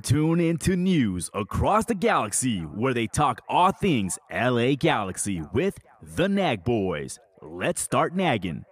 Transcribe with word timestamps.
Tuned 0.00 0.40
into 0.40 0.76
news 0.76 1.28
across 1.34 1.86
the 1.86 1.94
galaxy 1.94 2.60
where 2.60 2.94
they 2.94 3.06
talk 3.08 3.40
all 3.48 3.72
things 3.72 4.18
LA 4.32 4.74
Galaxy 4.74 5.42
with 5.52 5.78
the 6.02 6.28
Nag 6.28 6.62
Boys. 6.62 7.18
Let's 7.42 7.80
start 7.82 8.14
nagging. 8.14 8.64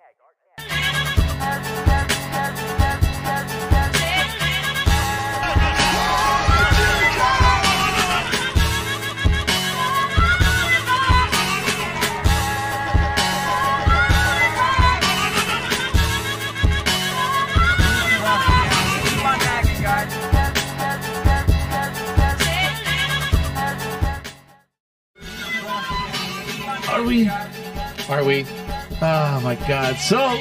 We? 27.25 27.29
Are 28.15 28.25
we? 28.25 28.45
Oh 29.03 29.41
my 29.43 29.57
god. 29.69 29.97
So, 29.97 30.39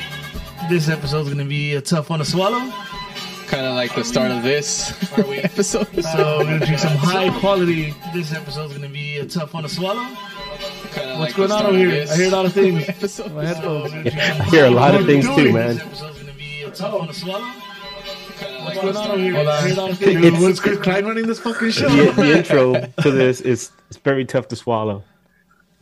this 0.69 0.89
episode's 0.89 1.29
gonna 1.29 1.45
be 1.45 1.75
a 1.75 1.81
tough 1.81 2.09
one 2.09 2.19
to 2.19 2.25
swallow. 2.25 2.71
Kind 3.47 3.65
of 3.65 3.75
like 3.75 3.93
the 3.95 4.03
start 4.03 4.31
of 4.31 4.43
this 4.43 4.91
episode. 5.17 5.87
So, 6.03 6.37
we're 6.39 6.43
gonna 6.45 6.65
drink 6.65 6.79
some 6.79 6.95
high 6.97 7.29
quality. 7.39 7.93
This 8.13 8.33
episode's 8.33 8.73
gonna 8.73 8.89
be 8.89 9.17
a 9.17 9.25
tough 9.25 9.53
one 9.53 9.63
to 9.63 9.69
swallow. 9.69 10.03
Kinda 10.93 11.17
What's 11.19 11.19
like 11.19 11.35
going 11.35 11.51
on 11.51 11.65
over 11.67 11.77
here? 11.77 11.89
this 11.91 12.11
I 12.11 12.15
hear 12.17 12.27
a 12.27 12.31
lot 12.31 12.45
of 12.45 12.53
things. 12.53 12.87
episode. 12.89 13.31
My 13.33 13.45
headphones. 13.45 13.91
We're 13.93 14.03
gonna 14.03 14.11
drink 14.11 14.19
some 14.33 14.41
I 14.41 14.45
hear 14.45 14.65
a 14.65 14.69
lot 14.71 14.95
of 14.95 15.05
things 15.05 15.25
too, 15.27 15.51
man. 15.53 15.75
This 15.75 15.81
episode's 15.85 16.19
gonna 16.19 16.33
be 16.33 16.63
a 16.63 16.71
tough 16.71 16.93
one 16.99 17.07
to 17.07 17.13
swallow. 17.13 17.45
What's 18.63 18.79
going 18.81 18.93
the 18.93 18.99
on 18.99 19.11
over 19.11 19.17
here? 19.19 19.33
Hold 19.33 19.47
I 19.47 19.61
hear 19.61 19.69
a 19.69 19.71
on. 19.71 19.77
lot 19.77 19.91
of 19.91 19.97
things. 19.99 20.25
It's- 20.25 20.41
What's 20.41 20.59
Chris 20.59 20.79
Klein 20.79 21.05
running 21.05 21.27
this 21.27 21.39
fucking 21.39 21.71
show? 21.71 21.87
the, 21.89 22.11
the 22.21 22.37
intro 22.37 22.73
to 23.03 23.11
this 23.11 23.39
is 23.41 23.71
it's 23.89 23.97
very 23.97 24.25
tough 24.25 24.47
to 24.49 24.55
swallow. 24.55 25.03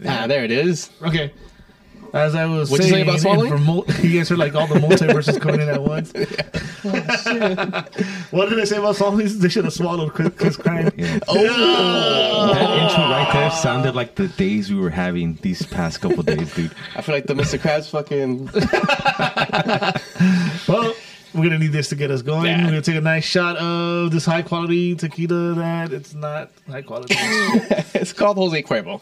Ah, 0.06 0.26
there 0.28 0.44
it 0.44 0.52
is. 0.52 0.90
Okay. 1.02 1.32
As 2.14 2.36
I 2.36 2.46
was 2.46 2.70
What'd 2.70 2.86
you 2.86 2.92
say 2.92 2.98
saying, 2.98 3.10
about 3.10 3.20
swallowing? 3.22 3.50
for 3.50 3.58
mul- 3.58 3.86
you 4.04 4.20
guys 4.20 4.30
heard 4.30 4.38
like 4.38 4.54
all 4.54 4.68
the 4.68 4.76
multiverses 4.76 5.42
coming 5.42 5.62
in 5.62 5.70
at 5.70 5.82
once. 5.94 6.14
what 8.30 8.50
did 8.50 8.60
I 8.60 8.64
say 8.66 8.78
about 8.78 8.96
swallowing? 8.98 9.40
They 9.40 9.50
should 9.50 9.64
have 9.66 9.74
swallowed 9.74 10.14
Chris, 10.14 10.30
Chris 10.38 10.56
Klein. 10.58 10.92
Oh, 11.28 12.54
That 12.54 12.78
intro 12.84 13.04
right 13.04 13.30
there 13.34 13.50
sounded 13.50 13.96
like 13.96 14.14
the 14.14 14.28
days 14.28 14.72
we 14.72 14.80
were 14.80 14.92
having 14.92 15.40
these 15.42 15.66
past 15.66 16.02
couple 16.02 16.22
days, 16.22 16.54
dude. 16.54 16.76
I 16.96 17.02
feel 17.02 17.16
like 17.16 17.26
the 17.26 17.34
Mr. 17.34 17.58
Krabs 17.58 17.90
fucking. 17.90 18.50
Well, 20.68 20.94
we're 21.34 21.44
gonna 21.44 21.58
need 21.60 21.72
this 21.72 21.90
to 21.90 21.96
get 21.96 22.12
us 22.12 22.22
going. 22.22 22.46
Yeah. 22.46 22.60
We're 22.64 22.70
gonna 22.70 22.82
take 22.82 22.96
a 22.96 23.02
nice 23.02 23.24
shot 23.26 23.58
of 23.58 24.12
this 24.12 24.26
high 24.26 24.44
quality 24.44 24.96
tequila 24.96 25.56
that 25.56 25.92
it's 25.92 26.14
not 26.14 26.52
high 26.70 26.84
quality. 26.84 27.16
it's 27.18 28.14
called 28.14 28.38
Jose 28.38 28.62
Cuervo. 28.64 29.02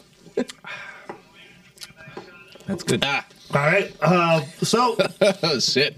That's 2.66 2.84
good. 2.84 3.04
Ah, 3.04 3.26
all 3.54 3.60
right. 3.60 3.94
Uh, 4.00 4.40
so 4.62 4.96
shit. 5.60 5.96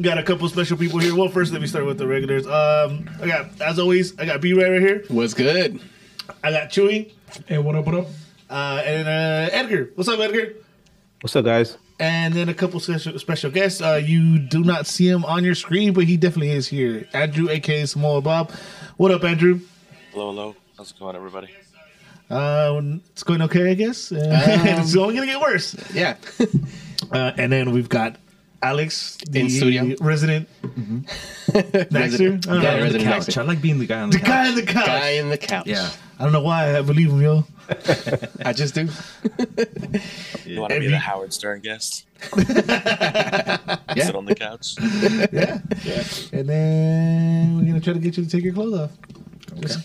got 0.00 0.18
a 0.18 0.22
couple 0.22 0.48
special 0.48 0.76
people 0.76 0.98
here. 0.98 1.14
Well, 1.14 1.28
first 1.28 1.52
let 1.52 1.60
me 1.60 1.66
start 1.66 1.86
with 1.86 1.98
the 1.98 2.06
regulars. 2.06 2.46
Um, 2.46 3.08
I 3.22 3.26
got 3.26 3.60
as 3.60 3.78
always, 3.78 4.18
I 4.18 4.26
got 4.26 4.40
B 4.40 4.52
Ray 4.52 4.70
right 4.70 4.80
here. 4.80 5.04
What's 5.08 5.34
good? 5.34 5.80
I 6.42 6.50
got 6.50 6.70
Chewy. 6.70 7.12
Hey, 7.46 7.58
what 7.58 7.76
up, 7.76 7.86
what 7.86 7.94
up? 7.94 8.06
Uh, 8.48 8.82
and 8.84 9.08
uh, 9.08 9.54
Edgar. 9.54 9.90
What's 9.94 10.08
up, 10.08 10.18
Edgar? 10.18 10.54
What's 11.20 11.36
up, 11.36 11.44
guys? 11.44 11.78
And 12.00 12.32
then 12.34 12.48
a 12.48 12.54
couple 12.54 12.80
special, 12.80 13.18
special 13.18 13.50
guests. 13.50 13.80
Uh, 13.80 14.00
you 14.02 14.38
do 14.38 14.64
not 14.64 14.86
see 14.86 15.06
him 15.06 15.24
on 15.24 15.44
your 15.44 15.54
screen, 15.54 15.92
but 15.92 16.04
he 16.04 16.16
definitely 16.16 16.50
is 16.50 16.66
here. 16.66 17.06
Andrew, 17.12 17.48
aka 17.50 17.84
Samoa 17.84 18.22
Bob. 18.22 18.50
What 18.96 19.10
up, 19.10 19.22
Andrew? 19.22 19.60
Hello, 20.12 20.30
hello. 20.32 20.56
How's 20.76 20.90
it 20.92 20.98
going, 20.98 21.14
everybody? 21.14 21.48
Uh, 22.30 22.80
it's 23.10 23.22
going 23.24 23.42
okay, 23.42 23.70
I 23.70 23.74
guess. 23.74 24.12
Uh, 24.12 24.18
it's 24.80 24.96
only 24.96 25.14
gonna 25.14 25.26
get 25.26 25.40
worse. 25.40 25.74
Yeah. 25.94 26.16
Uh, 27.10 27.32
and 27.38 27.50
then 27.50 27.72
we've 27.72 27.88
got 27.88 28.16
Alex, 28.62 29.16
the 29.28 29.40
In 29.40 29.50
studio. 29.50 29.96
resident 30.00 30.48
Naxter. 30.62 31.92
Resident- 31.92 32.46
I 32.46 32.52
don't 32.52 32.62
yeah, 32.62 32.76
know. 32.76 32.82
resident 32.82 33.04
Couch. 33.04 33.22
Naxter. 33.26 33.38
I 33.38 33.42
like 33.44 33.60
being 33.62 33.78
the 33.80 33.86
guy 33.86 34.00
on 34.02 34.10
The 34.10 34.18
the, 34.18 34.24
guy 34.24 34.28
couch. 34.44 34.48
in 34.50 34.54
the 34.54 34.62
couch. 34.72 34.86
Guy 34.86 35.08
in 35.12 35.28
the 35.30 35.38
couch. 35.38 35.66
Yeah. 35.66 35.90
I 36.18 36.22
don't 36.24 36.32
know 36.32 36.42
why 36.42 36.76
I 36.78 36.82
believe 36.82 37.10
him, 37.10 37.22
yo. 37.22 37.44
I 38.44 38.52
just 38.52 38.74
do. 38.74 38.82
You 40.44 40.60
want 40.60 40.72
to 40.74 40.78
be 40.80 40.88
the 40.88 40.98
Howard 40.98 41.32
Stern 41.32 41.60
guest? 41.60 42.04
Yeah. 42.36 43.56
Sit 43.96 44.14
on 44.14 44.26
the 44.26 44.34
couch. 44.36 44.74
Yeah. 45.32 45.58
And 46.38 46.48
then 46.48 47.56
we're 47.58 47.64
gonna 47.64 47.80
try 47.80 47.94
to 47.94 47.98
get 47.98 48.16
you 48.18 48.24
to 48.24 48.30
take 48.30 48.44
your 48.44 48.52
clothes 48.52 48.78
off. 48.78 48.90
We 49.54 49.66
need 49.66 49.76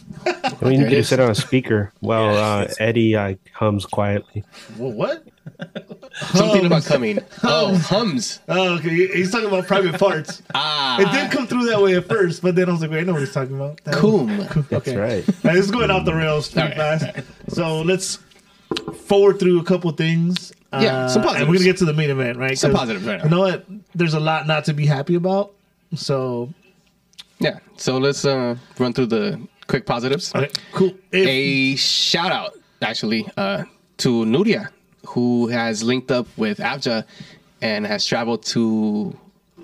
There 0.61 0.71
it 0.71 0.79
you 0.79 0.89
to 0.89 0.95
is. 0.97 1.09
sit 1.09 1.19
on 1.19 1.29
a 1.31 1.35
speaker 1.35 1.91
while 1.99 2.33
Yeah, 2.33 2.39
uh, 2.39 2.73
Eddie 2.79 3.15
uh, 3.15 3.35
hums 3.53 3.85
quietly. 3.85 4.43
Well, 4.77 4.91
what? 4.91 5.23
Something 6.33 6.65
about 6.65 6.85
coming. 6.85 7.19
Oh, 7.43 7.75
hums. 7.77 8.39
Oh, 8.47 8.75
okay. 8.77 9.07
He's 9.07 9.31
talking 9.31 9.47
about 9.47 9.67
private 9.67 9.99
parts. 9.99 10.41
Ah. 10.55 10.99
It 11.01 11.11
did 11.11 11.31
come 11.31 11.45
through 11.47 11.65
that 11.65 11.81
way 11.81 11.95
at 11.95 12.07
first, 12.07 12.41
but 12.41 12.55
then 12.55 12.69
I 12.69 12.71
was 12.71 12.81
like, 12.81 12.89
wait, 12.91 12.99
I 12.99 13.03
know 13.03 13.13
what 13.13 13.19
he's 13.21 13.33
talking 13.33 13.55
about. 13.55 13.83
That- 13.83 13.95
Coom. 13.95 14.37
That's 14.37 14.73
Okay. 14.73 14.95
right. 14.95 15.27
Now, 15.43 15.53
this 15.53 15.65
is 15.65 15.71
going 15.71 15.91
off 15.91 16.05
the 16.05 16.13
rails 16.15 16.49
pretty 16.51 16.73
All 16.79 16.89
right. 16.91 16.99
fast. 16.99 17.27
So 17.49 17.81
let's 17.81 18.19
forward 19.05 19.39
through 19.39 19.59
a 19.59 19.63
couple 19.63 19.91
things. 19.91 20.53
Yeah, 20.73 21.07
some 21.07 21.25
Uh, 21.25 21.33
And 21.33 21.47
we're 21.49 21.55
gonna 21.55 21.65
get 21.65 21.77
to 21.77 21.85
the 21.85 21.93
main 21.93 22.09
event, 22.09 22.37
right? 22.37 22.57
Some 22.57 22.71
'Cause 22.71 22.79
positives 22.81 23.05
right 23.05 23.17
now. 23.19 23.23
You 23.25 23.29
know 23.29 23.39
what? 23.41 23.65
There's 23.93 24.13
a 24.13 24.19
lot 24.19 24.47
not 24.47 24.65
to 24.65 24.73
be 24.73 24.85
happy 24.85 25.15
about. 25.15 25.51
So 25.95 26.49
Yeah. 27.39 27.59
So 27.77 27.97
let's 27.97 28.23
uh, 28.25 28.55
run 28.79 28.93
through 28.93 29.07
the 29.07 29.39
quick 29.67 29.85
positives. 29.85 30.33
okay, 30.35 30.49
cool. 30.73 30.91
If, 31.11 31.27
a 31.27 31.75
shout 31.75 32.31
out 32.31 32.53
actually 32.81 33.27
uh, 33.37 33.63
to 33.97 34.25
Nuria, 34.25 34.69
who 35.07 35.47
has 35.47 35.83
linked 35.83 36.11
up 36.11 36.27
with 36.37 36.59
Abja 36.59 37.05
and 37.61 37.85
has 37.85 38.05
traveled 38.05 38.43
to 38.47 39.17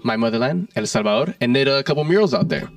my 0.04 0.16
motherland, 0.16 0.70
El 0.76 0.86
Salvador, 0.86 1.36
and 1.42 1.54
did 1.54 1.68
a 1.68 1.84
couple 1.84 2.04
murals 2.04 2.34
out 2.34 2.48
there. 2.50 2.70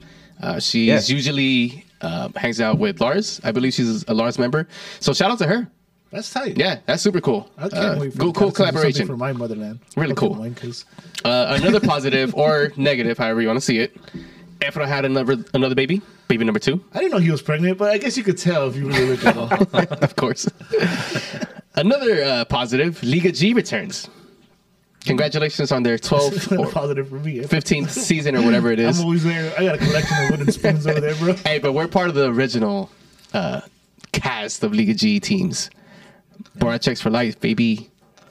Uh, 0.43 0.59
she's 0.59 0.87
Yeah. 1.09 1.17
usually 1.17 1.85
uh, 2.01 2.29
hangs 2.37 2.61
out 2.61 2.79
with 2.79 3.01
Lars. 3.01 3.41
I 3.45 3.53
believe 3.53 3.73
she's 3.73 4.05
a 4.09 4.15
Lars 4.15 4.39
member. 4.39 4.67
So 5.01 5.13
shout 5.15 5.31
out 5.31 5.39
to 5.39 5.47
her. 5.47 5.69
that's 6.11 6.31
tight. 6.31 6.59
Yeah, 6.59 6.79
that's 6.87 7.03
super 7.03 7.21
cool. 7.21 7.49
I 7.57 7.69
can't 7.69 7.75
Uh, 7.75 7.97
wait 8.01 8.13
for 8.13 8.19
cool, 8.19 8.33
cool 8.33 8.51
guys 8.51 8.57
to 8.57 8.63
do 8.63 8.63
something 8.65 8.73
collaboration. 8.73 9.07
for 9.07 9.17
my 9.17 9.33
motherland. 9.33 9.79
Really 9.97 10.13
Okay, 10.13 10.21
cool. 10.27 10.35
mine, 10.35 10.55
'cause- 10.55 10.85
Uh, 11.25 11.57
another 11.61 11.81
positive 11.81 12.35
or 12.35 12.71
negative, 12.77 13.17
however 13.17 13.41
you 13.41 13.47
want 13.49 13.59
to 13.59 13.65
see 13.65 13.79
it. 13.79 13.97
Efra 14.65 14.87
had 14.87 15.05
another 15.05 15.37
another 15.53 15.75
baby, 15.75 16.01
baby 16.29 16.45
number 16.45 16.59
two. 16.61 16.83
I 16.93 16.99
didn't 16.99 17.13
know 17.13 17.19
he 17.19 17.31
was 17.31 17.43
pregnant, 17.43 17.79
but 17.79 17.91
I 17.91 17.99
guess 17.99 18.17
you 18.17 18.25
could 18.25 18.39
tell 18.39 18.69
if 18.69 18.77
you 18.77 18.89
really 18.89 19.17
look 19.17 19.25
at 19.25 19.37
him. 19.37 19.87
of 20.03 20.17
course. 20.17 20.49
Another 21.77 22.23
uh, 22.23 22.45
positive, 22.45 23.03
Liga 23.03 23.33
G 23.33 23.53
returns. 23.53 24.09
Congratulations 25.05 25.71
on 25.71 25.83
their 25.83 25.99
12th 25.99 26.59
or 26.59 26.71
positive 26.71 27.09
for 27.11 27.17
me. 27.17 27.41
15th 27.41 27.91
season 27.91 28.37
or 28.37 28.43
whatever 28.43 28.71
it 28.71 28.81
is. 28.81 28.99
I'm 28.99 29.05
always 29.05 29.23
there. 29.23 29.53
I 29.59 29.65
got 29.65 29.75
a 29.75 29.79
collection 29.79 30.25
of 30.25 30.31
wooden 30.31 30.53
spoons 30.53 30.87
over 30.87 31.01
there, 31.01 31.15
bro. 31.17 31.33
Hey, 31.45 31.59
but 31.59 31.73
we're 31.73 31.89
part 31.89 32.09
of 32.09 32.15
the 32.15 32.31
original 32.31 32.91
uh, 33.35 33.61
cast 34.13 34.65
of 34.65 34.73
Liga 34.73 34.95
G 34.95 35.21
teams. 35.21 35.69
Borat 36.59 36.81
checks 36.81 37.03
for 37.03 37.11
life, 37.11 37.39
baby. 37.39 37.91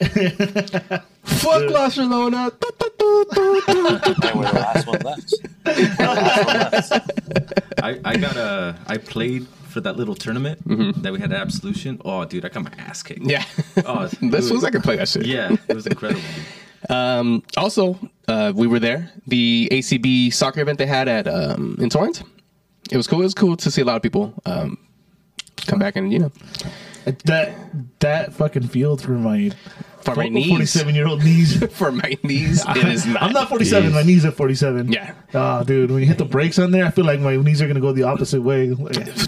Fuck 1.24 1.72
Barcelona. 1.72 2.52
And 2.52 3.34
we're 4.34 4.44
the 4.46 4.52
last 4.54 4.86
one 4.86 5.00
left. 5.00 5.34
Last 5.98 6.90
one 6.90 7.00
left. 7.00 7.82
I, 7.82 8.00
I 8.04 8.16
got 8.16 8.36
a. 8.36 8.78
I 8.86 8.98
played 8.98 9.46
for 9.68 9.80
that 9.80 9.96
little 9.96 10.14
tournament 10.14 10.60
that 11.02 11.12
we 11.12 11.18
had 11.20 11.32
at 11.32 11.40
Absolution. 11.40 12.00
Oh, 12.04 12.24
dude, 12.24 12.44
I 12.44 12.48
got 12.48 12.62
my 12.62 12.70
ass 12.78 13.02
kicked. 13.02 13.22
Yeah. 13.22 13.44
Oh, 13.84 14.06
this 14.22 14.46
dude. 14.46 14.54
was 14.54 14.64
I 14.64 14.70
could 14.70 14.82
play 14.82 14.96
that 14.96 15.08
shit. 15.08 15.26
Yeah, 15.26 15.56
it 15.68 15.74
was 15.74 15.86
incredible. 15.86 16.22
Um, 16.90 17.42
also, 17.56 17.98
uh, 18.28 18.52
we 18.54 18.66
were 18.66 18.78
there. 18.78 19.10
The 19.26 19.70
ACB 19.72 20.30
soccer 20.34 20.60
event 20.60 20.78
they 20.78 20.84
had 20.84 21.08
at 21.08 21.26
um, 21.26 21.78
in 21.80 21.88
Torrance. 21.88 22.22
It 22.90 22.98
was 22.98 23.06
cool. 23.06 23.20
It 23.20 23.24
was 23.24 23.32
cool 23.32 23.56
to 23.56 23.70
see 23.70 23.80
a 23.80 23.86
lot 23.86 23.96
of 23.96 24.02
people 24.02 24.34
um, 24.44 24.76
come 25.66 25.78
back 25.78 25.96
and 25.96 26.12
you 26.12 26.18
know 26.18 26.32
That 27.24 27.54
that 28.00 28.34
fucking 28.34 28.68
field 28.68 29.00
for 29.00 29.12
my 29.12 29.50
for 30.04 30.14
my 30.14 30.28
knees. 30.28 30.48
47 30.48 30.94
year 30.94 31.06
old 31.06 31.22
knees. 31.24 31.64
For 31.74 31.90
my 31.92 32.16
knees, 32.22 32.64
it 32.68 32.76
is 32.88 33.06
not. 33.06 33.22
I'm 33.22 33.32
not 33.32 33.48
47. 33.48 33.92
My 33.92 34.02
knees 34.02 34.24
are 34.24 34.30
47. 34.30 34.92
Yeah. 34.92 35.14
Oh, 35.34 35.64
dude, 35.64 35.90
when 35.90 36.00
you 36.00 36.06
hit 36.06 36.18
the 36.18 36.24
brakes 36.24 36.58
on 36.58 36.70
there, 36.70 36.84
I 36.86 36.90
feel 36.90 37.04
like 37.04 37.20
my 37.20 37.36
knees 37.36 37.60
are 37.62 37.66
gonna 37.66 37.80
go 37.80 37.92
the 37.92 38.02
opposite 38.04 38.42
way. 38.42 38.74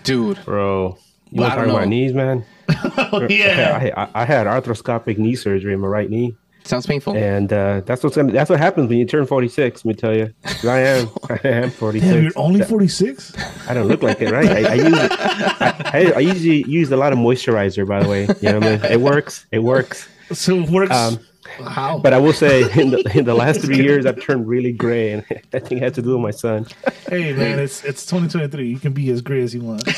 dude. 0.05 0.45
Bro, 0.45 0.99
you 1.31 1.41
Well, 1.41 1.49
want 1.49 1.53
I 1.53 1.57
to 1.57 1.57
don't 1.57 1.57
talk 1.57 1.67
about 1.67 1.81
know. 1.81 1.85
knees, 1.89 2.13
man? 2.15 2.45
Oh, 3.13 3.27
yeah. 3.29 3.93
I, 3.97 4.03
I, 4.03 4.09
I 4.23 4.25
had 4.25 4.47
arthroscopic 4.47 5.19
knee 5.19 5.35
surgery 5.37 5.73
in 5.75 5.81
my 5.81 5.87
right 5.89 6.09
knee, 6.11 6.35
Sounds 6.65 6.85
painful. 6.87 7.17
and 7.17 7.53
uh, 7.53 7.81
that's 7.87 8.03
what's 8.03 8.17
gonna, 8.17 8.33
that's 8.33 8.51
what 8.51 8.59
happens 8.59 8.89
when 8.89 8.99
you 8.99 9.05
turn 9.07 9.25
46. 9.27 9.85
Let 9.85 9.89
me 9.89 9.95
tell 9.95 10.15
you, 10.17 10.33
I 10.65 10.79
am 10.81 11.09
I 11.31 11.39
am 11.45 11.71
46. 11.71 12.23
You're 12.23 12.33
only 12.37 12.63
46. 12.65 13.35
I 13.69 13.75
don't 13.75 13.87
look 13.87 14.03
like 14.03 14.21
it, 14.21 14.33
right? 14.33 14.49
I, 14.49 14.71
I 14.73 14.75
use 14.75 14.99
I, 14.99 15.91
I, 15.95 16.13
I 16.17 16.19
usually 16.21 16.65
use 16.69 16.91
a 16.91 16.97
lot 16.97 17.13
of 17.13 17.19
moisturizer, 17.19 17.87
by 17.87 18.03
the 18.03 18.09
way. 18.09 18.23
You 18.41 18.53
know 18.53 18.59
what 18.59 18.65
I 18.65 18.77
mean? 18.77 18.85
It 18.93 19.01
works. 19.01 19.47
It 19.53 19.61
works. 19.61 20.09
So 20.33 20.59
it 20.59 20.71
works. 20.71 20.91
Um, 20.91 21.21
How? 21.65 21.99
But 21.99 22.13
I 22.13 22.19
will 22.19 22.33
say, 22.33 22.63
in 22.81 22.91
the, 22.91 23.13
in 23.15 23.25
the 23.25 23.35
last 23.35 23.61
three 23.61 23.77
years, 23.77 24.07
I've 24.07 24.21
turned 24.21 24.49
really 24.49 24.73
gray, 24.73 25.13
and 25.13 25.25
I 25.55 25.61
think 25.61 25.81
it 25.81 25.83
had 25.83 25.95
to 25.95 26.03
do 26.03 26.13
with 26.15 26.21
my 26.21 26.33
son. 26.33 26.67
hey 27.09 27.33
man, 27.33 27.61
it's 27.61 27.85
it's 27.85 28.05
2023. 28.07 28.69
You 28.69 28.79
can 28.79 28.93
be 28.93 29.09
as 29.11 29.23
gray 29.23 29.43
as 29.43 29.55
you 29.55 29.63
want. 29.63 29.85
Good 29.85 29.95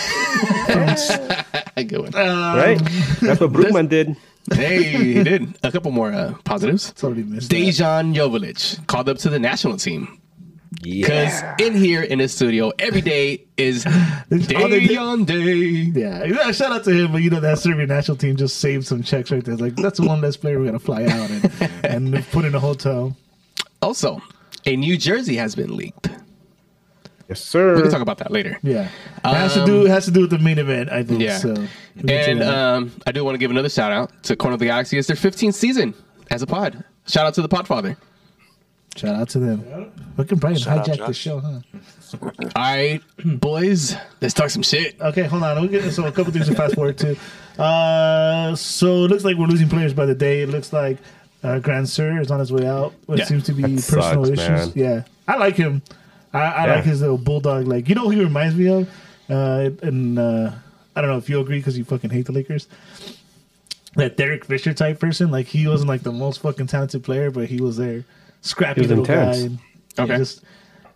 one. 2.00 2.10
Right? 2.10 2.78
That's 3.22 3.40
what 3.40 3.52
Brookman 3.52 3.86
did. 3.86 4.16
hey, 4.52 4.82
he 4.82 5.22
did 5.22 5.58
a 5.62 5.72
couple 5.72 5.90
more 5.90 6.12
uh, 6.12 6.34
positives. 6.44 6.92
Totally 6.92 7.22
missed. 7.22 7.50
Dejan 7.50 8.14
Jovic 8.14 8.86
called 8.86 9.08
up 9.08 9.19
to 9.19 9.30
the 9.30 9.38
national 9.38 9.76
team 9.76 10.18
because 10.82 11.40
Yeah. 11.42 11.56
in 11.60 11.75
here 11.75 12.02
in 12.02 12.19
the 12.19 12.28
studio 12.28 12.72
every 12.78 13.00
day 13.00 13.44
is 13.56 13.84
Dejan 14.30 15.26
Day. 15.26 16.00
Yeah, 16.00 16.25
yeah, 16.25 16.52
shout 16.52 16.72
out 16.72 16.84
to 16.84 16.90
him. 16.92 17.12
But 17.12 17.22
you 17.22 17.30
know 17.30 17.40
that 17.40 17.58
Serbian 17.58 17.88
national 17.88 18.16
team 18.16 18.36
just 18.36 18.58
saved 18.58 18.86
some 18.86 19.02
checks 19.02 19.30
right 19.30 19.44
there. 19.44 19.56
Like 19.56 19.76
that's 19.76 19.98
the 19.98 20.06
one 20.06 20.20
less 20.20 20.36
player 20.36 20.58
we're 20.58 20.66
going 20.66 20.78
to 20.78 20.84
fly 20.84 21.04
out 21.04 21.30
and, 21.30 21.84
and 22.16 22.26
put 22.30 22.44
in 22.44 22.54
a 22.54 22.60
hotel. 22.60 23.16
Also, 23.82 24.20
a 24.66 24.76
New 24.76 24.96
Jersey 24.96 25.36
has 25.36 25.54
been 25.54 25.76
leaked. 25.76 26.10
Yes, 27.28 27.42
sir. 27.44 27.76
We 27.76 27.82
can 27.82 27.90
talk 27.90 28.00
about 28.00 28.19
that 28.19 28.30
later. 28.30 28.58
Yeah, 28.62 28.88
it 29.25 29.34
has 29.34 29.52
to 29.54 29.66
do 29.66 29.84
it 29.84 29.90
has 29.90 30.06
to 30.06 30.10
do 30.10 30.22
with 30.22 30.30
the 30.30 30.38
main 30.38 30.58
event. 30.58 30.90
I 30.90 31.02
think. 31.02 31.20
Yeah. 31.20 31.36
So 31.38 31.52
we'll 31.52 31.66
get 32.04 32.25
to 32.25 32.30
And 32.30 32.42
um, 32.42 32.92
I 33.06 33.12
do 33.12 33.22
want 33.25 33.34
to 33.34 33.38
give 33.38 33.50
another 33.50 33.69
shout 33.69 33.92
out 33.92 34.22
to 34.25 34.36
Corner 34.36 34.54
of 34.54 34.60
the 34.60 34.66
Galaxy. 34.66 34.96
It's 34.98 35.08
their 35.08 35.16
15th 35.16 35.54
season 35.54 35.92
as 36.30 36.40
a 36.42 36.46
pod. 36.46 36.82
Shout 37.06 37.26
out 37.26 37.34
to 37.34 37.42
the 37.42 37.48
Podfather. 37.48 37.96
Shout 38.99 39.15
out 39.15 39.29
to 39.31 39.39
them. 39.39 39.93
Fucking 40.17 40.39
Brian 40.39 40.56
Shout 40.56 40.79
out, 40.79 40.87
hijacked 40.87 41.06
the 41.06 41.12
show, 41.15 41.39
huh? 41.41 41.61
All 42.23 42.33
right, 42.56 43.00
boys, 43.25 43.95
let's 44.21 44.35
talk 44.35 44.50
some 44.50 44.62
shit. 44.62 45.00
Okay, 45.00 45.23
hold 45.23 45.43
on. 45.45 45.62
We 45.62 45.69
get 45.69 45.91
so 45.93 46.05
a 46.06 46.12
couple 46.12 46.33
things 46.33 46.49
to 46.49 46.55
fast 46.55 46.75
forward 46.75 46.99
to. 46.99 47.17
Uh, 47.62 48.55
so 48.56 49.05
it 49.05 49.09
looks 49.09 49.25
like 49.25 49.37
we're 49.37 49.47
losing 49.47 49.69
players 49.69 49.95
by 49.95 50.06
the 50.06 50.15
day. 50.15 50.43
It 50.43 50.49
looks 50.49 50.73
like 50.73 50.99
uh, 51.45 51.61
Grandsir 51.61 52.21
is 52.21 52.31
on 52.31 52.41
his 52.41 52.53
way 52.53 52.67
out. 52.67 52.93
What 53.06 53.19
Yeah. 53.19 53.25
seems 53.27 53.45
to 53.45 53.53
be 53.53 53.62
That 53.62 53.95
personal 53.95 54.25
sucks, 54.25 54.39
issues. 54.41 54.75
man. 54.77 54.85
Yeah, 54.85 55.03
I 55.29 55.37
like 55.37 55.55
him. 55.56 55.83
I, 56.33 56.39
I 56.41 56.67
Yeah. 56.67 56.75
like 56.77 56.85
his 56.85 57.00
little 57.00 57.19
bulldog. 57.19 57.67
Like 57.69 57.89
you 57.89 57.95
know, 57.95 58.05
who 58.05 58.11
he 58.11 58.23
reminds 58.25 58.56
me 58.56 58.67
of. 58.69 58.89
Uh, 59.31 59.71
and 59.83 60.19
uh, 60.19 60.50
I 60.97 61.00
don't 61.00 61.11
know 61.11 61.19
if 61.19 61.29
you 61.29 61.39
agree 61.41 61.59
because 61.59 61.77
you 61.79 61.85
fucking 61.85 62.11
hate 62.11 62.27
the 62.27 62.33
Lakers. 62.33 62.67
That 63.95 64.17
Derek 64.17 64.45
Fisher 64.45 64.75
type 64.75 64.99
person. 65.00 65.31
Like 65.31 65.47
he 65.47 65.67
wasn't 65.67 65.89
like 65.89 66.03
the 66.03 66.12
most 66.12 66.41
fucking 66.41 66.67
talented 66.67 67.05
player, 67.05 67.31
but 67.31 67.49
he 67.49 67.61
was 67.61 67.77
there, 67.77 68.05
scrappy 68.43 68.82
little 68.82 68.99
intense. 69.05 69.37
guy. 69.38 69.43
And, 69.44 69.58
yeah, 69.99 70.05
Okay. 70.05 70.17
just, 70.19 70.43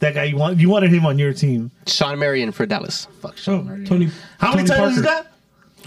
that 0.00 0.14
guy 0.14 0.24
you 0.24 0.36
want 0.36 0.58
you 0.58 0.68
wanted 0.68 0.90
him 0.92 1.04
on 1.06 1.18
your 1.18 1.32
team. 1.32 1.70
Shawn 1.86 2.18
Marion 2.18 2.52
for 2.52 2.66
Dallas. 2.66 3.06
Fuck 3.20 3.36
Shawn 3.36 3.60
Oh, 3.60 3.62
Marion. 3.62 3.84
Tony. 3.86 4.08
How 4.38 4.54
many 4.54 4.66
Tony 4.68 4.80
titles 4.80 4.96
you 4.96 5.02
Parker. 5.02 5.22
got? 5.24 5.28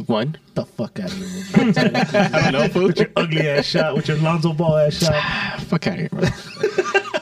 One. 0.10 0.38
the 0.56 0.66
fuck 0.66 1.00
out 1.00 1.10
of 1.10 1.18
here. 1.18 1.46
I 2.34 2.52
don't 2.52 2.52
know, 2.52 2.68
fool. 2.68 2.84
with 2.88 3.00
your 3.00 3.10
ugly 3.16 3.48
ass 3.48 3.66
shot, 3.66 3.96
with 3.96 4.08
your 4.10 4.18
Lonzo 4.18 4.52
Ball 4.52 4.78
ass 4.78 4.96
shot. 4.98 5.62
Fuck 5.68 5.88
out 5.88 5.94
of 5.94 6.00
here, 6.00 6.10
bro. 6.10 6.28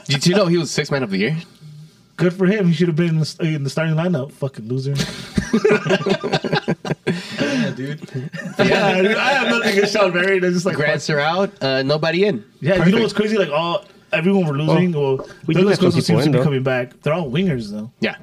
Did 0.06 0.26
you 0.26 0.34
know 0.34 0.46
he 0.46 0.56
was 0.58 0.72
six 0.72 0.90
man 0.90 1.04
of 1.04 1.10
the 1.10 1.18
year? 1.18 1.36
Good 2.16 2.32
for 2.32 2.46
him. 2.46 2.66
He 2.66 2.74
should 2.74 2.88
have 2.88 2.96
been 2.96 3.10
in 3.10 3.18
the, 3.20 3.36
in 3.42 3.62
the 3.64 3.70
starting 3.70 3.94
lineup. 3.94 4.32
Fucking 4.32 4.66
loser. 4.68 4.94
Yeah, 7.40 7.70
dude. 7.76 8.00
yeah, 8.58 9.14
I 9.18 9.32
have 9.34 9.48
nothing 9.48 9.72
against 9.72 9.92
Shawn 9.92 10.12
Marion. 10.12 10.42
It's 10.44 10.54
just 10.54 10.66
like 10.66 10.76
Grants 10.76 11.08
are 11.10 11.20
out. 11.20 11.50
Uh, 11.62 11.82
nobody 11.82 12.24
in. 12.24 12.44
yeah. 12.60 12.84
You 12.84 12.92
know 12.92 13.00
what's 13.02 13.12
crazy? 13.12 13.36
Like 13.38 13.50
all 13.50 13.84
everyone 14.14 14.46
we're 14.46 14.54
losing. 14.54 14.92
well, 14.92 15.16
we 15.18 15.24
we 15.46 15.54
do 15.54 15.60
Douglas 15.60 15.78
have 15.78 15.78
some 15.78 15.90
Costa 15.92 16.12
people 16.12 16.22
seems 16.22 16.24
to 16.34 16.38
be 16.38 16.44
coming 16.44 16.62
back. 16.62 17.00
They're 17.02 17.14
all 17.14 17.30
wingers 17.30 17.70
though, 17.70 17.90
Yeah. 18.00 18.16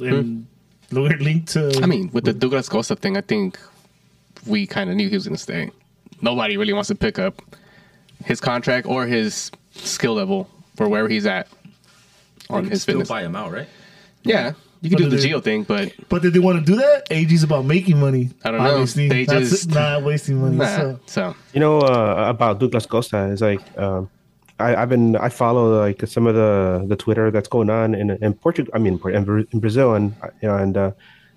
and 0.00 0.46
we're 0.90 1.16
linked 1.18 1.48
to. 1.52 1.80
I 1.82 1.86
mean, 1.86 2.10
with 2.12 2.24
the 2.24 2.32
Douglas 2.32 2.68
Costa 2.68 2.96
thing, 2.96 3.16
I 3.16 3.20
think 3.20 3.58
we 4.46 4.66
kind 4.66 4.90
of 4.90 4.96
knew 4.96 5.08
he 5.08 5.14
was 5.16 5.24
going 5.26 5.36
to 5.36 5.42
stay. 5.42 5.70
Nobody 6.22 6.56
really 6.56 6.72
wants 6.72 6.88
to 6.88 6.94
pick 6.94 7.18
up 7.18 7.42
his 8.24 8.40
contract 8.40 8.86
or 8.86 9.06
his 9.06 9.50
skill 9.74 10.14
level 10.14 10.48
for 10.76 10.88
where 10.88 11.08
he's 11.08 11.26
at 11.26 11.48
on 12.50 12.58
You 12.58 12.62
can 12.62 12.70
his 12.70 12.82
still 12.82 12.94
fitness. 12.94 13.08
buy 13.08 13.22
him 13.22 13.36
out, 13.36 13.52
right? 13.52 13.68
Yeah, 14.24 14.52
you 14.80 14.90
can 14.90 14.98
But 14.98 15.04
do 15.04 15.10
the 15.10 15.16
they- 15.16 15.28
Gio 15.30 15.42
thing, 15.42 15.62
but 15.64 15.92
but 16.08 16.22
did 16.22 16.32
they 16.32 16.38
want 16.40 16.58
to 16.64 16.72
do 16.72 16.76
that? 16.78 17.08
AEG's 17.10 17.42
about 17.44 17.64
making 17.64 17.98
money. 18.00 18.30
I 18.44 18.50
don't 18.50 18.62
know. 18.62 18.70
Obviously, 18.70 19.08
They 19.08 19.24
That's 19.24 19.50
just- 19.50 19.70
not 19.70 20.02
wasting 20.02 20.40
money. 20.40 20.56
nah. 20.56 20.66
So. 20.66 21.00
So 21.06 21.34
You 21.52 21.60
know 21.60 21.78
uh, 21.80 22.24
about 22.28 22.58
Douglas 22.58 22.86
Costa 22.86 23.24
is 23.26 23.40
like 23.40 23.60
um, 23.78 24.08
I, 24.58 24.76
I've 24.76 24.88
been 24.88 25.16
I 25.16 25.28
follow 25.28 25.78
like 25.80 26.06
some 26.06 26.26
of 26.26 26.34
the 26.34 26.84
the 26.86 26.96
Twitter 26.96 27.30
that's 27.30 27.48
going 27.48 27.70
on 27.70 27.94
in 27.94 28.10
in 28.10 28.34
Portugal. 28.34 28.72
I 28.74 28.78
mean 28.78 29.00
in, 29.04 29.46
in 29.52 29.60
Brazil 29.60 29.94
and 29.94 30.14
and 30.42 30.76
uh, 30.76 30.92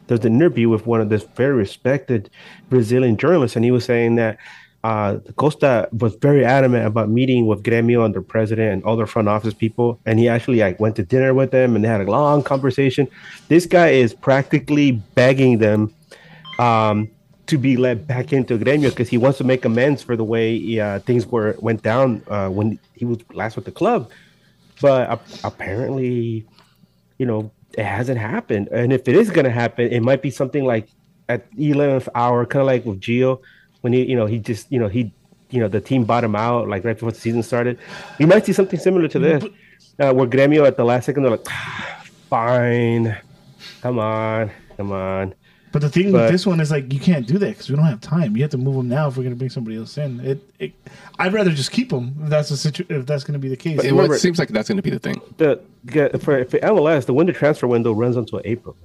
there's 0.08 0.26
an 0.26 0.36
interview 0.36 0.70
with 0.70 0.86
one 0.86 1.02
of 1.02 1.10
this 1.10 1.24
very 1.36 1.54
respected 1.54 2.30
Brazilian 2.70 3.18
journalists, 3.18 3.56
and 3.56 3.66
he 3.66 3.72
was 3.72 3.86
saying 3.86 4.16
that. 4.16 4.38
Uh, 4.84 5.20
Costa 5.36 5.88
was 6.00 6.16
very 6.16 6.44
adamant 6.44 6.88
about 6.88 7.08
meeting 7.08 7.46
with 7.46 7.62
Gremio 7.62 8.04
and 8.04 8.16
their 8.16 8.24
president 8.24 8.74
and 8.74 8.84
all 8.84 8.98
their 8.98 9.06
front 9.06 9.28
office 9.28 9.54
people, 9.54 10.00
and 10.08 10.18
he 10.18 10.28
actually 10.28 10.58
like 10.58 10.80
went 10.80 10.96
to 10.96 11.04
dinner 11.04 11.36
with 11.36 11.52
them, 11.52 11.76
and 11.76 11.86
they 11.86 11.88
had 11.88 12.02
a 12.02 12.10
long 12.10 12.42
conversation. 12.42 13.08
This 13.48 13.68
guy 13.68 13.90
is 13.90 14.16
practically 14.16 14.94
begging 15.14 15.60
them 15.60 15.94
um, 16.58 17.12
to 17.52 17.58
be 17.58 17.76
let 17.76 18.08
back 18.08 18.32
into 18.32 18.58
Gremio 18.58 18.90
because 18.90 19.10
he 19.10 19.18
wants 19.18 19.38
to 19.38 19.44
make 19.44 19.66
amends 19.66 20.02
for 20.02 20.16
the 20.16 20.24
way 20.24 20.80
uh, 20.80 21.00
things 21.00 21.28
were 21.28 21.56
went 21.60 21.84
down 21.84 22.24
uh, 22.28 22.48
when 22.48 22.80
he 22.96 23.04
was 23.04 23.20
last 23.34 23.58
with 23.58 23.66
the 23.66 23.72
club. 23.72 24.10
But 24.82 25.10
ap- 25.10 25.28
apparently, 25.44 26.48
you 27.18 27.26
know, 27.26 27.52
it 27.78 27.84
hasn't 27.84 28.20
happened. 28.20 28.70
And 28.70 28.94
if 28.94 29.08
it 29.10 29.16
is 29.16 29.30
going 29.30 29.44
to 29.44 29.52
happen, 29.52 29.92
it 29.92 30.02
might 30.02 30.22
be 30.22 30.32
something 30.32 30.64
like 30.64 30.88
at 31.28 31.52
11th 31.56 32.08
hour, 32.16 32.46
kind 32.46 32.62
of 32.62 32.68
like 32.68 32.86
with 32.86 33.02
Gio, 33.02 33.42
when 33.82 33.92
he, 33.92 34.04
you 34.04 34.16
know, 34.16 34.26
he 34.26 34.40
just, 34.40 34.72
you 34.72 34.80
know, 34.80 34.88
he, 34.88 35.12
you 35.50 35.60
know, 35.60 35.68
the 35.68 35.82
team 35.82 36.06
him 36.10 36.36
out 36.36 36.70
like 36.70 36.86
right 36.86 36.96
before 36.96 37.12
the 37.12 37.20
season 37.20 37.44
started. 37.44 37.78
We 38.18 38.26
might 38.26 38.46
see 38.46 38.54
something 38.54 38.80
similar 38.80 39.10
to 39.10 39.20
this, 39.20 39.44
uh, 40.00 40.14
where 40.14 40.26
Gremio 40.26 40.66
at 40.66 40.78
the 40.78 40.86
last 40.86 41.06
second 41.06 41.24
they're 41.24 41.32
like, 41.32 41.48
fine, 42.30 43.18
come 43.82 44.00
on, 44.00 44.52
come 44.78 44.94
on. 44.94 45.36
But 45.72 45.82
the 45.82 45.90
thing 45.90 46.12
But- 46.12 46.24
with 46.24 46.32
this 46.32 46.46
one 46.46 46.60
is 46.60 46.70
like 46.70 46.92
you 46.92 47.00
can't 47.00 47.26
do 47.26 47.38
that 47.38 47.50
because 47.50 47.70
we 47.70 47.76
don't 47.78 47.86
have 47.86 48.02
time. 48.02 48.36
You 48.36 48.44
have 48.44 48.52
to 48.52 48.58
move 48.58 48.76
them 48.76 48.90
now 48.90 49.08
if 49.08 49.16
we're 49.16 49.24
going 49.24 49.34
to 49.36 49.38
bring 49.40 49.50
somebody 49.50 49.78
else 49.78 49.98
in. 49.98 50.20
It, 50.20 50.50
it 50.60 50.74
I'd 51.18 51.32
rather 51.34 51.52
just 51.52 51.72
keep 51.72 51.90
them 51.90 52.14
if 52.24 52.30
that's 52.30 52.50
the 52.50 52.58
situ- 52.58 52.86
if 52.90 53.06
that's 53.06 53.24
going 53.24 53.34
to 53.34 53.40
be 53.40 53.48
the 53.50 53.56
case. 53.56 53.80
it, 53.84 53.92
remember- 53.92 54.16
it 54.16 54.20
seems 54.20 54.38
like 54.38 54.50
that's 54.50 54.68
going 54.68 54.78
to 54.78 54.82
be 54.84 54.90
the 54.90 55.00
thing. 55.00 55.22
the 55.38 55.62
get- 55.86 56.22
for 56.22 56.44
for 56.46 56.58
MLS, 56.60 57.06
the 57.06 57.14
window 57.14 57.32
transfer 57.34 57.68
window 57.68 57.94
runs 57.94 58.18
until 58.18 58.42
April. 58.44 58.76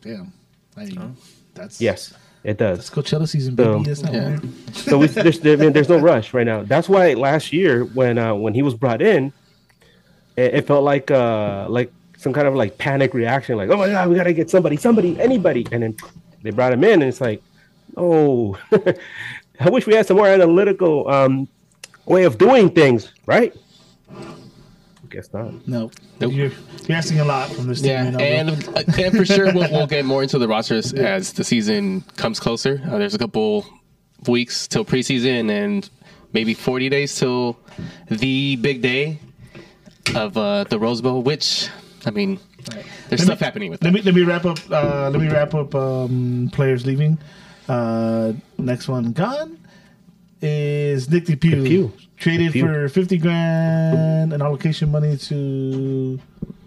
Damn, 0.00 0.32
I 0.76 0.84
mean, 0.86 1.16
that's 1.54 1.80
Yes, 1.80 2.14
it 2.44 2.58
Let's 2.60 2.88
does. 2.88 2.90
Coachella 2.90 3.28
season, 3.28 3.54
baby. 3.54 3.70
So- 3.70 3.82
that's 3.82 4.02
not 4.02 4.12
Yeah. 4.14 4.38
So 4.72 4.98
we, 4.98 5.06
there's 5.06 5.40
there, 5.40 5.54
I 5.54 5.56
mean, 5.56 5.72
there's 5.72 5.88
no 5.88 5.98
rush 5.98 6.34
right 6.34 6.46
now. 6.46 6.62
That's 6.62 6.88
why 6.88 7.12
last 7.14 7.52
year 7.52 7.84
when 7.84 8.18
uh, 8.18 8.34
when 8.34 8.54
he 8.54 8.62
was 8.62 8.74
brought 8.74 9.00
in, 9.02 9.32
it, 10.36 10.54
it 10.54 10.66
felt 10.66 10.82
like 10.84 11.10
uh 11.10 11.66
like 11.68 11.92
some 12.24 12.32
kind 12.32 12.48
of 12.48 12.54
like 12.56 12.76
panic 12.78 13.14
reaction, 13.14 13.56
like 13.56 13.70
oh 13.70 13.76
my 13.76 13.86
god, 13.88 14.08
we 14.08 14.16
gotta 14.16 14.32
get 14.32 14.50
somebody, 14.50 14.76
somebody, 14.76 15.20
anybody, 15.20 15.64
and 15.70 15.82
then 15.84 15.96
they 16.42 16.50
brought 16.50 16.72
him 16.72 16.82
in, 16.82 16.94
and 16.94 17.04
it's 17.04 17.20
like, 17.20 17.40
oh, 17.96 18.58
I 19.60 19.70
wish 19.70 19.86
we 19.86 19.94
had 19.94 20.06
some 20.06 20.16
more 20.16 20.26
analytical 20.26 21.08
um 21.08 21.46
way 22.06 22.24
of 22.24 22.36
doing 22.38 22.70
things, 22.70 23.12
right? 23.26 23.54
I 24.10 25.06
guess 25.10 25.32
not. 25.32 25.68
No, 25.68 25.90
Nope. 26.20 26.32
you're, 26.32 26.50
you're 26.88 26.96
asking 26.98 27.20
a 27.20 27.24
lot 27.24 27.50
from 27.50 27.68
this 27.68 27.80
team. 27.82 27.90
Yeah, 27.90 28.10
you 28.10 28.18
and 28.18 28.50
uh, 28.50 28.82
and 28.98 29.16
for 29.16 29.24
sure 29.24 29.52
we'll, 29.54 29.70
we'll 29.70 29.86
get 29.86 30.04
more 30.04 30.22
into 30.22 30.38
the 30.38 30.48
rosters 30.48 30.92
as 30.94 31.32
the 31.34 31.44
season 31.44 32.00
comes 32.16 32.40
closer. 32.40 32.82
Uh, 32.86 32.98
there's 32.98 33.14
a 33.14 33.18
couple 33.18 33.64
weeks 34.26 34.66
till 34.66 34.84
preseason 34.84 35.50
and 35.50 35.88
maybe 36.32 36.54
40 36.54 36.88
days 36.88 37.14
till 37.16 37.56
the 38.10 38.56
big 38.56 38.80
day 38.82 39.18
of 40.16 40.36
uh, 40.36 40.64
the 40.64 40.78
Rose 40.78 41.00
Bowl. 41.00 41.22
Which 41.22 41.68
I 42.06 42.10
mean, 42.10 42.38
there's 43.08 43.20
Let 43.20 43.20
stuff 43.20 43.40
me- 43.40 43.44
happening 43.44 43.70
with 43.70 43.82
let 43.82 43.92
me 43.92 44.02
let 44.02 44.14
me 44.14 44.22
wrap 44.22 44.44
up. 44.44 44.58
Uh, 44.70 45.10
let 45.10 45.20
me 45.20 45.28
wrap 45.28 45.54
up. 45.54 45.74
Um, 45.74 46.50
players 46.52 46.84
leaving. 46.86 47.18
Uh, 47.68 48.32
next 48.58 48.88
one 48.88 49.12
gone 49.12 49.58
is 50.42 51.08
Nick 51.10 51.24
DePuy. 51.24 51.66
DePuy. 51.66 51.92
Traded 52.16 52.52
DePuy. 52.52 52.60
for 52.60 52.88
fifty 52.88 53.18
grand 53.18 54.32
and 54.32 54.42
allocation 54.42 54.90
money 54.90 55.16
to 55.16 56.20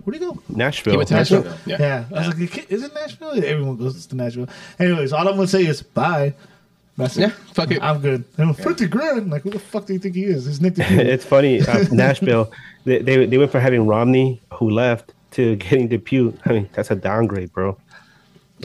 where'd 0.03 0.15
he 0.15 0.19
go? 0.19 0.37
Nashville. 0.49 0.91
He 0.93 0.97
went 0.97 1.09
to 1.09 1.15
Nashville. 1.15 1.43
Nashville. 1.43 1.59
Yeah. 1.65 1.77
Yeah, 1.79 2.05
I 2.17 2.27
was 2.27 2.39
like, 2.39 2.71
is 2.71 2.83
it 2.83 2.93
Nashville? 2.93 3.43
Everyone 3.43 3.77
goes 3.77 4.05
to 4.07 4.15
Nashville. 4.15 4.49
Anyways, 4.79 5.13
all 5.13 5.27
I'm 5.27 5.35
gonna 5.35 5.47
say 5.47 5.65
is 5.65 5.81
bye. 5.81 6.33
That's 6.97 7.15
it. 7.15 7.21
Yeah, 7.21 7.29
fuck 7.53 7.69
it. 7.71 7.81
I'm 7.81 8.01
good. 8.01 8.23
And 8.37 8.57
fifty 8.57 8.87
grand. 8.87 9.29
Like, 9.29 9.43
who 9.43 9.51
the 9.51 9.59
fuck 9.59 9.85
do 9.85 9.93
you 9.93 9.99
think 9.99 10.15
he 10.15 10.23
is? 10.23 10.45
He's 10.47 10.59
Nick 10.59 10.73
DePuy. 10.75 10.97
it's 11.05 11.25
funny. 11.25 11.61
Uh, 11.61 11.85
Nashville, 11.91 12.51
they, 12.85 12.99
they 12.99 13.25
they 13.27 13.37
went 13.37 13.51
for 13.51 13.59
having 13.59 13.85
Romney, 13.85 14.41
who 14.53 14.69
left, 14.69 15.13
to 15.31 15.55
getting 15.57 15.89
DePuy. 15.89 16.37
I 16.45 16.53
mean, 16.53 16.69
that's 16.73 16.91
a 16.91 16.95
downgrade, 16.95 17.51
bro. 17.53 17.77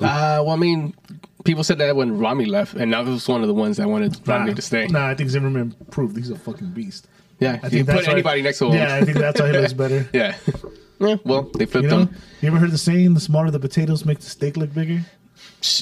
Uh, 0.00 0.40
well, 0.44 0.50
I 0.50 0.56
mean, 0.56 0.94
people 1.44 1.62
said 1.64 1.78
that 1.78 1.94
when 1.96 2.18
Romney 2.18 2.46
left, 2.46 2.74
and 2.74 2.90
now 2.90 3.02
this 3.02 3.12
was 3.12 3.28
one 3.28 3.42
of 3.42 3.48
the 3.48 3.54
ones 3.54 3.76
that 3.76 3.88
wanted 3.88 4.16
Romney 4.26 4.54
to 4.54 4.62
stay. 4.62 4.86
Nah, 4.86 5.08
I 5.08 5.14
think 5.14 5.30
Zimmerman 5.30 5.74
proved 5.90 6.16
he's 6.16 6.30
a 6.30 6.36
fucking 6.36 6.70
beast. 6.70 7.08
Yeah, 7.40 7.58
I 7.62 7.66
you 7.66 7.70
think 7.70 7.86
put 7.88 7.94
that's 7.96 8.06
why- 8.06 8.12
anybody 8.14 8.42
next 8.42 8.58
to 8.60 8.66
him. 8.66 8.74
Yeah, 8.74 8.94
I 8.96 9.04
think 9.04 9.18
that's 9.18 9.40
why 9.40 9.48
he 9.48 9.52
looks 9.58 9.72
better. 9.72 10.08
yeah. 10.14 10.36
Yeah, 11.00 11.16
well, 11.24 11.42
they 11.42 11.66
flipped 11.66 11.82
You 11.84 11.90
know, 11.90 11.98
him. 12.02 12.14
you 12.40 12.48
ever 12.48 12.58
heard 12.58 12.70
the 12.70 12.78
saying, 12.78 13.14
"The 13.14 13.20
smaller 13.20 13.50
the 13.50 13.58
potatoes 13.58 14.04
make 14.04 14.20
the 14.20 14.26
steak 14.30 14.56
look 14.56 14.72
bigger"? 14.72 15.00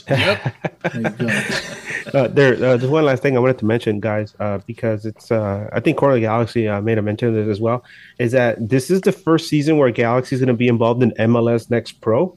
Yep. 0.09 0.55
There. 0.93 1.45
Uh, 2.15 2.27
there, 2.27 2.55
uh, 2.55 2.77
there's 2.77 2.87
one 2.87 3.05
last 3.05 3.23
thing 3.23 3.37
I 3.37 3.41
wanted 3.41 3.59
to 3.59 3.67
mention, 3.67 4.01
guys, 4.01 4.35
uh, 4.41 4.59
because 4.67 5.07
it's 5.07 5.31
uh, 5.31 5.69
I 5.73 5.81
think 5.81 5.97
Corner 5.99 6.19
Galaxy 6.19 6.67
uh, 6.67 6.81
made 6.81 6.99
a 6.99 7.03
mention 7.03 7.29
of 7.29 7.35
this 7.35 7.47
as 7.47 7.61
well. 7.61 7.85
Is 8.19 8.33
that 8.33 8.69
this 8.69 8.91
is 8.91 9.03
the 9.03 9.13
first 9.13 9.49
season 9.49 9.77
where 9.77 9.91
Galaxy 9.91 10.35
is 10.35 10.41
going 10.41 10.49
to 10.49 10.55
be 10.55 10.67
involved 10.67 11.03
in 11.03 11.13
MLS 11.13 11.71
Next 11.71 12.01
Pro, 12.01 12.37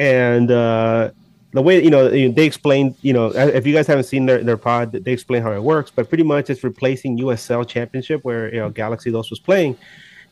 and 0.00 0.50
uh, 0.50 1.10
the 1.52 1.62
way 1.62 1.84
you 1.84 1.90
know 1.90 2.08
they 2.08 2.44
explained, 2.44 2.96
you 3.02 3.12
know, 3.12 3.26
if 3.28 3.66
you 3.66 3.74
guys 3.74 3.86
haven't 3.86 4.04
seen 4.04 4.26
their, 4.26 4.42
their 4.42 4.56
pod, 4.56 4.92
they 4.92 5.12
explain 5.12 5.42
how 5.42 5.52
it 5.52 5.62
works. 5.62 5.92
But 5.94 6.08
pretty 6.08 6.24
much, 6.24 6.50
it's 6.50 6.64
replacing 6.64 7.18
USL 7.18 7.68
Championship 7.68 8.24
where 8.24 8.52
you 8.52 8.60
know 8.60 8.70
Galaxy 8.70 9.10
those 9.10 9.30
was 9.30 9.38
playing, 9.38 9.76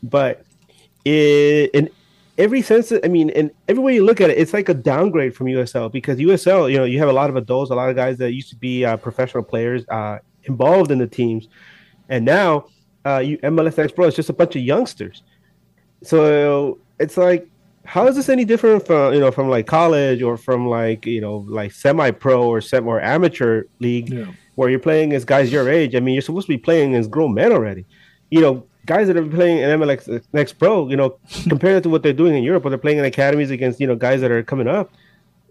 but 0.03 0.45
it, 1.05 1.71
in 1.75 1.91
every 2.39 2.63
sense, 2.63 2.93
I 3.05 3.09
mean, 3.09 3.31
and 3.31 3.51
every 3.69 3.83
way 3.83 3.95
you 3.95 4.05
look 4.05 4.21
at 4.21 4.31
it, 4.31 4.39
it's 4.39 4.53
like 4.53 4.69
a 4.69 4.75
downgrade 4.75 5.35
from 5.37 5.47
USL 5.47 5.91
because 5.93 6.19
USL, 6.19 6.71
you 6.71 6.79
know, 6.79 6.85
you 6.85 6.99
have 6.99 7.09
a 7.09 7.13
lot 7.13 7.31
of 7.31 7.37
adults, 7.37 7.71
a 7.71 7.75
lot 7.75 7.91
of 7.91 7.97
guys 7.97 8.19
that 8.19 8.33
used 8.33 8.51
to 8.51 8.57
be 8.57 8.85
uh, 8.85 8.97
professional 8.97 9.43
players 9.43 9.85
uh, 9.89 10.19
involved 10.45 10.91
in 10.91 10.99
the 10.99 11.07
teams, 11.07 11.49
and 12.09 12.25
now 12.25 12.67
uh, 13.07 13.19
you, 13.19 13.39
MLS 13.39 13.77
Next 13.79 13.95
Pro 13.95 14.07
is 14.07 14.15
just 14.17 14.31
a 14.31 14.33
bunch 14.33 14.57
of 14.57 14.63
youngsters. 14.63 15.23
So 16.03 16.79
it's 16.99 17.17
like, 17.17 17.49
how 17.85 18.07
is 18.07 18.17
this 18.17 18.29
any 18.29 18.45
different 18.45 18.87
from 18.87 19.13
you 19.15 19.21
know 19.21 19.31
from 19.31 19.49
like 19.49 19.67
college 19.67 20.23
or 20.23 20.37
from 20.37 20.67
like 20.69 21.05
you 21.07 21.21
know 21.21 21.45
like 21.49 21.71
semi-pro 21.73 22.43
or 22.43 22.61
semi 22.61 22.87
or 22.87 23.01
amateur 23.01 23.65
league 23.79 24.09
Yeah. 24.11 24.27
where 24.55 24.71
you're 24.71 24.79
playing 24.79 25.13
as 25.13 25.25
guys 25.25 25.53
your 25.53 25.69
age? 25.69 25.95
I 25.95 26.01
mean, 26.01 26.15
you're 26.15 26.23
supposed 26.23 26.47
to 26.47 26.53
be 26.53 26.59
playing 26.59 26.95
as 26.95 27.07
grown 27.07 27.35
men 27.35 27.53
already. 27.53 27.85
You 28.31 28.41
know, 28.41 28.67
guys 28.87 29.07
that 29.09 29.17
are 29.17 29.27
playing 29.27 29.59
in 29.59 29.81
MLS 29.81 30.23
Next 30.33 30.55
Pro, 30.55 30.89
you 30.89 30.97
know, 30.97 31.17
compared 31.49 31.83
to 31.85 31.89
what 31.89 32.03
they're 32.03 32.13
doing 32.13 32.35
in 32.37 32.43
Europe, 32.43 32.65
where 32.65 32.71
they're 32.71 32.79
playing 32.79 32.99
in 32.99 33.05
academies 33.05 33.51
against 33.51 33.81
you 33.81 33.87
know 33.87 33.97
guys 33.97 34.21
that 34.21 34.31
are 34.31 34.43
coming 34.43 34.69
up, 34.69 34.91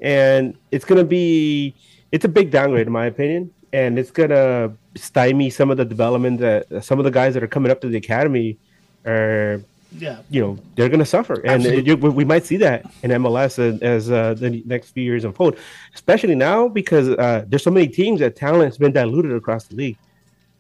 and 0.01 0.55
it's 0.71 0.85
gonna 0.85 1.03
be 1.03 1.73
it's 2.11 2.25
a 2.25 2.29
big 2.29 2.51
downgrade 2.51 2.87
in 2.87 2.93
my 2.93 3.05
opinion, 3.05 3.51
and 3.71 3.97
it's 3.97 4.11
gonna 4.11 4.71
stymie 4.95 5.49
some 5.49 5.71
of 5.71 5.77
the 5.77 5.85
development 5.85 6.39
that 6.39 6.83
some 6.83 6.99
of 6.99 7.05
the 7.05 7.11
guys 7.11 7.33
that 7.33 7.43
are 7.43 7.47
coming 7.47 7.71
up 7.71 7.81
to 7.81 7.87
the 7.87 7.97
academy 7.97 8.57
are 9.05 9.59
Yeah. 9.97 10.17
you 10.29 10.41
know 10.41 10.57
they're 10.75 10.89
going 10.89 10.99
to 10.99 11.05
suffer, 11.05 11.35
and 11.41 11.61
Absolutely. 11.65 11.83
you, 11.85 11.97
we 11.97 12.09
we 12.09 12.25
might 12.25 12.45
see 12.45 12.57
that 12.57 12.79
in 13.03 13.11
MLS 13.23 13.57
as, 13.59 13.81
as 13.81 14.11
uh, 14.11 14.33
the 14.35 14.61
next 14.65 14.91
few 14.91 15.03
years 15.03 15.23
unfold, 15.25 15.57
especially 15.95 16.35
now 16.35 16.67
because 16.67 17.09
uh, 17.09 17.43
there's 17.47 17.63
so 17.63 17.71
many 17.71 17.87
teams 17.87 18.19
that 18.19 18.35
talent 18.35 18.65
has 18.65 18.77
been 18.77 18.91
diluted 18.91 19.33
across 19.33 19.65
the 19.65 19.75
league. 19.75 19.97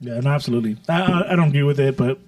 Yeah, 0.01 0.19
no, 0.19 0.29
absolutely. 0.31 0.77
I, 0.89 1.23
I 1.31 1.35
don't 1.35 1.49
agree 1.49 1.63
with 1.63 1.79
it, 1.79 1.95
but 1.97 2.19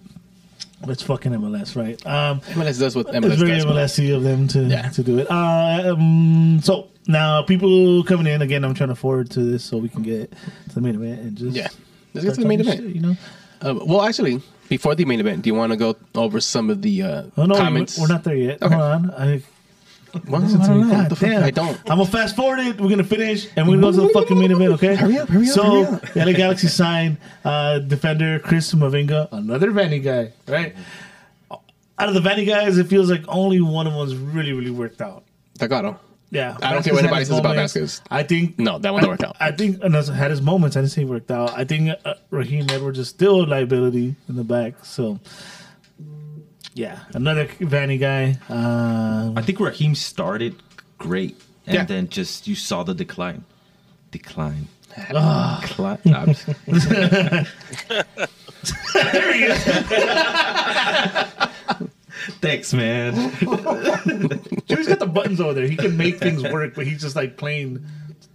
it's 0.91 1.03
fucking 1.03 1.31
MLS, 1.33 1.75
right? 1.75 2.05
Um, 2.05 2.41
MLS 2.41 2.79
does 2.79 2.95
what 2.95 3.07
it's 3.07 3.15
MLS 3.17 3.37
very 3.37 3.51
does. 3.55 3.65
well. 3.65 3.75
MLSy 3.75 4.15
of 4.15 4.23
them 4.23 4.47
to 4.49 4.63
Yeah. 4.63 4.89
to 4.89 5.03
do 5.03 5.17
it. 5.19 5.27
Uh, 5.29 5.93
um, 5.93 6.59
so 6.63 6.87
now 7.07 7.41
people 7.43 8.03
coming 8.03 8.27
in 8.27 8.41
again. 8.41 8.63
I'm 8.63 8.73
trying 8.73 8.89
to 8.89 8.95
forward 8.95 9.29
to 9.31 9.39
this 9.41 9.63
so 9.63 9.77
we 9.77 9.89
can 9.89 10.03
get 10.03 10.31
to 10.69 10.75
the 10.75 10.81
main 10.81 10.95
event 10.95 11.19
and 11.21 11.37
just 11.37 11.55
Yeah. 11.55 11.67
Let's 12.13 12.25
get 12.25 12.35
to 12.35 12.41
the 12.41 12.47
main 12.47 12.61
event. 12.61 12.81
shit, 12.81 12.95
you 12.95 13.01
know. 13.01 13.15
Um, 13.61 13.81
well, 13.87 14.01
actually, 14.03 14.41
before 14.69 14.95
the 14.95 15.05
main 15.05 15.19
event, 15.19 15.41
do 15.41 15.49
you 15.49 15.55
want 15.55 15.71
to 15.71 15.77
go 15.77 15.95
over 16.15 16.39
some 16.39 16.69
of 16.69 16.81
the 16.81 17.01
uh, 17.03 17.23
Oh 17.37 17.45
no, 17.45 17.55
comments? 17.55 17.97
we're 17.99 18.07
not 18.07 18.23
there 18.23 18.35
yet. 18.35 18.61
Okay. 18.61 18.73
Hold 18.73 18.85
on. 18.91 19.11
I, 19.11 19.41
Well, 20.27 20.41
listen 20.41 20.61
I 20.61 20.63
to 20.65 20.69
don't 20.69 20.77
me. 20.81 20.83
know. 20.87 20.89
God 20.91 20.99
What 21.01 21.09
the 21.09 21.15
fuck? 21.15 21.29
damn. 21.29 21.43
I 21.43 21.51
don't. 21.51 21.77
I'm 21.91 21.97
gonna 21.97 22.05
fast 22.05 22.35
forward 22.35 22.59
it. 22.59 22.79
We're 22.79 22.89
gonna 22.89 23.03
finish, 23.03 23.47
and 23.55 23.67
we're 23.67 23.75
gonna 23.75 23.91
go 23.91 24.01
to 24.01 24.07
the 24.07 24.13
fucking 24.13 24.39
main 24.39 24.51
event. 24.51 24.71
Okay? 24.73 24.95
Hurry 24.95 25.17
up, 25.17 25.29
hurry 25.29 25.47
up, 25.47 25.53
So, 25.53 25.83
hurry 25.83 25.95
up. 25.95 26.15
LA 26.15 26.31
Galaxy 26.33 26.67
signed 26.67 27.17
uh, 27.43 27.79
defender 27.79 28.39
Chris 28.39 28.73
Mavinga, 28.73 29.27
another 29.31 29.71
Vanney 29.71 30.01
guy, 30.03 30.31
right? 30.47 30.75
Out 31.97 32.09
of 32.09 32.13
the 32.13 32.21
Vanney 32.21 32.45
guys, 32.45 32.77
it 32.77 32.87
feels 32.87 33.09
like 33.09 33.23
only 33.27 33.61
one 33.61 33.87
of 33.87 33.93
them's 33.93 34.15
really, 34.15 34.51
really 34.53 34.71
worked 34.71 35.01
out. 35.01 35.23
Delgado. 35.57 35.99
Yeah, 36.31 36.57
I 36.61 36.73
don't 36.73 36.83
care 36.83 36.93
what 36.93 37.03
anybody 37.03 37.23
says 37.23 37.37
about. 37.37 37.55
Vasquez. 37.55 38.01
I 38.11 38.23
think 38.23 38.59
No, 38.59 38.77
that 38.79 38.91
one 38.91 39.01
don't 39.03 39.11
work 39.11 39.23
out. 39.23 39.37
I 39.39 39.51
think 39.51 39.81
and 39.83 39.93
that's- 39.93 40.09
had 40.09 40.31
his 40.31 40.41
moments. 40.41 40.75
I 40.75 40.81
didn't 40.81 40.91
say 40.91 41.01
he 41.01 41.05
worked 41.05 41.31
out. 41.31 41.57
I 41.57 41.63
think 41.63 41.91
uh, 42.03 42.15
Raheem 42.31 42.65
Edwards 42.69 42.99
is 42.99 43.07
still 43.07 43.43
a 43.43 43.45
liability 43.45 44.15
in 44.27 44.35
the 44.35 44.43
back. 44.43 44.83
So, 44.83 45.19
yeah, 46.75 46.99
another 47.13 47.47
Vanney 47.47 47.99
guy. 47.99 48.37
Uh, 48.49 49.31
I 49.35 49.41
think 49.41 49.59
Raheem 49.59 49.95
started 49.95 50.55
great, 50.99 51.41
and 51.65 51.75
Yeah. 51.75 51.85
then 51.85 52.07
just 52.09 52.47
you 52.47 52.53
saw 52.55 52.83
the 52.83 52.93
decline. 52.93 53.43
Decline. 54.11 54.67
Cli- 54.93 55.97
no, 56.05 56.13
I'm 56.13 56.33
just- 56.33 56.47
Thanks, 62.41 62.73
man. 62.73 63.13
Joey's 64.67 64.87
got 64.87 64.99
the 64.99 65.09
buttons 65.11 65.41
over 65.41 65.53
there. 65.53 65.67
He 65.67 65.75
can 65.75 65.97
make 65.97 66.17
things 66.17 66.41
work, 66.43 66.73
but 66.75 66.87
he's 66.87 67.01
just 67.01 67.15
like 67.15 67.37
playing 67.37 67.85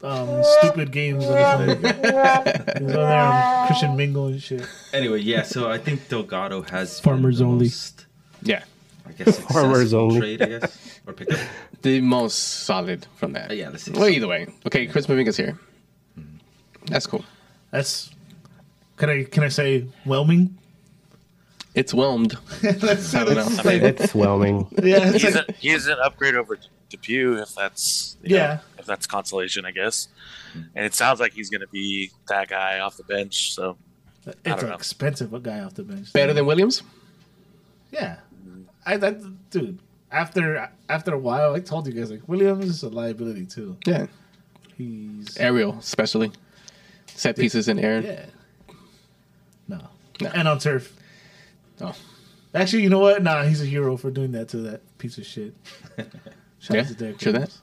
um, 0.02 0.42
stupid 0.59 0.92
games 0.92 1.25
on 1.25 1.68
his 1.68 1.76
phone. 1.76 1.78
He's 1.78 2.82
over 2.82 2.92
there 2.92 3.23
on 3.23 3.66
Christian 3.66 3.97
Mingle 3.97 4.26
and 4.28 4.42
shit. 4.42 4.66
Anyway, 4.92 5.20
yeah. 5.20 5.42
So 5.42 5.70
I 5.70 5.78
think 5.78 6.09
Delgado 6.09 6.62
has 6.62 7.00
Farmers 7.00 7.38
been 7.38 7.47
the 7.47 7.52
only. 7.52 7.64
most, 7.66 8.06
Yeah. 8.42 8.62
I 9.09 9.12
guess 9.12 9.38
Farmers 9.38 9.92
only. 9.94 10.18
trade, 10.20 10.42
I 10.42 10.47
guess, 10.61 11.00
or 11.06 11.12
pickup. 11.12 11.38
The 11.82 12.00
most 12.02 12.64
solid 12.66 13.06
from 13.16 13.32
that. 13.32 13.50
Uh, 13.50 13.54
yeah, 13.54 13.70
let's 13.70 13.85
see. 13.85 13.92
Well, 13.92 14.06
either 14.09 14.28
way. 14.28 14.47
Okay, 14.66 14.87
Chris 14.87 15.06
Mavinga's 15.06 15.37
here. 15.38 15.59
That's 16.87 17.06
cool. 17.06 17.25
That's 17.70 18.11
can 18.99 19.09
I 19.09 19.25
can 19.25 19.42
I 19.44 19.49
say 19.49 19.87
whelming? 20.04 20.59
It's 21.75 21.94
whelmed. 21.94 22.37
That's, 22.62 23.14
I 23.14 23.25
don't 23.25 23.37
know. 23.37 23.44
that's 23.44 23.64
I 23.66 23.70
mean, 23.78 23.85
It's 23.85 24.14
whelming. 24.14 24.66
yeah, 24.82 25.09
it's 25.14 25.23
He's, 25.23 25.35
like- 25.37 25.49
a, 25.49 25.52
he's 25.52 25.87
an 25.87 25.99
upgrade 26.02 26.35
over 26.35 26.59
DePuy 26.90 27.40
if 27.40 27.54
that's 27.54 28.16
you 28.23 28.30
know, 28.30 28.37
Yeah. 28.37 28.59
if 28.76 28.85
that's 28.87 29.06
consolation, 29.06 29.64
I 29.64 29.70
guess. 29.70 30.09
And 30.75 30.85
it 30.85 30.94
sounds 30.94 31.20
like 31.20 31.32
he's 31.32 31.49
going 31.49 31.61
to 31.61 31.68
be 31.68 32.11
that 32.28 32.49
guy 32.49 32.80
off 32.80 32.97
the 32.97 33.04
bench. 33.04 33.54
So 33.54 33.76
it's 34.26 34.37
don't 34.44 34.62
an 34.64 34.68
know. 34.70 34.75
expensive 34.75 35.30
what 35.32 35.44
guy 35.44 35.61
off 35.61 35.75
the 35.75 35.85
bench. 35.85 36.12
Better 36.12 36.32
than 36.35 36.44
Williams? 36.44 36.82
Yeah, 37.92 38.16
I 38.87 38.96
that 38.96 39.50
dude. 39.50 39.78
After 40.12 40.70
after 40.88 41.14
a 41.14 41.18
while, 41.18 41.54
I 41.54 41.60
told 41.60 41.87
you 41.87 41.92
guys 41.92 42.10
like 42.10 42.28
Williams 42.28 42.66
is 42.66 42.82
a 42.82 42.88
liability 42.88 43.46
too. 43.46 43.76
Yeah. 43.87 44.06
He's 44.76 45.37
Aerial, 45.37 45.76
especially. 45.78 46.32
Set 47.06 47.37
pieces 47.37 47.68
in 47.68 47.78
air. 47.78 48.00
yeah. 48.00 48.26
No. 49.68 49.78
No. 50.20 50.30
and 50.34 50.49
on 50.49 50.58
turf. 50.58 50.96
Oh. 51.80 51.94
Actually, 52.54 52.82
you 52.82 52.88
know 52.88 52.99
what? 52.99 53.22
Nah, 53.22 53.44
he's 53.44 53.62
a 53.62 53.66
hero 53.66 53.96
for 53.96 54.10
doing 54.10 54.32
that 54.32 54.49
to 54.49 54.56
that 54.58 54.99
piece 54.99 55.18
of 55.18 55.26
shit. 55.26 55.54
Shout 56.58 56.75
Yeah, 56.76 56.80
out 56.80 56.87
to 56.88 56.94
Derek 56.94 57.20
sure 57.20 57.32
that. 57.32 57.56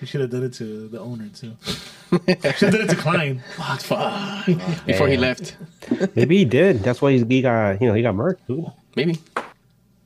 He 0.00 0.06
should 0.06 0.20
have 0.22 0.30
done 0.30 0.42
it 0.44 0.52
to 0.54 0.88
the 0.88 0.98
owner 1.00 1.28
too. 1.28 1.56
should 2.10 2.28
have 2.40 2.72
done 2.72 2.80
it 2.80 2.90
to 2.90 2.96
Klein. 2.96 3.42
Fuck, 3.56 3.80
fuck. 3.82 4.46
Before 4.86 5.06
he 5.08 5.16
left. 5.16 5.56
Maybe 6.16 6.38
he 6.38 6.44
did. 6.44 6.80
That's 6.82 7.00
why 7.00 7.12
he 7.12 7.42
got 7.42 7.80
you 7.80 7.88
know 7.88 7.94
he 7.94 8.02
got 8.02 8.14
murked. 8.14 8.38
Dude. 8.48 8.66
Maybe. 8.96 9.18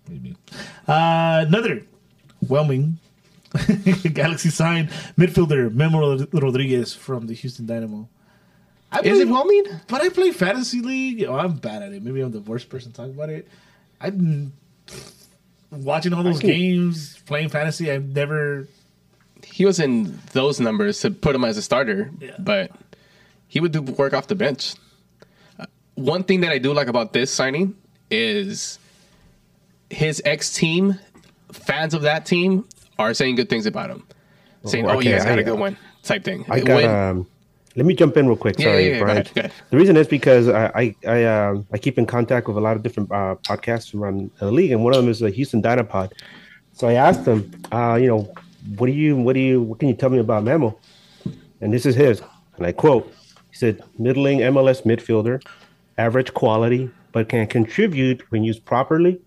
Maybe. 0.08 0.36
Uh, 0.86 1.44
another 1.46 1.82
whelming 2.46 2.98
Galaxy 4.12 4.50
sign 4.50 4.88
midfielder 5.16 5.72
Memo 5.72 6.18
Rodriguez 6.32 6.94
from 6.94 7.26
the 7.26 7.34
Houston 7.34 7.66
Dynamo. 7.66 8.08
I 8.92 9.00
Is 9.00 9.20
it 9.20 9.24
play- 9.24 9.32
whelming? 9.32 9.64
But 9.88 10.00
I 10.02 10.08
play 10.08 10.30
fantasy 10.32 10.80
league. 10.80 11.24
Oh, 11.24 11.36
I'm 11.36 11.56
bad 11.56 11.82
at 11.82 11.92
it. 11.92 12.02
Maybe 12.02 12.20
I'm 12.20 12.30
the 12.32 12.40
worst 12.40 12.68
person 12.70 12.92
talking 12.92 13.12
about 13.14 13.28
it. 13.30 13.46
I 14.00 14.10
didn't 14.10 14.52
watching 15.70 16.12
all 16.14 16.22
those 16.22 16.38
games, 16.40 17.18
playing 17.26 17.48
fantasy. 17.50 17.90
I've 17.90 18.08
never. 18.14 18.66
He 19.44 19.64
was 19.66 19.78
in 19.80 20.18
those 20.32 20.58
numbers 20.60 21.00
to 21.00 21.10
put 21.10 21.34
him 21.34 21.44
as 21.44 21.56
a 21.56 21.62
starter, 21.62 22.10
Yeah. 22.20 22.32
but 22.38 22.70
he 23.48 23.60
would 23.60 23.72
do 23.72 23.82
work 23.82 24.12
off 24.14 24.26
the 24.26 24.34
bench. 24.34 24.74
Uh, 25.58 25.66
One 25.94 26.22
thing 26.24 26.40
that 26.40 26.50
I 26.52 26.58
do 26.58 26.72
like 26.72 26.88
about 26.88 27.12
this 27.12 27.32
signing 27.32 27.74
is 28.10 28.78
his 29.90 30.20
ex 30.24 30.52
team, 30.54 30.98
fans 31.52 31.94
of 31.94 32.02
that 32.02 32.26
team, 32.26 32.66
are 32.98 33.14
saying 33.14 33.36
good 33.36 33.48
things 33.48 33.66
about 33.66 33.90
him. 33.90 34.04
Saying, 34.64 34.86
Oh, 34.86 34.90
oh, 34.90 34.92
you 34.94 34.98
okay, 35.00 35.12
guys 35.12 35.24
had 35.24 35.38
I- 35.38 35.42
a 35.42 35.44
good 35.44 35.58
one, 35.58 35.76
type 36.02 36.24
thing. 36.24 36.44
I 36.50 36.60
got 36.60 36.76
When- 36.82 36.90
um. 36.90 37.26
Let 37.76 37.86
me 37.86 37.94
jump 37.94 38.16
in 38.16 38.26
real 38.26 38.36
quick. 38.36 38.58
Yeah, 38.58 38.64
Sorry, 38.72 38.86
yeah, 38.86 38.90
yeah, 38.94 38.98
go 38.98 39.04
Brian. 39.04 39.18
ahead, 39.18 39.34
go 39.34 39.38
ahead. 39.40 39.52
The 39.70 39.76
reason 39.76 39.96
is 39.96 40.08
because 40.08 40.48
I 40.48 40.66
I 40.74 40.94
I, 41.06 41.24
um, 41.26 41.66
I 41.72 41.78
keep 41.78 41.96
in 41.96 42.06
contact 42.06 42.48
with 42.48 42.56
a 42.56 42.60
lot 42.60 42.74
of 42.76 42.82
different 42.82 43.12
uh, 43.12 43.36
podcasts 43.44 43.94
around 43.94 44.32
the 44.40 44.50
league, 44.50 44.72
and 44.72 44.82
one 44.82 44.94
of 44.94 45.00
them 45.00 45.08
is 45.08 45.20
the 45.20 45.30
Houston 45.30 45.62
Dynapod. 45.62 46.10
So 46.72 46.88
I 46.88 46.94
asked 46.94 47.24
him, 47.24 47.48
uh, 47.70 47.96
you 48.00 48.08
know, 48.08 48.32
what 48.78 48.86
do 48.88 48.92
you 48.92 49.14
what 49.16 49.34
do 49.34 49.40
you 49.40 49.62
what 49.62 49.78
can 49.78 49.88
you 49.88 49.94
tell 49.94 50.10
me 50.10 50.18
about 50.18 50.42
Memo? 50.42 50.76
And 51.60 51.72
this 51.72 51.86
is 51.86 51.94
his, 51.94 52.20
and 52.56 52.66
I 52.66 52.72
quote: 52.72 53.12
He 53.50 53.56
said, 53.56 53.80
"Middling 53.96 54.40
MLS 54.40 54.82
midfielder, 54.82 55.40
average 55.98 56.34
quality, 56.34 56.90
but 57.12 57.28
can 57.28 57.46
contribute 57.46 58.22
when 58.32 58.42
used 58.42 58.64
properly." 58.64 59.20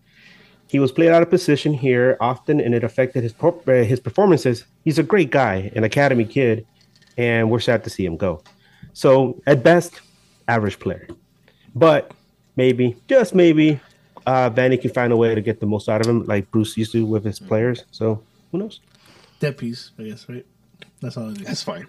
He 0.71 0.79
was 0.79 0.93
played 0.93 1.09
out 1.09 1.21
of 1.21 1.29
position 1.29 1.73
here 1.73 2.15
often, 2.21 2.61
and 2.61 2.73
it 2.73 2.81
affected 2.81 3.23
his 3.23 3.35
uh, 3.41 3.51
his 3.67 3.99
performances. 3.99 4.63
He's 4.85 4.97
a 4.97 5.03
great 5.03 5.29
guy, 5.29 5.69
an 5.75 5.83
academy 5.83 6.23
kid, 6.23 6.65
and 7.17 7.51
we're 7.51 7.59
sad 7.59 7.83
to 7.83 7.89
see 7.89 8.05
him 8.05 8.15
go. 8.15 8.41
So 8.93 9.41
at 9.45 9.63
best, 9.63 9.99
average 10.47 10.79
player, 10.79 11.09
but 11.75 12.13
maybe 12.55 12.95
just 13.09 13.35
maybe, 13.35 13.81
uh, 14.25 14.49
Vanney 14.49 14.81
can 14.81 14.91
find 14.93 15.11
a 15.11 15.17
way 15.17 15.35
to 15.35 15.41
get 15.41 15.59
the 15.59 15.65
most 15.65 15.89
out 15.89 15.99
of 15.99 16.07
him, 16.07 16.23
like 16.23 16.49
Bruce 16.51 16.77
used 16.77 16.93
to 16.93 17.05
with 17.05 17.25
his 17.25 17.37
players. 17.37 17.83
So 17.91 18.23
who 18.53 18.59
knows? 18.59 18.79
Dead 19.41 19.57
piece, 19.57 19.91
I 19.99 20.03
guess, 20.03 20.29
right? 20.29 20.45
That's 21.01 21.17
all 21.17 21.31
it 21.31 21.41
is. 21.41 21.47
That's 21.47 21.63
fine. 21.63 21.85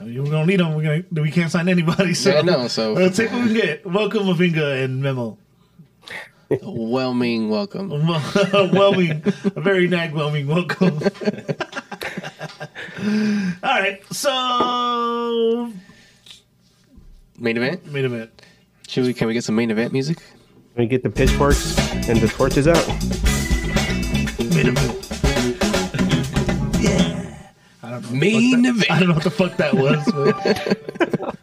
I 0.00 0.04
mean, 0.04 0.24
we're 0.24 0.30
gonna 0.30 0.46
need 0.46 0.60
them. 0.60 0.74
We're 0.74 1.02
gonna. 1.02 1.22
We 1.22 1.30
can't 1.30 1.50
sign 1.50 1.68
anybody. 1.68 2.14
So 2.24 2.30
Yeah, 2.30 2.40
no, 2.40 2.66
so- 2.68 2.96
uh, 2.96 3.10
take 3.10 3.30
what 3.30 3.42
we 3.42 3.48
can 3.48 3.56
get. 3.56 3.84
Welcome, 3.84 4.22
Mavinga 4.22 4.82
and 4.82 5.02
Memo. 5.02 5.36
Whelming 6.50 7.48
welcome. 7.48 7.90
whelming, 8.72 9.22
a 9.54 9.60
very 9.60 9.86
nag 9.86 10.12
whelming 10.12 10.48
welcome. 10.48 10.98
All 13.62 13.80
right, 13.80 14.00
so 14.10 15.72
Main 17.38 17.56
event. 17.56 17.82
wait 17.92 18.04
a 18.04 18.08
minute. 18.08 18.42
Should 18.88 19.04
we? 19.06 19.14
Can 19.14 19.28
we 19.28 19.34
get 19.34 19.44
some 19.44 19.54
main 19.54 19.70
event 19.70 19.92
music? 19.92 20.18
Let 20.74 20.78
me 20.78 20.86
get 20.86 21.04
the 21.04 21.10
pitchforks 21.10 21.78
and 22.08 22.18
the 22.20 22.26
torches 22.26 22.66
out. 22.66 22.84
Wait 24.52 24.66
a 24.66 24.72
minute. 24.72 25.08
Yeah. 26.82 27.36
I 27.84 27.90
don't 27.92 28.02
know. 28.02 28.10
Main 28.18 28.64
event. 28.66 28.90
I 28.90 28.98
don't 28.98 29.08
know 29.08 29.14
what 29.14 29.22
the 29.22 29.30
fuck 29.30 29.56
that 29.58 29.74
was. 29.74 30.04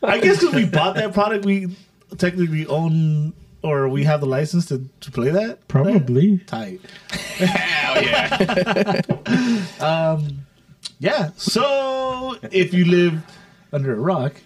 But 0.02 0.04
I 0.10 0.20
guess 0.20 0.40
because 0.42 0.54
we 0.54 0.66
bought 0.66 0.96
that 0.96 1.14
product, 1.14 1.46
we 1.46 1.74
technically 2.18 2.66
own 2.68 3.32
or 3.68 3.90
we 3.90 4.04
have 4.06 4.22
the 4.22 4.26
license 4.26 4.66
to, 4.68 4.90
to 5.02 5.12
play 5.12 5.30
that. 5.30 5.68
Probably. 5.68 6.38
Tight. 6.40 6.80
Hell 7.10 8.04
yeah! 8.04 9.02
Yeah. 11.00 11.30
So 11.38 12.38
if 12.52 12.74
you 12.74 12.86
live 12.86 13.22
under 13.72 13.94
a 13.94 14.00
rock, 14.00 14.42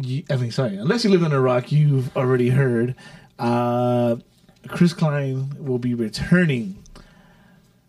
you, 0.00 0.24
I 0.30 0.36
mean, 0.36 0.50
sorry, 0.50 0.76
unless 0.76 1.04
you 1.04 1.10
live 1.10 1.22
under 1.22 1.36
a 1.36 1.40
rock, 1.40 1.70
you've 1.70 2.14
already 2.16 2.50
heard 2.50 2.94
uh, 3.38 4.16
Chris 4.68 4.92
Klein 4.92 5.64
will 5.64 5.78
be 5.78 5.94
returning 5.94 6.82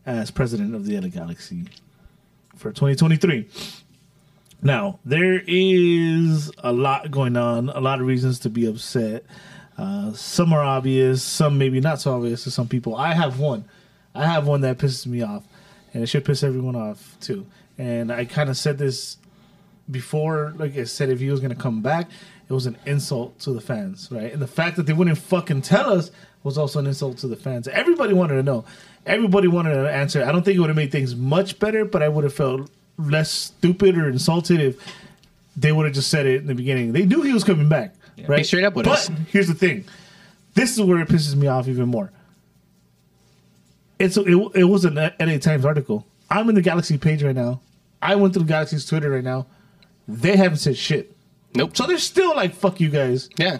as 0.06 0.32
president 0.32 0.76
of 0.76 0.86
the 0.86 1.00
LA 1.00 1.08
Galaxy 1.08 1.66
for 2.56 2.72
2023. 2.72 3.48
Now, 4.62 5.00
there 5.06 5.42
is 5.46 6.52
a 6.58 6.72
lot 6.72 7.12
going 7.12 7.38
on, 7.38 7.70
a 7.70 7.80
lot 7.80 8.02
of 8.02 8.08
reasons 8.08 8.40
to 8.40 8.50
be 8.50 8.66
upset. 8.66 9.24
Uh, 9.78 10.12
some 10.14 10.52
are 10.52 10.64
obvious, 10.64 11.22
some 11.22 11.58
maybe 11.58 11.80
not 11.80 12.02
so 12.02 12.16
obvious 12.16 12.44
to 12.46 12.52
some 12.52 12.68
people. 12.68 12.96
I 12.96 13.14
have 13.14 13.40
one. 13.40 13.66
I 14.16 14.26
have 14.26 14.48
one 14.48 14.62
that 14.62 14.80
pisses 14.80 15.06
me 15.06 15.22
off, 15.22 15.44
and 15.94 16.02
it 16.02 16.08
should 16.08 16.26
piss 16.26 16.42
everyone 16.42 16.76
off 16.76 17.16
too. 17.22 17.46
And 17.78 18.12
I 18.12 18.26
kind 18.26 18.50
of 18.50 18.58
said 18.58 18.80
this 18.80 19.18
before, 19.90 20.54
like 20.58 20.76
I 20.76 20.86
said, 20.86 21.10
if 21.10 21.20
he 21.20 21.30
was 21.30 21.40
going 21.40 21.54
to 21.54 21.62
come 21.62 21.82
back, 21.82 22.10
it 22.50 22.54
was 22.54 22.66
an 22.66 22.78
insult 22.86 23.38
to 23.42 23.54
the 23.54 23.62
fans, 23.62 24.10
right? 24.12 24.34
And 24.34 24.42
the 24.42 24.48
fact 24.48 24.78
that 24.78 24.88
they 24.88 24.94
wouldn't 24.94 25.18
fucking 25.20 25.62
tell 25.62 25.94
us 25.94 26.10
was 26.44 26.58
also 26.58 26.80
an 26.80 26.88
insult 26.88 27.18
to 27.20 27.28
the 27.28 27.36
fans. 27.36 27.68
Everybody 27.68 28.14
wanted 28.14 28.36
to 28.36 28.44
know. 28.44 28.66
Everybody 29.06 29.48
wanted 29.48 29.78
an 29.78 29.86
answer. 29.86 30.24
I 30.24 30.32
don't 30.32 30.44
think 30.44 30.58
it 30.58 30.60
would 30.60 30.70
have 30.70 30.78
made 30.78 30.92
things 30.92 31.16
much 31.16 31.60
better, 31.60 31.86
but 31.86 32.02
I 32.02 32.10
would 32.10 32.24
have 32.24 32.34
felt 32.34 32.72
less 32.98 33.32
stupid 33.32 33.98
or 33.98 34.10
insulted 34.10 34.60
if 34.60 34.96
they 35.56 35.72
would 35.72 35.86
have 35.86 35.96
just 35.96 36.10
said 36.10 36.26
it 36.26 36.42
in 36.42 36.48
the 36.48 36.56
beginning. 36.56 36.94
They 36.94 37.06
knew 37.06 37.22
he 37.22 37.34
was 37.34 37.44
coming 37.44 37.70
back, 37.70 37.94
right? 38.28 38.46
Straight 38.46 38.64
up 38.64 38.76
with 38.76 38.86
but 38.86 38.94
us. 38.94 39.12
here's 39.32 39.48
the 39.48 39.54
thing. 39.56 39.86
This 40.54 40.74
is 40.74 40.82
where 40.82 41.00
it 41.02 41.08
pisses 41.08 41.36
me 41.36 41.48
off 41.48 41.68
even 41.68 41.88
more. 41.90 42.12
It's 44.00 44.18
a, 44.18 44.22
it, 44.22 44.52
it 44.56 44.64
was 44.64 44.86
an 44.86 44.96
LA 44.96 45.38
Times 45.38 45.66
article. 45.66 46.06
I'm 46.30 46.50
in 46.50 46.56
the 46.56 46.62
Galaxy 46.62 46.98
page 46.98 47.24
right 47.24 47.36
now. 47.36 47.62
I 48.02 48.16
went 48.16 48.34
through 48.34 48.46
Galaxy's 48.46 48.86
Twitter 48.86 49.10
right 49.10 49.24
now. 49.24 49.48
They 50.08 50.36
haven't 50.36 50.60
said 50.60 50.78
shit. 50.78 51.16
Nope. 51.56 51.76
So 51.76 51.88
they're 51.88 51.98
still 51.98 52.36
like, 52.36 52.54
"Fuck 52.54 52.80
you 52.80 52.90
guys." 52.90 53.30
Yeah. 53.38 53.58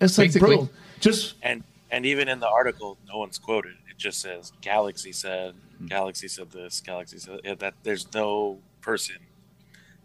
It's 0.00 0.18
like, 0.18 0.28
Basically. 0.28 0.56
bro, 0.56 0.68
just 1.00 1.34
And 1.42 1.64
and 1.90 2.06
even 2.06 2.28
in 2.28 2.40
the 2.40 2.48
article, 2.48 2.98
no 3.08 3.18
one's 3.18 3.38
quoted. 3.38 3.74
It 3.90 3.98
just 3.98 4.20
says 4.20 4.52
Galaxy 4.60 5.12
said, 5.12 5.54
Hmm. 5.82 5.86
Galaxy 5.88 6.28
said 6.28 6.50
this, 6.50 6.80
Galaxy 6.80 7.18
said 7.18 7.40
yeah, 7.44 7.54
that. 7.56 7.74
There's 7.82 8.12
no 8.14 8.58
person 8.80 9.16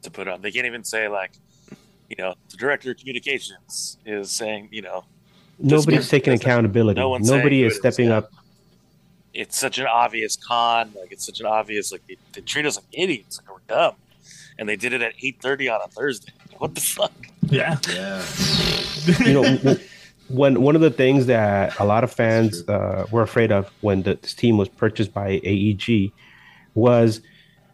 to 0.02 0.12
put 0.12 0.28
on. 0.28 0.42
They 0.42 0.52
can't 0.52 0.66
even 0.66 0.84
say 0.84 1.08
like, 1.08 1.32
you 2.10 2.16
know, 2.18 2.36
the 2.50 2.58
director 2.58 2.92
of 2.92 2.98
communications 2.98 3.98
is 4.06 4.32
saying, 4.32 4.70
you 4.72 4.82
know, 4.82 5.06
Nobody's 5.60 6.02
Just- 6.02 6.12
taking 6.12 6.34
accountability. 6.34 7.00
no 7.00 7.10
one's 7.10 7.30
Nobody 7.32 7.64
is 7.64 7.64
who 7.64 7.66
it 7.66 7.72
is, 7.72 7.78
stepping 7.96 8.10
yeah. 8.10 8.18
up. 8.20 8.32
it's 9.34 9.58
such 9.58 9.80
an 9.80 9.88
obvious 9.88 10.36
con. 10.36 10.94
Like 11.00 11.12
it's 11.12 11.26
such 11.26 11.40
an 11.40 11.48
obvious 11.48 11.92
like 11.92 12.06
they, 12.08 12.18
they 12.34 12.42
treat 12.42 12.66
us 12.68 12.76
like 12.78 12.86
idiots, 12.92 13.40
like 13.40 13.50
we're 13.52 13.62
dumb. 13.76 13.96
And 14.60 14.70
they 14.70 14.76
did 14.76 14.94
it 14.94 15.02
at 15.02 15.14
eight 15.24 15.38
thirty 15.42 15.68
on 15.68 15.80
a 15.84 15.88
Thursday. 15.88 16.32
What 16.60 16.76
the 16.76 16.82
fuck? 16.82 17.12
yeah. 17.50 17.78
Yeah. 17.90 18.24
you 19.26 19.34
know, 19.34 19.44
w- 19.58 19.80
when 20.30 20.62
one 20.62 20.76
of 20.76 20.82
the 20.82 20.92
things 20.92 21.26
that 21.28 21.78
a 21.80 21.86
lot 21.86 22.04
of 22.04 22.12
fans 22.12 22.68
uh, 22.68 23.06
were 23.12 23.22
afraid 23.22 23.52
of 23.52 23.72
when 23.82 24.04
the, 24.04 24.16
this 24.16 24.34
team 24.34 24.58
was 24.58 24.68
purchased 24.70 25.14
by 25.14 25.40
AEG 25.44 26.12
was 26.76 27.22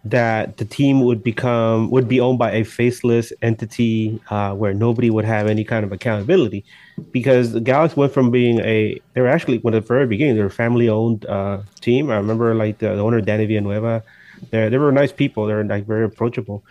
that 0.06 0.58
the 0.58 0.66
team 0.66 1.02
would 1.02 1.24
become 1.24 1.90
would 1.90 2.08
be 2.10 2.20
owned 2.20 2.38
by 2.38 2.52
a 2.52 2.64
faceless 2.64 3.32
entity 3.42 4.22
uh, 4.30 4.54
where 4.54 4.74
nobody 4.74 5.10
would 5.10 5.24
have 5.24 5.48
any 5.48 5.64
kind 5.64 5.86
of 5.86 5.94
accountability 5.94 6.66
because 7.12 7.54
the 7.54 7.62
Galaxy 7.62 7.96
went 7.96 8.12
from 8.12 8.30
being 8.30 8.60
a 8.60 9.00
they 9.14 9.22
were 9.22 9.30
actually 9.30 9.60
when 9.60 9.74
at 9.74 9.84
the 9.84 9.88
very 9.88 10.06
beginning 10.06 10.36
they 10.36 10.42
were 10.42 10.48
a 10.48 10.52
family 10.52 10.90
owned 10.90 11.26
uh, 11.26 11.62
team. 11.80 12.12
I 12.12 12.18
remember 12.18 12.54
like 12.54 12.80
the, 12.80 12.90
the 12.90 13.02
owner 13.02 13.22
Danny 13.22 13.46
Villanueva, 13.46 14.04
they 14.52 14.68
they 14.68 14.78
were 14.78 14.92
nice 14.92 15.14
people. 15.14 15.46
They're 15.46 15.64
like 15.64 15.86
very 15.86 16.04
approachable. 16.04 16.64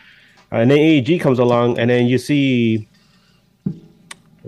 Uh, 0.53 0.57
and 0.57 0.71
then 0.71 0.79
AEG 0.79 1.19
comes 1.21 1.39
along, 1.39 1.79
and 1.79 1.89
then 1.89 2.07
you 2.07 2.19
see 2.19 2.87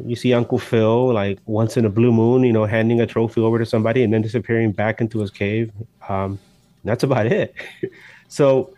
you 0.05 0.17
see 0.17 0.33
Uncle 0.35 0.59
Phil 0.59 1.13
like 1.13 1.39
once 1.47 1.77
in 1.77 1.85
a 1.85 1.91
blue 1.91 2.13
moon, 2.13 2.43
you 2.43 2.53
know, 2.53 2.65
handing 2.65 3.01
a 3.01 3.07
trophy 3.07 3.41
over 3.41 3.59
to 3.59 3.67
somebody 3.67 4.03
and 4.03 4.13
then 4.13 4.23
disappearing 4.23 4.73
back 4.73 5.01
into 5.01 5.21
his 5.21 5.31
cave. 5.31 5.71
Um, 6.09 6.39
that's 6.85 7.03
about 7.03 7.27
it. 7.27 7.55
so, 8.29 8.75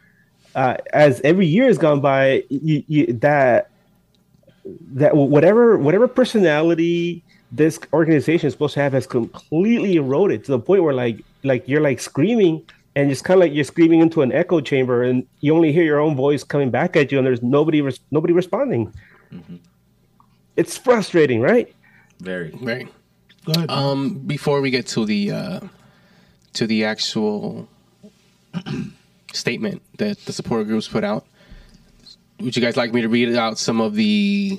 uh, 0.54 0.76
as 0.92 1.20
every 1.22 1.46
year 1.46 1.66
has 1.66 1.78
gone 1.78 2.00
by, 2.00 2.44
you, 2.48 2.82
you, 2.86 3.06
that 3.14 3.70
that 4.64 5.14
whatever 5.14 5.78
whatever 5.78 6.08
personality 6.08 7.22
this 7.52 7.78
organization 7.92 8.48
is 8.48 8.52
supposed 8.52 8.74
to 8.74 8.80
have 8.80 8.92
has 8.92 9.06
completely 9.06 9.96
eroded 9.96 10.44
to 10.44 10.50
the 10.50 10.58
point 10.58 10.82
where 10.82 10.94
like 10.94 11.24
like 11.44 11.66
you're 11.68 11.80
like 11.80 12.00
screaming 12.00 12.62
and 12.96 13.10
it's 13.10 13.22
kind 13.22 13.38
of 13.38 13.42
like 13.42 13.54
you're 13.54 13.64
screaming 13.64 14.00
into 14.00 14.22
an 14.22 14.32
echo 14.32 14.60
chamber 14.60 15.04
and 15.04 15.24
you 15.40 15.54
only 15.54 15.72
hear 15.72 15.84
your 15.84 16.00
own 16.00 16.16
voice 16.16 16.42
coming 16.42 16.70
back 16.70 16.96
at 16.96 17.12
you 17.12 17.18
and 17.18 17.26
there's 17.26 17.42
nobody 17.42 17.80
res- 17.80 18.00
nobody 18.10 18.32
responding 18.32 18.92
it's 20.56 20.76
frustrating 20.76 21.40
right 21.40 21.74
Very. 22.20 22.50
Right. 22.60 22.88
Go 23.44 23.52
ahead. 23.52 23.70
Um, 23.70 24.18
before 24.20 24.60
we 24.60 24.70
get 24.70 24.86
to 24.88 25.04
the 25.04 25.30
uh, 25.30 25.60
to 26.54 26.66
the 26.66 26.84
actual 26.84 27.68
statement 29.32 29.82
that 29.98 30.18
the 30.24 30.32
supporter 30.32 30.64
groups 30.64 30.88
put 30.88 31.04
out, 31.04 31.26
would 32.40 32.56
you 32.56 32.62
guys 32.62 32.76
like 32.76 32.92
me 32.92 33.02
to 33.02 33.08
read 33.08 33.34
out 33.36 33.58
some 33.58 33.80
of 33.80 33.94
the 33.94 34.58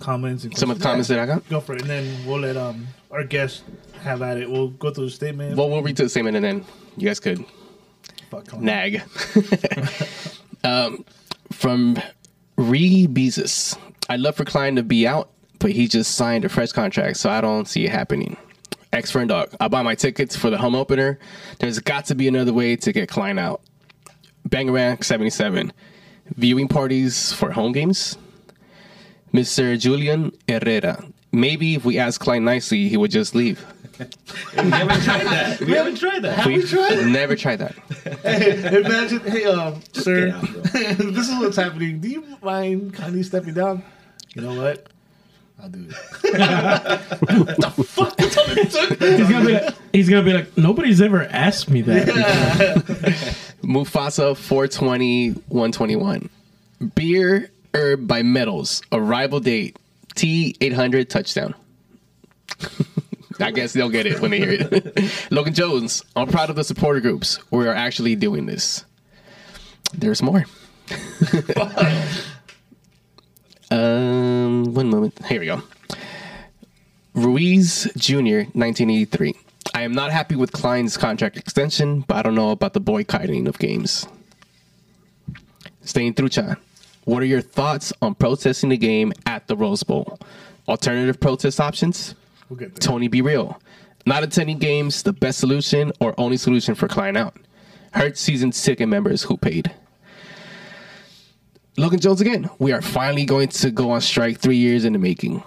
comments. 0.00 0.44
And 0.44 0.56
some 0.56 0.70
of 0.70 0.78
the 0.78 0.84
comments 0.84 1.08
that 1.08 1.18
I 1.18 1.26
got? 1.26 1.48
Go 1.48 1.60
for 1.60 1.74
it, 1.74 1.82
and 1.82 1.90
then 1.90 2.26
we'll 2.26 2.40
let 2.40 2.56
um 2.56 2.86
our 3.10 3.24
guests 3.24 3.62
have 4.02 4.22
at 4.22 4.36
it. 4.36 4.50
We'll 4.50 4.68
go 4.68 4.90
through 4.90 5.06
the 5.06 5.10
statement. 5.10 5.56
Well, 5.56 5.68
we'll 5.68 5.82
read 5.82 5.96
to 5.98 6.04
the 6.04 6.08
statement 6.08 6.36
and 6.36 6.44
then 6.44 6.64
you 6.96 7.06
guys 7.06 7.20
could 7.20 7.44
Fuck, 8.30 8.58
nag. 8.60 9.02
um, 10.64 11.04
from 11.50 11.98
Ree 12.56 13.06
Beezus. 13.06 13.78
I'd 14.08 14.20
love 14.20 14.36
for 14.36 14.44
Klein 14.44 14.76
to 14.76 14.82
be 14.82 15.06
out, 15.06 15.30
but 15.58 15.70
he 15.72 15.86
just 15.88 16.14
signed 16.14 16.44
a 16.44 16.48
fresh 16.48 16.72
contract, 16.72 17.18
so 17.18 17.30
I 17.30 17.40
don't 17.40 17.68
see 17.68 17.84
it 17.84 17.90
happening. 17.90 18.36
Ex 18.92 19.10
friend 19.10 19.28
dog. 19.28 19.54
I 19.60 19.68
buy 19.68 19.82
my 19.82 19.94
tickets 19.94 20.34
for 20.34 20.48
the 20.48 20.56
home 20.56 20.74
opener. 20.74 21.18
There's 21.58 21.78
got 21.78 22.06
to 22.06 22.14
be 22.14 22.26
another 22.26 22.54
way 22.54 22.74
to 22.76 22.92
get 22.92 23.08
Klein 23.08 23.38
out. 23.38 23.60
Bangarang 24.48 25.04
77. 25.04 25.72
Viewing 26.36 26.68
parties 26.68 27.32
for 27.32 27.50
home 27.50 27.72
games. 27.72 28.16
Mr. 29.34 29.78
Julian 29.78 30.32
Herrera. 30.48 31.04
Maybe 31.32 31.74
if 31.74 31.84
we 31.84 31.98
ask 31.98 32.18
Klein 32.18 32.44
nicely, 32.44 32.88
he 32.88 32.96
would 32.96 33.10
just 33.10 33.34
leave. 33.34 33.64
We 33.98 34.06
haven't 34.70 35.02
tried 35.02 35.24
that. 35.26 35.60
We 35.66 35.72
haven't 35.72 35.96
tried 35.96 36.22
that. 36.22 36.38
Have 36.38 36.46
we 36.46 36.62
tried? 36.62 37.06
Never 37.06 37.36
tried 37.36 37.56
that. 37.56 37.74
hey, 38.22 38.78
Imagine, 38.80 39.20
hey, 39.20 39.44
um, 39.44 39.82
sir, 39.92 40.30
out, 40.30 40.42
this 40.72 41.28
is 41.28 41.38
what's 41.40 41.56
happening. 41.56 41.98
Do 42.00 42.08
you 42.08 42.24
mind 42.42 42.94
kindly 42.94 43.22
stepping 43.22 43.54
down? 43.54 43.82
You 44.34 44.42
know 44.42 44.60
what? 44.60 44.88
I'll 45.60 45.68
do 45.68 45.86
it. 45.88 45.94
what 46.28 47.56
the 47.56 47.84
fuck? 47.84 48.16
That's 48.16 48.36
all 48.36 48.44
it 48.48 48.70
took. 48.70 48.98
He's 49.08 49.28
gonna 49.28 49.44
be 49.46 49.52
like, 49.54 49.74
he's 49.92 50.08
gonna 50.08 50.22
be 50.22 50.32
like, 50.32 50.56
nobody's 50.56 51.00
ever 51.00 51.24
asked 51.24 51.68
me 51.68 51.80
that. 51.82 52.06
Mufasa 53.62 54.36
420 54.36 55.30
121. 55.30 56.28
Beer 56.94 57.50
Herb 57.74 58.06
by 58.06 58.22
Metals. 58.22 58.82
Arrival 58.92 59.40
date 59.40 59.76
T800 60.14 61.08
touchdown. 61.08 61.54
I 63.40 63.50
guess 63.50 63.72
they'll 63.72 63.88
get 63.88 64.06
it 64.06 64.20
when 64.20 64.30
they 64.32 64.38
hear 64.38 64.52
it. 64.52 65.30
Logan 65.30 65.54
Jones. 65.54 66.04
I'm 66.16 66.28
proud 66.28 66.50
of 66.50 66.56
the 66.56 66.64
supporter 66.64 67.00
groups. 67.00 67.38
We 67.50 67.66
are 67.66 67.74
actually 67.74 68.14
doing 68.16 68.46
this. 68.46 68.84
There's 69.92 70.22
more. 70.22 70.44
Um, 73.70 74.74
one 74.74 74.88
moment. 74.88 75.24
Here 75.26 75.40
we 75.40 75.46
go. 75.46 75.62
Ruiz 77.14 77.90
Jr., 77.96 78.46
1983. 78.54 79.34
I 79.74 79.82
am 79.82 79.92
not 79.92 80.10
happy 80.10 80.36
with 80.36 80.52
Klein's 80.52 80.96
contract 80.96 81.36
extension, 81.36 82.00
but 82.00 82.16
I 82.16 82.22
don't 82.22 82.34
know 82.34 82.50
about 82.50 82.72
the 82.72 82.80
boycotting 82.80 83.46
of 83.48 83.58
games. 83.58 84.06
Staying 85.82 86.14
through 86.14 86.30
Chan. 86.30 86.56
What 87.04 87.22
are 87.22 87.26
your 87.26 87.40
thoughts 87.40 87.92
on 88.02 88.14
protesting 88.14 88.68
the 88.70 88.76
game 88.76 89.12
at 89.26 89.46
the 89.46 89.56
Rose 89.56 89.82
Bowl? 89.82 90.18
Alternative 90.68 91.18
protest 91.18 91.60
options? 91.60 92.14
We'll. 92.48 92.70
Tony, 92.70 93.08
be 93.08 93.22
real. 93.22 93.60
Not 94.04 94.22
attending 94.22 94.58
games, 94.58 95.02
the 95.02 95.12
best 95.12 95.38
solution 95.38 95.92
or 96.00 96.14
only 96.18 96.36
solution 96.36 96.74
for 96.74 96.88
Klein 96.88 97.16
out. 97.16 97.36
Hurt 97.92 98.18
season 98.18 98.50
ticket 98.50 98.88
members 98.88 99.22
who 99.22 99.36
paid. 99.36 99.70
Logan 101.78 102.00
Jones 102.00 102.20
again. 102.20 102.50
We 102.58 102.72
are 102.72 102.82
finally 102.82 103.24
going 103.24 103.48
to 103.48 103.70
go 103.70 103.90
on 103.92 104.00
strike 104.00 104.38
three 104.38 104.56
years 104.56 104.84
in 104.84 104.92
the 104.94 104.98
making. 104.98 105.42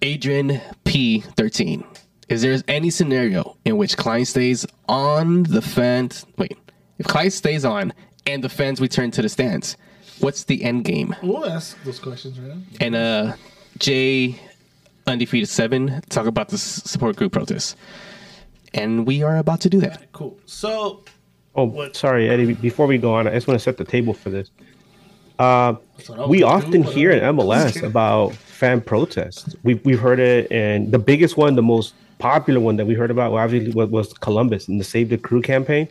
Adrian 0.00 0.60
P13. 0.84 1.84
Is 2.28 2.42
there 2.42 2.58
any 2.68 2.90
scenario 2.90 3.56
in 3.64 3.76
which 3.76 3.96
Klein 3.96 4.24
stays 4.24 4.64
on 4.88 5.42
the 5.42 5.60
fence? 5.60 6.24
Wait, 6.38 6.56
if 6.98 7.06
Klein 7.06 7.30
stays 7.30 7.64
on 7.64 7.92
and 8.26 8.42
the 8.44 8.48
fans 8.48 8.80
return 8.80 9.10
to 9.10 9.22
the 9.22 9.28
stands, 9.28 9.76
what's 10.20 10.44
the 10.44 10.62
end 10.62 10.84
game? 10.84 11.14
We'll 11.22 11.44
ask 11.46 11.82
those 11.82 11.98
questions 11.98 12.38
right 12.38 12.54
now. 12.56 12.62
and 12.80 12.94
uh 12.94 13.32
Jay 13.78 14.38
undefeated 15.06 15.48
seven 15.48 16.00
talk 16.10 16.26
about 16.26 16.48
the 16.48 16.58
support 16.58 17.16
group 17.16 17.32
protest, 17.32 17.76
and 18.72 19.04
we 19.06 19.22
are 19.24 19.36
about 19.36 19.60
to 19.62 19.68
do 19.68 19.80
that. 19.80 20.10
Cool. 20.12 20.38
So 20.46 21.02
Oh, 21.56 21.64
What? 21.64 21.94
sorry, 21.94 22.28
Eddie. 22.30 22.54
Before 22.54 22.86
we 22.86 22.98
go 22.98 23.14
on, 23.14 23.26
I 23.28 23.32
just 23.34 23.46
want 23.46 23.58
to 23.60 23.62
set 23.62 23.76
the 23.76 23.84
table 23.84 24.12
for 24.14 24.30
this. 24.30 24.50
Uh, 25.38 25.74
that's 25.96 26.08
what 26.08 26.20
I 26.20 26.26
we 26.26 26.42
often 26.42 26.82
doing, 26.82 26.84
hear 26.84 27.10
in. 27.10 27.20
MLS 27.36 27.82
about 27.86 28.34
fan 28.34 28.80
protests. 28.80 29.54
We've 29.62 29.84
we've 29.84 30.00
heard 30.00 30.20
it, 30.20 30.50
and 30.50 30.92
the 30.92 30.98
biggest 30.98 31.36
one, 31.36 31.54
the 31.54 31.62
most 31.62 31.94
popular 32.18 32.60
one 32.60 32.76
that 32.76 32.86
we 32.86 32.94
heard 32.94 33.10
about, 33.10 33.32
obviously, 33.32 33.72
was, 33.72 33.90
was 33.90 34.12
Columbus 34.14 34.68
and 34.68 34.80
the 34.80 34.84
Save 34.84 35.08
the 35.08 35.18
Crew 35.18 35.42
campaign, 35.42 35.88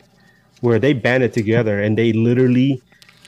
where 0.60 0.78
they 0.78 0.92
banded 0.92 1.32
together 1.32 1.80
and 1.80 1.96
they 1.96 2.12
literally 2.12 2.82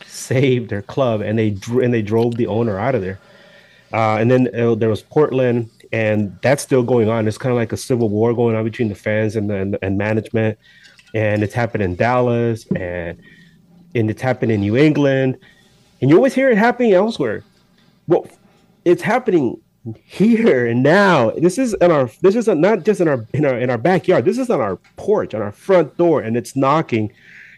saved 0.06 0.70
their 0.70 0.82
club 0.82 1.20
and 1.20 1.38
they 1.38 1.56
and 1.82 1.92
they 1.92 2.02
drove 2.02 2.36
the 2.36 2.46
owner 2.46 2.78
out 2.78 2.94
of 2.94 3.02
there. 3.02 3.18
Uh, 3.92 4.16
and 4.16 4.30
then 4.30 4.48
uh, 4.54 4.74
there 4.74 4.88
was 4.88 5.02
Portland, 5.02 5.70
and 5.92 6.36
that's 6.42 6.62
still 6.62 6.82
going 6.82 7.08
on. 7.08 7.28
It's 7.28 7.38
kind 7.38 7.52
of 7.52 7.56
like 7.56 7.72
a 7.72 7.76
civil 7.76 8.08
war 8.08 8.34
going 8.34 8.56
on 8.56 8.64
between 8.64 8.88
the 8.88 8.94
fans 8.94 9.36
and 9.36 9.48
the, 9.48 9.54
and, 9.54 9.78
and 9.82 9.98
management. 9.98 10.58
And 11.14 11.42
it's 11.42 11.54
happened 11.54 11.82
in 11.82 11.94
Dallas, 11.96 12.66
and 12.74 13.18
and 13.94 14.10
it's 14.10 14.20
happened 14.20 14.52
in 14.52 14.60
New 14.60 14.76
England, 14.76 15.38
and 16.06 16.12
you 16.12 16.18
always 16.18 16.34
hear 16.34 16.48
it 16.50 16.56
happening 16.56 16.92
elsewhere. 16.92 17.42
Well, 18.06 18.28
it's 18.84 19.02
happening 19.02 19.60
here 20.04 20.68
and 20.68 20.80
now. 20.80 21.30
This 21.30 21.58
is 21.58 21.74
in 21.74 21.90
our. 21.90 22.08
This 22.22 22.36
is 22.36 22.46
not 22.46 22.84
just 22.84 23.00
in 23.00 23.08
our 23.08 23.26
in 23.34 23.44
our 23.44 23.58
in 23.58 23.70
our 23.70 23.76
backyard. 23.76 24.24
This 24.24 24.38
is 24.38 24.48
on 24.48 24.60
our 24.60 24.76
porch, 24.94 25.34
on 25.34 25.42
our 25.42 25.50
front 25.50 25.96
door, 25.96 26.20
and 26.20 26.36
it's 26.36 26.54
knocking. 26.54 27.12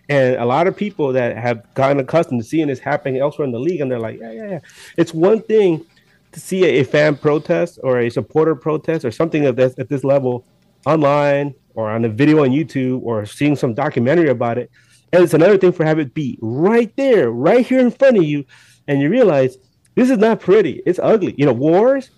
And 0.09 0.37
a 0.37 0.47
lot 0.47 0.67
of 0.67 0.75
people 0.75 1.13
that 1.13 1.37
have 1.37 1.63
gotten 1.75 2.01
accustomed 2.01 2.41
to 2.41 2.49
seeing 2.49 2.69
this 2.69 2.79
happening 2.79 3.21
elsewhere 3.21 3.45
in 3.45 3.53
the 3.53 3.61
league, 3.61 3.83
and 3.83 3.93
they're 3.93 4.01
like, 4.01 4.19
yeah, 4.19 4.31
yeah, 4.31 4.49
yeah. 4.49 4.61
It's 4.97 5.13
one 5.13 5.43
thing 5.43 5.85
to 6.33 6.41
see 6.41 6.65
a, 6.65 6.85
fan 6.85 7.19
protest 7.19 7.79
or 7.83 7.99
a 7.99 8.09
supporter 8.09 8.55
protest 8.55 9.05
or 9.05 9.11
something 9.11 9.45
of 9.45 9.57
this 9.57 9.79
at 9.79 9.91
this 9.91 10.05
level 10.05 10.47
online 10.87 11.55
or 11.75 11.91
on 11.91 12.03
a 12.07 12.09
video 12.09 12.45
on 12.45 12.49
YouTube 12.49 13.03
or 13.03 13.27
seeing 13.27 13.57
some 13.57 13.75
documentary 13.75 14.31
about 14.31 14.57
it. 14.57 14.71
And 15.12 15.25
it's 15.25 15.35
another 15.35 15.59
thing 15.59 15.73
for 15.73 15.85
have 15.85 15.99
it 15.99 16.14
be 16.14 16.38
right 16.40 16.94
there, 16.97 17.31
right 17.31 17.64
here 17.64 17.81
in 17.81 17.90
front 17.90 18.18
of 18.18 18.25
you, 18.25 18.44
and 18.87 19.01
you 19.01 19.09
realize 19.09 19.57
this 19.94 20.11
is 20.11 20.18
not 20.18 20.40
pretty. 20.40 20.83
It's 20.87 20.99
ugly. 20.99 21.35
You 21.37 21.47
know, 21.47 21.53
wars. 21.53 22.11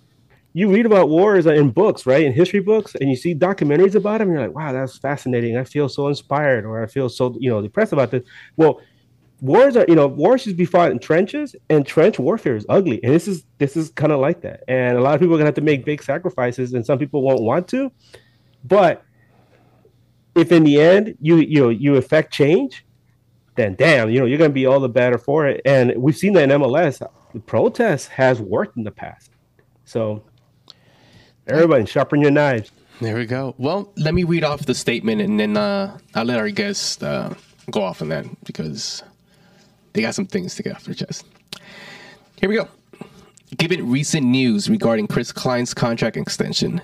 You 0.53 0.69
read 0.69 0.85
about 0.85 1.09
wars 1.09 1.47
in 1.47 1.71
books, 1.71 2.07
right? 2.07 2.25
In 2.25 2.33
history 2.33 2.59
books, 2.59 2.97
and 2.97 3.09
you 3.09 3.15
see 3.15 3.37
documentaries 3.37 3.95
about 3.95 4.19
them. 4.19 4.33
You're 4.33 4.41
like, 4.41 4.55
wow, 4.55 4.73
that's 4.73 4.99
fascinating. 4.99 5.57
I 5.57 5.63
feel 5.63 5.89
so 5.89 6.09
inspired, 6.09 6.65
or 6.65 6.83
I 6.83 6.87
feel 6.87 7.09
so, 7.09 7.37
you 7.39 7.49
know, 7.49 7.63
depressed 7.63 7.93
about 7.93 8.11
this. 8.11 8.25
Well, 8.57 8.81
wars 9.41 9.77
are, 9.77 9.85
you 9.89 9.95
know, 9.95 10.09
wars 10.09 10.43
should 10.43 10.57
be 10.57 10.65
fought 10.65 10.91
in 10.91 10.99
trenches, 10.99 11.55
and 11.69 11.87
trench 11.87 12.19
warfare 12.19 12.57
is 12.57 12.67
ugly. 12.69 13.03
And 13.05 13.15
this 13.15 13.29
is 13.29 13.45
this 13.59 13.77
is 13.77 13.91
kind 13.91 14.11
of 14.11 14.19
like 14.19 14.41
that. 14.43 14.65
And 14.67 14.99
a 14.99 15.01
lot 15.01 15.15
of 15.15 15.21
people 15.21 15.37
are 15.37 15.39
gonna 15.39 15.47
have 15.47 15.55
to 15.55 15.61
make 15.61 15.85
big 15.85 16.03
sacrifices, 16.03 16.75
and 16.75 16.85
some 16.85 16.99
people 16.99 17.23
won't 17.23 17.43
want 17.43 17.69
to. 17.69 17.93
But 18.65 19.05
if 20.35 20.53
in 20.53 20.65
the 20.65 20.81
end 20.81 21.17
you 21.21 21.37
you 21.37 21.61
know, 21.61 21.69
you 21.69 21.97
affect 21.97 22.33
change, 22.33 22.85
then 23.57 23.75
damn, 23.75 24.11
you 24.11 24.21
know, 24.21 24.27
you're 24.27 24.39
gonna 24.39 24.51
be 24.51 24.67
all 24.67 24.81
the 24.81 24.89
better 24.89 25.19
for 25.19 25.47
it. 25.47 25.61
And 25.65 25.95
we've 25.97 26.17
seen 26.17 26.33
that 26.35 26.51
in 26.51 26.61
MLS. 26.61 27.07
The 27.33 27.41
protest 27.41 28.09
has 28.09 28.41
worked 28.41 28.77
in 28.77 28.85
the 28.85 28.91
past. 28.91 29.31
So 29.85 30.25
everybody 31.47 31.87
sharpen 31.87 32.21
your 32.21 32.31
knives. 32.31 32.71
There 33.01 33.17
we 33.17 33.25
go. 33.25 33.55
Well, 33.57 33.93
let 33.97 34.13
me 34.13 34.25
read 34.25 34.45
off 34.45 34.67
the 34.67 34.75
statement, 34.75 35.23
and 35.23 35.41
then 35.41 35.57
uh, 35.57 35.99
I'll 36.15 36.25
let 36.25 36.39
our 36.39 36.51
guests 36.51 37.03
uh, 37.03 37.35
go 37.71 37.83
off 37.83 38.03
on 38.03 38.09
that 38.11 38.27
because 38.45 39.03
they 39.95 40.03
got 40.03 40.15
some 40.15 40.27
things 40.27 40.55
to 40.57 40.63
get 40.63 40.77
off 40.77 40.85
their 40.85 40.95
chest. 40.95 41.25
Here 42.37 42.49
we 42.49 42.57
go. 42.57 42.69
Given 43.57 43.91
recent 43.91 44.25
news 44.25 44.71
regarding 44.71 45.09
Chris 45.09 45.33
Klein's 45.33 45.75
contract 45.75 46.17
extension, 46.17 46.81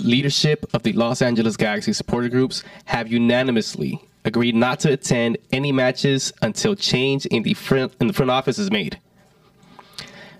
leadership 0.00 0.66
of 0.74 0.82
the 0.82 0.92
Los 0.92 1.22
Angeles 1.22 1.56
Galaxy 1.56 1.94
supporter 1.94 2.28
groups 2.28 2.62
have 2.84 3.10
unanimously 3.10 4.04
agreed 4.26 4.54
not 4.54 4.80
to 4.80 4.92
attend 4.92 5.38
any 5.50 5.72
matches 5.72 6.30
until 6.42 6.74
change 6.74 7.24
in 7.26 7.42
the 7.42 7.54
front 7.54 7.94
in 8.00 8.06
the 8.06 8.12
front 8.12 8.30
office 8.30 8.58
is 8.58 8.70
made. 8.70 8.98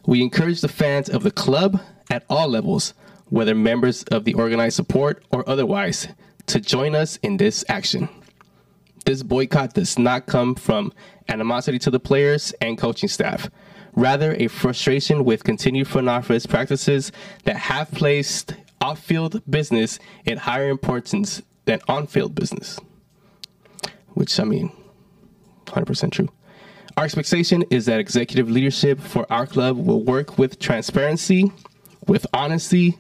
We 0.07 0.23
encourage 0.23 0.61
the 0.61 0.69
fans 0.69 1.09
of 1.09 1.23
the 1.23 1.31
club 1.31 1.81
at 2.11 2.27
all 2.29 2.49
levels, 2.49 2.93
whether 3.31 3.55
members 3.55 4.03
of 4.05 4.25
the 4.25 4.35
organized 4.35 4.77
support 4.77 5.25
or 5.31 5.49
otherwise, 5.49 6.09
to 6.47 6.61
join 6.61 6.95
us 6.95 7.16
in 7.23 7.38
this 7.38 7.64
action. 7.71 8.11
This 9.07 9.23
boycott 9.23 9.73
does 9.73 9.99
not 9.99 10.27
come 10.27 10.55
from 10.57 10.93
animosity 11.31 11.79
to 11.79 11.90
the 11.90 12.01
players 12.01 12.53
and 12.61 12.77
coaching 12.77 13.09
staff, 13.09 13.49
rather, 13.94 14.35
a 14.35 14.48
frustration 14.48 15.24
with 15.24 15.44
continued 15.44 15.88
front 15.88 16.09
office 16.09 16.46
practices 16.46 17.12
that 17.44 17.57
have 17.57 17.90
placed 17.90 18.55
off 18.81 19.00
field 19.00 19.42
business 19.48 19.98
in 20.24 20.38
higher 20.38 20.68
importance 20.68 21.42
than 21.64 21.81
on 21.88 22.07
field 22.07 22.35
business. 22.35 22.79
Which, 24.14 24.38
I 24.40 24.44
mean, 24.44 24.72
100% 25.66 26.12
true. 26.12 26.29
Our 26.96 27.05
expectation 27.05 27.64
is 27.70 27.87
that 27.87 28.00
executive 28.00 28.50
leadership 28.50 29.00
for 29.00 29.31
our 29.33 29.46
club 29.46 29.76
will 29.76 30.03
work 30.03 30.38
with 30.38 30.59
transparency, 30.59 31.53
with 32.07 32.26
honesty, 32.33 32.98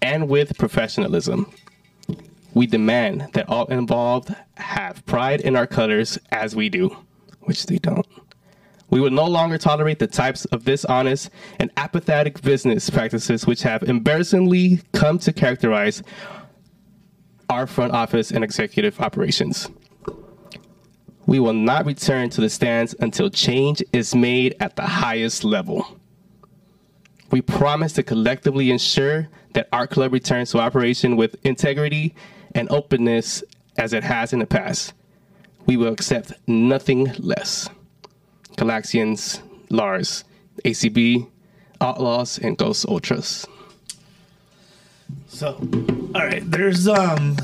and 0.00 0.28
with 0.28 0.58
professionalism. 0.58 1.52
We 2.54 2.66
demand 2.66 3.28
that 3.32 3.48
all 3.48 3.66
involved 3.66 4.34
have 4.56 5.06
pride 5.06 5.40
in 5.40 5.56
our 5.56 5.66
colors 5.66 6.18
as 6.30 6.54
we 6.54 6.68
do, 6.68 6.96
which 7.42 7.66
they 7.66 7.78
don't. 7.78 8.06
We 8.92 9.00
will 9.00 9.10
no 9.10 9.26
longer 9.26 9.56
tolerate 9.56 9.98
the 10.00 10.06
types 10.06 10.44
of 10.44 10.66
dishonest 10.66 11.30
and 11.58 11.70
apathetic 11.78 12.42
business 12.42 12.90
practices 12.90 13.46
which 13.46 13.62
have 13.62 13.82
embarrassingly 13.84 14.82
come 14.92 15.18
to 15.20 15.32
characterize 15.32 16.02
our 17.48 17.66
front 17.66 17.94
office 17.94 18.30
and 18.30 18.44
executive 18.44 19.00
operations. 19.00 19.70
We 21.24 21.40
will 21.40 21.54
not 21.54 21.86
return 21.86 22.28
to 22.30 22.42
the 22.42 22.50
stands 22.50 22.94
until 23.00 23.30
change 23.30 23.82
is 23.94 24.14
made 24.14 24.56
at 24.60 24.76
the 24.76 24.82
highest 24.82 25.42
level. 25.42 25.98
We 27.30 27.40
promise 27.40 27.94
to 27.94 28.02
collectively 28.02 28.70
ensure 28.70 29.30
that 29.54 29.70
our 29.72 29.86
club 29.86 30.12
returns 30.12 30.50
to 30.50 30.58
operation 30.58 31.16
with 31.16 31.34
integrity 31.46 32.14
and 32.54 32.70
openness 32.70 33.42
as 33.78 33.94
it 33.94 34.04
has 34.04 34.34
in 34.34 34.38
the 34.40 34.46
past. 34.46 34.92
We 35.64 35.78
will 35.78 35.94
accept 35.94 36.34
nothing 36.46 37.10
less. 37.18 37.70
Galaxians, 38.56 39.40
Lars, 39.70 40.24
ACB, 40.64 41.28
Outlaws, 41.80 42.38
and 42.38 42.56
Ghost 42.56 42.86
Ultras. 42.86 43.46
So, 45.28 45.56
all 46.14 46.20
right, 46.22 46.42
there's 46.44 46.86
um, 46.86 47.36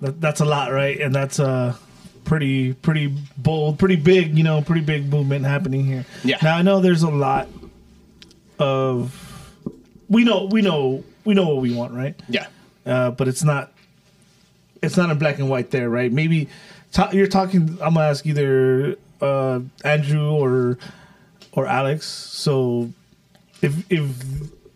that, 0.00 0.20
that's 0.20 0.40
a 0.40 0.44
lot, 0.44 0.72
right? 0.72 1.00
And 1.00 1.14
that's 1.14 1.40
uh, 1.40 1.74
pretty 2.24 2.74
pretty 2.74 3.14
bold, 3.38 3.78
pretty 3.78 3.96
big, 3.96 4.36
you 4.36 4.44
know, 4.44 4.60
pretty 4.62 4.82
big 4.82 5.08
movement 5.08 5.44
happening 5.44 5.84
here. 5.84 6.04
Yeah. 6.24 6.38
Now 6.42 6.56
I 6.56 6.62
know 6.62 6.80
there's 6.80 7.02
a 7.02 7.10
lot 7.10 7.48
of 8.58 9.14
we 10.08 10.24
know 10.24 10.44
we 10.50 10.62
know 10.62 11.04
we 11.24 11.34
know 11.34 11.48
what 11.48 11.62
we 11.62 11.74
want, 11.74 11.92
right? 11.94 12.14
Yeah. 12.28 12.46
Uh, 12.84 13.10
but 13.10 13.28
it's 13.28 13.42
not 13.42 13.72
it's 14.82 14.96
not 14.96 15.10
in 15.10 15.18
black 15.18 15.38
and 15.38 15.48
white 15.48 15.70
there, 15.70 15.88
right? 15.88 16.12
Maybe 16.12 16.48
ta- 16.92 17.10
you're 17.12 17.26
talking. 17.26 17.78
I'm 17.80 17.94
gonna 17.94 18.06
ask 18.06 18.26
either 18.26 18.96
uh, 19.20 19.60
Andrew 19.84 20.30
or 20.30 20.78
or 21.52 21.66
Alex. 21.66 22.06
So 22.06 22.92
if 23.62 23.90
if 23.90 24.10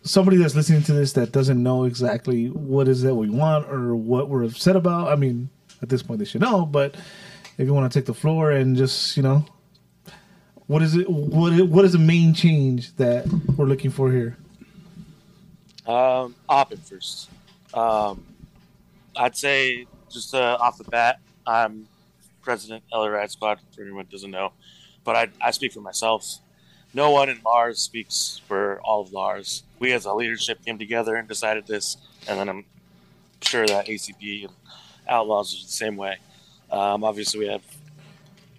somebody 0.03 0.37
that's 0.37 0.55
listening 0.55 0.83
to 0.83 0.93
this 0.93 1.13
that 1.13 1.31
doesn't 1.31 1.61
know 1.61 1.83
exactly 1.83 2.47
what 2.47 2.87
is 2.87 3.03
that 3.03 3.15
we 3.15 3.29
want 3.29 3.69
or 3.69 3.95
what 3.95 4.29
we're 4.29 4.43
upset 4.43 4.75
about, 4.75 5.11
I 5.11 5.15
mean, 5.15 5.49
at 5.81 5.89
this 5.89 6.01
point 6.01 6.19
they 6.19 6.25
should 6.25 6.41
know. 6.41 6.65
But 6.65 6.95
if 7.57 7.67
you 7.67 7.73
want 7.73 7.91
to 7.91 7.99
take 7.99 8.05
the 8.05 8.13
floor 8.13 8.51
and 8.51 8.75
just 8.75 9.15
you 9.15 9.23
know, 9.23 9.45
what 10.67 10.81
is 10.81 10.95
it? 10.95 11.09
What 11.09 11.53
what 11.67 11.85
is 11.85 11.93
the 11.93 11.99
main 11.99 12.33
change 12.33 12.95
that 12.95 13.27
we're 13.57 13.65
looking 13.65 13.91
for 13.91 14.11
here? 14.11 14.37
Um, 15.87 16.35
Oppen 16.49 16.79
first. 16.79 17.29
Um, 17.73 18.23
I'd 19.15 19.35
say 19.35 19.85
just 20.09 20.33
uh, 20.33 20.57
off 20.59 20.77
the 20.77 20.83
bat, 20.85 21.19
I'm 21.45 21.87
President 22.41 22.83
LA 22.93 23.07
Riot 23.07 23.31
Squad. 23.31 23.59
For 23.75 23.81
anyone 23.81 24.05
who 24.05 24.11
doesn't 24.11 24.31
know, 24.31 24.53
but 25.03 25.15
I, 25.15 25.27
I 25.41 25.51
speak 25.51 25.73
for 25.73 25.81
myself. 25.81 26.39
No 26.93 27.11
one 27.11 27.29
in 27.29 27.39
Lars 27.45 27.79
speaks 27.79 28.41
for 28.47 28.81
all 28.81 29.01
of 29.01 29.13
Lars. 29.13 29.63
We 29.79 29.93
as 29.93 30.05
a 30.05 30.13
leadership 30.13 30.63
came 30.65 30.77
together 30.77 31.15
and 31.15 31.27
decided 31.27 31.65
this, 31.65 31.97
and 32.27 32.37
then 32.37 32.49
I'm 32.49 32.65
sure 33.41 33.65
that 33.65 33.87
ACB 33.87 34.45
and 34.45 34.53
Outlaws 35.07 35.53
is 35.53 35.65
the 35.65 35.71
same 35.71 35.95
way. 35.95 36.17
Um, 36.69 37.03
obviously, 37.03 37.39
we 37.39 37.47
have 37.47 37.63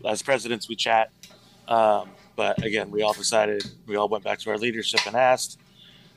as 0.06 0.22
presidents 0.22 0.68
we 0.68 0.76
chat, 0.76 1.10
um, 1.68 2.08
but 2.36 2.64
again, 2.64 2.90
we 2.90 3.02
all 3.02 3.12
decided. 3.12 3.64
We 3.86 3.96
all 3.96 4.08
went 4.08 4.24
back 4.24 4.38
to 4.40 4.50
our 4.50 4.58
leadership 4.58 5.00
and 5.06 5.14
asked 5.14 5.58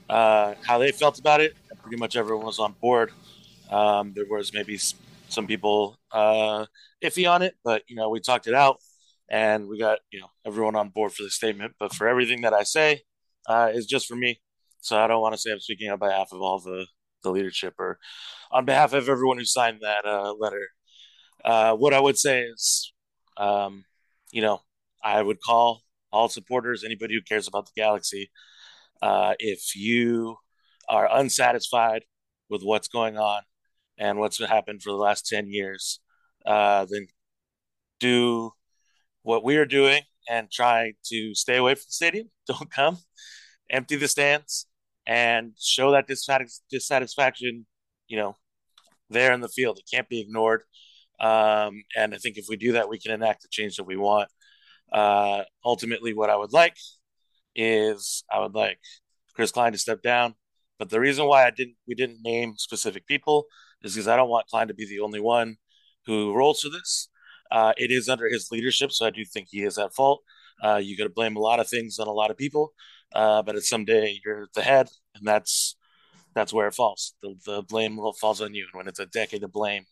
uh, 0.10 0.56
how 0.66 0.78
they 0.78 0.92
felt 0.92 1.20
about 1.20 1.42
it. 1.42 1.56
Pretty 1.82 1.98
much 1.98 2.16
everyone 2.16 2.46
was 2.46 2.60
on 2.60 2.74
board. 2.82 3.12
Um, 3.70 4.14
there 4.14 4.26
was 4.26 4.54
maybe 4.54 4.80
some 5.30 5.48
people 5.48 5.98
uh, 6.12 6.66
iffy 7.04 7.30
on 7.30 7.42
it, 7.42 7.56
but 7.64 7.84
you 7.88 7.96
know 7.96 8.10
we 8.10 8.20
talked 8.20 8.48
it 8.48 8.54
out, 8.54 8.78
and 9.30 9.68
we 9.68 9.80
got 9.80 10.00
you 10.12 10.20
know 10.20 10.30
everyone 10.46 10.76
on 10.76 10.90
board 10.90 11.14
for 11.14 11.24
the 11.24 11.30
statement. 11.30 11.74
But 11.80 11.94
for 11.94 12.08
everything 12.08 12.42
that 12.42 12.54
I 12.54 12.64
say 12.64 13.02
uh, 13.48 13.72
is 13.74 13.86
just 13.86 14.08
for 14.08 14.16
me, 14.16 14.42
so 14.82 14.98
I 14.98 15.08
don't 15.08 15.22
want 15.22 15.34
to 15.34 15.40
say 15.40 15.52
I'm 15.52 15.60
speaking 15.60 15.90
on 15.90 16.00
behalf 16.00 16.30
of 16.32 16.42
all 16.42 16.60
the 16.60 16.86
the 17.24 17.32
leadership 17.32 17.74
or 17.80 18.00
on 18.52 18.66
behalf 18.66 18.94
of 18.94 19.10
everyone 19.10 19.38
who 19.38 19.46
signed 19.46 19.80
that 19.82 20.06
uh, 20.06 20.34
letter. 20.34 20.68
Uh, 21.44 21.76
what 21.76 21.94
I 21.94 22.00
would 22.00 22.18
say 22.18 22.42
is, 22.42 22.94
um, 23.38 23.84
you 24.32 24.42
know, 24.42 24.62
I 25.04 25.22
would 25.22 25.42
call 25.42 25.82
all 26.12 26.30
supporters, 26.30 26.84
anybody 26.84 27.16
who 27.16 27.22
cares 27.22 27.48
about 27.48 27.66
the 27.66 27.72
Galaxy, 27.76 28.32
uh, 29.02 29.36
if 29.38 29.76
you 29.76 30.38
are 30.88 31.10
unsatisfied 31.12 32.04
with 32.50 32.62
what's 32.64 32.88
going 32.88 33.18
on 33.18 33.42
and 33.98 34.20
what's 34.20 34.38
happened 34.38 34.82
for 34.82 34.92
the 34.92 34.98
last 34.98 35.28
10 35.28 35.50
years, 35.50 36.00
uh, 36.46 36.86
then 36.90 37.08
do 38.00 38.52
what 39.24 39.44
we 39.44 39.58
are 39.58 39.66
doing 39.66 40.04
and 40.30 40.52
try 40.52 40.94
to 41.06 41.34
stay 41.34 41.58
away 41.58 41.76
from 41.76 41.84
the 41.88 41.94
stadium. 41.94 42.30
Don't 42.48 42.70
come, 42.72 42.98
empty 43.70 43.96
the 43.96 44.08
stands, 44.08 44.68
and 45.08 45.54
show 45.60 45.92
that 45.92 46.08
dissatis- 46.08 46.62
dissatisfaction, 46.70 47.66
you 48.08 48.18
know, 48.18 48.36
there 49.10 49.34
in 49.34 49.42
the 49.42 49.50
field. 49.50 49.80
It 49.80 49.90
can't 49.92 50.10
be 50.10 50.22
ignored. 50.22 50.64
Um, 51.20 51.84
and 51.96 52.14
I 52.14 52.18
think 52.18 52.38
if 52.38 52.46
we 52.50 52.58
do 52.58 52.74
that, 52.74 52.90
we 52.90 53.00
can 53.00 53.12
enact 53.12 53.44
the 53.44 53.48
change 53.50 53.78
that 53.78 53.86
we 53.86 53.96
want. 53.96 54.30
Uh, 54.92 55.44
ultimately, 55.64 56.14
what 56.14 56.30
I 56.30 56.36
would 56.36 56.54
like 56.54 56.76
is 57.56 58.24
I 58.32 58.40
would 58.40 58.54
like 58.54 58.80
Chris 59.36 59.52
Klein 59.52 59.72
to 59.72 59.78
step 59.78 60.02
down. 60.02 60.36
But 60.78 60.90
the 60.90 61.00
reason 61.00 61.26
why 61.26 61.46
I 61.46 61.52
didn't 61.52 61.76
we 61.88 61.96
didn't 61.96 62.20
name 62.22 62.56
specific 62.58 63.08
people 63.08 63.46
is 63.84 63.94
because 63.94 64.08
I 64.08 64.16
don't 64.16 64.30
want 64.30 64.48
Klein 64.48 64.68
to 64.68 64.74
be 64.74 64.86
the 64.86 65.00
only 65.00 65.20
one 65.20 65.58
who 66.06 66.34
rolls 66.34 66.62
for 66.62 66.70
this. 66.70 67.10
Uh, 67.52 67.74
it 67.78 67.92
is 67.92 68.10
under 68.10 68.28
his 68.28 68.50
leadership, 68.52 68.92
so 68.92 69.06
I 69.06 69.12
do 69.12 69.24
think 69.24 69.48
he 69.50 69.64
is 69.64 69.78
at 69.78 69.94
fault. 69.94 70.22
Uh, 70.64 70.78
you 70.78 70.98
got 70.98 71.04
to 71.04 71.10
blame 71.10 71.36
a 71.36 71.42
lot 71.42 71.60
of 71.60 71.68
things 71.68 72.00
on 72.00 72.08
a 72.08 72.12
lot 72.12 72.32
of 72.32 72.38
people, 72.38 72.74
uh, 73.14 73.42
but 73.44 73.56
at 73.56 73.64
someday 73.64 74.20
you're 74.24 74.44
at 74.44 74.54
the 74.54 74.62
head, 74.62 74.88
and 75.16 75.28
that's 75.28 75.76
that's 76.34 76.54
where 76.54 76.68
it 76.68 76.74
falls. 76.74 77.14
The, 77.22 77.36
the 77.46 77.62
blame 77.64 78.00
falls 78.20 78.42
on 78.42 78.54
you, 78.54 78.66
and 78.72 78.78
when 78.78 78.88
it's 78.88 79.00
a 79.00 79.06
decade 79.06 79.44
of 79.44 79.52
blame, 79.52 79.86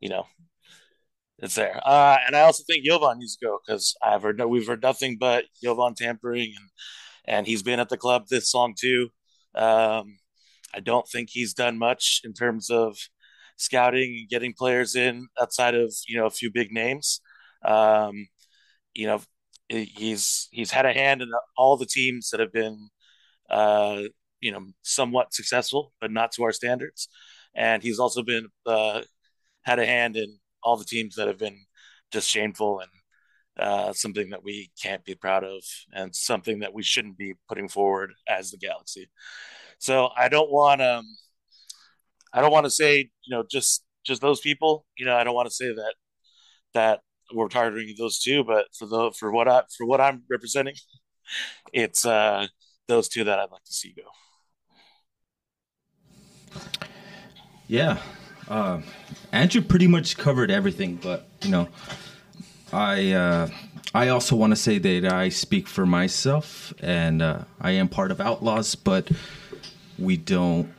you 0.00 0.08
know, 0.08 0.26
it's 1.38 1.56
there. 1.56 1.80
Uh, 1.84 2.18
and 2.26 2.36
I 2.36 2.42
also 2.42 2.62
think 2.66 2.84
Jovan 2.84 3.18
needs 3.18 3.36
to 3.36 3.46
go 3.46 3.58
because 3.64 3.96
I've 4.02 4.22
heard 4.22 4.38
no, 4.38 4.46
we've 4.46 4.66
heard 4.66 4.82
nothing 4.82 5.16
but 5.18 5.44
Jovan 5.62 5.94
tampering, 5.94 6.52
and 6.56 6.68
and 7.24 7.46
he's 7.46 7.62
been 7.62 7.80
at 7.80 7.88
the 7.88 7.96
club 7.96 8.26
this 8.28 8.54
long 8.54 8.74
too. 8.78 9.08
Um, 9.54 10.18
I 10.74 10.80
don't 10.80 11.08
think 11.08 11.30
he's 11.30 11.54
done 11.54 11.78
much 11.78 12.20
in 12.24 12.32
terms 12.32 12.70
of 12.70 12.96
scouting 13.56 14.16
and 14.20 14.28
getting 14.28 14.54
players 14.54 14.94
in 14.96 15.28
outside 15.40 15.74
of 15.74 15.94
you 16.08 16.18
know 16.18 16.26
a 16.26 16.30
few 16.30 16.50
big 16.50 16.72
names. 16.72 17.20
Um, 17.64 18.26
you 18.94 19.06
know, 19.06 19.22
he's 19.68 20.48
he's 20.52 20.70
had 20.70 20.86
a 20.86 20.92
hand 20.92 21.22
in 21.22 21.30
all 21.56 21.76
the 21.76 21.86
teams 21.86 22.30
that 22.30 22.40
have 22.40 22.52
been 22.52 22.88
uh, 23.50 24.02
you 24.40 24.52
know 24.52 24.66
somewhat 24.82 25.34
successful, 25.34 25.92
but 26.00 26.10
not 26.12 26.32
to 26.32 26.44
our 26.44 26.52
standards. 26.52 27.08
And 27.54 27.82
he's 27.82 27.98
also 27.98 28.22
been 28.22 28.48
uh, 28.66 29.02
had 29.62 29.78
a 29.78 29.86
hand 29.86 30.16
in 30.16 30.38
all 30.62 30.76
the 30.76 30.84
teams 30.84 31.16
that 31.16 31.28
have 31.28 31.38
been 31.38 31.58
just 32.12 32.28
shameful 32.28 32.80
and 32.80 32.90
uh, 33.58 33.92
something 33.92 34.30
that 34.30 34.42
we 34.44 34.70
can't 34.82 35.04
be 35.04 35.14
proud 35.14 35.44
of, 35.44 35.62
and 35.92 36.14
something 36.14 36.60
that 36.60 36.72
we 36.74 36.82
shouldn't 36.82 37.18
be 37.18 37.34
putting 37.48 37.68
forward 37.68 38.12
as 38.28 38.50
the 38.50 38.58
Galaxy. 38.58 39.10
So 39.82 40.10
I 40.16 40.28
don't 40.28 40.48
want. 40.48 40.80
Um, 40.80 41.04
I 42.32 42.40
don't 42.40 42.52
want 42.52 42.66
to 42.66 42.70
say 42.70 43.10
you 43.24 43.36
know 43.36 43.42
just 43.50 43.82
just 44.04 44.22
those 44.22 44.38
people. 44.38 44.86
You 44.96 45.06
know, 45.06 45.16
I 45.16 45.24
don't 45.24 45.34
want 45.34 45.48
to 45.48 45.54
say 45.54 45.74
that 45.74 45.94
that 46.72 47.00
we're 47.34 47.48
targeting 47.48 47.92
those 47.98 48.20
two, 48.20 48.44
but 48.44 48.66
for 48.78 48.86
the 48.86 49.10
for 49.18 49.32
what 49.32 49.48
I 49.48 49.62
for 49.76 49.84
what 49.84 50.00
I'm 50.00 50.22
representing, 50.30 50.76
it's 51.72 52.06
uh 52.06 52.46
those 52.86 53.08
two 53.08 53.24
that 53.24 53.40
I'd 53.40 53.50
like 53.50 53.64
to 53.64 53.72
see 53.72 53.92
go. 53.92 54.04
Yeah. 57.66 57.98
Uh, 58.48 58.82
Andrew 59.32 59.62
pretty 59.62 59.88
much 59.88 60.16
covered 60.16 60.52
everything, 60.52 60.94
but 61.02 61.26
you 61.42 61.50
know, 61.50 61.68
I 62.72 63.10
uh, 63.10 63.48
I 63.92 64.08
also 64.08 64.36
want 64.36 64.52
to 64.52 64.56
say 64.56 64.78
that 64.78 65.12
I 65.12 65.28
speak 65.28 65.66
for 65.66 65.86
myself, 65.86 66.72
and 66.80 67.20
uh, 67.20 67.44
I 67.60 67.72
am 67.72 67.88
part 67.88 68.12
of 68.12 68.20
Outlaws, 68.20 68.76
but 68.76 69.10
we 70.02 70.16
don't, 70.16 70.72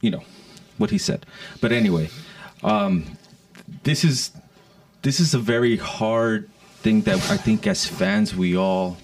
you 0.00 0.10
know, 0.10 0.22
what 0.78 0.90
he 0.90 0.98
said. 0.98 1.26
But 1.60 1.72
anyway, 1.72 2.08
um, 2.62 3.04
this 3.84 4.04
is 4.04 4.32
this 5.02 5.20
is 5.20 5.34
a 5.34 5.38
very 5.38 5.76
hard 5.76 6.48
thing 6.82 7.02
that 7.02 7.16
I 7.30 7.36
think 7.36 7.66
as 7.66 7.86
fans 7.86 8.34
we 8.34 8.56
all 8.56 8.96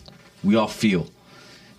we 0.43 0.57
all 0.57 0.69
feel 0.69 1.09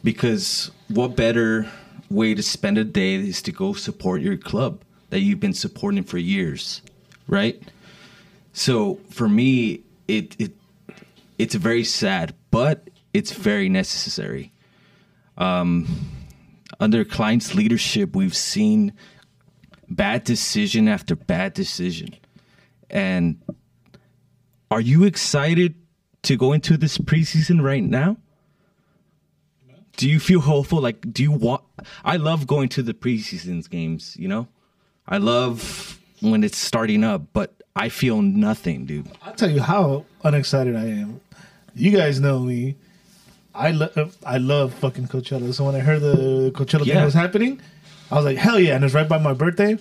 because 0.04 0.72
what 0.88 1.16
better 1.16 1.70
way 2.10 2.34
to 2.34 2.42
spend 2.42 2.78
a 2.78 2.84
day 2.84 3.16
is 3.16 3.42
to 3.44 3.52
go 3.52 3.74
support 3.74 4.22
your 4.22 4.38
club 4.38 4.82
that 5.10 5.20
you've 5.20 5.40
been 5.40 5.54
supporting 5.54 6.04
for 6.04 6.18
years, 6.18 6.82
right? 7.28 7.62
So 8.54 9.00
for 9.10 9.28
me, 9.28 9.82
it 10.08 10.36
it 10.40 10.52
it's 11.38 11.56
very 11.56 11.84
sad, 11.84 12.34
but 12.52 12.90
it's 13.14 13.32
very 13.32 13.70
necessary. 13.70 14.52
Um, 15.38 15.88
under 16.80 17.04
Klein's 17.04 17.56
leadership, 17.56 18.16
we've 18.16 18.36
seen 18.36 18.94
bad 19.90 20.24
decision 20.24 20.88
after 20.88 21.16
bad 21.16 21.54
decision, 21.54 22.16
and 22.90 23.42
are 24.72 24.82
you 24.82 25.04
excited 25.04 25.76
to 26.24 26.38
go 26.38 26.54
into 26.54 26.78
this 26.78 26.98
preseason 26.98 27.62
right 27.62 27.84
now? 27.84 28.18
Do 29.98 30.10
you 30.10 30.20
feel 30.20 30.40
hopeful? 30.40 30.80
Like, 30.80 31.12
do 31.12 31.24
you 31.24 31.32
want? 31.32 31.64
I 32.06 32.18
love 32.18 32.48
going 32.48 32.70
to 32.70 32.84
the 32.84 32.94
preseason 32.94 33.68
games. 33.70 34.16
You 34.18 34.28
know, 34.28 34.48
I 35.08 35.18
love 35.18 36.00
when 36.22 36.44
it's 36.44 36.58
starting 36.58 37.04
up, 37.04 37.24
but 37.34 37.62
I 37.76 37.90
feel 37.90 38.22
nothing, 38.22 38.86
dude. 38.86 39.10
I'll 39.22 39.34
tell 39.34 39.50
you 39.50 39.62
how 39.62 40.06
unexcited 40.24 40.76
I 40.76 40.86
am. 40.86 41.20
You 41.76 41.92
guys 41.92 42.20
know 42.20 42.40
me. 42.40 42.76
I 43.60 43.72
love 43.72 44.18
I 44.26 44.38
love 44.38 44.74
fucking 44.76 45.08
Coachella. 45.08 45.54
So 45.54 45.66
when 45.66 45.76
I 45.76 45.80
heard 45.80 46.02
the 46.02 46.52
Coachella 46.56 46.86
Yeah. 46.86 46.96
thing 46.96 47.06
was 47.06 47.14
happening, 47.14 47.60
I 48.10 48.16
was 48.16 48.26
like, 48.26 48.38
hell 48.38 48.60
yeah! 48.60 48.76
And 48.76 48.84
it's 48.86 48.94
right 48.94 49.08
by 49.08 49.18
my 49.18 49.34
birthday. 49.34 49.78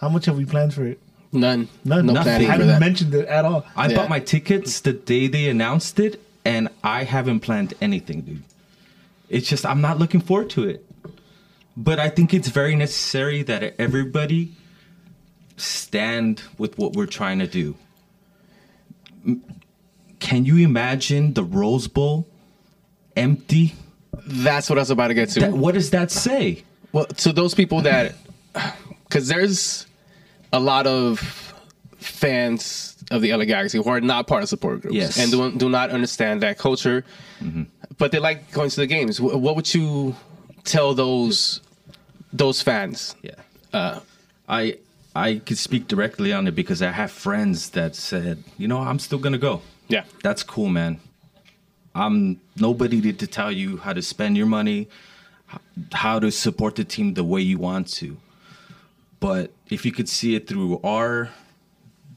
How 0.00 0.08
much 0.08 0.26
have 0.26 0.36
we 0.36 0.44
planned 0.44 0.74
for 0.74 0.84
it? 0.84 0.98
None. 1.32 1.68
None. 1.84 2.04
No 2.06 2.12
Nothing. 2.14 2.32
I 2.34 2.38
for 2.44 2.50
haven't 2.52 2.66
that. 2.66 2.80
mentioned 2.80 3.14
it 3.14 3.26
at 3.26 3.44
all. 3.44 3.64
I 3.76 3.88
Yeah. 3.88 3.96
bought 3.96 4.08
my 4.10 4.18
tickets 4.20 4.80
the 4.80 4.92
day 4.92 5.28
they 5.28 5.48
announced 5.48 5.98
it, 6.00 6.20
and 6.44 6.68
I 6.82 7.04
haven't 7.04 7.40
planned 7.40 7.74
anything, 7.80 8.20
dude. 8.22 8.42
It's 9.30 9.48
just 9.48 9.64
I'm 9.64 9.80
not 9.80 9.98
looking 9.98 10.20
forward 10.20 10.50
to 10.50 10.64
it. 10.68 10.84
But 11.76 11.98
I 12.00 12.08
think 12.10 12.34
it's 12.34 12.48
very 12.48 12.74
necessary 12.76 13.42
that 13.44 13.74
everybody 13.78 14.52
stand 15.56 16.42
with 16.58 16.76
what 16.76 16.92
we're 16.94 17.06
trying 17.06 17.38
to 17.38 17.46
do. 17.46 17.76
Can 20.18 20.44
you 20.44 20.56
imagine 20.58 21.32
the 21.34 21.44
Rose 21.44 21.88
Bowl 21.88 22.28
empty? 23.16 23.74
That's 24.26 24.68
what 24.70 24.78
I 24.78 24.82
was 24.82 24.90
about 24.90 25.08
to 25.08 25.14
get 25.14 25.30
to. 25.30 25.40
That, 25.40 25.52
what 25.52 25.74
does 25.74 25.90
that 25.90 26.10
say? 26.10 26.62
Well, 26.92 27.06
to 27.06 27.32
those 27.32 27.54
people 27.54 27.80
that, 27.82 28.14
because 29.08 29.28
there's 29.28 29.86
a 30.52 30.60
lot 30.60 30.86
of 30.86 31.18
fans 31.98 32.96
of 33.10 33.22
the 33.22 33.32
LA 33.34 33.44
Galaxy 33.44 33.78
who 33.78 33.88
are 33.88 34.00
not 34.00 34.26
part 34.26 34.42
of 34.42 34.48
support 34.48 34.82
groups 34.82 34.94
Yes. 34.96 35.18
and 35.18 35.30
do, 35.30 35.50
do 35.52 35.68
not 35.68 35.90
understand 35.90 36.42
that 36.42 36.58
culture, 36.58 37.04
but 37.98 38.12
they 38.12 38.18
like 38.18 38.50
going 38.52 38.70
to 38.70 38.76
the 38.76 38.86
games. 38.86 39.20
What 39.20 39.56
would 39.56 39.72
you 39.74 40.14
tell 40.64 40.94
those 40.94 41.60
those 42.32 42.62
fans? 42.62 43.14
Yeah. 43.22 43.32
Uh, 43.72 44.00
I 44.48 44.78
I 45.14 45.36
could 45.44 45.58
speak 45.58 45.88
directly 45.88 46.32
on 46.32 46.46
it 46.46 46.54
because 46.54 46.82
I 46.82 46.90
have 46.90 47.10
friends 47.10 47.70
that 47.70 47.94
said, 47.94 48.42
you 48.58 48.68
know, 48.68 48.78
I'm 48.78 48.98
still 48.98 49.18
gonna 49.18 49.38
go. 49.38 49.62
Yeah, 49.88 50.04
That's 50.22 50.42
cool, 50.42 50.68
man. 50.68 51.00
I'm 51.94 52.40
nobody 52.56 53.00
to, 53.02 53.12
to 53.12 53.26
tell 53.26 53.52
you 53.52 53.78
how 53.78 53.92
to 53.92 54.02
spend 54.02 54.36
your 54.36 54.46
money, 54.46 54.88
how 55.92 56.18
to 56.18 56.30
support 56.30 56.76
the 56.76 56.84
team 56.84 57.14
the 57.14 57.24
way 57.24 57.40
you 57.40 57.58
want 57.58 57.88
to. 57.94 58.16
But 59.20 59.52
if 59.68 59.84
you 59.84 59.92
could 59.92 60.08
see 60.08 60.34
it 60.34 60.48
through 60.48 60.80
our 60.82 61.30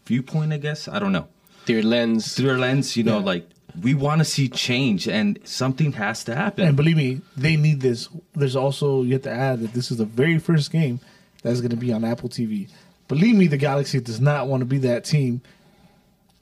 viewpoint, 0.06 0.54
I 0.54 0.58
guess. 0.58 0.88
I 0.88 1.00
don't 1.00 1.12
know. 1.12 1.28
Through 1.66 1.76
your 1.76 1.84
lens. 1.84 2.36
Through 2.36 2.52
our 2.52 2.58
lens, 2.58 2.96
you 2.96 3.04
know, 3.04 3.20
like 3.20 3.48
we 3.82 3.94
want 3.94 4.20
to 4.20 4.26
see 4.26 4.48
change, 4.48 5.08
and 5.08 5.40
something 5.44 5.92
has 5.94 6.24
to 6.26 6.36
happen. 6.36 6.68
And 6.68 6.78
believe 6.78 6.98
me, 6.98 7.22
they 7.36 7.56
need 7.58 7.82
this. 7.82 8.08
There's 8.34 8.56
also 8.56 9.04
you 9.04 9.14
have 9.14 9.24
to 9.24 9.32
add 9.32 9.60
that 9.62 9.74
this 9.74 9.92
is 9.92 9.98
the 9.98 10.06
very 10.06 10.40
first 10.40 10.72
game 10.72 11.00
that's 11.44 11.62
going 11.62 11.72
to 11.72 11.78
be 11.78 11.92
on 11.92 12.04
Apple 12.04 12.30
TV. 12.30 12.70
Believe 13.08 13.36
me, 13.36 13.48
the 13.48 13.58
Galaxy 13.58 14.00
does 14.00 14.20
not 14.20 14.48
want 14.48 14.62
to 14.62 14.66
be 14.66 14.80
that 14.80 15.06
team 15.06 15.42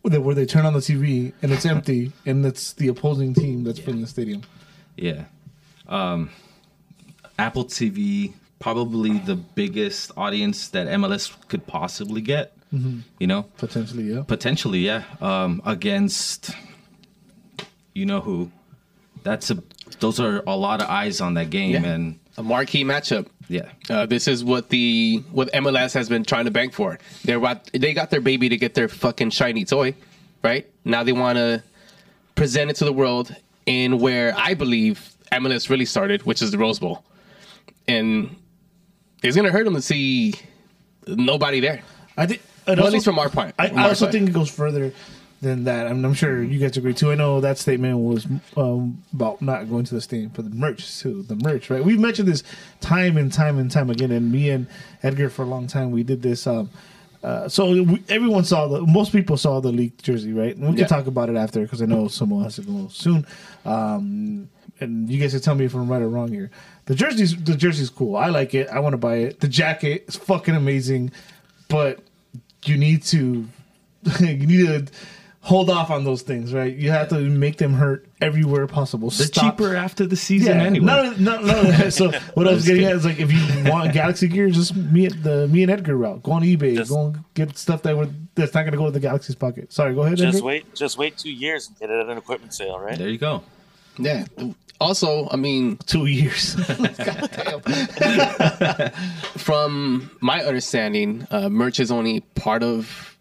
where 0.03 0.35
they, 0.35 0.45
turn 0.45 0.65
on 0.65 0.73
the 0.73 0.79
TV 0.79 1.33
and 1.41 1.51
it's 1.51 1.65
empty 1.75 2.11
and 2.25 2.45
it's 2.45 2.73
the 2.73 2.87
opposing 2.89 3.33
team 3.33 3.63
that's 3.63 3.79
filling 3.79 4.01
the 4.01 4.07
stadium. 4.07 4.43
Yeah. 4.97 5.25
Um, 5.87 6.29
Apple 7.39 7.65
TV, 7.65 8.33
probably 8.59 9.17
the 9.19 9.35
biggest 9.35 10.11
audience 10.17 10.67
that 10.69 10.87
MLS 10.87 11.33
could 11.47 11.65
possibly 11.65 12.21
get. 12.21 12.55
You 13.19 13.27
know, 13.27 13.43
Potentially, 13.59 14.05
yeah. 14.05 14.23
potentially, 14.23 14.79
yeah. 14.79 15.03
Um, 15.21 15.61
against, 15.63 16.49
you 17.93 18.07
know 18.07 18.19
who? 18.19 18.51
That's 19.21 19.51
a. 19.51 19.61
Those 19.99 20.19
are 20.19 20.43
a 20.47 20.55
lot 20.55 20.81
of 20.81 20.89
eyes 20.89 21.21
on 21.21 21.33
that 21.35 21.49
game, 21.49 21.71
Yeah. 21.71 21.83
and 21.85 22.19
A 22.37 22.43
marquee 22.43 22.83
matchup. 22.83 23.27
yeah, 23.49 23.69
Uh, 23.89 24.05
this 24.05 24.27
is 24.27 24.43
what 24.43 24.69
the 24.69 25.21
what 25.31 25.49
MLS 25.53 25.93
has 25.93 26.09
been 26.09 26.23
trying 26.23 26.45
to 26.45 26.51
bank 26.51 26.73
for. 26.73 26.97
They're 27.25 27.37
about, 27.37 27.69
they 27.73 27.93
got 27.93 28.09
their 28.09 28.21
baby 28.21 28.49
to 28.49 28.57
get 28.57 28.73
their 28.73 28.87
fucking 28.87 29.29
shiny 29.31 29.65
toy, 29.65 29.93
right? 30.43 30.65
Now 30.85 31.03
they 31.03 31.11
want 31.13 31.37
to 31.37 31.63
present 32.35 32.69
it 32.71 32.75
to 32.77 32.85
the 32.85 32.93
world 32.93 33.35
in 33.65 33.99
where 33.99 34.33
I 34.37 34.53
believe 34.55 35.09
MLS 35.31 35.69
really 35.69 35.85
started, 35.85 36.23
which 36.23 36.41
is 36.41 36.51
the 36.51 36.57
Rose 36.57 36.79
Bowl, 36.79 37.03
and 37.87 38.35
it's 39.21 39.35
gonna 39.35 39.51
hurt 39.51 39.65
them 39.65 39.75
to 39.75 39.81
see 39.81 40.33
nobody 41.07 41.59
there. 41.59 41.81
I 42.17 42.25
think. 42.25 42.41
Well, 42.67 42.85
at 42.87 42.93
least 42.93 43.03
from 43.05 43.19
our 43.19 43.29
point. 43.29 43.53
I, 43.59 43.67
from 43.69 43.77
I 43.79 43.83
also 43.89 44.05
side. 44.05 44.13
think 44.13 44.29
it 44.29 44.33
goes 44.33 44.49
further 44.49 44.93
than 45.43 45.65
that. 45.65 45.87
I'm, 45.87 46.03
I'm 46.03 46.13
sure 46.13 46.41
you 46.41 46.59
guys 46.59 46.75
agree 46.77 46.93
too. 46.93 47.11
I 47.11 47.15
know 47.15 47.41
that 47.41 47.57
statement 47.57 47.99
was 47.99 48.25
um, 48.57 49.03
about 49.13 49.41
not 49.41 49.69
going 49.69 49.83
to 49.85 49.95
the 49.95 50.01
stadium 50.01 50.31
for 50.31 50.41
the 50.41 50.49
merch 50.49 50.99
too. 50.99 51.23
The 51.23 51.35
merch, 51.35 51.69
right? 51.69 51.83
We've 51.83 51.99
mentioned 51.99 52.27
this 52.27 52.43
time 52.81 53.17
and 53.17 53.31
time 53.31 53.59
and 53.59 53.69
time 53.69 53.89
again. 53.89 54.11
And 54.11 54.31
me 54.31 54.49
and 54.49 54.67
Edgar 55.03 55.29
for 55.29 55.43
a 55.43 55.45
long 55.45 55.67
time 55.67 55.91
we 55.91 56.03
did 56.03 56.21
this. 56.21 56.47
Um, 56.47 56.69
uh, 57.23 57.47
so 57.47 57.71
we, 57.83 58.03
everyone 58.09 58.43
saw 58.43 58.67
the 58.67 58.81
most 58.81 59.11
people 59.11 59.37
saw 59.37 59.59
the 59.59 59.71
leaked 59.71 60.03
jersey, 60.03 60.33
right? 60.33 60.55
And 60.55 60.69
we 60.69 60.77
can 60.77 60.87
talk 60.87 61.07
about 61.07 61.29
it 61.29 61.37
after 61.37 61.61
because 61.61 61.81
I 61.81 61.85
know 61.85 62.07
someone 62.07 62.43
has 62.43 62.55
to 62.55 62.63
go 62.63 62.87
soon. 62.89 63.25
Um, 63.63 64.49
and 64.79 65.09
you 65.09 65.19
guys 65.19 65.31
can 65.31 65.41
tell 65.41 65.55
me 65.55 65.65
if 65.65 65.73
I'm 65.73 65.87
right 65.87 66.01
or 66.01 66.09
wrong 66.09 66.29
here. 66.29 66.51
The 66.85 66.95
jersey's 66.95 67.41
the 67.41 67.55
jersey's 67.55 67.89
cool. 67.89 68.15
I 68.15 68.27
like 68.27 68.53
it. 68.53 68.67
I 68.69 68.79
want 68.79 68.93
to 68.93 68.97
buy 68.97 69.17
it. 69.17 69.39
The 69.39 69.47
jacket 69.47 70.05
is 70.07 70.15
fucking 70.17 70.55
amazing, 70.55 71.11
but 71.69 71.99
you 72.65 72.77
need 72.77 73.03
to 73.03 73.47
you 74.19 74.47
need 74.47 74.87
to 74.87 74.93
hold 75.45 75.69
off 75.69 75.91
on 75.91 76.05
those 76.05 76.21
things, 76.21 76.53
right? 76.53 76.73
You 76.73 76.89
have 76.91 77.09
to 77.09 77.19
make 77.19 77.57
them 77.57 77.73
hurt 77.73 78.05
everywhere 78.21 78.65
possible. 78.65 79.09
they're 79.09 79.27
Stop- 79.27 79.57
cheaper 79.57 79.75
after 79.75 80.05
the 80.07 80.15
season 80.15 80.57
Yeah, 80.57 80.63
anyway. 80.63 80.85
no, 80.85 81.11
no, 81.17 81.41
no, 81.41 81.61
no. 81.63 81.89
So 81.89 82.11
what 82.33 82.47
I 82.47 82.53
was 82.53 82.65
getting 82.65 82.85
at 82.85 82.93
is 82.95 83.03
like 83.05 83.19
if 83.19 83.29
you 83.31 83.69
want 83.71 83.91
Galaxy 83.93 84.27
gear, 84.29 84.49
just 84.49 84.73
me 84.75 85.07
the 85.07 85.47
me 85.49 85.63
and 85.63 85.71
Edgar 85.71 85.97
route. 85.97 86.23
Go 86.23 86.31
on 86.31 86.43
eBay, 86.43 86.75
Just- 86.77 86.91
go 86.91 87.07
and 87.07 87.19
get 87.33 87.57
stuff 87.57 87.81
that 87.83 87.95
would 87.97 88.27
that's 88.35 88.53
not 88.53 88.61
going 88.61 88.71
to 88.71 88.77
go 88.77 88.85
to 88.85 88.91
the 88.91 88.99
Galaxy's 89.01 89.35
pocket. 89.35 89.71
Sorry, 89.73 89.93
go 89.93 90.03
ahead. 90.03 90.17
Just 90.17 90.37
Edgar. 90.37 90.47
wait, 90.47 90.73
just 90.75 90.97
wait 90.97 91.17
two 91.17 91.31
years 91.31 91.67
and 91.67 91.77
get 91.77 91.89
it 91.91 91.99
at 91.99 92.07
an 92.09 92.17
equipment 92.17 92.53
sale, 92.53 92.79
right? 92.79 92.97
There 92.97 93.09
you 93.09 93.17
go. 93.19 93.43
Yeah. 93.99 94.25
Also, 94.81 95.27
I 95.29 95.35
mean, 95.35 95.77
Two 95.85 96.07
years. 96.07 96.55
from 99.37 100.09
my 100.19 100.43
understanding, 100.43 101.27
uh, 101.31 101.49
merch 101.49 101.79
is 101.79 101.91
only 101.91 102.21
part 102.35 102.63
of 102.63 103.12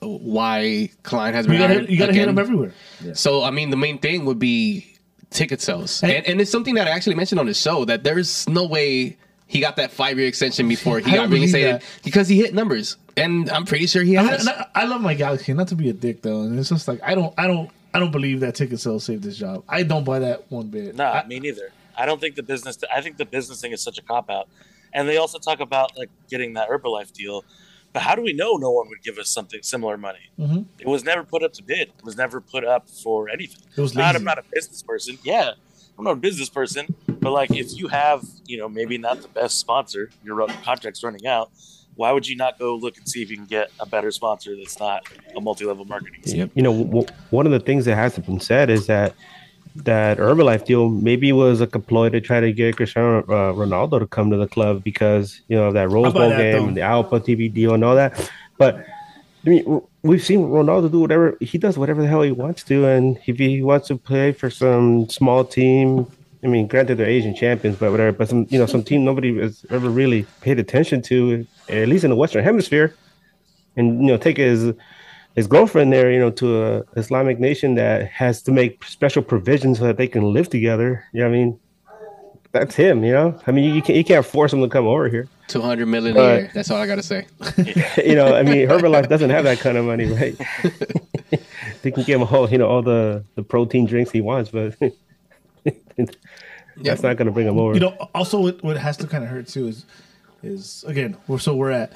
why 0.00 0.90
Klein 1.02 1.34
has 1.34 1.46
been 1.46 1.54
you 1.54 1.58
got 1.60 1.66
to 1.68 1.74
hired 1.74 1.90
you 1.90 1.98
got 1.98 2.06
to 2.06 2.12
hit 2.12 2.22
again. 2.22 2.34
them 2.34 2.38
everywhere. 2.44 2.72
So 3.14 3.42
I 3.42 3.50
mean, 3.50 3.70
the 3.70 3.76
main 3.76 3.98
thing 3.98 4.24
would 4.24 4.38
be 4.38 4.86
ticket 5.30 5.60
sales, 5.60 6.00
Hey. 6.00 6.16
and, 6.18 6.26
and 6.26 6.40
it's 6.40 6.50
something 6.50 6.74
that 6.76 6.86
I 6.86 6.90
actually 6.90 7.16
mentioned 7.16 7.40
on 7.40 7.46
the 7.46 7.54
show 7.54 7.84
that 7.86 8.04
there's 8.04 8.48
no 8.48 8.64
way 8.66 9.16
he 9.48 9.60
got 9.60 9.76
that 9.76 9.90
five 9.92 10.18
year 10.18 10.28
extension 10.28 10.68
before 10.68 10.98
he 10.98 11.10
I 11.12 11.14
got 11.16 11.22
don't 11.22 11.30
reinstated 11.32 11.82
because 12.04 12.28
he 12.28 12.36
hit 12.38 12.54
numbers, 12.54 12.96
and 13.16 13.48
I'm 13.50 13.64
pretty 13.64 13.86
sure 13.86 14.02
he 14.02 14.16
I, 14.16 14.22
has. 14.22 14.46
and 14.46 14.50
I, 14.56 14.82
I 14.82 14.84
love 14.86 15.00
my 15.00 15.14
Galaxy, 15.14 15.52
not 15.52 15.68
to 15.68 15.74
be 15.76 15.88
a 15.88 15.92
dick 15.92 16.22
though, 16.22 16.42
and 16.42 16.58
it's 16.58 16.68
just 16.68 16.88
like 16.88 17.00
I 17.02 17.14
don't, 17.14 17.32
I 17.38 17.46
don't, 17.46 17.70
I 17.94 17.98
don't 17.98 18.10
believe 18.12 18.40
that 18.40 18.54
ticket 18.54 18.80
sales 18.80 19.04
saved 19.04 19.22
this 19.22 19.36
job. 19.36 19.64
I 19.68 19.82
don't 19.82 20.04
buy 20.04 20.18
that 20.20 20.50
one 20.50 20.68
bit. 20.68 20.94
No, 20.96 21.04
I- 21.04 21.26
me 21.26 21.40
neither. 21.40 21.70
I 21.98 22.04
don't 22.06 22.20
think 22.20 22.34
the 22.34 22.42
business. 22.42 22.76
I 22.94 23.00
think 23.00 23.16
the 23.16 23.24
business 23.24 23.60
thing 23.60 23.72
is 23.72 23.80
such 23.82 23.96
a 23.98 24.02
cop 24.02 24.28
out, 24.30 24.48
and 24.92 25.08
they 25.08 25.16
also 25.16 25.38
talk 25.38 25.60
about 25.60 25.96
like 25.96 26.10
getting 26.28 26.52
that 26.54 26.68
Herbalife 26.68 27.10
deal. 27.12 27.42
But 27.96 28.02
how 28.02 28.14
do 28.14 28.20
we 28.20 28.34
know 28.34 28.56
no 28.58 28.70
one 28.72 28.90
would 28.90 29.02
give 29.02 29.16
us 29.16 29.30
something 29.30 29.60
similar 29.62 29.96
money? 29.96 30.18
Mhm. 30.38 30.66
It 30.78 30.86
was 30.86 31.02
never 31.02 31.24
put 31.24 31.42
up 31.42 31.54
to 31.54 31.62
bid. 31.62 31.88
It 31.98 32.04
was 32.04 32.14
never 32.14 32.42
put 32.42 32.62
up 32.62 32.90
for 32.90 33.30
anything. 33.30 33.62
It 33.74 33.80
was 33.80 33.94
Not. 33.94 34.14
I'm 34.14 34.22
not 34.22 34.36
a 34.36 34.42
business 34.52 34.82
person. 34.82 35.16
Yeah, 35.24 35.52
I'm 35.98 36.04
not 36.04 36.10
a 36.10 36.16
business 36.16 36.50
person. 36.50 36.94
But 37.06 37.30
like, 37.32 37.52
if 37.56 37.74
you 37.78 37.88
have, 37.88 38.22
you 38.44 38.58
know, 38.58 38.68
maybe 38.68 38.98
not 38.98 39.22
the 39.22 39.28
best 39.28 39.58
sponsor, 39.58 40.10
your 40.22 40.46
contract's 40.62 41.02
running 41.02 41.26
out. 41.26 41.48
Why 41.94 42.12
would 42.12 42.28
you 42.28 42.36
not 42.36 42.58
go 42.58 42.76
look 42.76 42.98
and 42.98 43.08
see 43.08 43.22
if 43.22 43.30
you 43.30 43.36
can 43.38 43.46
get 43.46 43.70
a 43.80 43.86
better 43.86 44.10
sponsor 44.10 44.54
that's 44.54 44.78
not 44.78 45.08
a 45.34 45.40
multi-level 45.40 45.86
marketing? 45.86 46.20
scheme? 46.26 46.50
you 46.54 46.60
know, 46.62 46.84
w- 46.84 47.06
one 47.30 47.46
of 47.46 47.52
the 47.52 47.60
things 47.60 47.86
that 47.86 47.94
hasn't 47.96 48.26
been 48.26 48.40
said 48.40 48.68
is 48.68 48.88
that 48.88 49.14
that 49.84 50.18
Herbalife 50.18 50.64
deal 50.64 50.88
maybe 50.88 51.32
was 51.32 51.60
like 51.60 51.74
a 51.74 51.78
ploy 51.78 52.08
to 52.10 52.20
try 52.20 52.40
to 52.40 52.52
get 52.52 52.76
Cristiano 52.76 53.20
uh, 53.20 53.52
Ronaldo 53.52 53.98
to 54.00 54.06
come 54.06 54.30
to 54.30 54.36
the 54.36 54.46
club 54.46 54.82
because 54.82 55.40
you 55.48 55.56
know 55.56 55.72
that 55.72 55.88
Rose 55.90 56.12
Bowl 56.12 56.30
that, 56.30 56.38
game, 56.38 56.52
though? 56.52 56.68
and 56.68 56.76
the 56.76 56.82
Apple 56.82 57.20
TV 57.20 57.52
deal, 57.52 57.74
and 57.74 57.84
all 57.84 57.94
that. 57.94 58.30
But 58.58 58.84
I 59.46 59.48
mean, 59.48 59.82
we've 60.02 60.24
seen 60.24 60.40
Ronaldo 60.40 60.90
do 60.90 61.00
whatever 61.00 61.36
he 61.40 61.58
does, 61.58 61.78
whatever 61.78 62.02
the 62.02 62.08
hell 62.08 62.22
he 62.22 62.32
wants 62.32 62.64
to, 62.64 62.86
and 62.86 63.18
if 63.26 63.38
he 63.38 63.62
wants 63.62 63.88
to 63.88 63.96
play 63.96 64.32
for 64.32 64.50
some 64.50 65.08
small 65.08 65.44
team. 65.44 66.06
I 66.44 66.48
mean, 66.48 66.66
granted 66.66 66.98
they're 66.98 67.08
Asian 67.08 67.34
champions, 67.34 67.76
but 67.76 67.90
whatever. 67.90 68.12
But 68.12 68.28
some, 68.28 68.46
you 68.50 68.58
know, 68.58 68.66
some 68.66 68.82
team 68.82 69.04
nobody 69.04 69.36
has 69.38 69.64
ever 69.70 69.88
really 69.88 70.26
paid 70.42 70.58
attention 70.58 71.02
to, 71.02 71.46
at 71.68 71.88
least 71.88 72.04
in 72.04 72.10
the 72.10 72.16
Western 72.16 72.44
Hemisphere, 72.44 72.94
and 73.76 74.02
you 74.02 74.08
know, 74.08 74.16
take 74.16 74.36
his 74.36 74.72
his 75.36 75.46
girlfriend 75.46 75.92
there, 75.92 76.10
you 76.10 76.18
know, 76.18 76.30
to 76.30 76.64
a 76.64 76.84
Islamic 76.96 77.38
nation 77.38 77.74
that 77.74 78.08
has 78.08 78.42
to 78.42 78.52
make 78.52 78.82
special 78.84 79.22
provisions 79.22 79.78
so 79.78 79.84
that 79.84 79.98
they 79.98 80.08
can 80.08 80.32
live 80.32 80.48
together. 80.48 81.04
You 81.12 81.20
know 81.20 81.28
what 81.28 81.34
I 81.34 81.38
mean? 81.38 81.60
That's 82.52 82.74
him, 82.74 83.04
you 83.04 83.12
know. 83.12 83.38
I 83.46 83.52
mean, 83.52 83.74
you 83.74 83.82
can't 83.82 83.98
you 83.98 84.04
can't 84.04 84.24
force 84.24 84.50
him 84.50 84.62
to 84.62 84.68
come 84.68 84.86
over 84.86 85.10
here. 85.10 85.28
Two 85.46 85.60
hundred 85.60 85.86
million 85.86 86.16
a 86.16 86.20
year. 86.20 86.50
That's 86.54 86.70
all 86.70 86.78
I 86.78 86.86
gotta 86.86 87.02
say. 87.02 87.26
you 88.04 88.14
know, 88.14 88.34
I 88.34 88.42
mean, 88.42 88.66
Herbalife 88.66 89.10
doesn't 89.10 89.28
have 89.28 89.44
that 89.44 89.58
kind 89.58 89.76
of 89.76 89.84
money, 89.84 90.06
right? 90.06 90.34
they 91.82 91.90
can 91.90 92.02
give 92.04 92.18
him 92.18 92.26
all, 92.26 92.50
you 92.50 92.56
know, 92.56 92.66
all 92.66 92.80
the 92.80 93.22
the 93.34 93.42
protein 93.42 93.84
drinks 93.84 94.10
he 94.10 94.22
wants, 94.22 94.50
but 94.50 94.74
that's 96.78 97.02
not 97.02 97.18
going 97.18 97.26
to 97.26 97.32
bring 97.32 97.46
him 97.46 97.58
over. 97.58 97.74
You 97.74 97.80
know, 97.80 98.08
also 98.14 98.40
what, 98.40 98.62
what 98.64 98.78
has 98.78 98.96
to 98.98 99.06
kind 99.06 99.22
of 99.22 99.28
hurt 99.28 99.48
too 99.48 99.68
is 99.68 99.84
is 100.42 100.84
again 100.86 101.16
we're 101.26 101.38
so 101.38 101.54
we're 101.54 101.72
at 101.72 101.92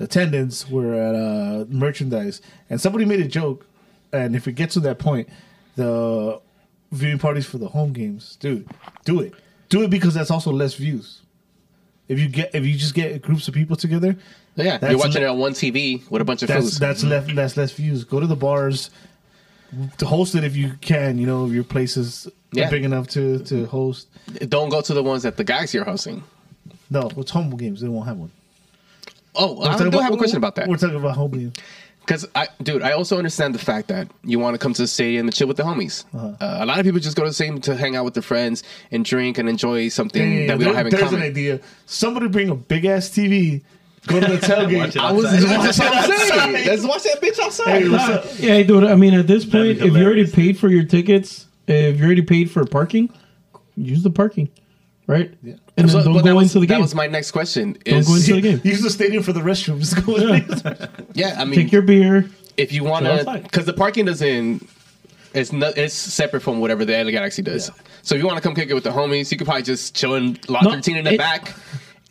attendance, 0.00 0.68
we're 0.68 0.94
at 0.94 1.14
uh, 1.14 1.64
merchandise, 1.68 2.40
and 2.68 2.80
somebody 2.80 3.04
made 3.04 3.20
a 3.20 3.28
joke, 3.28 3.66
and 4.12 4.34
if 4.34 4.48
it 4.48 4.52
gets 4.52 4.74
to 4.74 4.80
that 4.80 4.98
point, 4.98 5.28
the 5.76 6.40
viewing 6.90 7.18
parties 7.18 7.46
for 7.46 7.58
the 7.58 7.68
home 7.68 7.92
games, 7.92 8.36
dude, 8.40 8.66
do 9.04 9.20
it, 9.20 9.32
do 9.68 9.82
it 9.82 9.90
because 9.90 10.14
that's 10.14 10.30
also 10.30 10.50
less 10.50 10.74
views. 10.74 11.22
If 12.08 12.18
you 12.18 12.28
get 12.28 12.52
if 12.54 12.66
you 12.66 12.74
just 12.76 12.94
get 12.94 13.22
groups 13.22 13.46
of 13.46 13.54
people 13.54 13.76
together, 13.76 14.16
Yeah, 14.56 14.78
you're 14.90 14.98
watching 14.98 15.22
le- 15.22 15.28
it 15.28 15.30
on 15.30 15.38
one 15.38 15.52
TV 15.52 16.02
with 16.10 16.20
a 16.20 16.24
bunch 16.24 16.42
of 16.42 16.48
that's 16.48 16.64
foods. 16.64 16.78
that's 16.80 17.04
less 17.04 17.32
that's 17.34 17.56
less 17.56 17.70
views. 17.72 18.02
Go 18.02 18.18
to 18.18 18.26
the 18.26 18.34
bars, 18.34 18.90
to 19.98 20.06
host 20.06 20.34
it 20.34 20.42
if 20.42 20.56
you 20.56 20.72
can. 20.80 21.18
You 21.18 21.26
know, 21.26 21.46
if 21.46 21.52
your 21.52 21.62
place 21.62 21.96
is 21.96 22.26
Yeah. 22.52 22.68
big 22.68 22.82
enough 22.82 23.06
to 23.10 23.38
to 23.44 23.66
host. 23.66 24.08
Don't 24.48 24.70
go 24.70 24.80
to 24.80 24.92
the 24.92 25.04
ones 25.04 25.22
that 25.22 25.36
the 25.36 25.44
Galaxy 25.44 25.78
are 25.78 25.84
hosting. 25.84 26.24
No, 26.90 27.08
it's 27.16 27.30
home 27.30 27.56
games. 27.56 27.80
They 27.80 27.86
won't 27.88 28.08
have 28.08 28.16
one. 28.16 28.32
Oh, 29.34 29.54
We're 29.60 29.68
I 29.68 29.78
do 29.78 29.88
about- 29.88 30.02
have 30.02 30.12
a 30.12 30.16
question 30.16 30.36
about 30.38 30.54
that. 30.56 30.68
We're 30.68 30.76
talking 30.76 30.96
about 30.96 31.16
homies. 31.16 31.56
Because 32.00 32.26
I, 32.34 32.48
dude, 32.62 32.82
I 32.82 32.92
also 32.92 33.18
understand 33.18 33.54
the 33.54 33.58
fact 33.60 33.86
that 33.88 34.08
you 34.24 34.38
want 34.40 34.54
to 34.54 34.58
come 34.58 34.72
to 34.72 34.82
the 34.82 34.88
stadium 34.88 35.26
and 35.28 35.34
chill 35.36 35.46
with 35.46 35.58
the 35.58 35.62
homies. 35.62 36.04
Uh-huh. 36.14 36.28
uh 36.40 36.58
a 36.60 36.66
lot 36.66 36.78
of 36.80 36.84
people 36.84 36.98
just 36.98 37.16
go 37.16 37.22
to 37.22 37.28
the 37.30 37.34
stadium 37.34 37.60
to 37.60 37.76
hang 37.76 37.94
out 37.94 38.04
with 38.04 38.14
their 38.14 38.22
friends 38.22 38.64
and 38.90 39.04
drink 39.04 39.38
and 39.38 39.48
enjoy 39.48 39.88
something 39.90 40.20
Yeah, 40.22 40.38
yeah, 40.40 40.46
that 40.48 40.58
we 40.58 40.64
there- 40.64 40.72
don't 40.72 40.76
have 40.76 40.86
in 40.86 40.90
there's 40.90 41.04
common. 41.04 41.20
an 41.22 41.26
idea. 41.28 41.60
Somebody 41.86 42.26
bring 42.28 42.48
a 42.48 42.54
big 42.56 42.84
ass 42.86 43.08
TV. 43.10 43.62
Go 44.06 44.18
to 44.18 44.26
the 44.26 44.36
tailgate. 44.46 44.78
Watch 44.78 44.96
it 44.96 45.02
I 45.02 45.12
was 45.12 45.26
outside. 45.26 45.62
that's 45.62 45.80
Outside. 45.80 46.28
saying. 46.54 46.66
Let's 46.66 46.84
watch 46.84 47.02
that 47.04 47.20
bitch 47.20 47.38
outside. 47.38 47.82
Hey, 47.82 47.88
what's 47.88 48.04
up? 48.08 48.24
Yeah, 48.40 48.62
dude. 48.62 48.84
I 48.84 48.94
mean, 48.96 49.12
at 49.14 49.26
this 49.28 49.44
point, 49.44 49.78
if 49.78 49.92
you 49.94 50.02
already 50.04 50.26
paid 50.26 50.58
for 50.58 50.68
your 50.68 50.84
tickets, 50.84 51.46
if 51.68 51.98
you 51.98 52.06
already 52.06 52.22
paid 52.22 52.50
for 52.50 52.64
parking, 52.64 53.10
use 53.76 54.02
the 54.02 54.10
parking, 54.10 54.48
right? 55.10 55.30
Yeah. 55.42 55.54
And 55.76 55.88
then 55.88 55.88
So- 55.88 56.02
don't 56.04 56.22
go 56.24 56.34
was, 56.36 56.44
into 56.54 56.60
the 56.60 56.66
game. 56.66 56.68
That 56.68 56.74
game. 56.76 56.80
was 56.82 56.94
my 56.94 57.06
next 57.06 57.32
question. 57.32 57.72
Don't 57.84 57.98
Is, 57.98 58.06
go 58.08 58.14
into 58.14 58.34
the 58.34 58.40
game. 58.40 58.60
Use 58.64 58.82
the 58.82 58.90
stadium 58.90 59.22
for 59.22 59.32
the 59.32 59.40
restrooms. 59.40 59.94
Go 60.06 60.16
in. 60.16 61.06
yeah, 61.14 61.36
I 61.38 61.44
mean, 61.44 61.60
Take 61.60 61.72
your 61.72 61.82
beer. 61.82 62.28
if 62.56 62.72
you 62.72 62.84
want 62.84 63.04
to, 63.06 63.40
because 63.42 63.66
the 63.66 63.72
parking 63.74 64.04
doesn't. 64.06 64.68
It's 65.32 65.52
not. 65.52 65.76
It's 65.78 65.94
separate 65.94 66.40
from 66.42 66.58
whatever 66.60 66.84
the 66.84 66.92
LA 67.04 67.10
Galaxy 67.12 67.42
does. 67.42 67.70
So 68.02 68.14
if 68.14 68.20
you 68.20 68.26
want 68.26 68.38
to 68.38 68.42
come 68.42 68.54
kick 68.54 68.68
it 68.70 68.74
with 68.74 68.82
the 68.84 68.90
homies, 68.90 69.30
you 69.30 69.36
could 69.38 69.46
probably 69.46 69.62
just 69.62 69.94
chill 69.94 70.14
in 70.16 70.38
lot 70.48 70.64
No, 70.64 70.70
13 70.72 70.96
in 70.96 71.04
the 71.04 71.12
it- 71.14 71.18
back, 71.18 71.54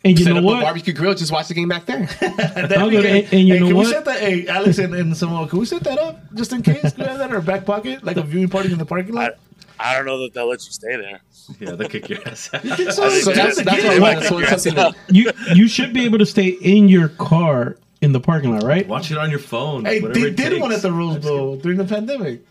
And 0.04 0.18
you 0.18 0.24
Set 0.24 0.32
know 0.32 0.38
up 0.38 0.44
what? 0.44 0.58
a 0.60 0.62
barbecue 0.62 0.94
grill. 0.94 1.12
Just 1.14 1.30
watch 1.30 1.48
the 1.48 1.54
game 1.54 1.68
back 1.68 1.84
there. 1.84 2.08
I'll 2.22 2.88
go 2.90 3.02
to- 3.02 3.08
and, 3.08 3.28
and 3.34 3.46
you 3.48 3.54
hey, 3.54 3.60
know 3.60 3.66
can 3.66 3.76
what? 3.76 3.86
we 3.86 3.92
set 3.92 4.04
that? 4.06 4.20
Hey, 4.20 4.46
Alex 4.48 4.78
and, 4.78 4.94
and 4.94 5.14
Samoa, 5.14 5.46
can 5.48 5.58
we 5.58 5.66
set 5.66 5.84
that 5.84 5.98
up 5.98 6.18
just 6.34 6.52
in 6.54 6.62
case? 6.62 6.80
Can 6.94 7.00
we 7.00 7.04
have 7.04 7.18
that 7.18 7.28
in 7.28 7.36
our 7.36 7.42
back 7.42 7.66
pocket, 7.66 8.02
like 8.02 8.16
a 8.16 8.22
viewing 8.22 8.48
party 8.48 8.72
in 8.72 8.78
the 8.78 8.86
parking 8.86 9.12
lot? 9.14 9.32
I 9.80 9.94
don't 9.96 10.06
know 10.06 10.20
that 10.22 10.34
they'll 10.34 10.48
let 10.48 10.64
you 10.64 10.72
stay 10.72 10.96
there. 10.96 11.20
Yeah, 11.58 11.72
they 11.72 11.88
kick 11.88 12.08
your 12.08 12.20
ass. 12.28 12.48
out. 12.54 12.62
so 12.62 12.76
so 13.10 13.32
that's 13.32 13.60
that's 13.60 13.82
the 13.82 13.88
what 13.88 13.96
I 13.96 13.98
want. 13.98 14.24
So 14.24 14.38
it's 14.38 14.96
you 15.10 15.32
you 15.52 15.66
should 15.66 15.92
be 15.92 16.04
able 16.04 16.18
to 16.18 16.26
stay 16.26 16.50
in 16.50 16.88
your 16.88 17.08
car 17.08 17.76
in 18.02 18.12
the 18.12 18.20
parking 18.20 18.52
lot, 18.52 18.62
right? 18.62 18.86
Watch 18.86 19.10
it 19.10 19.18
on 19.18 19.30
your 19.30 19.40
phone. 19.40 19.84
Hey, 19.84 19.98
they 19.98 20.20
it 20.20 20.36
did 20.36 20.60
one 20.60 20.70
at 20.70 20.82
the 20.82 20.92
Rose 20.92 21.18
Bowl 21.18 21.56
during 21.56 21.76
the 21.76 21.84
pandemic. 21.84 22.42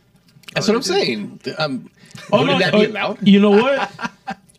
That's 0.54 0.68
what 0.68 0.76
I'm 0.76 0.84
saying. 0.84 1.40
Um, 1.58 1.90
Oh, 2.32 2.40
wouldn't 2.40 2.60
no, 2.60 2.66
that 2.66 2.74
be 2.74 2.86
uh, 2.86 2.90
allowed? 2.90 3.28
You 3.28 3.40
know 3.40 3.52
what? 3.52 3.92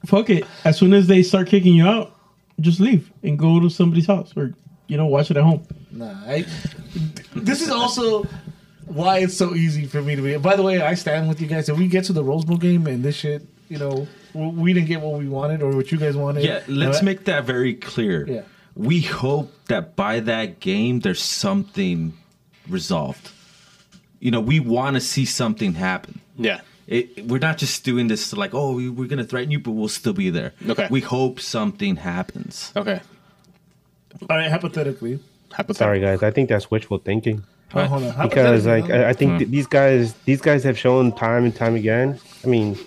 Fuck 0.07 0.31
it. 0.31 0.45
As 0.65 0.79
soon 0.79 0.93
as 0.93 1.07
they 1.07 1.23
start 1.23 1.49
kicking 1.49 1.75
you 1.75 1.87
out, 1.87 2.17
just 2.61 2.81
leave 2.81 3.11
and 3.23 3.39
go 3.39 3.61
to 3.61 3.69
somebody's 3.69 4.07
house 4.07 4.33
or 4.37 4.55
you 4.89 4.97
know 4.97 5.07
watch 5.07 5.31
it 5.31 5.37
at 5.37 5.43
home. 5.43 5.67
Nah, 5.93 6.15
I, 6.27 6.45
this 7.35 7.63
is 7.63 7.71
also 7.71 8.25
why 8.91 9.19
it's 9.19 9.37
so 9.37 9.55
easy 9.55 9.87
for 9.87 10.03
me 10.03 10.17
to 10.17 10.23
be. 10.23 10.37
By 10.37 10.57
the 10.57 10.63
way, 10.63 10.81
I 10.83 10.95
stand 10.95 11.29
with 11.29 11.41
you 11.41 11.47
guys. 11.47 11.69
If 11.69 11.79
we 11.79 11.89
get 11.89 12.05
to 12.05 12.13
the 12.13 12.25
Rose 12.25 12.45
Bowl 12.45 12.57
game 12.57 12.87
and 12.87 13.03
this 13.03 13.17
shit, 13.17 13.47
you 13.69 13.79
know, 13.79 14.09
we 14.35 14.73
didn't 14.73 14.89
get 14.89 15.01
what 15.01 15.19
we 15.19 15.29
wanted 15.29 15.63
or 15.63 15.75
what 15.75 15.93
you 15.93 15.99
guys 15.99 16.17
wanted. 16.17 16.45
Yeah, 16.45 16.63
let's 16.67 16.69
you 16.69 17.03
know, 17.03 17.03
make 17.03 17.25
that 17.25 17.45
very 17.45 17.75
clear. 17.75 18.27
Yeah. 18.27 18.43
We 18.75 19.01
hope 19.01 19.53
that 19.67 19.97
by 19.97 20.21
that 20.21 20.61
game 20.61 21.01
there's 21.01 21.23
something 21.23 22.15
resolved. 22.69 23.31
You 24.19 24.31
know, 24.31 24.41
we 24.41 24.61
want 24.61 24.95
to 24.95 25.01
see 25.01 25.25
something 25.25 25.75
happen. 25.75 26.21
Yeah. 26.37 26.61
It, 26.87 27.27
we're 27.27 27.39
not 27.39 27.59
just 27.59 27.85
doing 27.85 28.09
this 28.09 28.31
to 28.31 28.37
like, 28.37 28.53
oh, 28.53 28.75
we, 28.75 28.89
we're 28.89 29.07
going 29.07 29.19
to 29.19 29.25
threaten 29.25 29.53
you, 29.53 29.61
but 29.61 29.71
we'll 29.71 29.89
still 29.89 30.13
be 30.13 30.31
there. 30.31 30.53
Okay. 30.69 30.89
We 30.91 31.01
hope 31.01 31.39
something 31.39 31.97
happens. 31.97 32.73
Okay. 32.75 33.01
All 34.29 34.37
right, 34.37 34.51
hypothetically. 34.51 35.21
hypothetically. 35.53 35.75
Sorry, 35.75 36.01
guys. 36.01 36.23
I 36.25 36.33
think 36.33 36.49
that's 36.49 36.71
wishful 36.71 36.99
thinking. 36.99 37.45
Oh, 37.75 38.13
because 38.23 38.67
like 38.67 38.87
huh? 38.87 38.95
I, 38.95 39.09
I 39.11 39.13
think 39.13 39.39
th- 39.39 39.51
these 39.51 39.67
guys 39.67 40.15
these 40.25 40.41
guys 40.41 40.65
have 40.65 40.79
shown 40.79 41.13
time 41.13 41.45
and 41.45 41.55
time 41.55 41.75
again. 41.77 42.19
I 42.45 42.49
mean, 42.49 42.79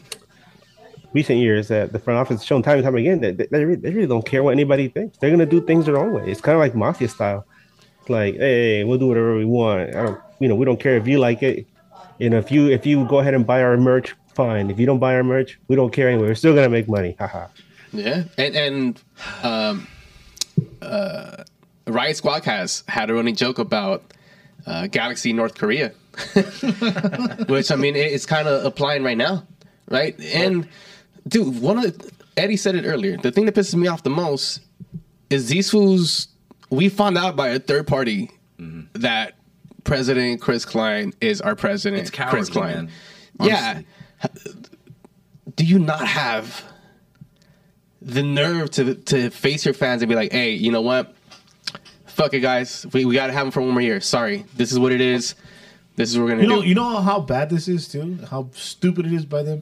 recent 1.13 1.39
years 1.39 1.69
that 1.69 1.93
the 1.93 1.99
front 1.99 2.19
office 2.19 2.39
has 2.39 2.45
shown 2.45 2.61
time 2.61 2.77
and 2.77 2.84
time 2.84 2.95
again 2.95 3.21
that 3.21 3.38
that 3.38 3.51
they 3.51 3.63
really, 3.63 3.79
they 3.79 3.91
really 3.91 4.07
don't 4.07 4.25
care 4.25 4.43
what 4.43 4.51
anybody 4.51 4.89
thinks. 4.89 5.17
They're 5.17 5.29
gonna 5.29 5.45
do 5.45 5.61
things 5.61 5.86
their 5.86 5.97
own 5.97 6.11
way. 6.13 6.29
It's 6.29 6.41
kind 6.41 6.55
of 6.55 6.59
like 6.59 6.75
mafia 6.75 7.07
style. 7.07 7.45
It's 8.01 8.09
like, 8.09 8.36
hey, 8.36 8.84
we'll 8.84 8.97
do 8.97 9.07
whatever 9.07 9.38
we 9.38 9.45
want. 9.45 9.95
I 9.95 10.03
don't, 10.03 10.19
you 10.39 10.49
know, 10.49 10.55
we 10.55 10.65
don't 10.65 10.79
care 10.79 10.97
if 10.97 11.07
you 11.07 11.19
like 11.19 11.41
it. 11.41 11.65
You 12.19 12.29
know, 12.29 12.38
if 12.38 12.51
you 12.51 12.69
if 12.69 12.86
you 12.86 13.05
go 13.07 13.19
ahead 13.19 13.34
and 13.34 13.47
buy 13.47 13.63
our 13.63 13.77
merch, 13.77 14.15
fine. 14.34 14.69
If 14.69 14.79
you 14.79 14.86
don't 14.86 14.99
buy 14.99 15.15
our 15.15 15.23
merch, 15.23 15.59
we 15.69 15.75
don't 15.75 15.93
care 15.93 16.09
anyway. 16.09 16.27
We're 16.27 16.36
still 16.36 16.53
gonna 16.53 16.69
make 16.69 16.89
money. 16.89 17.15
Haha. 17.17 17.47
Yeah, 17.93 18.23
and 18.38 18.55
and 18.55 19.01
um, 19.43 19.88
uh, 20.81 21.43
Riot 21.88 22.17
Squad 22.17 22.43
has 22.45 22.84
had 22.88 23.09
a 23.09 23.13
running 23.13 23.36
joke 23.36 23.59
about 23.59 24.03
uh, 24.66 24.88
Galaxy 24.88 25.34
North 25.34 25.55
Korea, 25.55 25.89
which 27.47 27.72
I 27.72 27.76
mean 27.76 27.95
it's 27.95 28.26
kind 28.26 28.47
of 28.47 28.66
applying 28.66 29.03
right 29.03 29.18
now, 29.18 29.45
right? 29.89 30.20
And 30.20 30.68
dude, 31.28 31.61
one 31.61 31.78
of 31.80 31.97
the, 31.97 32.11
Eddie 32.38 32.57
said 32.57 32.76
it 32.76 32.86
earlier. 32.86 33.18
The 33.18 33.32
thing 33.32 33.45
that 33.45 33.55
pisses 33.55 33.76
me 33.76 33.88
off 33.88 34.03
the 34.03 34.09
most 34.09 34.61
is 35.30 35.49
these 35.49 35.70
fools. 35.70 36.28
We 36.70 36.89
found 36.89 37.18
out 37.18 37.36
by 37.36 37.49
a 37.49 37.59
third 37.59 37.88
party 37.88 38.32
that 38.93 39.34
President 39.84 40.41
Chris 40.41 40.66
Klein 40.66 41.14
is 41.22 41.41
our 41.41 41.55
president. 41.55 42.01
It's 42.01 42.09
Chris 42.09 42.49
cowardly, 42.49 42.51
Klein. 42.51 42.76
man. 42.76 42.89
Yeah. 43.39 43.82
Do 45.55 45.66
you 45.66 45.78
not 45.80 46.07
have 46.07 46.64
the 48.01 48.24
nerve 48.24 48.72
to 48.72 48.95
to 48.95 49.30
face 49.30 49.66
your 49.66 49.74
fans 49.74 50.01
and 50.01 50.09
be 50.09 50.16
like, 50.16 50.32
"Hey, 50.32 50.51
you 50.51 50.72
know 50.72 50.82
what? 50.82 51.12
Fuck 52.14 52.34
it, 52.34 52.39
guys. 52.39 52.86
We, 52.93 53.05
we 53.05 53.16
got 53.16 53.28
to 53.28 53.34
have 53.34 53.45
them 53.45 53.51
for 53.51 53.61
one 53.61 53.72
more 53.72 53.82
year. 53.82 53.99
Sorry, 54.01 54.45
this 54.55 54.72
is 54.72 54.80
what 54.80 54.91
it 54.91 55.01
is. 55.01 55.36
This 55.95 56.09
is 56.09 56.18
what 56.18 56.24
we're 56.26 56.30
gonna 56.32 56.43
You 56.43 56.49
know, 56.49 56.61
do." 56.61 56.68
you 56.68 56.76
know 56.76 57.01
how 57.01 57.20
bad 57.20 57.49
this 57.49 57.68
is 57.68 57.88
too. 57.88 58.18
How 58.30 58.49
stupid 58.53 59.05
it 59.05 59.14
is 59.14 59.26
by 59.26 59.43
them. 59.43 59.61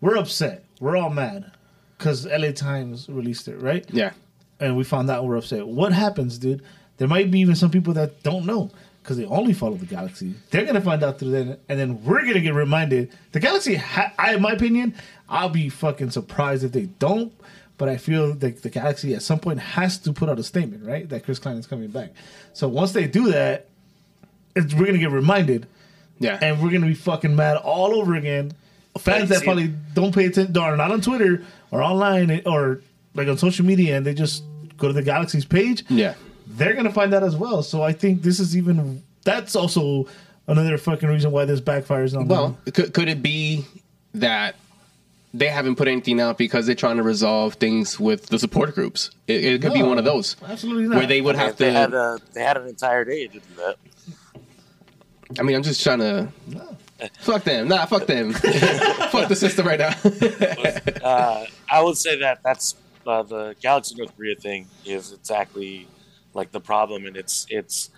We're 0.00 0.16
upset. 0.16 0.64
We're 0.80 0.96
all 0.96 1.10
mad 1.10 1.52
because 1.96 2.26
LA 2.26 2.50
Times 2.52 3.08
released 3.08 3.48
it, 3.48 3.60
right? 3.60 3.84
yeah, 3.92 4.12
And 4.60 4.76
we 4.76 4.84
found 4.84 5.10
out 5.10 5.24
we're 5.24 5.36
upset. 5.36 5.66
What 5.66 5.92
happens, 5.92 6.38
dude? 6.38 6.62
There 6.98 7.06
might 7.08 7.30
be 7.30 7.38
even 7.40 7.54
some 7.54 7.70
people 7.70 7.92
that 7.94 8.22
don't 8.24 8.44
know 8.46 8.70
because 9.02 9.16
they 9.16 9.24
only 9.26 9.52
follow 9.52 9.76
the 9.76 9.86
Galaxy. 9.86 10.34
They're 10.50 10.64
gonna 10.66 10.80
find 10.80 11.02
out 11.04 11.18
through 11.18 11.30
that, 11.30 11.60
and 11.68 11.78
then 11.78 12.02
we're 12.04 12.22
gonna 12.24 12.40
get 12.40 12.54
reminded. 12.54 13.10
The 13.32 13.40
Galaxy, 13.40 13.76
ha- 13.76 14.12
I, 14.18 14.34
in 14.34 14.42
my 14.42 14.52
opinion, 14.52 14.94
I'll 15.28 15.48
be 15.48 15.68
fucking 15.68 16.10
surprised 16.10 16.64
if 16.64 16.72
they 16.72 16.86
don't. 16.98 17.32
But 17.78 17.88
I 17.88 17.96
feel 17.96 18.36
like 18.40 18.60
the 18.62 18.70
Galaxy 18.70 19.14
at 19.14 19.22
some 19.22 19.38
point 19.38 19.60
has 19.60 19.98
to 19.98 20.12
put 20.12 20.28
out 20.28 20.38
a 20.38 20.42
statement, 20.42 20.84
right? 20.84 21.08
That 21.08 21.24
Chris 21.24 21.38
Klein 21.38 21.56
is 21.56 21.66
coming 21.66 21.88
back. 21.88 22.10
So 22.52 22.68
once 22.68 22.92
they 22.92 23.06
do 23.06 23.30
that, 23.32 23.66
it's, 24.56 24.74
we're 24.74 24.86
gonna 24.86 24.98
get 24.98 25.10
reminded 25.12 25.66
yeah. 26.18 26.38
and 26.42 26.60
we're 26.60 26.70
gonna 26.70 26.86
be 26.86 26.94
fucking 26.94 27.34
mad 27.36 27.56
all 27.56 27.94
over 27.94 28.14
again. 28.16 28.52
Fans 28.98 29.28
that 29.28 29.44
probably 29.44 29.72
don't 29.94 30.12
pay 30.12 30.26
attention, 30.26 30.56
or 30.58 30.76
not 30.76 30.90
on 30.90 31.00
Twitter 31.00 31.44
or 31.70 31.82
online 31.82 32.42
or 32.44 32.80
like 33.14 33.28
on 33.28 33.38
social 33.38 33.64
media, 33.64 33.96
and 33.96 34.04
they 34.04 34.12
just 34.12 34.42
go 34.76 34.88
to 34.88 34.92
the 34.92 35.02
Galaxy's 35.02 35.44
page. 35.44 35.84
yeah. 35.88 36.14
they're 36.48 36.74
gonna 36.74 36.92
find 36.92 37.14
out 37.14 37.22
as 37.22 37.36
well. 37.36 37.62
So 37.62 37.82
I 37.82 37.92
think 37.92 38.22
this 38.22 38.40
is 38.40 38.56
even 38.56 39.04
that's 39.22 39.54
also 39.54 40.08
another 40.48 40.78
fucking 40.78 41.08
reason 41.08 41.30
why 41.30 41.44
this 41.44 41.60
backfires 41.60 42.18
on 42.18 42.26
Well, 42.26 42.56
them. 42.64 42.72
could 42.72 42.92
could 42.92 43.08
it 43.08 43.22
be 43.22 43.64
that 44.14 44.56
they 45.34 45.48
haven't 45.48 45.76
put 45.76 45.88
anything 45.88 46.20
out 46.20 46.38
because 46.38 46.66
they're 46.66 46.74
trying 46.74 46.96
to 46.96 47.02
resolve 47.02 47.54
things 47.54 48.00
with 48.00 48.26
the 48.26 48.38
support 48.38 48.74
groups? 48.74 49.10
It, 49.26 49.44
it 49.44 49.62
could 49.62 49.74
be 49.74 49.82
one 49.82 49.98
of 49.98 50.04
those 50.04 50.36
absolutely 50.46 50.88
not. 50.88 50.96
where 50.96 51.06
they 51.06 51.20
would 51.20 51.36
have 51.36 51.56
they 51.56 51.72
had 51.72 51.90
to. 51.90 51.98
a, 51.98 52.18
they 52.32 52.42
had 52.42 52.56
an 52.56 52.68
entire 52.68 53.04
day 53.04 53.26
to 53.26 53.32
do 53.34 53.40
that. 53.56 53.76
I 55.38 55.42
mean, 55.42 55.56
I'm 55.56 55.62
just 55.62 55.82
trying 55.82 55.98
to. 56.00 56.28
Fuck 57.20 57.44
them. 57.44 57.68
Nah, 57.68 57.86
fuck 57.86 58.06
them. 58.06 58.32
fuck 58.32 59.28
the 59.28 59.36
system 59.36 59.66
right 59.66 59.78
now. 59.78 59.94
uh, 61.06 61.46
I 61.70 61.80
would 61.80 61.96
say 61.96 62.18
that 62.18 62.40
that's 62.42 62.74
uh, 63.06 63.22
the 63.22 63.54
Galaxy 63.60 63.94
North 63.94 64.16
Korea 64.16 64.34
thing 64.34 64.66
is 64.84 65.12
exactly 65.12 65.86
like 66.34 66.50
the 66.50 66.60
problem, 66.60 67.06
and 67.06 67.16
it's 67.16 67.46
it's 67.50 67.90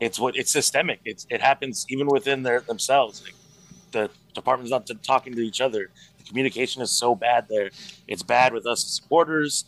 it's 0.00 0.18
what 0.18 0.36
it's 0.36 0.50
systemic. 0.50 1.00
It's 1.04 1.26
it 1.30 1.40
happens 1.40 1.86
even 1.88 2.06
within 2.06 2.42
their 2.42 2.60
themselves. 2.60 3.22
Like 3.22 3.34
the 3.92 4.10
department's 4.34 4.70
not 4.70 4.86
t- 4.86 4.98
talking 5.02 5.34
to 5.34 5.40
each 5.40 5.60
other. 5.60 5.90
The 6.24 6.28
communication 6.28 6.82
is 6.82 6.90
so 6.90 7.14
bad 7.14 7.46
there. 7.48 7.70
It's 8.08 8.22
bad 8.22 8.52
with 8.52 8.66
us 8.66 8.84
supporters, 8.84 9.64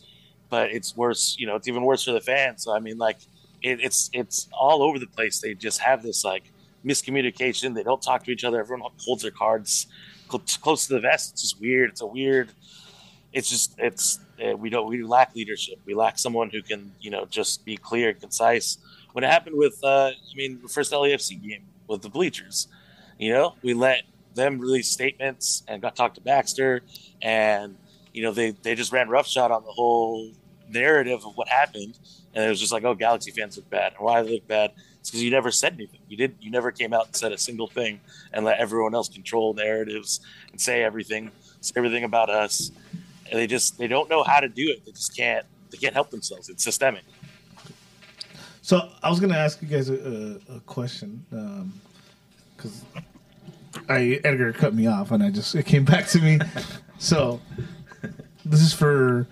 but 0.49 0.71
it's 0.71 0.95
worse. 0.95 1.35
You 1.39 1.47
know, 1.47 1.55
it's 1.55 1.67
even 1.67 1.83
worse 1.83 2.03
for 2.03 2.11
the 2.11 2.21
fans. 2.21 2.63
So 2.63 2.73
I 2.73 2.79
mean, 2.79 2.97
like 2.97 3.17
it, 3.61 3.79
it's 3.81 4.09
it's 4.13 4.47
all 4.51 4.81
over 4.83 4.99
the 4.99 5.07
place. 5.07 5.39
They 5.39 5.53
just 5.53 5.79
have 5.79 6.03
this 6.03 6.23
like 6.23 6.51
miscommunication. 6.85 7.75
They 7.75 7.83
don't 7.83 8.01
talk 8.01 8.23
to 8.25 8.31
each 8.31 8.43
other. 8.43 8.59
Everyone 8.59 8.89
holds 8.97 9.23
their 9.23 9.31
cards 9.31 9.87
cl- 10.29 10.43
close 10.61 10.87
to 10.87 10.93
the 10.93 10.99
vest. 10.99 11.33
It's 11.33 11.41
just 11.41 11.59
weird. 11.59 11.91
It's 11.91 12.01
a 12.01 12.07
weird. 12.07 12.49
It's 13.33 13.49
just 13.49 13.75
it's 13.77 14.19
uh, 14.43 14.55
we 14.55 14.69
don't 14.69 14.87
we 14.87 15.03
lack 15.03 15.35
leadership. 15.35 15.79
We 15.85 15.93
lack 15.93 16.17
someone 16.17 16.49
who 16.49 16.61
can 16.61 16.91
you 16.99 17.11
know 17.11 17.25
just 17.25 17.65
be 17.65 17.77
clear 17.77 18.09
and 18.09 18.19
concise. 18.19 18.77
When 19.13 19.23
it 19.23 19.29
happened 19.29 19.57
with 19.57 19.79
uh, 19.83 20.11
I 20.11 20.35
mean 20.35 20.59
the 20.61 20.69
first 20.69 20.91
LAFC 20.91 21.41
game 21.41 21.63
with 21.87 22.01
the 22.01 22.09
bleachers, 22.09 22.67
you 23.17 23.31
know 23.31 23.55
we 23.61 23.73
let 23.73 24.03
them 24.37 24.59
released 24.59 24.93
statements 24.93 25.63
and 25.67 25.81
got 25.81 25.97
talked 25.97 26.15
to 26.15 26.21
Baxter, 26.21 26.81
and 27.21 27.75
you 28.13 28.23
know 28.23 28.31
they 28.31 28.51
they 28.51 28.75
just 28.75 28.93
ran 28.93 29.09
roughshod 29.09 29.51
on 29.51 29.65
the 29.65 29.71
whole 29.71 30.31
narrative 30.69 31.25
of 31.25 31.35
what 31.35 31.49
happened, 31.49 31.99
and 32.33 32.45
it 32.45 32.49
was 32.49 32.59
just 32.61 32.71
like 32.71 32.85
oh 32.85 32.95
Galaxy 32.95 33.31
fans 33.31 33.57
look 33.57 33.69
bad 33.69 33.93
and 33.97 34.05
why 34.05 34.21
they 34.21 34.31
look 34.31 34.47
bad. 34.47 34.71
It's 35.01 35.09
because 35.11 35.23
you 35.23 35.31
never 35.31 35.51
said 35.51 35.73
anything. 35.73 35.99
You 36.07 36.17
did. 36.17 36.35
You 36.39 36.51
never 36.51 36.71
came 36.71 36.93
out 36.93 37.07
and 37.07 37.15
said 37.15 37.33
a 37.33 37.37
single 37.37 37.67
thing, 37.67 37.99
and 38.31 38.45
let 38.45 38.59
everyone 38.59 38.95
else 38.95 39.09
control 39.09 39.53
narratives 39.53 40.21
and 40.51 40.61
say 40.61 40.83
everything, 40.83 41.31
say 41.59 41.73
everything 41.75 42.03
about 42.05 42.29
us. 42.29 42.71
And 43.29 43.39
they 43.39 43.47
just 43.47 43.77
they 43.77 43.87
don't 43.87 44.09
know 44.09 44.23
how 44.23 44.39
to 44.39 44.47
do 44.47 44.69
it. 44.69 44.85
They 44.85 44.91
just 44.91 45.15
can't. 45.15 45.45
They 45.69 45.77
can't 45.77 45.93
help 45.93 46.11
themselves. 46.11 46.47
It's 46.47 46.63
systemic. 46.63 47.03
So 48.61 48.89
I 49.01 49.09
was 49.09 49.21
gonna 49.21 49.37
ask 49.37 49.61
you 49.61 49.67
guys 49.69 49.89
a, 49.89 50.39
a, 50.49 50.55
a 50.55 50.59
question 50.61 51.25
um, 51.31 51.73
because 52.57 52.83
I 53.89 54.19
Edgar 54.23 54.53
cut 54.53 54.73
me 54.73 54.87
off 54.87 55.11
and 55.11 55.23
I 55.23 55.29
just 55.29 55.55
it 55.55 55.65
came 55.65 55.85
back 55.85 56.07
to 56.07 56.19
me. 56.19 56.39
so 56.99 57.41
this 58.45 58.61
is 58.61 58.73
for 58.73 59.27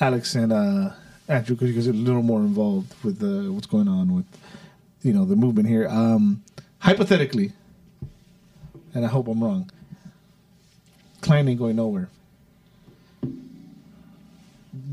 Alex 0.00 0.34
and 0.34 0.52
uh, 0.52 0.90
Andrew 1.28 1.56
because 1.56 1.68
you 1.68 1.74
guys 1.74 1.88
are 1.88 1.92
a 1.92 1.94
little 1.94 2.22
more 2.22 2.40
involved 2.40 2.94
with 3.04 3.22
what's 3.52 3.66
going 3.66 3.88
on 3.88 4.14
with 4.14 4.26
you 5.02 5.12
know 5.12 5.24
the 5.24 5.36
movement 5.36 5.68
here. 5.68 5.88
Um, 5.88 6.42
hypothetically, 6.78 7.52
and 8.94 9.04
I 9.04 9.08
hope 9.08 9.28
I'm 9.28 9.42
wrong. 9.42 9.70
Klein 11.20 11.48
ain't 11.48 11.58
going 11.58 11.76
nowhere. 11.76 12.08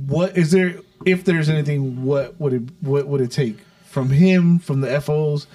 What 0.06 0.38
is 0.38 0.52
there? 0.52 0.76
If 1.06 1.24
there's 1.24 1.50
anything, 1.50 2.04
what 2.04 2.40
would 2.40 2.54
it 2.54 2.64
what 2.82 3.08
would 3.08 3.22
it 3.22 3.32
take 3.32 3.58
from 3.86 4.10
him, 4.10 4.60
from 4.60 4.82
the 4.82 5.02
FOs? 5.02 5.48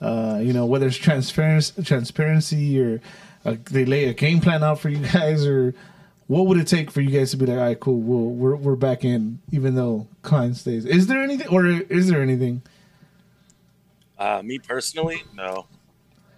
Uh, 0.00 0.38
you 0.42 0.52
know, 0.52 0.64
whether 0.66 0.86
it's 0.86 0.96
transparency, 0.96 1.82
transparency, 1.82 2.80
or 2.80 3.00
uh, 3.44 3.56
they 3.70 3.84
lay 3.84 4.04
a 4.04 4.14
game 4.14 4.40
plan 4.40 4.62
out 4.62 4.78
for 4.78 4.88
you 4.88 4.98
guys, 5.12 5.44
or 5.44 5.74
what 6.28 6.46
would 6.46 6.58
it 6.58 6.66
take 6.68 6.90
for 6.90 7.00
you 7.00 7.10
guys 7.18 7.30
to 7.32 7.36
be 7.36 7.46
like, 7.46 7.56
all 7.58 7.64
right, 7.64 7.80
cool, 7.80 7.98
we'll, 8.00 8.30
we're 8.30 8.54
we're 8.56 8.76
back 8.76 9.04
in, 9.04 9.40
even 9.50 9.74
though 9.74 10.06
Klein 10.22 10.54
stays? 10.54 10.84
Is 10.84 11.06
there 11.08 11.22
anything, 11.22 11.48
or 11.48 11.66
is 11.66 12.08
there 12.08 12.22
anything? 12.22 12.62
Uh, 14.18 14.42
me 14.44 14.58
personally, 14.58 15.22
no, 15.34 15.66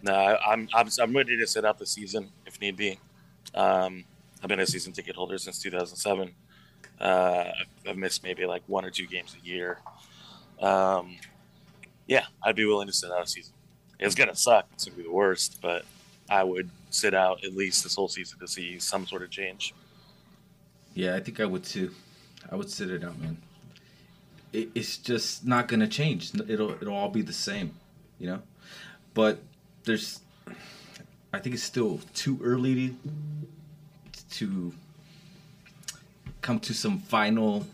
no. 0.02 0.12
I- 0.14 0.52
I'm 0.52 0.68
I'm 0.74 0.88
I'm 1.00 1.16
ready 1.16 1.36
to 1.38 1.46
sit 1.46 1.64
out 1.64 1.78
the 1.78 1.86
season 1.86 2.28
if 2.46 2.60
need 2.60 2.76
be. 2.76 2.98
Um, 3.54 4.04
I've 4.42 4.48
been 4.48 4.60
a 4.60 4.66
season 4.66 4.92
ticket 4.92 5.16
holder 5.16 5.38
since 5.38 5.58
2007. 5.60 6.30
Uh, 7.00 7.04
I've- 7.04 7.90
I've 7.90 7.96
missed 7.96 8.22
maybe 8.22 8.44
like 8.46 8.62
one 8.66 8.84
or 8.84 8.90
two 8.90 9.06
games 9.06 9.34
a 9.42 9.46
year. 9.46 9.78
Um, 10.60 11.16
yeah, 12.10 12.26
I'd 12.42 12.56
be 12.56 12.64
willing 12.64 12.88
to 12.88 12.92
sit 12.92 13.12
out 13.12 13.22
a 13.22 13.26
season. 13.26 13.54
It's 14.00 14.16
gonna 14.16 14.34
suck. 14.34 14.66
It's 14.72 14.84
gonna 14.84 14.96
be 14.96 15.04
the 15.04 15.12
worst, 15.12 15.60
but 15.62 15.84
I 16.28 16.42
would 16.42 16.68
sit 16.90 17.14
out 17.14 17.44
at 17.44 17.54
least 17.54 17.84
this 17.84 17.94
whole 17.94 18.08
season 18.08 18.40
to 18.40 18.48
see 18.48 18.80
some 18.80 19.06
sort 19.06 19.22
of 19.22 19.30
change. 19.30 19.72
Yeah, 20.92 21.14
I 21.14 21.20
think 21.20 21.38
I 21.38 21.44
would 21.44 21.62
too. 21.62 21.92
I 22.50 22.56
would 22.56 22.68
sit 22.68 22.90
it 22.90 23.04
out, 23.04 23.16
man. 23.20 23.36
It, 24.52 24.70
it's 24.74 24.96
just 24.96 25.46
not 25.46 25.68
gonna 25.68 25.86
change. 25.86 26.32
It'll 26.48 26.72
it'll 26.72 26.96
all 26.96 27.10
be 27.10 27.22
the 27.22 27.32
same, 27.32 27.76
you 28.18 28.26
know. 28.26 28.42
But 29.14 29.38
there's, 29.84 30.20
I 31.32 31.38
think 31.38 31.54
it's 31.54 31.62
still 31.62 32.00
too 32.14 32.40
early 32.42 32.96
to, 34.12 34.22
to 34.30 34.72
come 36.40 36.58
to 36.58 36.74
some 36.74 36.98
final. 36.98 37.68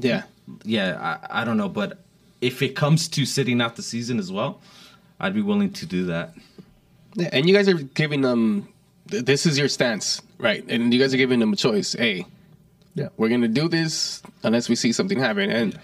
Yeah. 0.00 0.22
Yeah, 0.64 1.18
I, 1.30 1.42
I 1.42 1.44
don't 1.44 1.56
know, 1.56 1.68
but 1.68 2.01
if 2.42 2.60
it 2.60 2.76
comes 2.76 3.08
to 3.08 3.24
sitting 3.24 3.60
out 3.62 3.76
the 3.76 3.82
season 3.82 4.18
as 4.18 4.30
well, 4.30 4.60
I'd 5.18 5.32
be 5.34 5.40
willing 5.40 5.72
to 5.74 5.86
do 5.86 6.04
that. 6.06 6.34
Yeah, 7.14 7.30
and 7.32 7.48
you 7.48 7.54
guys 7.54 7.68
are 7.68 7.74
giving 7.74 8.20
them. 8.20 8.68
th- 9.10 9.24
This 9.24 9.46
is 9.46 9.56
your 9.58 9.68
stance, 9.68 10.20
right? 10.38 10.64
And 10.68 10.92
you 10.92 11.00
guys 11.00 11.14
are 11.14 11.18
giving 11.18 11.38
them 11.40 11.52
a 11.52 11.56
choice. 11.56 11.92
Hey, 11.94 12.26
Yeah. 12.94 13.08
we're 13.16 13.28
gonna 13.30 13.48
do 13.48 13.68
this 13.68 14.22
unless 14.42 14.68
we 14.68 14.74
see 14.76 14.92
something 14.92 15.18
happen, 15.18 15.50
and 15.50 15.78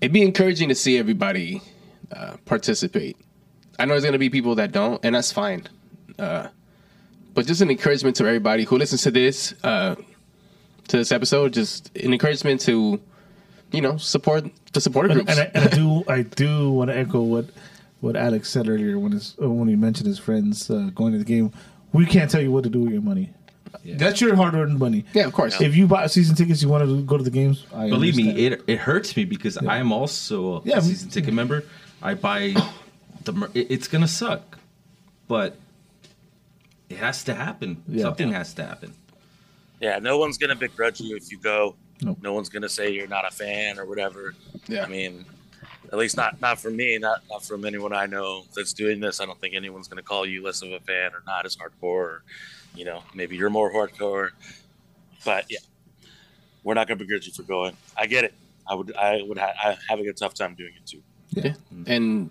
it'd 0.00 0.12
be 0.12 0.22
encouraging 0.22 0.68
to 0.68 0.74
see 0.74 0.98
everybody 0.98 1.62
uh, 2.12 2.36
participate. 2.44 3.16
I 3.78 3.84
know 3.84 3.94
there's 3.94 4.04
gonna 4.04 4.18
be 4.18 4.30
people 4.30 4.54
that 4.56 4.70
don't, 4.72 5.04
and 5.04 5.14
that's 5.14 5.32
fine. 5.32 5.64
Uh, 6.18 6.48
but 7.34 7.46
just 7.46 7.60
an 7.60 7.70
encouragement 7.70 8.16
to 8.16 8.24
everybody 8.26 8.64
who 8.64 8.78
listens 8.78 9.02
to 9.02 9.10
this, 9.10 9.54
uh, 9.64 9.94
to 10.88 10.96
this 10.96 11.12
episode. 11.12 11.52
Just 11.52 11.90
an 11.96 12.12
encouragement 12.12 12.60
to, 12.62 13.00
you 13.72 13.80
know, 13.80 13.96
support 13.96 14.44
the 14.72 14.80
supporter 14.80 15.10
And, 15.10 15.18
groups. 15.26 15.38
and, 15.38 15.40
I, 15.40 15.50
and 15.60 15.64
I 15.72 15.76
do, 15.76 16.04
I 16.08 16.22
do 16.22 16.70
want 16.70 16.90
to 16.90 16.96
echo 16.96 17.22
what 17.22 17.46
what 18.00 18.14
Alex 18.16 18.50
said 18.50 18.68
earlier 18.68 18.98
when 18.98 19.12
his 19.12 19.34
uh, 19.42 19.48
when 19.50 19.68
he 19.68 19.76
mentioned 19.76 20.06
his 20.06 20.18
friends 20.18 20.70
uh, 20.70 20.90
going 20.94 21.12
to 21.12 21.18
the 21.18 21.24
game. 21.24 21.52
We 21.92 22.04
can't 22.06 22.30
tell 22.30 22.42
you 22.42 22.52
what 22.52 22.64
to 22.64 22.70
do 22.70 22.80
with 22.80 22.92
your 22.92 23.02
money. 23.02 23.30
That's 23.84 24.20
your 24.20 24.34
hard 24.36 24.54
earned 24.54 24.78
money. 24.78 25.04
yeah, 25.14 25.26
of 25.26 25.32
course. 25.32 25.60
If 25.60 25.76
you 25.76 25.86
buy 25.86 26.06
season 26.08 26.34
tickets, 26.34 26.60
you 26.62 26.68
want 26.68 26.84
to 26.84 27.02
go 27.02 27.16
to 27.16 27.22
the 27.24 27.30
games. 27.30 27.64
I 27.74 27.88
Believe 27.88 28.16
me, 28.16 28.30
it 28.46 28.62
it 28.66 28.78
hurts 28.78 29.16
me 29.16 29.24
because 29.24 29.56
I 29.58 29.78
am 29.78 29.92
also 29.92 30.56
a 30.56 30.62
Yeah, 30.64 30.80
season 30.80 31.10
ticket 31.10 31.32
member. 31.34 31.64
I 32.02 32.14
buy 32.14 32.54
the. 33.24 33.50
It's 33.54 33.88
gonna 33.88 34.08
suck, 34.08 34.58
but 35.28 35.56
it 36.88 36.98
has 36.98 37.24
to 37.24 37.34
happen. 37.34 37.82
Yeah. 37.88 38.02
Something 38.02 38.32
has 38.32 38.54
to 38.54 38.64
happen. 38.66 38.92
Yeah, 39.80 39.98
no 39.98 40.18
one's 40.18 40.38
gonna 40.38 40.56
begrudge 40.56 41.00
you 41.00 41.16
if 41.16 41.30
you 41.30 41.38
go. 41.38 41.76
Nope. 42.02 42.18
No 42.22 42.32
one's 42.32 42.48
gonna 42.48 42.68
say 42.68 42.90
you're 42.90 43.06
not 43.06 43.26
a 43.26 43.34
fan 43.34 43.78
or 43.78 43.86
whatever. 43.86 44.34
Yeah. 44.68 44.84
I 44.84 44.88
mean, 44.88 45.24
at 45.92 45.98
least 45.98 46.16
not 46.16 46.40
not 46.40 46.60
from 46.60 46.76
me, 46.76 46.98
not 46.98 47.22
not 47.30 47.44
from 47.44 47.64
anyone 47.64 47.92
I 47.92 48.06
know 48.06 48.44
that's 48.54 48.72
doing 48.72 49.00
this. 49.00 49.20
I 49.20 49.26
don't 49.26 49.40
think 49.40 49.54
anyone's 49.54 49.88
gonna 49.88 50.02
call 50.02 50.26
you 50.26 50.42
less 50.42 50.62
of 50.62 50.72
a 50.72 50.80
fan 50.80 51.12
or 51.12 51.22
not 51.26 51.46
as 51.46 51.56
hardcore. 51.56 51.82
Or, 51.82 52.22
you 52.74 52.84
know, 52.84 53.02
maybe 53.14 53.36
you're 53.36 53.50
more 53.50 53.72
hardcore. 53.72 54.30
But 55.24 55.46
yeah, 55.48 55.58
we're 56.64 56.74
not 56.74 56.86
gonna 56.86 56.98
begrudge 56.98 57.26
you 57.26 57.32
for 57.32 57.42
going. 57.42 57.76
I 57.96 58.06
get 58.06 58.24
it. 58.24 58.34
I 58.66 58.74
would 58.74 58.94
I 58.96 59.22
would 59.22 59.38
ha- 59.38 59.54
I 59.62 59.76
having 59.88 60.08
a 60.08 60.12
tough 60.12 60.34
time 60.34 60.54
doing 60.54 60.72
it 60.76 60.86
too. 60.86 61.02
Yeah. 61.30 61.54
And 61.86 62.30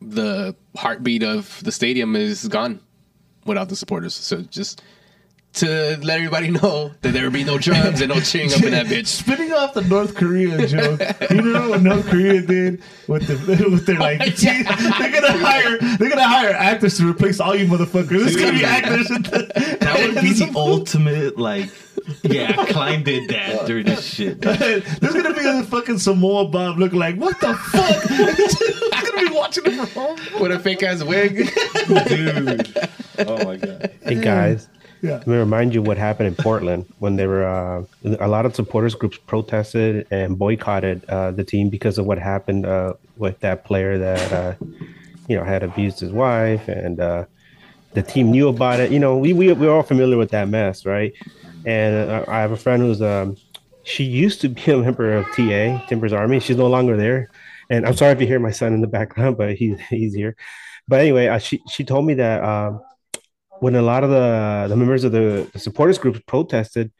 the 0.00 0.54
heartbeat 0.76 1.22
of 1.22 1.62
the 1.64 1.72
stadium 1.72 2.16
is 2.16 2.48
gone 2.48 2.80
without 3.44 3.68
the 3.68 3.76
supporters. 3.76 4.14
So 4.14 4.42
just 4.42 4.82
to 5.56 5.98
let 6.02 6.16
everybody 6.18 6.50
know 6.50 6.92
that 7.02 7.12
there 7.12 7.24
will 7.24 7.30
be 7.30 7.44
no 7.44 7.58
drums 7.58 8.00
and 8.00 8.10
no 8.12 8.20
cheering 8.20 8.52
up 8.52 8.62
in 8.62 8.70
that 8.72 8.86
bitch. 8.86 9.06
Spinning 9.22 9.52
off 9.52 9.74
the 9.74 9.82
North 9.82 10.14
Korea 10.14 10.66
joke, 10.66 11.00
you 11.30 11.42
know 11.42 11.70
what 11.70 11.82
North 11.82 12.06
Korea 12.08 12.40
did 12.42 12.82
with 13.08 13.26
the 13.26 13.68
with 13.70 13.86
their 13.86 13.98
like 13.98 14.18
they're 14.36 14.62
gonna 14.64 15.32
hire 15.38 15.78
they're 15.98 16.08
gonna 16.10 16.22
hire 16.28 16.50
actors 16.52 16.96
to 16.98 17.08
replace 17.08 17.40
all 17.40 17.54
you 17.56 17.66
motherfuckers. 17.66 18.26
It's 18.26 18.36
gonna 18.36 18.52
be 18.52 18.64
actors. 18.64 19.08
the- 19.08 19.78
That 19.80 20.00
would 20.14 20.22
be 20.22 20.32
the 20.32 20.52
ultimate, 20.56 21.38
like, 21.38 21.70
yeah, 22.22 22.52
Klein 22.66 23.02
did 23.02 23.30
that 23.30 23.66
during 23.66 23.86
this 23.86 24.04
shit. 24.04 24.40
There's 24.42 24.82
gonna 25.14 25.34
be 25.34 25.44
a 25.44 25.62
fucking 25.64 25.98
Samoa 25.98 26.46
Bob 26.48 26.78
looking 26.78 26.98
like 26.98 27.16
what 27.16 27.40
the 27.40 27.54
fuck? 27.54 28.02
He's 28.10 29.10
gonna 29.10 29.28
be 29.30 29.34
watching 29.34 29.64
it 29.66 29.72
from 29.88 30.16
home. 30.16 30.18
With 30.40 30.52
a 30.52 30.58
fake 30.58 30.82
ass 30.82 31.02
wig. 31.02 31.50
Dude. 32.08 32.76
Oh 33.20 33.44
my 33.44 33.56
god. 33.56 33.90
Hey 34.02 34.20
guys, 34.20 34.68
Yeah. 35.02 35.16
let 35.16 35.26
me 35.26 35.36
remind 35.36 35.74
you 35.74 35.82
what 35.82 35.98
happened 35.98 36.28
in 36.28 36.34
Portland 36.34 36.86
when 37.00 37.16
there 37.16 37.28
were 37.28 37.44
uh, 37.46 37.84
a 38.18 38.28
lot 38.28 38.46
of 38.46 38.54
supporters 38.54 38.94
groups 38.94 39.18
protested 39.18 40.06
and 40.10 40.38
boycotted 40.38 41.04
uh, 41.08 41.32
the 41.32 41.44
team 41.44 41.68
because 41.68 41.98
of 41.98 42.06
what 42.06 42.18
happened 42.18 42.64
uh, 42.64 42.94
with 43.16 43.38
that 43.40 43.64
player 43.64 43.98
that 43.98 44.32
uh, 44.32 44.54
you 45.28 45.36
know 45.36 45.44
had 45.44 45.62
abused 45.62 46.00
his 46.00 46.12
wife, 46.12 46.68
and 46.68 47.00
uh, 47.00 47.24
the 47.92 48.02
team 48.02 48.30
knew 48.30 48.48
about 48.48 48.80
it. 48.80 48.90
You 48.90 48.98
know, 48.98 49.16
we 49.16 49.32
we 49.32 49.52
we're 49.52 49.70
all 49.70 49.82
familiar 49.82 50.16
with 50.16 50.30
that 50.30 50.48
mess, 50.48 50.86
right? 50.86 51.12
And 51.64 52.10
uh, 52.10 52.24
I 52.28 52.40
have 52.40 52.52
a 52.52 52.56
friend 52.56 52.82
who's 52.82 53.02
um, 53.02 53.36
she 53.84 54.04
used 54.04 54.40
to 54.42 54.48
be 54.48 54.70
a 54.72 54.78
member 54.78 55.12
of 55.12 55.26
TA 55.34 55.84
Timbers 55.88 56.12
Army. 56.12 56.40
She's 56.40 56.56
no 56.56 56.68
longer 56.68 56.96
there, 56.96 57.30
and 57.68 57.86
I'm 57.86 57.96
sorry 57.96 58.12
if 58.12 58.20
you 58.20 58.26
hear 58.26 58.40
my 58.40 58.50
son 58.52 58.72
in 58.72 58.80
the 58.80 58.86
background, 58.86 59.36
but 59.36 59.54
he 59.56 59.74
he's 59.90 60.14
here. 60.14 60.36
But 60.88 61.00
anyway, 61.00 61.36
she 61.38 61.62
she 61.68 61.84
told 61.84 62.06
me 62.06 62.14
that. 62.14 62.42
Um, 62.42 62.80
when 63.60 63.74
a 63.74 63.82
lot 63.82 64.04
of 64.04 64.10
the, 64.10 64.66
the 64.68 64.76
members 64.76 65.04
of 65.04 65.12
the, 65.12 65.48
the 65.52 65.58
supporters 65.58 65.98
groups 65.98 66.20
protested 66.26 66.92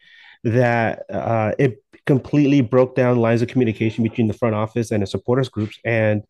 that 0.44 1.04
uh, 1.10 1.52
it 1.58 1.82
completely 2.06 2.60
broke 2.60 2.94
down 2.94 3.18
lines 3.18 3.42
of 3.42 3.48
communication 3.48 4.04
between 4.04 4.28
the 4.28 4.34
front 4.34 4.54
office 4.54 4.90
and 4.90 5.02
the 5.02 5.06
supporters 5.06 5.48
groups. 5.48 5.78
And 5.84 6.22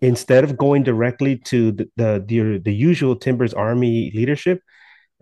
instead 0.00 0.44
of 0.44 0.56
going 0.56 0.82
directly 0.82 1.36
to 1.36 1.72
the 1.72 1.90
the, 1.96 2.24
the, 2.26 2.58
the 2.58 2.74
usual 2.74 3.16
timbers 3.16 3.54
army 3.54 4.12
leadership 4.14 4.62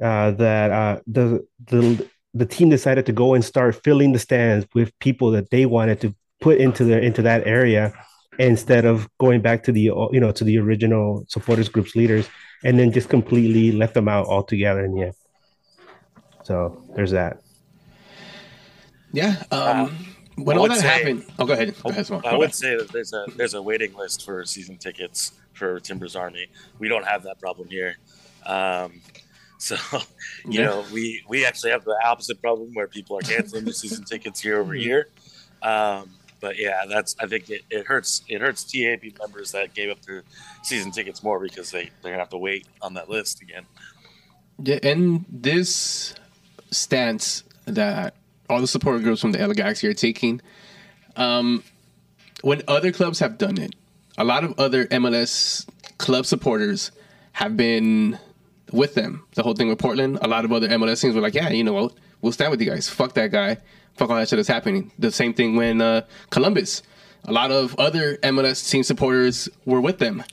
uh, 0.03 0.33
that 0.33 0.71
uh, 0.71 1.01
the, 1.07 1.47
the 1.67 2.09
the 2.35 2.47
team 2.47 2.69
decided 2.69 3.07
to 3.07 3.13
go 3.13 3.35
and 3.35 3.45
start 3.45 3.81
filling 3.85 4.13
the 4.13 4.19
stands 4.19 4.67
with 4.75 4.97
people 4.99 5.31
that 5.31 5.51
they 5.51 5.67
wanted 5.67 6.01
to 6.01 6.15
put 6.41 6.59
into 6.59 6.85
the 6.85 7.01
into 7.01 7.23
that 7.23 7.47
area 7.47 7.93
instead 8.39 8.85
of 8.85 9.09
going 9.19 9.41
back 9.41 9.63
to 9.63 9.71
the 9.73 9.83
you 9.83 10.21
know 10.21 10.33
to 10.33 10.43
the 10.43 10.59
original 10.59 11.25
supporters 11.29 11.69
groups 11.69 11.95
leaders 11.95 12.29
and 12.65 12.79
then 12.79 12.91
just 12.91 13.09
completely 13.09 13.71
left 13.73 13.95
them 13.95 14.09
out 14.09 14.27
altogether 14.27 14.85
in 14.85 14.95
the 14.95 15.03
end. 15.05 15.15
So 16.43 16.83
there's 16.97 17.13
that. 17.13 17.39
Yeah. 19.13 19.43
Um, 19.51 19.97
when 20.37 20.57
I 20.57 20.59
all 20.59 20.63
would 20.63 20.73
that 20.73 20.81
say- 20.81 20.89
happened. 20.89 21.25
Oh, 21.39 21.47
go 21.47 21.53
ahead. 21.53 21.75
Go 21.83 21.91
ahead, 21.91 22.07
Simone. 22.07 22.23
I 22.27 22.33
Go 22.33 22.39
would 22.39 22.45
ahead. 22.47 22.55
say 22.55 22.77
that 22.77 22.91
there's 22.93 23.13
a 23.13 23.27
there's 23.37 23.55
a 23.55 23.63
waiting 23.63 23.95
list 23.95 24.25
for 24.25 24.45
season 24.45 24.77
tickets 24.77 25.33
for 25.53 25.79
Timbers 25.79 26.17
Army. 26.17 26.49
We 26.79 26.89
don't 26.89 27.07
have 27.07 27.23
that 27.23 27.39
problem 27.39 27.69
here. 27.69 27.97
Um, 28.45 29.01
so 29.59 29.77
you 30.45 30.61
Yeah. 30.61 30.67
know, 30.67 30.85
we 30.93 31.23
we 31.29 31.47
actually 31.47 31.71
have 31.71 31.85
the 31.85 31.97
opposite 32.05 32.41
problem 32.43 32.71
where 32.75 32.89
people 32.89 33.17
are 33.17 33.23
canceling 33.23 33.65
their 33.65 33.73
season 33.73 34.05
tickets 34.05 34.45
year 34.45 34.61
over 34.61 34.75
year. 34.75 35.09
Um, 35.63 36.11
but 36.45 36.59
yeah, 36.59 36.85
that's 36.87 37.17
I 37.19 37.27
think 37.27 37.49
it, 37.49 37.63
it 37.71 37.87
hurts 37.87 38.23
it 38.29 38.43
hurts 38.43 38.65
TAP 38.65 39.19
members 39.19 39.53
that 39.53 39.73
gave 39.73 39.89
up 39.89 40.03
their 40.03 40.25
season 40.63 40.91
tickets 40.91 41.23
more 41.23 41.41
because 41.41 41.71
they 41.71 41.91
they're 42.03 42.13
gonna 42.13 42.19
have 42.19 42.29
to 42.29 42.37
wait 42.37 42.67
on 42.83 42.93
that 42.95 43.09
list 43.09 43.41
again. 43.41 43.65
Yeah, 44.63 44.79
and 44.83 45.25
this 45.31 46.15
stance 46.71 47.45
that 47.65 48.15
all 48.51 48.61
the 48.61 48.67
support 48.67 49.03
groups 49.03 49.23
from 49.23 49.33
the 49.33 49.39
LA 49.39 49.55
Galaxy 49.55 49.89
are 49.89 49.95
taking, 49.95 50.43
um, 51.17 51.65
when 52.43 52.61
other 52.69 52.93
clubs 52.93 53.21
have 53.21 53.39
done 53.39 53.57
it, 53.57 53.75
a 54.19 54.25
lot 54.25 54.45
of 54.45 54.53
other 54.61 54.85
MLS 54.89 55.67
club 55.97 56.27
supporters 56.27 56.91
have 57.33 57.57
been 57.57 58.19
with 58.71 58.93
them. 58.95 59.25
The 59.35 59.43
whole 59.43 59.55
thing 59.55 59.71
with 59.71 59.79
Portland, 59.79 60.19
a 60.21 60.29
lot 60.29 60.45
of 60.45 60.53
other 60.53 60.69
MLS 60.69 61.01
teams 61.01 61.15
were 61.15 61.23
like, 61.23 61.35
yeah, 61.35 61.49
you 61.49 61.65
know 61.65 61.73
what, 61.73 61.95
we'll 62.25 62.33
stand 62.33 62.51
with 62.51 62.61
you 62.61 62.69
guys. 62.71 62.89
Fuck 62.89 63.13
that 63.15 63.31
guy. 63.31 63.59
Fuck 63.97 64.11
all 64.11 64.17
that 64.17 64.29
shit 64.29 64.39
that's 64.39 64.49
happening. 64.49 64.91
The 64.99 65.13
same 65.13 65.35
thing 65.35 65.55
when 65.57 65.81
uh, 65.81 66.01
Columbus, 66.31 66.83
a 67.25 67.33
lot 67.33 67.51
of 67.53 67.79
other 67.79 68.17
MLS 68.25 68.69
team 68.69 68.83
supporters 68.83 69.49
were 69.67 69.81
with 69.81 69.99
them. 69.99 70.25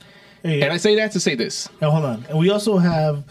Hey, 0.42 0.62
And 0.62 0.72
I 0.72 0.78
say 0.78 0.96
that 0.96 1.12
to 1.12 1.20
say 1.20 1.36
this. 1.36 1.68
Now 1.80 1.90
hold 1.90 2.04
on, 2.04 2.24
and 2.28 2.36
we 2.38 2.50
also 2.50 2.78
have 2.78 3.22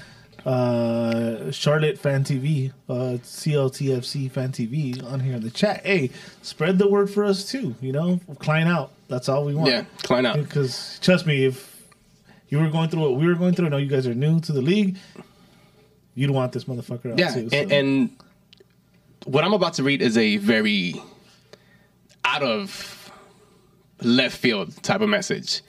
uh 0.46 1.52
Charlotte 1.52 1.98
Fan 2.00 2.24
TV, 2.24 2.72
uh 2.90 3.18
CLTFC 3.22 4.32
Fan 4.32 4.52
TV 4.52 5.04
on 5.12 5.20
here 5.20 5.36
in 5.36 5.42
the 5.42 5.52
chat. 5.52 5.86
Hey, 5.86 6.10
spread 6.42 6.78
the 6.80 6.88
word 6.90 7.10
for 7.10 7.24
us 7.26 7.50
too. 7.50 7.76
You 7.82 7.92
know, 7.92 8.20
Klein 8.40 8.68
out. 8.68 8.92
That's 9.08 9.28
all 9.30 9.44
we 9.46 9.54
want. 9.54 9.70
Yeah, 9.70 9.84
Klein 10.04 10.26
out. 10.26 10.36
Because 10.38 11.00
trust 11.02 11.26
me, 11.28 11.46
if 11.46 11.86
you 12.50 12.60
were 12.60 12.70
going 12.70 12.90
through 12.90 13.02
what 13.02 13.16
we 13.18 13.28
were 13.28 13.36
going 13.36 13.54
through, 13.54 13.68
I 13.68 13.70
know 13.70 13.78
you 13.78 13.88
guys 13.90 14.08
are 14.08 14.14
new 14.16 14.40
to 14.42 14.52
the 14.52 14.62
league. 14.62 14.98
you'd 16.16 16.32
want 16.32 16.52
this 16.54 16.64
motherfucker 16.66 17.12
out 17.12 17.20
Yeah, 17.20 17.34
too. 17.34 17.50
so. 17.50 17.58
and, 17.58 17.72
and 17.72 18.10
what 19.26 19.44
I'm 19.44 19.54
about 19.54 19.74
to 19.76 19.84
read 19.84 20.02
is 20.02 20.18
a 20.18 20.38
very 20.38 21.02
out 22.26 22.44
of 22.44 23.12
left 24.02 24.38
field 24.38 24.82
type 24.84 25.02
of 25.02 25.10
message, 25.10 25.62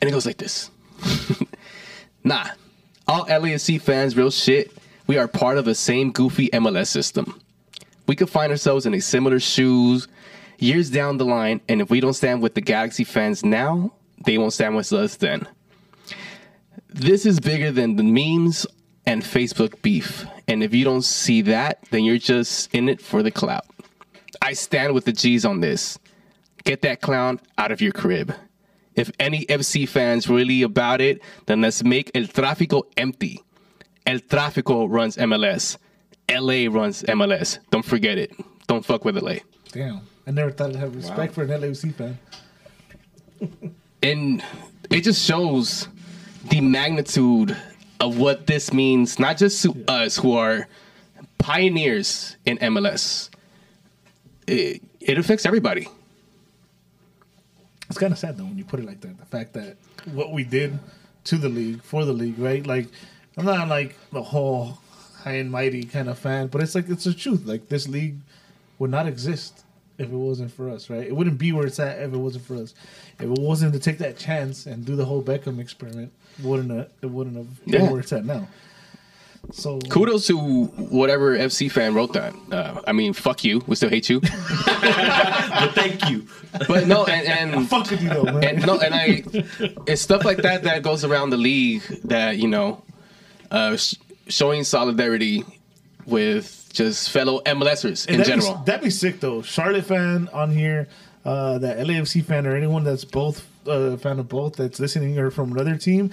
and 0.00 0.08
it 0.08 0.12
goes 0.12 0.26
like 0.26 0.38
this: 0.38 0.70
Nah, 2.24 2.46
all 3.06 3.24
LAFC 3.26 3.80
fans, 3.80 4.16
real 4.16 4.30
shit. 4.30 4.72
We 5.06 5.16
are 5.16 5.26
part 5.26 5.56
of 5.56 5.64
the 5.64 5.74
same 5.74 6.12
goofy 6.12 6.48
MLS 6.50 6.88
system. 6.88 7.40
We 8.06 8.14
could 8.14 8.28
find 8.28 8.52
ourselves 8.52 8.84
in 8.84 8.92
a 8.94 9.00
similar 9.00 9.40
shoes 9.40 10.06
years 10.58 10.90
down 10.90 11.16
the 11.16 11.24
line, 11.24 11.60
and 11.68 11.80
if 11.80 11.88
we 11.88 12.00
don't 12.00 12.14
stand 12.14 12.42
with 12.42 12.54
the 12.54 12.60
Galaxy 12.60 13.04
fans 13.04 13.44
now, 13.44 13.92
they 14.24 14.36
won't 14.36 14.52
stand 14.52 14.76
with 14.76 14.92
us 14.92 15.16
then. 15.16 15.46
This 16.88 17.24
is 17.24 17.38
bigger 17.40 17.70
than 17.70 17.96
the 17.96 18.02
memes 18.02 18.66
and 19.08 19.22
Facebook 19.22 19.80
beef. 19.80 20.26
And 20.48 20.62
if 20.62 20.74
you 20.74 20.84
don't 20.84 21.02
see 21.02 21.40
that, 21.42 21.82
then 21.90 22.04
you're 22.04 22.18
just 22.18 22.72
in 22.74 22.90
it 22.90 23.00
for 23.00 23.22
the 23.22 23.30
clout. 23.30 23.64
I 24.42 24.52
stand 24.52 24.92
with 24.92 25.06
the 25.06 25.12
G's 25.12 25.46
on 25.46 25.60
this. 25.60 25.98
Get 26.64 26.82
that 26.82 27.00
clown 27.00 27.40
out 27.56 27.72
of 27.72 27.80
your 27.80 27.92
crib. 27.92 28.34
If 28.94 29.10
any 29.18 29.46
FC 29.46 29.88
fans 29.88 30.28
really 30.28 30.60
about 30.62 31.00
it, 31.00 31.22
then 31.46 31.62
let's 31.62 31.82
make 31.82 32.10
El 32.14 32.24
Tráfico 32.24 32.82
empty. 32.98 33.40
El 34.04 34.18
Tráfico 34.18 34.86
runs 34.90 35.16
MLS. 35.16 35.78
LA 36.30 36.70
runs 36.70 37.02
MLS. 37.04 37.60
Don't 37.70 37.84
forget 37.84 38.18
it. 38.18 38.32
Don't 38.66 38.84
fuck 38.84 39.06
with 39.06 39.16
LA. 39.16 39.36
damn, 39.72 40.02
I 40.26 40.32
never 40.32 40.50
thought 40.50 40.70
I'd 40.70 40.76
have 40.76 40.94
respect 40.94 41.32
for 41.32 41.44
an 41.44 41.48
LAFC 41.48 41.94
fan. 41.94 42.18
and 44.02 44.44
it 44.90 45.00
just 45.00 45.24
shows 45.26 45.88
the 46.50 46.60
magnitude 46.60 47.56
of 48.00 48.18
what 48.18 48.46
this 48.46 48.72
means, 48.72 49.18
not 49.18 49.36
just 49.36 49.62
to 49.62 49.84
us 49.88 50.16
who 50.16 50.36
are 50.36 50.68
pioneers 51.38 52.36
in 52.44 52.58
MLS. 52.58 53.30
It, 54.46 54.82
it 55.00 55.18
affects 55.18 55.46
everybody. 55.46 55.88
It's 57.88 57.98
kind 57.98 58.12
of 58.12 58.18
sad 58.18 58.36
though 58.36 58.44
when 58.44 58.58
you 58.58 58.64
put 58.64 58.80
it 58.80 58.86
like 58.86 59.00
that. 59.00 59.18
The 59.18 59.26
fact 59.26 59.54
that 59.54 59.76
what 60.12 60.32
we 60.32 60.44
did 60.44 60.78
to 61.24 61.36
the 61.36 61.48
league 61.48 61.82
for 61.82 62.04
the 62.04 62.12
league, 62.12 62.38
right? 62.38 62.66
Like, 62.66 62.88
I'm 63.36 63.44
not 63.44 63.68
like 63.68 63.96
the 64.12 64.22
whole 64.22 64.78
high 65.22 65.34
and 65.34 65.50
mighty 65.50 65.84
kind 65.84 66.08
of 66.08 66.18
fan, 66.18 66.48
but 66.48 66.62
it's 66.62 66.74
like 66.74 66.88
it's 66.88 67.04
the 67.04 67.14
truth. 67.14 67.46
Like 67.46 67.68
this 67.68 67.88
league 67.88 68.16
would 68.78 68.90
not 68.90 69.06
exist 69.06 69.64
if 69.98 70.06
it 70.06 70.16
wasn't 70.16 70.52
for 70.52 70.70
us, 70.70 70.88
right? 70.88 71.06
It 71.06 71.14
wouldn't 71.14 71.38
be 71.38 71.52
where 71.52 71.66
it's 71.66 71.80
at 71.80 71.98
if 71.98 72.12
it 72.12 72.16
wasn't 72.16 72.44
for 72.44 72.56
us. 72.56 72.74
If 73.18 73.24
it 73.24 73.38
wasn't 73.38 73.72
to 73.72 73.80
take 73.80 73.98
that 73.98 74.16
chance 74.16 74.66
and 74.66 74.84
do 74.84 74.94
the 74.94 75.04
whole 75.04 75.22
Beckham 75.22 75.58
experiment, 75.58 76.12
wouldn't 76.42 76.70
have, 76.70 76.88
it 77.02 77.06
wouldn't 77.10 77.36
have 77.36 77.64
been 77.66 77.74
Yeah. 77.84 77.90
where 77.90 78.00
it's 78.00 78.12
at 78.12 78.24
now. 78.24 78.48
So 79.52 79.78
Kudos 79.78 80.26
to 80.26 80.36
whatever 80.36 81.36
FC 81.38 81.70
fan 81.70 81.94
wrote 81.94 82.12
that. 82.12 82.34
Uh, 82.52 82.82
I 82.86 82.92
mean, 82.92 83.12
fuck 83.14 83.44
you. 83.44 83.62
We 83.66 83.76
still 83.76 83.88
hate 83.88 84.08
you. 84.10 84.20
But 84.80 85.74
thank 85.74 86.08
you. 86.10 86.26
But 86.68 86.86
no, 86.86 87.04
and, 87.06 87.26
and 87.54 87.68
fuck 87.70 87.90
with 87.90 88.02
you 88.02 88.10
though, 88.10 88.24
man. 88.24 88.44
and 88.44 88.66
no, 88.66 88.78
and 88.78 88.94
I, 88.94 89.24
it's 89.86 90.02
stuff 90.02 90.24
like 90.24 90.38
that 90.38 90.62
that 90.64 90.82
goes 90.82 91.04
around 91.04 91.30
the 91.30 91.36
league 91.36 91.82
that 92.04 92.36
you 92.38 92.46
know, 92.48 92.82
uh, 93.50 93.76
sh- 93.76 93.94
showing 94.28 94.62
solidarity 94.64 95.44
with 96.06 96.68
just 96.72 97.10
fellow 97.10 97.40
MLSers 97.44 98.06
And 98.06 98.16
in 98.16 98.18
that'd 98.20 98.26
general. 98.42 98.58
Be, 98.58 98.64
that'd 98.66 98.84
be 98.84 98.90
sick 98.90 99.18
though. 99.20 99.42
Charlotte 99.42 99.84
fan 99.86 100.28
on 100.32 100.50
here, 100.52 100.88
uh, 101.24 101.58
that 101.58 101.78
LAFC 101.78 102.24
fan 102.24 102.46
or 102.46 102.54
anyone 102.54 102.84
that's 102.84 103.04
both 103.04 103.44
uh, 103.66 103.96
fan 103.96 104.18
of 104.18 104.28
both 104.28 104.56
that's 104.56 104.78
listening 104.80 105.18
or 105.18 105.30
from 105.30 105.52
another 105.52 105.76
team. 105.76 106.10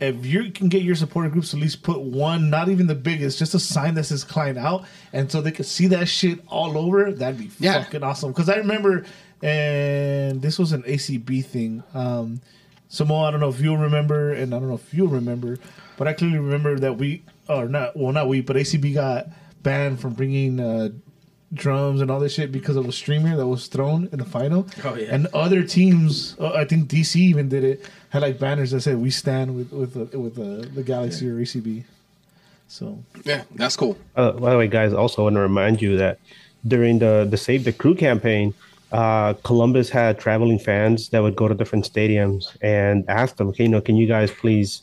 If 0.00 0.26
you 0.26 0.50
can 0.50 0.68
get 0.68 0.82
your 0.82 0.96
supporter 0.96 1.28
groups 1.30 1.52
to 1.52 1.56
at 1.56 1.62
least 1.62 1.82
put 1.82 2.00
one, 2.00 2.50
not 2.50 2.68
even 2.68 2.88
the 2.88 2.96
biggest, 2.96 3.38
just 3.38 3.54
a 3.54 3.60
sign 3.60 3.94
that 3.94 4.04
says 4.04 4.24
Klein 4.24 4.58
out, 4.58 4.84
and 5.12 5.30
so 5.30 5.40
they 5.40 5.52
could 5.52 5.66
see 5.66 5.86
that 5.88 6.08
shit 6.08 6.40
all 6.48 6.76
over, 6.76 7.12
that'd 7.12 7.38
be 7.38 7.48
Yeah. 7.60 7.84
fucking 7.84 8.02
awesome. 8.02 8.32
Because 8.32 8.48
I 8.48 8.56
remember, 8.56 9.04
and 9.40 10.42
this 10.42 10.58
was 10.58 10.72
an 10.72 10.82
ACB 10.82 11.44
thing. 11.44 11.82
Um, 11.94 12.40
Samoa, 12.88 13.28
I 13.28 13.30
don't 13.30 13.40
know 13.40 13.48
if 13.48 13.60
you'll 13.60 13.76
remember, 13.78 14.32
and 14.32 14.52
I 14.54 14.58
don't 14.58 14.68
know 14.68 14.74
if 14.74 14.92
you'll 14.92 15.08
remember, 15.08 15.58
but 15.96 16.08
I 16.08 16.12
clearly 16.12 16.38
remember 16.38 16.78
that 16.80 16.98
we, 16.98 17.22
or 17.48 17.68
not, 17.68 17.96
well, 17.96 18.12
not 18.12 18.28
we, 18.28 18.40
but 18.40 18.56
ACB 18.56 18.94
got 18.94 19.28
banned 19.62 20.00
from 20.00 20.12
bringing 20.14 20.58
uh, 20.60 20.90
drums 21.54 22.00
and 22.00 22.10
all 22.10 22.20
this 22.20 22.34
shit 22.34 22.52
because 22.52 22.76
of 22.76 22.86
a 22.88 22.92
streamer 22.92 23.36
that 23.36 23.46
was 23.46 23.66
thrown 23.66 24.08
in 24.12 24.18
the 24.18 24.24
final. 24.24 24.66
Oh, 24.84 24.94
yeah. 24.94 25.14
And 25.14 25.26
other 25.28 25.62
teams, 25.62 26.36
uh, 26.38 26.52
I 26.52 26.64
think 26.64 26.88
DC 26.88 27.16
even 27.16 27.48
did 27.48 27.64
it, 27.64 27.88
had 28.10 28.22
like 28.22 28.38
banners 28.38 28.72
that 28.72 28.80
said 28.80 28.98
"We 28.98 29.10
stand 29.10 29.56
with 29.56 29.72
with 29.72 29.96
uh, 29.96 30.18
with 30.18 30.38
uh, 30.38 30.68
the 30.74 30.82
Galaxy 30.82 31.28
or 31.28 31.34
ACB." 31.34 31.84
So 32.68 32.98
yeah, 33.24 33.44
that's 33.54 33.76
cool. 33.76 33.96
Uh, 34.16 34.32
by 34.32 34.50
the 34.50 34.58
way, 34.58 34.68
guys, 34.68 34.92
also 34.92 35.24
want 35.24 35.36
to 35.36 35.40
remind 35.40 35.80
you 35.80 35.96
that 35.98 36.18
during 36.66 36.98
the 36.98 37.26
the 37.28 37.36
Save 37.36 37.64
the 37.64 37.72
Crew 37.72 37.94
campaign, 37.94 38.54
uh, 38.92 39.34
Columbus 39.44 39.90
had 39.90 40.18
traveling 40.18 40.58
fans 40.58 41.08
that 41.10 41.22
would 41.22 41.36
go 41.36 41.48
to 41.48 41.54
different 41.54 41.84
stadiums 41.90 42.56
and 42.62 43.04
ask 43.08 43.36
them, 43.36 43.48
okay, 43.48 43.64
you 43.64 43.68
know, 43.68 43.80
can 43.80 43.96
you 43.96 44.06
guys 44.06 44.30
please, 44.30 44.82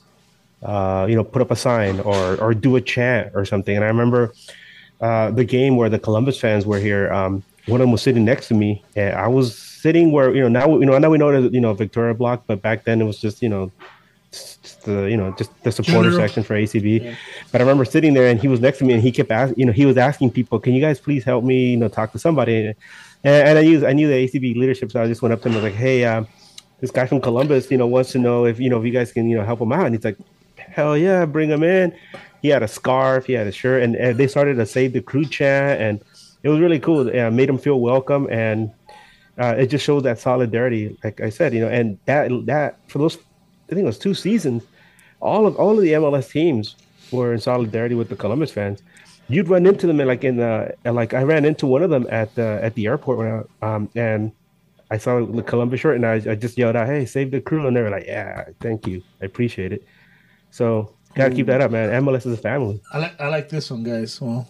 uh, 0.64 1.06
you 1.10 1.16
know, 1.16 1.24
put 1.24 1.42
up 1.42 1.52
a 1.52 1.56
sign 1.56 2.00
or 2.02 2.38
or 2.42 2.54
do 2.54 2.76
a 2.76 2.82
chant 2.82 3.32
or 3.34 3.46
something? 3.46 3.76
And 3.76 3.84
I 3.84 3.88
remember 3.88 4.34
uh, 5.02 5.32
the 5.32 5.44
game 5.44 5.76
where 5.76 5.90
the 5.90 6.00
Columbus 6.00 6.40
fans 6.40 6.66
were 6.66 6.80
here. 6.80 7.12
Um, 7.12 7.44
one 7.68 7.82
of 7.82 7.86
them 7.86 7.92
was 7.92 8.02
sitting 8.02 8.26
next 8.26 8.48
to 8.48 8.54
me, 8.54 8.84
and 8.96 9.16
I 9.16 9.28
was 9.28 9.58
sitting 9.58 10.12
where 10.12 10.34
you 10.34 10.42
know 10.42 10.48
now 10.48 10.68
you 10.78 10.86
know 10.86 10.98
now 10.98 11.10
we 11.10 11.18
know 11.18 11.42
that 11.42 11.54
you 11.54 11.62
know 11.62 11.74
Victoria 11.74 12.14
Block, 12.14 12.44
but 12.48 12.62
back 12.62 12.84
then 12.84 13.02
it 13.02 13.06
was 13.06 13.20
just 13.20 13.42
you 13.42 13.50
know 13.50 13.72
just 14.32 14.84
the 14.84 15.10
you 15.10 15.18
know 15.18 15.34
just 15.38 15.52
the 15.64 15.72
supporter 15.72 16.10
General. 16.10 16.28
section 16.28 16.44
for 16.44 16.56
ACB. 16.56 17.16
But 17.52 17.62
I 17.62 17.64
remember 17.64 17.86
sitting 17.86 18.14
there 18.14 18.28
and 18.28 18.40
he 18.40 18.48
was 18.48 18.60
next 18.60 18.78
to 18.80 18.86
me 18.86 18.94
and 18.94 19.02
he 19.02 19.12
kept 19.12 19.32
asking, 19.32 19.60
you 19.60 19.66
know, 19.66 19.72
he 19.72 19.86
was 19.86 19.98
asking 19.98 20.32
people, 20.32 20.60
"Can 20.60 20.74
you 20.74 20.82
guys 20.82 21.00
please 21.00 21.24
help 21.24 21.44
me, 21.44 21.72
you 21.72 21.78
know, 21.78 21.88
talk 21.88 22.12
to 22.14 22.20
somebody?" 22.20 22.68
And, 22.68 22.76
and 23.24 23.60
I 23.60 23.62
knew 23.64 23.86
I 23.86 23.94
knew 23.94 24.08
the 24.08 24.28
ACB 24.28 24.56
leadership, 24.56 24.92
so 24.92 25.02
I 25.02 25.08
just 25.08 25.22
went 25.22 25.34
up 25.34 25.42
to 25.42 25.50
him 25.50 25.56
and 25.56 25.64
was 25.64 25.72
like, 25.72 25.80
"Hey, 25.80 26.06
um, 26.06 26.28
this 26.80 26.92
guy 26.92 27.06
from 27.06 27.22
Columbus, 27.22 27.70
you 27.70 27.78
know, 27.78 27.88
wants 27.88 28.12
to 28.14 28.20
know 28.20 28.46
if 28.46 28.60
you 28.60 28.70
know 28.70 28.80
if 28.80 28.86
you 28.86 28.92
guys 28.92 29.12
can, 29.12 29.30
you 29.30 29.38
know, 29.38 29.44
help 29.44 29.60
him 29.62 29.72
out." 29.72 29.86
And 29.86 29.96
he's 29.96 30.06
like, 30.06 30.18
"Hell 30.58 30.98
yeah, 30.98 31.26
bring 31.26 31.50
him 31.50 31.64
in." 31.64 31.94
He 32.42 32.50
had 32.50 32.64
a 32.64 32.68
scarf, 32.68 33.26
he 33.26 33.34
had 33.34 33.48
a 33.48 33.52
shirt, 33.52 33.84
and, 33.84 33.96
and 33.96 34.18
they 34.18 34.28
started 34.28 34.56
to 34.56 34.66
save 34.66 34.94
the 34.94 35.02
crew 35.02 35.26
chant, 35.26 35.80
and 35.82 36.02
it 36.44 36.50
was 36.50 36.60
really 36.60 36.80
cool. 36.80 37.14
Yeah, 37.14 37.30
made 37.30 37.50
him 37.50 37.58
feel 37.58 37.80
welcome, 37.80 38.28
and 38.32 38.72
uh, 39.38 39.56
it 39.58 39.68
just 39.68 39.86
showed 39.86 40.02
that 40.02 40.20
solidarity. 40.20 40.98
Like 41.04 41.22
I 41.22 41.30
said, 41.30 41.54
you 41.54 41.62
know, 41.62 41.70
and 41.70 41.98
that 42.06 42.32
that 42.46 42.80
for 42.90 42.98
those, 42.98 43.18
I 43.18 43.70
think 43.70 43.82
it 43.82 43.86
was 43.86 44.00
two 44.00 44.14
seasons, 44.14 44.64
all 45.20 45.46
of 45.46 45.56
all 45.56 45.78
of 45.78 45.82
the 45.82 45.94
MLS 45.94 46.32
teams 46.32 46.76
were 47.12 47.34
in 47.34 47.40
solidarity 47.40 47.96
with 47.96 48.10
the 48.10 48.16
Columbus 48.16 48.52
fans. 48.52 48.82
You'd 49.28 49.48
run 49.48 49.66
into 49.66 49.88
them, 49.88 50.00
and 50.00 50.08
like 50.08 50.24
in 50.24 50.38
the 50.38 50.76
like 50.84 51.14
I 51.14 51.24
ran 51.24 51.46
into 51.46 51.68
one 51.68 51.84
of 51.84 51.90
them 51.90 52.08
at 52.10 52.34
the 52.36 52.60
at 52.62 52.74
the 52.76 52.88
airport 52.88 53.18
when 53.20 53.46
I, 53.62 53.76
um 53.76 53.90
and 53.96 54.32
I 54.90 54.98
saw 54.98 55.26
the 55.26 55.44
Columbus 55.44 55.80
shirt, 55.80 55.96
and 55.96 56.06
I, 56.06 56.16
I 56.16 56.36
just 56.36 56.58
yelled 56.58 56.76
out, 56.76 56.88
"Hey, 56.88 57.06
save 57.06 57.32
the 57.32 57.40
crew!" 57.40 57.66
And 57.66 57.76
they 57.76 57.82
were 57.82 57.90
like, 57.90 58.06
"Yeah, 58.08 58.46
thank 58.60 58.88
you, 58.88 59.02
I 59.22 59.26
appreciate 59.26 59.72
it." 59.72 59.86
So 60.50 60.94
gotta 61.16 61.36
keep 61.36 61.48
that 61.48 61.62
up, 61.62 61.72
man. 61.72 61.90
MLS 62.04 62.26
is 62.26 62.34
a 62.34 62.38
family. 62.38 62.82
I 62.92 63.00
like 63.00 63.22
I 63.22 63.28
like 63.28 63.50
this 63.50 63.72
one, 63.72 63.84
guys. 63.84 64.20
Well, 64.20 64.48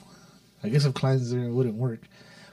I 0.64 0.70
guess 0.70 0.86
if 0.86 0.94
Klein's 0.94 1.32
there, 1.32 1.44
it 1.44 1.52
wouldn't 1.52 1.76
work. 1.76 2.00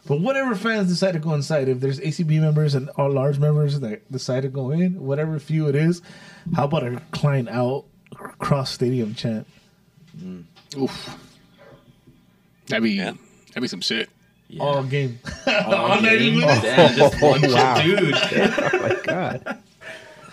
But 0.07 0.21
whatever 0.21 0.55
fans 0.55 0.89
decide 0.89 1.13
to 1.13 1.19
go 1.19 1.35
inside, 1.35 1.69
if 1.69 1.81
there's 1.81 2.01
ACB 2.01 2.41
members 2.41 2.75
and 2.75 2.89
all 2.97 3.11
large 3.11 3.39
members 3.39 3.81
that 3.81 4.11
decide 4.11 4.43
to 4.43 4.49
go 4.49 4.71
in, 4.71 4.99
whatever 5.05 5.39
few 5.39 5.69
it 5.69 5.75
is, 5.75 6.01
how 6.57 6.65
about 6.65 6.83
a 6.83 7.03
Klein 7.11 7.47
out 7.49 7.85
cross 8.39 8.71
stadium 8.71 9.15
chant? 9.15 9.47
Mm. 10.17 10.45
Oof. 10.79 11.17
That'd 12.69 12.83
be 12.83 12.99
that'd 12.99 13.19
be 13.61 13.69
some 13.69 13.83
shit. 13.83 14.09
All 14.59 14.83
game. 14.83 15.19
Oh, 15.47 15.99
night 16.03 16.19
game. 16.19 16.35
English. 16.35 16.63
Damn, 16.63 16.97
just 16.97 17.23
one 17.23 17.43
wow. 17.43 17.83
dude. 17.83 18.15
oh 18.15 18.71
my 18.81 18.97
god. 19.05 19.63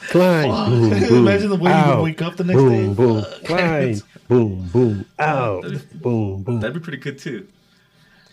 Klein, 0.09 0.49
boom, 0.49 0.89
boom, 1.09 1.27
Imagine 1.27 1.49
the 1.49 1.55
way 1.55 1.71
you 1.71 1.77
ow, 1.77 1.97
would 1.97 2.03
wake 2.03 2.21
up 2.21 2.35
the 2.35 2.43
next 2.43 2.57
boom, 2.59 2.69
day. 2.69 2.93
boom, 2.93 3.25
Klein, 3.45 4.01
boom, 4.27 4.67
boom, 4.71 5.05
out, 5.19 5.63
boom, 5.93 6.43
boom. 6.43 6.59
That'd 6.59 6.73
be 6.73 6.79
pretty 6.79 6.97
good 6.97 7.17
too. 7.17 7.47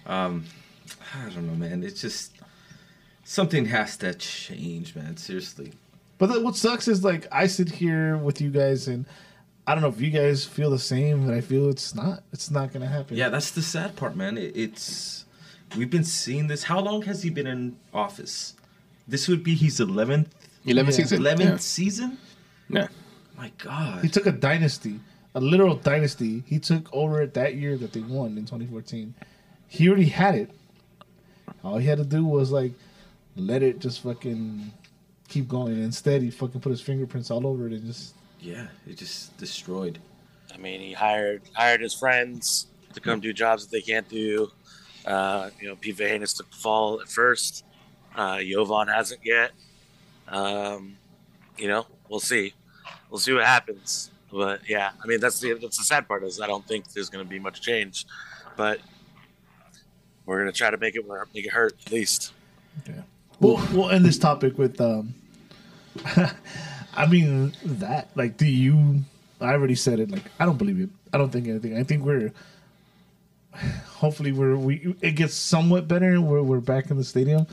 Um, 0.06 0.44
I 1.14 1.28
don't 1.30 1.46
know, 1.46 1.54
man. 1.54 1.82
It's 1.82 2.00
just 2.00 2.32
something 3.24 3.66
has 3.66 3.96
to 3.98 4.14
change, 4.14 4.94
man. 4.94 5.16
Seriously. 5.16 5.72
But 6.18 6.26
then 6.28 6.44
what 6.44 6.56
sucks 6.56 6.88
is 6.88 7.04
like 7.04 7.26
I 7.32 7.46
sit 7.46 7.68
here 7.70 8.16
with 8.16 8.40
you 8.40 8.50
guys 8.50 8.88
and 8.88 9.06
I 9.66 9.74
don't 9.74 9.82
know 9.82 9.88
if 9.88 10.00
you 10.00 10.10
guys 10.10 10.44
feel 10.44 10.70
the 10.70 10.78
same, 10.78 11.26
but 11.26 11.34
I 11.34 11.40
feel 11.40 11.68
it's 11.68 11.94
not. 11.94 12.22
It's 12.32 12.50
not 12.50 12.72
gonna 12.72 12.86
happen. 12.88 13.16
Yeah, 13.16 13.28
that's 13.28 13.50
the 13.52 13.62
sad 13.62 13.96
part, 13.96 14.16
man. 14.16 14.36
It, 14.38 14.56
it's 14.56 15.24
we've 15.76 15.90
been 15.90 16.04
seeing 16.04 16.48
this. 16.48 16.64
How 16.64 16.80
long 16.80 17.02
has 17.02 17.22
he 17.22 17.30
been 17.30 17.46
in 17.46 17.76
office? 17.94 18.54
This 19.06 19.28
would 19.28 19.42
be 19.44 19.54
his 19.54 19.78
eleventh, 19.80 20.34
11 20.64 20.90
Yeah. 20.92 20.96
season. 20.96 21.18
eleventh 21.20 21.60
season. 21.60 22.18
Yeah. 22.68 22.88
My 23.36 23.50
God. 23.58 24.02
He 24.02 24.08
took 24.08 24.26
a 24.26 24.32
dynasty, 24.32 25.00
a 25.34 25.40
literal 25.40 25.74
dynasty. 25.76 26.42
He 26.46 26.58
took 26.58 26.92
over 26.92 27.20
it 27.22 27.34
that 27.34 27.54
year 27.56 27.76
that 27.78 27.92
they 27.92 28.00
won 28.00 28.38
in 28.38 28.44
2014. 28.44 29.14
He 29.68 29.88
already 29.88 30.06
had 30.06 30.34
it. 30.34 30.50
All 31.64 31.78
he 31.78 31.86
had 31.86 31.98
to 31.98 32.04
do 32.04 32.24
was 32.24 32.50
like 32.50 32.72
let 33.36 33.62
it 33.62 33.78
just 33.78 34.02
fucking 34.02 34.70
keep 35.28 35.48
going. 35.48 35.82
Instead, 35.82 36.22
he 36.22 36.30
fucking 36.30 36.60
put 36.60 36.70
his 36.70 36.80
fingerprints 36.80 37.30
all 37.30 37.46
over 37.46 37.66
it 37.66 37.72
and 37.72 37.86
just 37.86 38.14
Yeah, 38.40 38.66
it 38.86 38.98
just 38.98 39.36
destroyed. 39.38 39.98
I 40.52 40.58
mean, 40.58 40.80
he 40.80 40.92
hired 40.92 41.42
hired 41.54 41.80
his 41.80 41.94
friends 41.94 42.66
to 42.94 43.00
come 43.00 43.20
do 43.20 43.32
jobs 43.32 43.64
that 43.66 43.70
they 43.72 43.80
can't 43.80 44.08
do. 44.08 44.50
Uh, 45.06 45.50
you 45.60 45.66
know, 45.68 45.76
Pete 45.76 45.96
Vagenas 45.96 46.36
took 46.36 46.50
the 46.50 46.56
fall 46.56 47.00
at 47.00 47.08
first. 47.08 47.64
Uh, 48.14 48.40
Jovan 48.42 48.88
hasn't 48.88 49.20
yet. 49.24 49.52
Um, 50.28 50.96
you 51.58 51.68
know, 51.68 51.86
we'll 52.08 52.20
see. 52.20 52.54
We'll 53.10 53.18
see 53.18 53.32
what 53.32 53.44
happens. 53.44 54.10
But 54.32 54.68
yeah, 54.68 54.92
I 55.02 55.06
mean, 55.06 55.20
that's 55.20 55.40
the 55.40 55.52
that's 55.54 55.76
the 55.76 55.84
sad 55.84 56.08
part 56.08 56.24
is 56.24 56.40
I 56.40 56.46
don't 56.46 56.66
think 56.66 56.92
there's 56.92 57.10
going 57.10 57.24
to 57.24 57.28
be 57.28 57.38
much 57.38 57.60
change, 57.60 58.06
but 58.56 58.80
we're 60.24 60.40
going 60.40 60.50
to 60.50 60.56
try 60.56 60.70
to 60.70 60.78
make 60.78 60.96
it 60.96 61.06
work, 61.06 61.28
make 61.34 61.44
it 61.44 61.52
hurt 61.52 61.74
at 61.84 61.92
least. 61.92 62.32
We'll, 63.40 63.60
we'll 63.72 63.90
end 63.90 64.04
this 64.04 64.18
topic 64.18 64.56
with 64.56 64.80
um 64.80 65.14
I 66.94 67.06
mean 67.08 67.54
that 67.64 68.08
like 68.14 68.36
do 68.36 68.46
you 68.46 69.02
I 69.40 69.52
already 69.52 69.74
said 69.74 70.00
it 70.00 70.10
like 70.10 70.24
I 70.38 70.46
don't 70.46 70.56
believe 70.56 70.80
it. 70.80 70.90
I 71.12 71.18
don't 71.18 71.30
think 71.30 71.48
anything. 71.48 71.76
I 71.76 71.82
think 71.82 72.04
we're 72.04 72.32
hopefully 73.86 74.32
we're 74.32 74.56
we 74.56 74.96
it 75.02 75.12
gets 75.12 75.34
somewhat 75.34 75.88
better 75.88 76.20
we're 76.20 76.42
we're 76.42 76.60
back 76.60 76.90
in 76.90 76.96
the 76.96 77.04
stadium. 77.04 77.46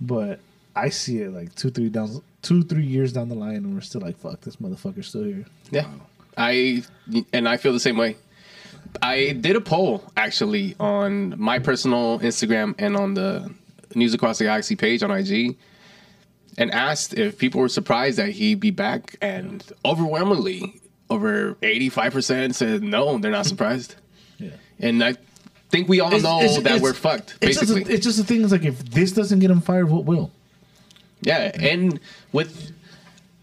But 0.00 0.40
I 0.76 0.88
see 0.90 1.18
it 1.22 1.32
like 1.32 1.54
two, 1.54 1.70
three 1.70 1.88
down 1.88 2.22
two, 2.42 2.62
three 2.62 2.84
years 2.86 3.12
down 3.12 3.28
the 3.28 3.34
line 3.34 3.56
and 3.56 3.74
we're 3.74 3.80
still 3.80 4.00
like 4.00 4.16
fuck 4.18 4.40
this 4.40 4.56
motherfucker's 4.56 5.08
still 5.08 5.24
here. 5.24 5.44
Yeah, 5.70 5.86
I 6.36 6.82
and 7.32 7.48
I 7.48 7.56
feel 7.56 7.72
the 7.72 7.80
same 7.80 7.96
way. 7.96 8.16
I 9.02 9.32
did 9.40 9.56
a 9.56 9.60
poll 9.60 10.02
actually 10.16 10.74
on 10.80 11.34
my 11.38 11.58
personal 11.58 12.18
Instagram 12.20 12.74
and 12.78 12.96
on 12.96 13.14
the 13.14 13.52
News 13.94 14.14
Across 14.14 14.38
the 14.38 14.44
Galaxy 14.44 14.74
page 14.76 15.02
on 15.02 15.10
IG, 15.10 15.56
and 16.58 16.70
asked 16.72 17.14
if 17.14 17.38
people 17.38 17.60
were 17.60 17.68
surprised 17.68 18.18
that 18.18 18.30
he'd 18.30 18.60
be 18.60 18.70
back, 18.70 19.16
and 19.20 19.64
overwhelmingly, 19.84 20.80
over 21.08 21.56
eighty-five 21.62 22.12
percent 22.12 22.54
said 22.54 22.82
no, 22.82 23.18
they're 23.18 23.30
not 23.30 23.46
surprised. 23.46 23.96
Yeah. 24.38 24.48
And 24.78 25.04
I 25.04 25.16
think 25.68 25.86
we 25.90 26.00
all 26.00 26.08
It's- 26.08 26.22
know 26.22 26.38
it's- 26.40 26.56
that 26.56 26.64
it's- 26.66 26.80
we're 26.80 26.94
fucked. 26.94 27.36
It's 27.42 27.58
just, 27.58 27.72
Basically, 27.74 27.92
a, 27.92 27.94
it's 27.94 28.04
just 28.06 28.16
the 28.16 28.24
thing 28.24 28.40
is 28.40 28.52
like 28.52 28.64
if 28.64 28.78
this 28.90 29.12
doesn't 29.12 29.40
get 29.40 29.50
him 29.50 29.60
fired, 29.60 29.90
what 29.90 30.06
will? 30.06 30.30
Yeah, 31.22 31.50
and 31.60 32.00
with 32.32 32.72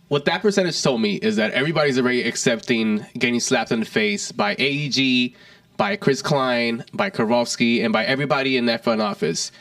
what 0.07 0.25
that 0.25 0.41
percentage 0.41 0.82
told 0.82 1.01
me 1.01 1.15
is 1.15 1.36
that 1.36 1.51
everybody's 1.51 1.99
already 1.99 2.23
accepting 2.23 3.05
getting 3.17 3.39
slapped 3.39 3.71
in 3.71 3.80
the 3.82 3.86
face 3.86 4.32
by 4.32 4.55
AEG, 4.57 5.34
by 5.75 5.95
Chris 5.95 6.21
Klein, 6.21 6.84
by 6.93 7.09
Karofsky, 7.09 7.84
and 7.84 7.93
by 7.93 8.05
everybody 8.05 8.57
in 8.57 8.65
that 8.65 8.84
front 8.84 9.01
office. 9.01 9.51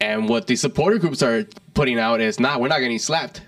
And 0.00 0.28
what 0.28 0.46
the 0.46 0.56
supporter 0.56 0.98
groups 0.98 1.22
are 1.22 1.46
putting 1.74 1.98
out 1.98 2.20
is, 2.20 2.40
nah, 2.40 2.58
we're 2.58 2.68
not 2.68 2.80
getting 2.80 2.98
slapped. 2.98 3.42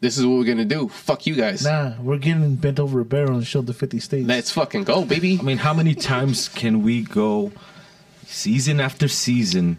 This 0.00 0.16
is 0.16 0.24
what 0.24 0.38
we're 0.38 0.44
gonna 0.44 0.64
do. 0.64 0.88
Fuck 0.88 1.26
you 1.26 1.34
guys. 1.34 1.62
Nah, 1.62 1.92
we're 2.00 2.16
getting 2.16 2.54
bent 2.56 2.80
over 2.80 3.00
a 3.00 3.04
barrel 3.04 3.34
and 3.34 3.46
showed 3.46 3.66
the 3.66 3.74
fifty 3.74 4.00
states. 4.00 4.26
Let's 4.26 4.50
fucking 4.50 4.84
go, 4.84 5.04
baby. 5.04 5.38
I 5.38 5.42
mean, 5.42 5.58
how 5.58 5.74
many 5.74 5.94
times 5.94 6.48
can 6.48 6.82
we 6.82 7.02
go 7.02 7.52
season 8.24 8.80
after 8.80 9.08
season? 9.08 9.76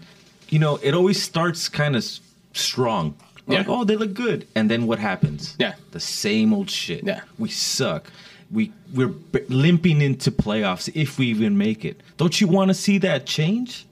You 0.49 0.59
know, 0.59 0.75
it 0.83 0.93
always 0.93 1.21
starts 1.21 1.67
kind 1.69 1.95
of 1.95 2.05
strong. 2.53 3.15
We're 3.51 3.57
Like, 3.59 3.69
oh, 3.69 3.83
they 3.83 3.95
look 3.95 4.13
good. 4.13 4.47
And 4.55 4.69
then 4.69 4.87
what 4.87 4.99
happens? 4.99 5.55
Yeah. 5.59 5.73
The 5.91 5.99
same 5.99 6.53
old 6.53 6.69
shit. 6.69 7.03
Yeah. 7.03 7.21
We 7.37 7.49
suck. 7.49 8.11
We 8.51 8.71
we're 8.93 9.07
b- 9.07 9.41
limping 9.47 10.01
into 10.01 10.29
playoffs 10.31 10.89
if 10.93 11.17
we 11.17 11.27
even 11.27 11.57
make 11.57 11.85
it. 11.85 12.01
Don't 12.17 12.41
you 12.41 12.47
want 12.47 12.69
to 12.69 12.73
see 12.73 12.97
that 12.99 13.25
change? 13.25 13.85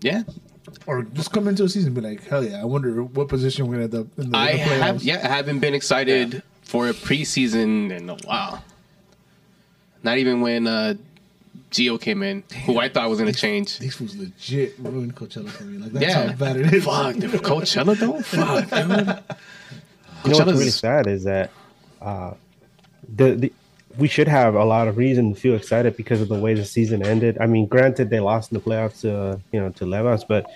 Yeah, 0.00 0.22
or 0.86 1.02
just 1.02 1.32
come 1.32 1.48
into 1.48 1.64
a 1.64 1.68
season 1.68 1.88
and 1.88 1.94
be 1.96 2.00
like, 2.08 2.22
hell 2.28 2.44
yeah, 2.44 2.60
I 2.60 2.64
wonder 2.64 3.02
what 3.02 3.28
position 3.28 3.66
we're 3.66 3.74
gonna 3.74 3.84
end 3.84 3.94
up 3.94 4.06
in 4.18 4.30
the, 4.30 4.36
I 4.38 4.50
in 4.50 4.58
the 4.58 4.64
playoffs. 4.64 4.78
have. 4.80 5.02
Yeah, 5.02 5.20
I 5.24 5.28
haven't 5.34 5.58
been 5.60 5.74
excited 5.74 6.42
for 6.62 6.88
a 6.88 6.92
preseason 6.92 7.90
in 7.90 8.08
a 8.10 8.14
while. 8.24 8.62
Not 10.04 10.18
even 10.18 10.40
when 10.42 10.66
uh, 10.66 10.94
Gio 11.74 12.00
came 12.00 12.22
in, 12.22 12.44
who 12.66 12.78
I 12.78 12.88
thought 12.88 13.10
was 13.10 13.18
gonna 13.18 13.32
change. 13.32 13.78
These 13.80 13.96
fools 13.96 14.14
legit 14.16 14.74
ruined 14.78 15.16
Coachella 15.16 15.50
for 15.50 15.64
me. 15.64 15.78
Like 15.78 15.92
that's 15.92 16.06
Yeah. 16.06 16.28
how 16.30 16.36
bad 16.36 16.56
it 16.56 16.72
is. 16.72 16.84
Fuck, 16.84 17.16
dude, 17.16 17.30
Coachella 17.32 17.98
though. 17.98 18.20
Fuck, 18.22 18.70
dude. 18.70 19.18
You 20.24 20.30
know 20.30 20.38
what's 20.46 20.58
really 20.58 20.70
sad 20.70 21.06
is 21.08 21.24
that 21.24 21.50
uh, 22.00 22.34
the, 23.16 23.34
the 23.34 23.52
we 23.98 24.08
should 24.08 24.28
have 24.28 24.54
a 24.54 24.64
lot 24.64 24.88
of 24.88 24.96
reason 24.96 25.34
to 25.34 25.40
feel 25.40 25.54
excited 25.54 25.96
because 25.96 26.20
of 26.20 26.28
the 26.28 26.34
way 26.38 26.54
the 26.54 26.64
season 26.64 27.04
ended. 27.04 27.38
I 27.40 27.46
mean, 27.46 27.66
granted 27.66 28.08
they 28.10 28.20
lost 28.20 28.50
in 28.52 28.58
the 28.58 28.64
playoffs 28.64 29.00
to 29.00 29.16
uh, 29.16 29.38
you 29.52 29.60
know 29.60 29.70
to 29.70 29.84
Levas, 29.84 30.24
but 30.26 30.46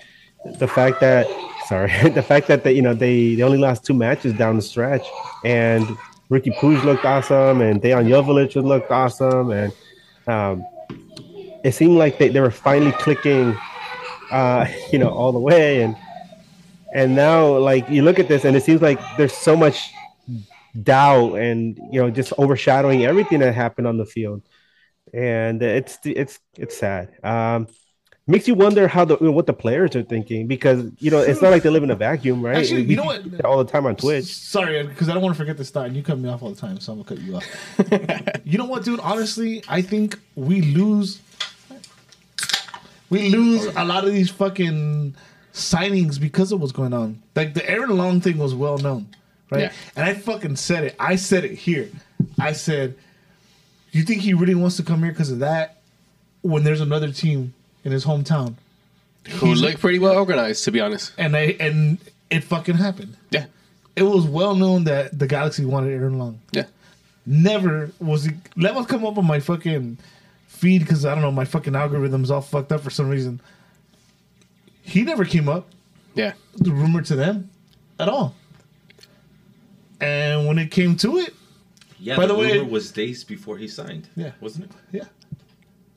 the 0.57 0.67
fact 0.67 1.01
that 1.01 1.27
sorry, 1.67 1.91
the 2.09 2.23
fact 2.23 2.47
that 2.47 2.63
they 2.63 2.71
you 2.73 2.81
know 2.81 2.93
they 2.93 3.35
they 3.35 3.43
only 3.43 3.57
lost 3.57 3.83
two 3.85 3.93
matches 3.93 4.33
down 4.33 4.55
the 4.55 4.61
stretch, 4.61 5.05
and 5.43 5.85
Riqui 6.31 6.55
Puig 6.59 6.83
looked 6.83 7.03
awesome, 7.05 7.59
and 7.61 7.81
Dejan 7.81 8.07
Joveljic 8.07 8.63
looked 8.63 8.89
awesome, 8.91 9.51
and 9.51 9.73
um, 10.27 10.65
it 11.63 11.73
seemed 11.73 11.97
like 11.97 12.17
they, 12.17 12.29
they 12.29 12.39
were 12.39 12.51
finally 12.51 12.91
clicking, 12.93 13.57
uh, 14.31 14.65
you 14.91 14.99
know, 14.99 15.09
all 15.09 15.31
the 15.31 15.39
way, 15.39 15.81
and 15.81 15.95
and 16.93 17.15
now 17.15 17.57
like 17.57 17.89
you 17.89 18.01
look 18.01 18.19
at 18.19 18.27
this 18.27 18.45
and 18.45 18.55
it 18.57 18.63
seems 18.63 18.81
like 18.81 18.99
there's 19.17 19.33
so 19.33 19.55
much 19.55 19.91
doubt 20.83 21.35
and 21.35 21.77
you 21.91 22.01
know 22.01 22.09
just 22.09 22.33
overshadowing 22.37 23.05
everything 23.05 23.39
that 23.39 23.53
happened 23.53 23.87
on 23.87 23.97
the 23.97 24.05
field 24.05 24.41
and 25.13 25.61
it's 25.63 25.97
it's 26.03 26.39
it's 26.57 26.77
sad 26.77 27.09
um 27.23 27.67
makes 28.27 28.47
you 28.47 28.53
wonder 28.53 28.87
how 28.87 29.03
the 29.03 29.15
what 29.31 29.47
the 29.47 29.53
players 29.53 29.95
are 29.95 30.03
thinking 30.03 30.45
because 30.45 30.85
you 30.99 31.09
know 31.09 31.17
it's 31.19 31.41
not 31.41 31.49
like 31.49 31.63
they 31.63 31.69
live 31.71 31.81
in 31.83 31.89
a 31.89 31.95
vacuum 31.95 32.43
right 32.43 32.57
Actually, 32.57 32.83
We 32.83 32.91
you 32.91 32.95
know 32.97 33.05
what? 33.05 33.43
all 33.43 33.57
the 33.63 33.69
time 33.71 33.87
on 33.87 33.95
twitch 33.95 34.25
Sorry, 34.25 34.83
because 34.83 35.09
I 35.09 35.13
don't 35.13 35.23
want 35.23 35.35
to 35.35 35.37
forget 35.39 35.57
this 35.57 35.71
thought, 35.71 35.87
and 35.87 35.95
you 35.95 36.03
cut 36.03 36.19
me 36.19 36.29
off 36.29 36.43
all 36.43 36.51
the 36.51 36.61
time, 36.61 36.79
so 36.79 36.93
I'm 36.93 37.01
gonna 37.01 37.09
cut 37.15 37.19
you 37.25 37.35
off. 37.35 38.41
you 38.45 38.57
know 38.59 38.65
what, 38.65 38.83
dude? 38.83 38.99
Honestly, 38.99 39.63
I 39.67 39.81
think 39.81 40.19
we 40.35 40.61
lose. 40.61 41.21
We 43.09 43.29
lose 43.29 43.65
oh, 43.67 43.73
a 43.75 43.85
lot 43.85 44.05
of 44.05 44.13
these 44.13 44.29
fucking 44.29 45.15
signings 45.53 46.19
because 46.19 46.51
of 46.51 46.61
what's 46.61 46.71
going 46.71 46.93
on. 46.93 47.21
Like 47.35 47.53
the 47.53 47.67
Aaron 47.69 47.97
Long 47.97 48.21
thing 48.21 48.37
was 48.37 48.53
well 48.53 48.77
known, 48.77 49.07
right? 49.49 49.61
Yeah. 49.61 49.71
And 49.95 50.05
I 50.05 50.13
fucking 50.13 50.55
said 50.57 50.83
it. 50.83 50.95
I 50.99 51.15
said 51.15 51.43
it 51.43 51.55
here. 51.55 51.89
I 52.39 52.51
said, 52.51 52.95
"You 53.91 54.03
think 54.03 54.21
he 54.21 54.33
really 54.33 54.55
wants 54.55 54.77
to 54.77 54.83
come 54.83 55.01
here 55.03 55.11
because 55.11 55.31
of 55.31 55.39
that?" 55.39 55.77
When 56.41 56.63
there's 56.63 56.81
another 56.81 57.11
team 57.11 57.53
in 57.83 57.91
his 57.91 58.05
hometown, 58.05 58.55
Who 59.39 59.53
looked 59.53 59.79
pretty 59.81 59.99
well 59.99 60.15
organized, 60.15 60.63
to 60.65 60.71
be 60.71 60.79
honest. 60.79 61.11
and 61.17 61.35
I 61.35 61.55
and 61.59 61.97
it 62.29 62.43
fucking 62.43 62.75
happened. 62.75 63.17
Yeah, 63.31 63.45
It 63.95 64.03
was 64.03 64.25
well 64.25 64.55
known 64.55 64.83
that 64.85 65.17
the 65.17 65.27
Galaxy 65.27 65.65
wanted 65.65 65.91
Aaron 65.93 66.17
Long. 66.19 66.39
yeah. 66.51 66.65
Never 67.25 67.91
was 67.99 68.23
he. 68.25 68.31
Let 68.55 68.75
us 68.77 68.85
come 68.87 69.05
up 69.05 69.17
on 69.17 69.25
my 69.25 69.39
fucking 69.39 69.97
feed 70.59 70.79
because 70.79 71.05
I 71.05 71.13
don't 71.13 71.23
know 71.23 71.31
my 71.31 71.45
fucking 71.45 71.73
algorithm's 71.75 72.29
all 72.31 72.41
fucked 72.41 72.71
up 72.71 72.81
for 72.81 72.89
some 72.89 73.09
reason. 73.09 73.39
He 74.81 75.03
never 75.03 75.23
came 75.25 75.47
up 75.47 75.69
Yeah. 76.15 76.33
the 76.55 76.71
rumor 76.71 77.01
to 77.03 77.15
them 77.15 77.49
at 77.99 78.09
all. 78.09 78.35
And 80.01 80.47
when 80.47 80.57
it 80.57 80.71
came 80.71 80.95
to 80.97 81.17
it, 81.17 81.33
Yeah, 82.01 82.15
By 82.15 82.27
the, 82.27 82.33
the 82.33 82.39
way- 82.39 82.57
rumor 82.59 82.69
was 82.69 82.91
days 82.91 83.23
before 83.25 83.57
he 83.57 83.67
signed. 83.67 84.07
Yeah. 84.15 84.31
Wasn't 84.39 84.65
it? 84.65 84.71
yeah. 84.91 85.03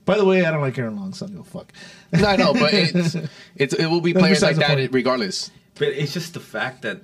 By 0.05 0.17
the 0.17 0.25
way, 0.25 0.45
I 0.45 0.51
don't 0.51 0.61
like 0.61 0.77
Aaron 0.77 0.97
Long, 0.97 1.13
so 1.15 1.27
I 1.27 1.29
don't 1.29 1.37
give 1.39 1.47
a 1.47 1.51
fuck. 1.59 1.73
No, 2.13 2.27
I 2.27 2.35
know, 2.37 2.53
but 2.53 2.75
it's, 2.75 3.17
it's 3.55 3.73
it 3.75 3.87
will 3.87 4.01
be 4.01 4.13
players 4.13 4.43
like 4.43 4.57
that 4.57 4.77
point. 4.77 4.93
regardless. 4.93 5.53
But 5.77 5.89
it's 5.89 6.13
just 6.13 6.35
the 6.35 6.41
fact 6.41 6.83
that 6.83 7.03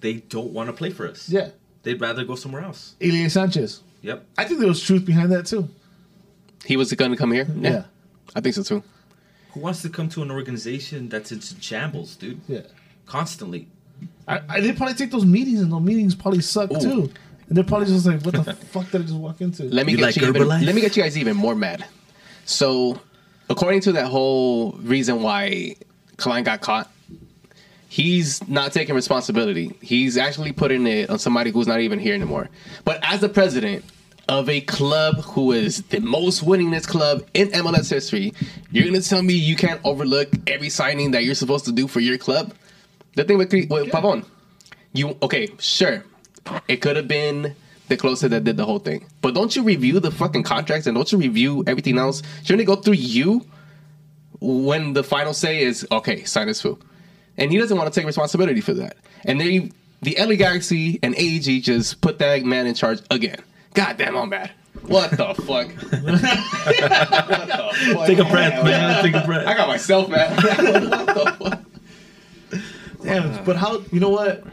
they 0.00 0.14
don't 0.14 0.50
want 0.52 0.68
to 0.68 0.74
play 0.74 0.90
for 0.90 1.08
us. 1.08 1.26
Yeah. 1.30 1.48
They'd 1.84 1.98
rather 2.00 2.22
go 2.24 2.34
somewhere 2.34 2.62
else. 2.62 2.96
Ilie 3.02 3.30
Sanchez. 3.30 3.80
Yep. 4.02 4.26
I 4.36 4.44
think 4.44 4.60
there 4.60 4.68
was 4.68 4.82
truth 4.82 5.06
behind 5.06 5.32
that 5.32 5.46
too. 5.46 5.68
He 6.64 6.76
was 6.76 6.92
going 6.92 7.10
to 7.10 7.16
come 7.16 7.32
here. 7.32 7.46
Yeah, 7.56 7.70
Yeah. 7.70 7.82
I 8.34 8.40
think 8.40 8.54
so 8.54 8.62
too. 8.62 8.82
Who 9.52 9.60
wants 9.60 9.82
to 9.82 9.88
come 9.88 10.08
to 10.10 10.22
an 10.22 10.30
organization 10.30 11.08
that's 11.08 11.30
in 11.30 11.40
shambles, 11.40 12.16
dude? 12.16 12.40
Yeah. 12.48 12.62
Constantly. 13.06 13.68
I, 14.26 14.40
I, 14.48 14.60
they 14.60 14.72
probably 14.72 14.94
take 14.94 15.10
those 15.10 15.24
meetings, 15.26 15.60
and 15.60 15.70
those 15.70 15.82
meetings 15.82 16.14
probably 16.14 16.40
suck 16.40 16.72
Ooh. 16.72 16.80
too. 16.80 17.12
And 17.48 17.56
they're 17.56 17.64
probably 17.64 17.86
just 17.86 18.06
like, 18.06 18.22
"What 18.22 18.34
the 18.34 18.54
fuck 18.72 18.90
did 18.90 19.02
I 19.02 19.04
just 19.04 19.14
walk 19.14 19.40
into?" 19.40 19.64
Let 19.64 19.86
me 19.86 19.92
You 19.92 19.98
get 19.98 20.04
like 20.04 20.16
you 20.16 20.28
even, 20.28 20.48
let 20.48 20.74
me 20.74 20.80
get 20.80 20.96
you 20.96 21.02
guys 21.02 21.16
even 21.18 21.36
more 21.36 21.54
mad. 21.54 21.84
So, 22.46 22.98
according 23.48 23.80
to 23.82 23.92
that 23.92 24.06
whole 24.06 24.72
reason 24.72 25.22
why 25.22 25.76
Klein 26.16 26.42
got 26.42 26.60
caught, 26.62 26.90
he's 27.88 28.46
not 28.48 28.72
taking 28.72 28.94
responsibility. 28.94 29.76
He's 29.82 30.16
actually 30.16 30.52
putting 30.52 30.86
it 30.86 31.10
on 31.10 31.18
somebody 31.18 31.50
who's 31.50 31.66
not 31.66 31.80
even 31.80 31.98
here 31.98 32.14
anymore. 32.14 32.48
But 32.84 32.98
as 33.02 33.20
the 33.20 33.28
president 33.28 33.84
of 34.28 34.48
a 34.48 34.60
club 34.62 35.16
who 35.16 35.52
is 35.52 35.82
the 35.84 36.00
most 36.00 36.44
winningest 36.44 36.88
club 36.88 37.24
in 37.34 37.48
MLS 37.48 37.90
history, 37.90 38.32
you're 38.70 38.84
gonna 38.84 39.00
tell 39.00 39.22
me 39.22 39.34
you 39.34 39.56
can't 39.56 39.80
overlook 39.84 40.28
every 40.46 40.70
signing 40.70 41.10
that 41.12 41.24
you're 41.24 41.34
supposed 41.34 41.64
to 41.66 41.72
do 41.72 41.86
for 41.86 42.00
your 42.00 42.18
club? 42.18 42.54
The 43.16 43.24
thing 43.24 43.38
with, 43.38 43.52
with 43.52 43.90
Pavon, 43.90 44.24
you 44.92 45.16
okay? 45.22 45.48
Sure, 45.58 46.04
it 46.68 46.76
could 46.78 46.96
have 46.96 47.08
been 47.08 47.54
the 47.88 47.96
closer 47.96 48.28
that 48.28 48.44
did 48.44 48.56
the 48.56 48.64
whole 48.64 48.78
thing. 48.78 49.06
But 49.20 49.34
don't 49.34 49.54
you 49.54 49.62
review 49.62 50.00
the 50.00 50.10
fucking 50.10 50.42
contracts 50.42 50.86
and 50.86 50.96
don't 50.96 51.10
you 51.12 51.18
review 51.18 51.64
everything 51.66 51.98
else? 51.98 52.22
Shouldn't 52.42 52.62
it 52.62 52.64
go 52.64 52.76
through 52.76 52.94
you 52.94 53.46
when 54.40 54.94
the 54.94 55.04
final 55.04 55.34
say 55.34 55.62
is 55.62 55.86
okay, 55.90 56.24
sign 56.24 56.46
this 56.46 56.62
fool? 56.62 56.78
And 57.36 57.50
he 57.50 57.58
doesn't 57.58 57.76
want 57.76 57.92
to 57.92 57.98
take 57.98 58.06
responsibility 58.06 58.60
for 58.60 58.74
that. 58.74 58.96
And 59.24 59.40
they, 59.40 59.70
the 60.02 60.16
LA 60.18 60.36
Galaxy 60.36 60.98
and 61.02 61.14
AEG 61.16 61.62
just 61.62 62.00
put 62.00 62.18
that 62.20 62.44
man 62.44 62.66
in 62.66 62.74
charge 62.74 63.00
again. 63.10 63.42
God 63.74 63.96
damn, 63.96 64.16
I'm 64.16 64.28
mad. 64.28 64.52
What 64.82 65.10
the 65.10 65.34
fuck? 65.34 65.68
what 65.68 66.20
the 66.20 67.70
fuck? 67.94 68.06
Take 68.06 68.18
a 68.18 68.24
breath, 68.24 68.64
man. 68.64 69.02
Take 69.02 69.14
a 69.14 69.24
breath. 69.26 69.46
I 69.46 69.54
got 69.54 69.68
myself, 69.68 70.08
man. 70.08 70.34
what 70.36 71.06
the 71.06 71.36
fuck? 71.38 72.62
Damn, 73.02 73.44
but 73.44 73.56
how? 73.56 73.82
You 73.92 74.00
know 74.00 74.10
what? 74.10 74.44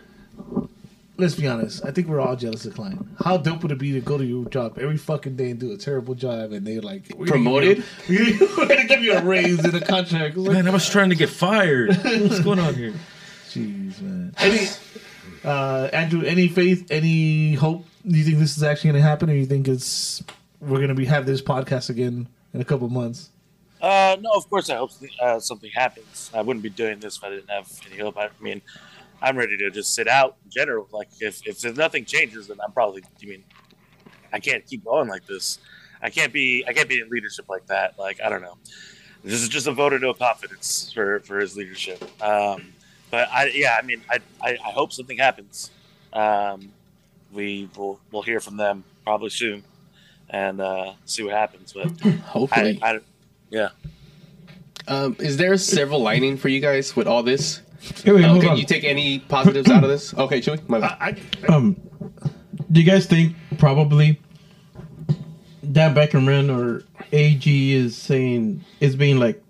Let's 1.17 1.35
be 1.35 1.47
honest. 1.47 1.85
I 1.85 1.91
think 1.91 2.07
we're 2.07 2.19
all 2.19 2.35
jealous 2.35 2.65
of 2.65 2.73
Klein. 2.73 3.07
How 3.23 3.37
dope 3.37 3.61
would 3.61 3.71
it 3.71 3.77
be 3.77 3.91
to 3.91 4.01
go 4.01 4.17
to 4.17 4.25
your 4.25 4.45
job 4.45 4.79
every 4.79 4.97
fucking 4.97 5.35
day 5.35 5.51
and 5.51 5.59
do 5.59 5.71
a 5.71 5.77
terrible 5.77 6.15
job, 6.15 6.51
and 6.51 6.65
they're 6.65 6.81
like 6.81 7.03
we're 7.15 7.27
gonna 7.27 7.31
Promoted? 7.31 7.83
We're 8.09 8.67
gonna 8.67 8.85
give 8.85 9.03
you 9.03 9.13
a 9.13 9.23
raise 9.23 9.63
in 9.63 9.75
a 9.75 9.81
contract. 9.81 10.35
Like, 10.35 10.53
Man, 10.53 10.67
I 10.67 10.71
was 10.71 10.89
trying 10.89 11.09
to 11.09 11.15
get 11.15 11.29
fired. 11.29 11.89
What's 11.97 12.39
going 12.39 12.57
on 12.57 12.73
here? 12.73 12.93
Jeez, 13.49 14.01
man. 14.01 14.33
Any, 14.39 14.67
uh, 15.43 15.89
Andrew, 15.93 16.23
any 16.23 16.47
faith, 16.47 16.89
any 16.89 17.53
hope? 17.53 17.85
Do 18.07 18.17
you 18.17 18.23
think 18.23 18.39
this 18.39 18.57
is 18.57 18.63
actually 18.63 18.91
going 18.91 19.03
to 19.03 19.07
happen, 19.07 19.29
or 19.29 19.33
you 19.33 19.45
think 19.45 19.67
it's 19.67 20.23
we're 20.59 20.77
going 20.77 20.89
to 20.89 20.95
be 20.95 21.05
have 21.05 21.25
this 21.25 21.41
podcast 21.41 21.89
again 21.89 22.27
in 22.53 22.61
a 22.61 22.65
couple 22.65 22.89
months? 22.89 23.29
Uh, 23.81 24.15
no, 24.19 24.31
of 24.33 24.47
course 24.49 24.69
I 24.69 24.75
hope 24.75 24.91
uh, 25.21 25.39
something 25.39 25.71
happens. 25.73 26.29
I 26.33 26.41
wouldn't 26.41 26.61
be 26.61 26.69
doing 26.69 26.99
this 26.99 27.17
if 27.17 27.23
I 27.23 27.29
didn't 27.29 27.49
have 27.49 27.67
any 27.89 27.99
hope. 27.99 28.17
I 28.17 28.29
mean, 28.39 28.61
I'm 29.21 29.37
ready 29.37 29.57
to 29.57 29.71
just 29.71 29.93
sit 29.95 30.07
out 30.07 30.37
in 30.45 30.51
general. 30.51 30.87
Like 30.91 31.09
if 31.19 31.45
if 31.45 31.63
nothing 31.75 32.05
changes, 32.05 32.47
then 32.47 32.57
I'm 32.63 32.71
probably. 32.71 33.03
I 33.21 33.25
mean, 33.25 33.43
I 34.33 34.39
can't 34.39 34.65
keep 34.65 34.83
going 34.85 35.07
like 35.07 35.25
this. 35.25 35.59
I 36.01 36.09
can't 36.09 36.33
be. 36.33 36.63
I 36.67 36.73
can't 36.73 36.89
be 36.89 36.99
in 36.99 37.09
leadership 37.09 37.49
like 37.49 37.65
that. 37.67 37.97
Like 37.97 38.19
I 38.23 38.29
don't 38.29 38.41
know. 38.41 38.57
This 39.23 39.41
is 39.41 39.49
just 39.49 39.67
a 39.67 39.71
vote 39.71 39.93
of 39.93 40.01
no 40.01 40.13
confidence 40.13 40.91
for 40.91 41.19
for 41.21 41.39
his 41.39 41.55
leadership. 41.55 42.03
Um, 42.21 42.73
but 43.11 43.29
I 43.31 43.51
yeah, 43.53 43.77
I 43.81 43.85
mean, 43.85 44.01
I 44.09 44.19
I, 44.41 44.57
I 44.63 44.71
hope 44.71 44.93
something 44.93 45.17
happens. 45.17 45.71
Um, 46.13 46.71
we 47.33 47.69
will 47.77 47.99
we'll 48.11 48.21
hear 48.23 48.39
from 48.39 48.57
them 48.57 48.83
probably 49.03 49.29
soon, 49.29 49.63
and 50.29 50.59
uh, 50.61 50.93
see 51.05 51.23
what 51.23 51.33
happens. 51.33 51.73
But 51.73 51.87
Hopefully. 52.25 52.79
I 52.81 52.99
yeah. 53.49 53.69
Um, 54.87 55.15
is 55.19 55.37
there 55.37 55.53
a 55.53 55.57
silver 55.57 55.95
lining 55.97 56.37
for 56.37 56.47
you 56.49 56.59
guys 56.59 56.95
with 56.95 57.07
all 57.07 57.21
this? 57.23 57.61
Hey, 58.03 58.11
wait, 58.13 58.25
Uh, 58.25 58.39
can 58.39 58.49
on. 58.51 58.57
you 58.57 58.65
take 58.65 58.83
any 58.83 59.19
positives 59.19 59.69
out 59.69 59.83
of 59.83 59.89
this? 59.89 60.13
Okay, 60.17 60.39
Chewy. 60.41 60.67
My 60.69 60.79
bad. 60.79 60.97
I, 60.99 61.15
I, 61.47 61.53
um, 61.55 61.75
do 62.71 62.79
you 62.79 62.85
guys 62.85 63.05
think 63.05 63.35
probably 63.57 64.19
Dan 65.71 65.93
Beckerman 65.93 66.49
or 66.55 66.83
AG 67.11 67.73
is 67.73 67.95
saying 67.97 68.63
is 68.79 68.95
being 68.95 69.19
like, 69.19 69.41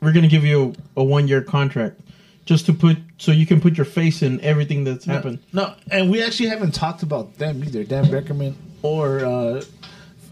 we're 0.00 0.12
gonna 0.12 0.28
give 0.28 0.44
you 0.44 0.74
a, 0.96 1.00
a 1.00 1.04
one 1.04 1.28
year 1.28 1.42
contract 1.42 2.00
just 2.44 2.66
to 2.66 2.72
put 2.72 2.98
so 3.18 3.32
you 3.32 3.46
can 3.46 3.60
put 3.60 3.76
your 3.76 3.84
face 3.86 4.22
in 4.22 4.40
everything 4.40 4.84
that's 4.84 5.04
happened. 5.04 5.38
no, 5.52 5.74
and 5.90 6.10
we 6.10 6.22
actually 6.22 6.48
haven't 6.48 6.72
talked 6.74 7.02
about 7.02 7.38
them 7.38 7.62
either, 7.64 7.84
Dan 7.84 8.06
Beckerman 8.06 8.54
or 8.82 9.20
uh, 9.24 9.62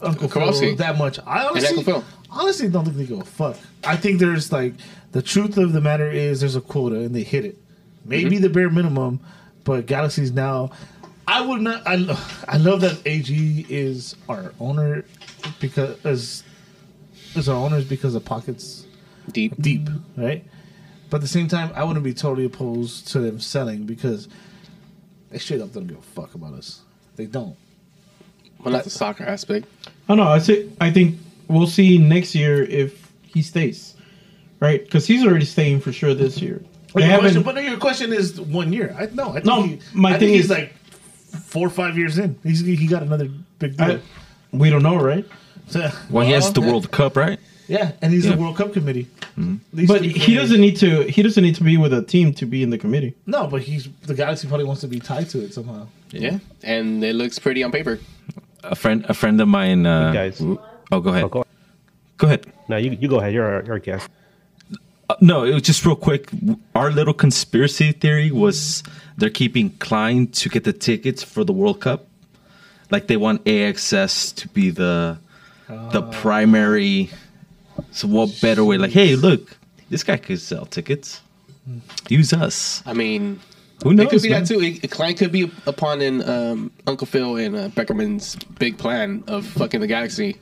Uncle 0.03 0.29
Phil 0.29 0.43
Kowalski. 0.43 0.75
that 0.77 0.99
much. 0.99 1.19
I 1.27 1.47
honestly, 1.47 1.85
honestly 2.31 2.69
don't 2.69 2.85
think 2.85 2.97
they 2.97 3.07
give 3.07 3.21
a 3.21 3.25
fuck. 3.25 3.57
I 3.85 3.97
think 3.97 4.19
there's 4.21 4.53
like 4.53 4.75
the 5.13 5.23
truth 5.23 5.57
of 5.59 5.73
the 5.73 5.81
matter 5.81 6.11
is 6.11 6.41
there's 6.41 6.57
a 6.57 6.61
quota 6.61 6.97
and 6.97 7.15
they 7.15 7.23
hit 7.23 7.45
it. 7.45 7.59
Maybe 8.05 8.31
Mm-hmm. 8.37 8.43
the 8.43 8.49
bare 8.51 8.69
minimum, 8.71 9.21
but 9.65 9.87
Galaxy's 9.87 10.33
now. 10.33 10.73
I 11.29 11.41
would 11.41 11.61
not. 11.63 11.87
I, 11.87 11.95
lo- 11.97 12.17
I 12.49 12.57
love 12.57 12.81
that 12.81 13.01
AG 13.07 13.65
is 13.69 14.17
our 14.29 14.53
owner 14.59 15.05
because 15.61 16.05
as 16.05 16.43
is 17.37 17.49
our 17.49 17.57
owners 17.57 17.85
because 17.85 18.15
of 18.17 18.25
pockets 18.25 18.87
Deep. 19.31 19.55
deep, 19.61 19.89
right? 20.17 20.45
But 21.13 21.19
at 21.19 21.21
the 21.21 21.29
same 21.29 21.47
time, 21.47 21.71
I 21.75 21.85
wouldn't 21.85 22.03
be 22.07 22.15
totally 22.15 22.47
opposed 22.47 23.09
to 23.09 23.19
them 23.21 23.39
selling 23.39 23.85
because 23.85 24.29
they 25.31 25.37
straight 25.37 25.61
up 25.61 25.71
don't 25.75 25.87
give 25.87 25.99
a 25.99 26.01
fuck 26.01 26.35
about 26.35 26.55
us. 26.55 26.81
They 27.17 27.27
don't. 27.27 27.55
Well, 28.65 28.73
not 28.73 28.85
the 28.85 28.89
soccer 28.89 29.23
aspect. 29.23 29.67
I 30.09 30.15
know. 30.15 30.23
I 30.23 30.39
say 30.39 30.71
I 30.81 30.91
think 30.91 31.19
we'll 31.49 31.67
see 31.67 31.99
next 31.99 32.35
year 32.35 32.63
if 32.63 33.13
he 33.27 33.43
stays, 33.43 33.95
right? 34.59 34.83
Because 34.83 35.07
he's 35.07 35.23
already 35.23 35.45
staying 35.45 35.81
for 35.81 35.93
sure 35.93 36.15
this 36.15 36.41
year. 36.41 36.63
But 36.95 37.01
They 37.01 37.11
your, 37.11 37.19
question, 37.19 37.43
but 37.43 37.63
your 37.63 37.77
question 37.77 38.13
is 38.15 38.41
one 38.41 38.73
year. 38.73 38.97
I 38.99 39.05
no. 39.13 39.29
I 39.29 39.33
think 39.35 39.45
No, 39.45 39.63
he, 39.65 39.81
my 39.93 40.09
I 40.09 40.13
think 40.13 40.21
thing 40.21 40.29
he's 40.31 40.45
is- 40.47 40.51
like 40.51 40.73
four 41.45 41.67
or 41.67 41.71
five 41.71 41.99
years 41.99 42.17
in. 42.17 42.39
He's 42.43 42.61
he 42.61 42.87
got 42.87 43.03
another 43.03 43.29
big 43.59 43.77
deal. 43.77 44.01
I, 44.01 44.01
we 44.57 44.71
don't 44.71 44.83
know, 44.83 44.97
right? 44.97 45.27
So- 45.67 45.91
Well, 46.11 46.25
he 46.25 46.33
has 46.33 46.51
the 46.55 46.63
World 46.63 46.91
Cup, 46.91 47.19
right? 47.19 47.39
Yeah, 47.73 47.93
and 48.03 48.13
he's 48.13 48.25
Yeah. 48.27 48.35
the 48.35 48.41
World 48.43 48.57
Cup 48.57 48.73
committee. 48.73 49.07
These 49.73 49.89
But 49.89 50.03
he 50.05 50.35
doesn't 50.35 50.61
need 50.61 50.77
to. 50.85 51.05
He 51.17 51.23
doesn't 51.23 51.43
need 51.43 51.55
to 51.57 51.65
be 51.65 51.77
with 51.79 51.93
a 51.95 52.03
team 52.03 52.35
to 52.35 52.45
be 52.47 52.63
in 52.63 52.71
the 52.71 52.79
committee. 52.79 53.15
No, 53.27 53.47
but 53.47 53.63
he's 53.63 53.89
the 54.07 54.15
Galaxy 54.15 54.47
probably 54.47 54.67
wants 54.67 54.83
to 54.83 54.89
be 54.89 55.01
tied 55.01 55.29
to 55.31 55.39
it 55.45 55.55
somehow. 55.55 55.87
Yeah. 56.11 56.39
And 56.63 57.03
it 57.03 57.15
looks 57.17 57.39
pretty 57.39 57.63
on 57.65 57.73
paper. 57.73 57.99
A 58.63 58.75
friend, 58.77 59.05
a 59.09 59.15
friend 59.15 59.41
of 59.41 59.49
mine. 59.49 59.87
Uh, 59.87 60.13
guys. 60.13 60.37
Oh, 60.93 61.01
go 61.01 61.11
ahead. 61.11 61.25
Oh, 61.25 61.29
go- 61.29 61.47
Go 62.19 62.27
ahead. 62.29 62.45
No, 62.69 62.77
you, 62.77 62.91
you 63.01 63.09
go 63.09 63.19
ahead. 63.19 63.33
You're 63.33 63.45
our, 63.55 63.63
you're 63.65 63.73
our 63.73 63.79
guest. 63.81 64.09
Uh, 65.11 65.15
no, 65.21 65.45
it 65.45 65.53
was 65.55 65.63
just 65.63 65.85
real 65.85 65.97
quick. 65.97 66.31
Our 66.75 66.91
little 66.93 67.15
conspiracy 67.15 67.91
theory 67.93 68.31
was 68.31 68.83
they're 69.19 69.31
keeping 69.43 69.71
Klein 69.81 70.29
to 70.41 70.49
get 70.49 70.63
the 70.65 70.73
tickets 70.73 71.23
for 71.25 71.43
the 71.43 71.53
World 71.53 71.81
Cup. 71.81 72.07
Like 72.91 73.07
they 73.09 73.17
want 73.17 73.43
AXS 73.47 74.35
to 74.37 74.49
be 74.49 74.71
the 74.71 75.17
the 75.91 76.03
primary. 76.23 77.09
So 77.91 78.09
what 78.09 78.39
better 78.41 78.65
way? 78.65 78.79
Like, 78.79 78.91
hey, 78.93 79.17
look, 79.17 79.57
this 79.91 80.03
guy 80.03 80.17
could 80.17 80.41
sell 80.41 80.67
tickets. 80.67 81.21
Use 82.09 82.33
us. 82.33 82.83
I 82.87 82.93
mean, 82.93 83.41
Who 83.83 83.91
it 83.91 83.95
knows? 83.95 84.11
could 84.11 84.23
be 84.23 84.31
man? 84.31 84.45
that 84.45 84.49
too. 84.49 84.61
A 84.83 84.89
Klein 84.89 85.15
could 85.15 85.31
be 85.33 85.51
upon 85.67 86.01
in 86.03 86.29
um, 86.29 86.71
Uncle 86.87 87.07
Phil 87.07 87.37
and 87.37 87.55
uh, 87.57 87.69
Beckerman's 87.69 88.35
big 88.59 88.79
plan 88.79 89.23
of 89.27 89.47
fucking 89.47 89.81
the 89.81 89.87
galaxy 89.87 90.37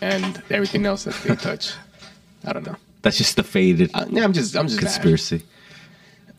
and 0.00 0.42
everything 0.50 0.86
else 0.86 1.04
that 1.04 1.14
they 1.24 1.34
touch. 1.36 1.72
I 2.44 2.52
don't 2.52 2.66
know. 2.66 2.76
That's 3.02 3.18
just 3.18 3.36
the 3.36 3.42
faded 3.42 3.90
Uh, 3.94 4.06
yeah, 4.10 4.24
I'm 4.24 4.32
just, 4.32 4.56
I'm 4.56 4.68
just 4.68 4.78
conspiracy. 4.80 5.42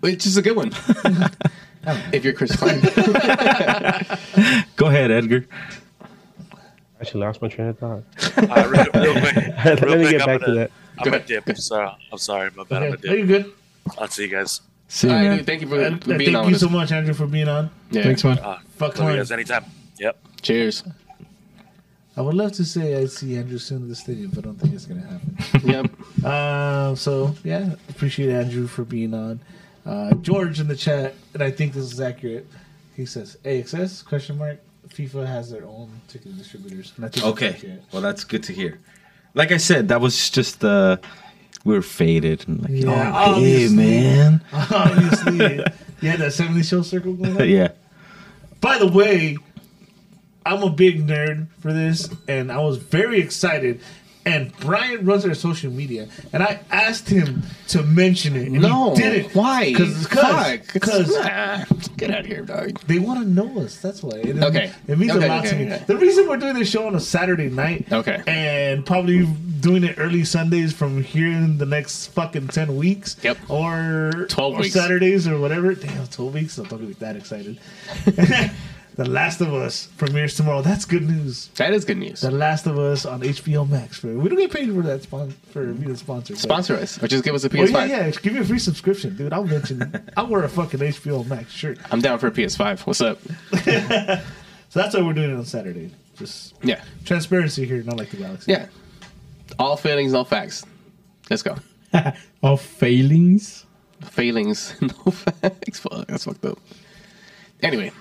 It's 0.04 0.24
just 0.24 0.38
a 0.38 0.42
good 0.42 0.56
one. 0.56 0.72
if 2.14 2.24
you're 2.24 2.34
Chris 2.34 2.56
Klein. 2.56 2.80
Go 4.76 4.88
ahead, 4.88 5.12
Edgar. 5.12 5.46
I 7.06 7.08
actually 7.08 7.22
lost 7.22 7.42
my 7.42 7.48
train 7.48 7.68
of 7.68 7.78
thought. 7.78 8.04
Uh, 8.38 8.68
real, 8.68 8.86
real 9.04 9.22
quick, 9.22 9.36
Let 9.66 9.82
real 9.82 9.96
me 9.98 10.02
quick, 10.04 10.12
get 10.18 10.22
I'm 10.22 10.28
back 10.28 10.40
gonna, 10.42 10.46
to 10.46 10.54
that. 10.60 10.72
I'm 10.98 11.04
Go 11.06 11.12
gonna 11.12 11.18
ahead. 11.24 11.46
dip. 11.46 11.58
So 11.58 11.92
I'm 12.12 12.18
sorry, 12.18 12.50
my 12.56 12.64
bad. 12.64 12.84
I'm 12.84 12.94
a 12.94 12.98
gonna 12.98 13.14
are 13.14 13.18
you 13.18 13.26
good? 13.26 13.54
I'll 13.98 14.08
see 14.08 14.24
you 14.24 14.30
guys. 14.30 14.62
See 14.88 15.08
you, 15.08 15.14
All 15.14 15.20
right, 15.20 15.28
man. 15.30 15.38
dude, 15.38 15.46
thank 15.46 15.62
you 15.62 15.68
for 15.68 15.80
And, 15.82 16.04
being 16.04 16.20
thank 16.20 16.36
on 16.36 16.50
you 16.50 16.56
so 16.58 16.68
much, 16.68 16.92
Andrew, 16.92 17.14
for 17.14 17.28
being 17.28 17.48
on. 17.48 17.70
Yeah. 17.92 18.04
Thanks, 18.04 18.24
man. 18.24 18.40
Uh, 18.40 18.60
Fuck 18.78 18.98
you 18.98 19.04
guys 19.04 19.32
anytime. 19.32 19.66
Yep. 20.00 20.18
Cheers. 20.42 20.84
I 22.18 22.22
would 22.22 22.34
love 22.34 22.52
to 22.54 22.66
say 22.66 22.96
I 22.96 23.06
see 23.06 23.38
Andrew 23.38 23.58
soon 23.58 23.84
at 23.84 23.90
the 23.90 23.96
stadium, 23.96 24.32
but 24.32 24.40
I 24.40 24.42
don't 24.48 24.60
think 24.60 24.74
it's 24.74 24.86
gonna 24.86 25.02
happen. 25.02 25.38
Yep. 25.70 25.92
Uh, 26.24 26.96
so 26.96 27.36
yeah, 27.44 27.76
appreciate 27.90 28.30
Andrew 28.32 28.68
for 28.68 28.84
being 28.84 29.14
on. 29.14 29.40
Uh, 29.86 30.14
George 30.16 30.60
in 30.60 30.68
the 30.68 30.76
chat, 30.76 31.14
and 31.34 31.42
I 31.44 31.52
think 31.52 31.74
this 31.74 31.92
is 31.92 32.02
accurate. 32.02 32.48
He 32.96 33.06
says 33.06 33.38
AXS 33.46 34.04
question 34.06 34.38
mark. 34.38 34.60
FIFA 34.96 35.28
has 35.28 35.52
their 35.52 35.66
own 35.66 35.90
ticket 36.08 36.38
distributors. 36.38 36.94
And 36.96 37.06
I 37.06 37.10
think 37.10 37.26
that's 37.26 37.44
Okay. 37.44 37.80
Well, 37.92 38.02
that's 38.02 38.24
good 38.24 38.44
to 38.44 38.54
hear. 38.54 38.80
Like 39.34 39.52
I 39.52 39.58
said, 39.58 39.90
that 39.90 40.00
was 40.00 40.30
just 40.30 40.64
uh 40.64 40.98
we 41.66 41.74
were 41.74 41.82
faded 41.82 42.48
and 42.48 42.62
like, 42.62 42.72
Yeah, 42.72 43.12
oh, 43.14 43.40
hey, 43.42 43.68
man. 43.68 44.42
Obviously, 44.54 45.64
yeah, 46.02 46.16
that 46.16 46.32
70 46.32 46.64
show 46.64 46.82
circle 46.84 47.14
going 47.14 47.42
on. 47.42 47.50
yeah. 47.50 47.70
By 48.62 48.78
the 48.78 48.88
way, 48.88 49.38
I'm 50.46 50.62
a 50.64 50.70
big 50.70 51.06
nerd 51.08 51.48
for 51.60 51.74
this, 51.74 52.08
and 52.28 52.52
I 52.52 52.60
was 52.60 52.78
very 52.78 53.20
excited. 53.20 53.82
And 54.26 54.52
Brian 54.60 55.06
runs 55.06 55.24
our 55.24 55.36
social 55.36 55.72
media, 55.72 56.08
and 56.34 56.42
I 56.42 56.60
asked 56.72 57.08
him 57.10 57.44
to 57.68 57.84
mention 57.84 58.36
it, 58.36 58.48
and 58.48 58.60
No. 58.62 58.96
he 58.96 59.02
didn't. 59.04 59.36
Why? 59.36 59.66
Because 59.72 60.08
because 60.74 61.10
get 61.98 62.10
out 62.10 62.22
of 62.22 62.26
here, 62.26 62.42
dog. 62.42 62.80
they 62.88 62.98
want 62.98 63.22
to 63.22 63.28
know 63.30 63.60
us. 63.62 63.78
That's 63.78 64.02
why. 64.02 64.18
It- 64.18 64.38
Okay. 64.42 64.72
It 64.88 64.98
means 64.98 65.12
Okay, 65.12 65.26
a 65.26 65.30
lot 65.30 65.40
okay, 65.46 65.50
to 65.50 65.56
me. 65.56 65.66
okay. 65.74 65.84
The 65.86 65.98
reason 65.98 66.28
we're 66.28 66.38
doing 66.38 66.56
this 66.56 66.70
show 66.70 66.88
on 66.88 66.96
a 66.96 67.00
Saturday 67.00 67.50
night, 67.50 67.86
Okay. 67.92 68.22
and 68.26 68.84
probably 68.86 69.26
doing 69.60 69.84
it 69.84 69.96
early 69.98 70.24
Sundays 70.24 70.74
from 70.74 71.04
here 71.04 71.28
in 71.28 71.58
the 71.60 71.66
next 71.68 72.08
fucking 72.08 72.48
ten 72.48 72.76
weeks, 72.76 73.18
Yep. 73.24 73.38
or 73.48 74.26
12 74.30 74.56
or 74.56 74.62
weeks. 74.62 74.74
Saturdays 74.74 75.28
or 75.28 75.38
whatever. 75.40 75.74
Damn, 75.76 76.08
twelve 76.08 76.34
weeks. 76.34 76.58
I'm 76.58 76.64
not 76.64 76.72
gonna 76.72 76.86
be 76.88 76.94
that 76.94 77.16
excited. 77.16 77.60
the 78.96 79.10
Last 79.10 79.42
of 79.42 79.54
Us 79.54 79.88
premieres 79.98 80.36
tomorrow. 80.36 80.62
That's 80.62 80.86
good 80.86 81.08
news. 81.08 81.48
That 81.56 81.74
is 81.74 81.84
good 81.86 81.98
news. 81.98 82.22
The 82.22 82.32
Last 82.32 82.66
of 82.66 82.78
Us 82.80 83.06
on 83.06 83.22
HBO 83.22 83.70
Max. 83.70 84.00
For 84.00 84.08
we 84.08 84.30
don't 84.30 84.38
get 84.38 84.52
paid 84.52 84.74
for 84.74 84.82
that 84.84 85.04
spon- 85.04 85.32
for 85.52 85.66
being 85.74 85.92
a 85.92 85.98
sponsor. 85.98 86.36
Sponsor 86.36 86.76
us 86.76 87.02
or 87.04 87.08
just 87.08 87.24
give 87.24 87.36
us 87.36 87.44
a 87.44 87.48
Oh 87.48 87.50
PS5. 87.52 87.72
yeah, 87.72 87.86
yeah. 88.06 88.12
Give 88.12 88.34
me 88.34 88.40
a 88.40 88.44
free 88.46 88.60
subscription, 88.60 89.16
dude. 89.18 89.34
I'll 89.34 89.44
mention. 89.44 90.10
I'll 90.18 90.28
wear 90.28 90.44
a 90.44 90.50
fucking 90.50 90.80
HBO 90.80 91.26
Max 91.28 91.52
shirt. 91.52 91.78
I'm 91.92 92.00
down 92.02 92.20
for 92.20 92.28
a 92.28 92.32
PS5. 92.32 92.82
What's 92.88 93.02
up? 93.02 93.20
So 94.70 94.82
that's 94.82 94.94
why 94.94 95.02
we're 95.04 95.14
doing 95.14 95.30
it 95.32 95.36
on 95.36 95.46
Saturday. 95.46 95.90
Just 96.18 96.54
Yeah. 96.62 96.84
transparency 97.06 97.66
here, 97.66 97.82
not 97.84 97.96
like 97.96 98.10
the 98.10 98.18
Galaxy. 98.18 98.52
Yeah. 98.52 98.66
All 99.58 99.78
feelings, 99.78 100.12
no 100.12 100.26
facts. 100.26 100.66
Let's 101.30 101.44
go. 101.44 101.56
all 102.44 102.58
failings. 102.58 103.66
Failings, 104.02 104.76
no 104.82 104.90
facts. 105.12 105.80
Fuck, 105.80 106.08
that's 106.08 106.26
fucked 106.26 106.44
up. 106.44 106.58
Anyway, 107.62 107.92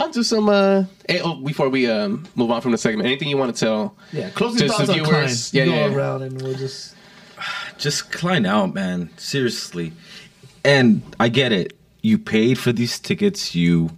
I'll 0.00 0.10
do 0.10 0.22
some. 0.22 0.48
Uh, 0.48 0.84
hey, 1.06 1.20
oh, 1.20 1.34
before 1.34 1.68
we 1.68 1.86
um, 1.86 2.26
move 2.34 2.50
on 2.50 2.62
from 2.62 2.72
the 2.72 2.78
segment, 2.78 3.06
anything 3.06 3.28
you 3.28 3.36
want 3.36 3.54
to 3.54 3.64
tell? 3.64 3.96
Yeah, 4.12 4.30
closing 4.30 4.60
Just 4.60 4.76
thoughts 4.76 4.88
the 4.88 5.00
on 5.00 5.04
Klein. 5.04 5.14
viewers. 5.26 5.54
Yeah, 5.54 5.64
yeah, 5.64 5.86
yeah. 5.86 5.94
around 5.94 6.22
and 6.22 6.40
we'll 6.40 6.54
just. 6.54 6.96
just 7.78 8.10
Klein 8.10 8.46
out, 8.46 8.72
man. 8.72 9.10
Seriously. 9.18 9.92
And 10.64 11.02
I 11.20 11.28
get 11.28 11.52
it. 11.52 11.76
You 12.00 12.18
paid 12.18 12.58
for 12.58 12.72
these 12.72 12.98
tickets. 12.98 13.54
You 13.54 13.90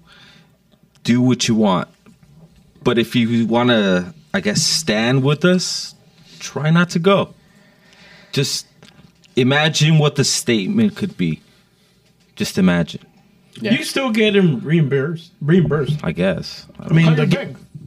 do 1.04 1.22
what 1.22 1.46
you 1.46 1.54
want. 1.54 1.88
But 2.82 2.98
if 2.98 3.14
you 3.14 3.46
want 3.46 3.70
to, 3.70 4.12
I 4.34 4.40
guess, 4.40 4.60
stand 4.60 5.22
with 5.22 5.44
us, 5.44 5.94
try 6.40 6.70
not 6.70 6.90
to 6.90 6.98
go. 6.98 7.32
Just 8.32 8.66
imagine 9.36 9.98
what 9.98 10.16
the 10.16 10.24
statement 10.24 10.96
could 10.96 11.16
be. 11.16 11.40
Just 12.34 12.58
imagine. 12.58 13.06
Yeah. 13.60 13.72
You 13.72 13.84
still 13.84 14.10
get 14.10 14.34
him 14.34 14.60
reimbursed. 14.60 15.32
Reimbursed. 15.40 16.00
I 16.02 16.12
guess. 16.12 16.66
I 16.80 16.86
I 16.86 16.92
mean, 16.92 17.14
the- 17.16 17.22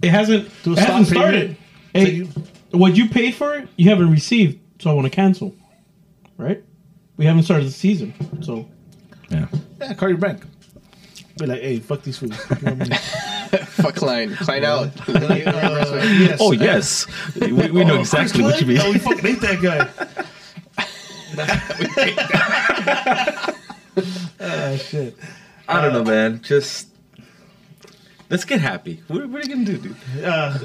it 0.02 0.10
hasn't. 0.12 0.52
It 0.66 0.78
hasn't 0.78 0.78
stop 0.78 1.06
started. 1.06 1.58
Hey, 1.94 2.06
So 2.06 2.12
you- 2.12 2.30
what 2.72 2.96
you 2.96 3.08
paid 3.10 3.34
for 3.36 3.56
it, 3.56 3.68
you 3.78 3.90
haven't 3.90 4.12
received. 4.12 4.60
So 4.82 4.90
I 4.90 4.94
want 4.94 5.06
to 5.06 5.10
cancel. 5.12 5.56
Right? 6.38 6.62
We 7.18 7.26
haven't 7.26 7.44
started 7.44 7.66
the 7.68 7.72
season, 7.72 8.14
so 8.42 8.68
yeah. 9.30 9.48
Yeah, 9.80 9.94
call 9.94 10.10
your 10.10 10.18
bank. 10.18 10.44
Be 11.38 11.46
like, 11.46 11.62
hey, 11.62 11.80
fuck 11.80 12.02
these 12.04 12.18
fools. 12.18 12.38
You 12.50 12.56
know 12.68 12.74
what 12.76 12.82
I 12.82 12.90
mean? 12.90 12.98
Fuck 13.66 13.96
Klein. 13.96 14.36
Klein 14.38 14.64
out. 14.66 14.90
Uh, 15.10 15.12
yes. 16.20 16.38
Oh 16.42 16.52
yes, 16.52 17.08
we, 17.40 17.52
we 17.54 17.86
know 17.86 17.96
Oh, 17.96 18.00
exactly 18.02 18.44
what 18.44 18.60
you 18.60 18.68
mean. 18.68 18.80
Oh, 18.82 18.92
we 18.92 18.98
fucking 19.00 19.20
hate 19.20 19.40
that 19.42 19.62
guy. 19.62 19.88
oh 24.40 24.78
shit. 24.78 25.16
I 25.68 25.82
don't 25.82 25.94
know, 25.94 26.04
man. 26.04 26.42
Just 26.42 26.88
let's 28.30 28.46
get 28.46 28.62
happy. 28.62 29.02
What, 29.08 29.28
what 29.30 29.42
are 29.44 29.48
you 29.48 29.54
gonna 29.56 29.66
do, 29.66 29.78
dude? 29.78 30.24
Uh, 30.24 30.58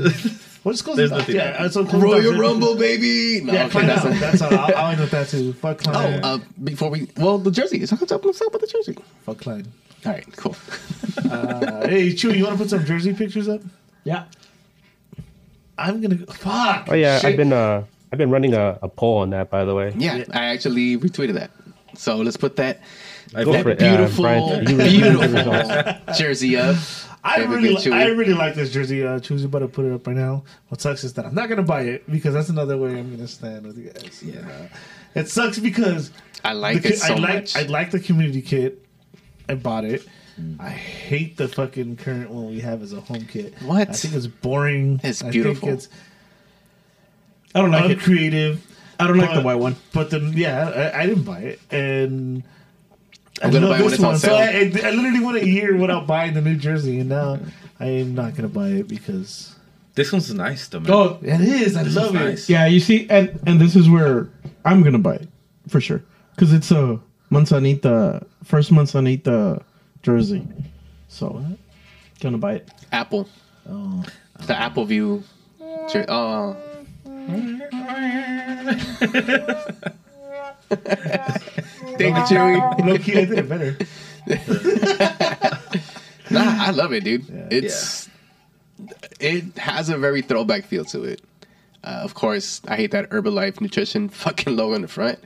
what's 0.62 0.82
closing 0.82 0.96
There's 0.96 1.10
nothing 1.10 1.36
Yeah, 1.36 1.56
else. 1.58 1.74
so 1.74 1.84
closing 1.84 2.00
Royal 2.08 2.22
thoughts. 2.22 2.38
Rumble, 2.38 2.76
baby. 2.76 3.40
No, 3.44 3.52
Yeah, 3.52 3.66
okay, 3.66 3.86
that's 3.86 4.04
out. 4.04 4.14
That's 4.20 4.42
all. 4.42 4.54
I'll, 4.54 4.76
I'll 4.76 4.90
end 4.92 5.00
with 5.00 5.10
that 5.12 5.28
too. 5.28 5.52
Fuck 5.54 5.78
Klein. 5.78 6.20
Oh, 6.22 6.34
uh, 6.34 6.38
before 6.64 6.90
we, 6.90 7.08
well, 7.16 7.38
the 7.38 7.50
jersey. 7.50 7.78
Let's 7.78 7.90
talk 7.90 8.02
about 8.02 8.24
let's 8.24 8.38
talk 8.38 8.48
about 8.48 8.60
the 8.60 8.66
jersey. 8.66 8.96
Fuck 9.24 9.38
Klein. 9.38 9.66
All 10.06 10.12
right, 10.12 10.36
cool. 10.36 10.56
Uh, 11.30 11.86
hey, 11.88 12.08
Chewy, 12.12 12.36
you 12.38 12.44
want 12.44 12.56
to 12.56 12.62
put 12.62 12.70
some 12.70 12.84
jersey 12.84 13.12
pictures 13.14 13.48
up? 13.48 13.60
yeah. 14.04 14.24
I'm 15.78 16.00
gonna. 16.02 16.18
Fuck. 16.26 16.88
Oh 16.90 16.94
yeah, 16.94 17.18
Shit. 17.18 17.30
I've 17.30 17.36
been 17.38 17.52
uh 17.54 17.84
I've 18.12 18.18
been 18.18 18.30
running 18.30 18.52
a, 18.52 18.78
a 18.82 18.88
poll 18.88 19.18
on 19.18 19.30
that 19.30 19.48
by 19.50 19.64
the 19.64 19.74
way. 19.74 19.94
Yeah, 19.96 20.24
I 20.32 20.46
actually 20.46 20.98
retweeted 20.98 21.34
that. 21.34 21.50
So 21.94 22.16
let's 22.18 22.36
put 22.36 22.56
that 22.56 22.80
I 23.34 23.44
Go 23.44 23.52
bet- 23.52 23.62
for 23.62 23.70
it. 23.70 23.80
Yeah, 23.80 23.96
beautiful, 23.96 24.22
Brian, 24.24 24.68
you 24.68 24.76
really- 24.76 24.90
you 24.90 25.04
really 25.04 25.26
beautiful 25.28 26.14
jersey 26.14 26.56
up. 26.56 26.76
I 27.22 27.44
really, 27.44 27.74
good, 27.76 27.92
I 27.92 28.06
really 28.06 28.32
like 28.32 28.54
this 28.54 28.72
jersey. 28.72 29.04
Uh, 29.04 29.20
Chewy's 29.20 29.44
about 29.44 29.58
to 29.58 29.68
put 29.68 29.84
it 29.84 29.92
up 29.92 30.06
right 30.06 30.16
now. 30.16 30.42
What 30.68 30.80
sucks 30.80 31.04
is 31.04 31.12
that 31.14 31.26
I'm 31.26 31.34
not 31.34 31.48
gonna 31.50 31.62
buy 31.62 31.82
it 31.82 32.10
because 32.10 32.32
that's 32.32 32.48
another 32.48 32.78
way 32.78 32.98
I'm 32.98 33.10
gonna 33.14 33.28
stand 33.28 33.66
with 33.66 33.76
you 33.76 33.90
guys. 33.90 34.22
Yeah, 34.22 34.68
it 35.14 35.28
sucks 35.28 35.58
because 35.58 36.12
I 36.42 36.54
like 36.54 36.82
the 36.82 36.94
it 36.94 36.98
so 36.98 37.14
I 37.14 37.16
like, 37.18 37.34
much. 37.34 37.56
I 37.56 37.62
like 37.64 37.90
the 37.90 38.00
community 38.00 38.40
kit. 38.40 38.82
I 39.48 39.54
bought 39.54 39.84
it. 39.84 40.06
I 40.58 40.70
hate 40.70 41.36
the 41.36 41.46
fucking 41.48 41.96
current 41.98 42.30
one 42.30 42.48
we 42.48 42.60
have 42.60 42.82
as 42.82 42.94
a 42.94 43.00
home 43.02 43.26
kit. 43.26 43.52
What? 43.60 43.90
I 43.90 43.92
think 43.92 44.14
it's 44.14 44.26
boring. 44.26 44.98
It's 45.04 45.22
I 45.22 45.30
beautiful. 45.30 45.68
Think 45.68 45.78
it's 45.80 45.88
I 47.54 47.60
don't 47.60 47.70
like 47.70 47.90
it. 47.90 48.00
Creative. 48.00 48.64
I 48.98 49.06
don't 49.06 49.18
like 49.18 49.34
the 49.34 49.42
white 49.42 49.56
one. 49.56 49.76
But 49.92 50.08
then, 50.10 50.32
yeah, 50.34 50.92
I, 50.94 51.02
I 51.02 51.06
didn't 51.06 51.24
buy 51.24 51.40
it, 51.40 51.60
and 51.70 52.42
I'm 53.42 53.50
gonna 53.50 53.68
buy 53.68 53.78
it 53.78 53.84
when 53.84 53.92
it's 53.94 54.02
on 54.02 54.16
So 54.18 54.28
sale. 54.28 54.36
I, 54.36 54.86
I, 54.86 54.88
I 54.88 54.90
literally 54.92 55.20
went 55.20 55.38
a 55.38 55.46
year 55.46 55.76
without 55.76 56.06
buying 56.06 56.34
the 56.34 56.40
new 56.40 56.56
jersey, 56.56 57.00
and 57.00 57.08
now 57.08 57.38
I 57.78 57.86
am 57.86 58.14
not 58.14 58.34
gonna 58.34 58.48
buy 58.48 58.68
it 58.68 58.88
because 58.88 59.54
This 59.94 60.12
one's 60.12 60.32
nice 60.34 60.68
though, 60.68 60.80
man. 60.80 60.90
Oh, 60.92 61.18
it 61.22 61.40
is. 61.40 61.76
I 61.76 61.84
This 61.84 61.96
love 61.96 62.14
is 62.14 62.20
it. 62.20 62.24
nice. 62.24 62.48
yeah. 62.50 62.66
You 62.66 62.80
see, 62.80 63.08
and 63.10 63.38
and 63.46 63.60
this 63.60 63.76
is 63.76 63.88
where 63.88 64.28
I'm 64.64 64.82
gonna 64.82 64.98
buy 64.98 65.14
it 65.14 65.28
for 65.68 65.80
sure 65.80 66.02
because 66.34 66.52
it's 66.52 66.70
a 66.70 66.98
Manzanita 67.30 68.26
first 68.44 68.72
Manzanita 68.72 69.62
jersey. 70.02 70.46
So 71.08 71.42
gonna 72.20 72.38
buy 72.38 72.54
it. 72.56 72.70
Apple. 72.92 73.28
Oh. 73.68 74.04
The 74.46 74.56
Apple 74.58 74.84
View. 74.86 75.22
jer- 75.92 76.06
Oh. 76.08 76.56
Thank 81.98 82.16
you, 82.16 82.22
Chewy. 82.36 82.86
Low 82.86 82.98
key, 82.98 83.18
I 83.18 83.24
did 83.24 83.38
it 83.38 83.48
better. 83.48 83.76
Nah, 86.30 86.66
I 86.66 86.70
love 86.70 86.92
it, 86.92 87.02
dude. 87.02 87.24
It's 87.50 88.08
it 89.18 89.58
has 89.58 89.88
a 89.88 89.98
very 89.98 90.22
throwback 90.22 90.64
feel 90.64 90.84
to 90.86 91.02
it. 91.02 91.20
Uh, 91.82 91.88
of 92.04 92.14
course, 92.14 92.60
I 92.68 92.76
hate 92.76 92.92
that 92.92 93.10
Herbalife 93.10 93.60
nutrition 93.60 94.08
fucking 94.10 94.54
logo 94.54 94.74
in 94.74 94.82
the 94.82 94.88
front. 94.88 95.18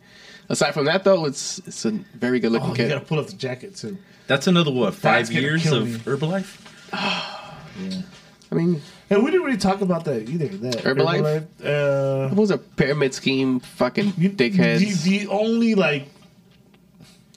Aside 0.49 0.73
from 0.73 0.87
that, 0.87 1.05
though, 1.05 1.27
it's 1.27 1.59
it's 1.67 1.85
a 1.85 1.91
very 2.15 2.41
good 2.41 2.53
looking 2.53 2.71
Oh, 2.71 2.75
you 2.75 2.89
gotta 2.89 3.05
pull 3.05 3.19
up 3.19 3.27
the 3.27 3.35
jacket 3.35 3.77
too. 3.77 3.99
That's 4.27 4.47
another 4.47 4.71
what? 4.71 4.95
Five 4.95 5.29
gonna 5.29 5.41
years 5.41 5.67
of 5.71 5.87
me. 5.87 5.99
Herbalife. 5.99 6.59
I 6.93 8.55
mean, 8.55 8.81
And 9.11 9.23
we 9.23 9.31
didn't 9.31 9.45
really 9.47 9.59
talk 9.59 9.81
about 9.83 10.05
that 10.07 10.29
either. 10.29 10.49
That 10.49 10.77
Herbalife? 10.79 11.45
Uh, 11.63 12.29
it 12.33 12.37
was 12.37 12.51
a 12.51 12.59
pyramid 12.59 13.13
scheme, 13.15 13.61
fucking 13.61 14.15
You- 14.17 14.31
dickheads. 14.31 15.03
The, 15.03 15.19
the 15.19 15.27
only 15.29 15.75
like, 15.75 16.09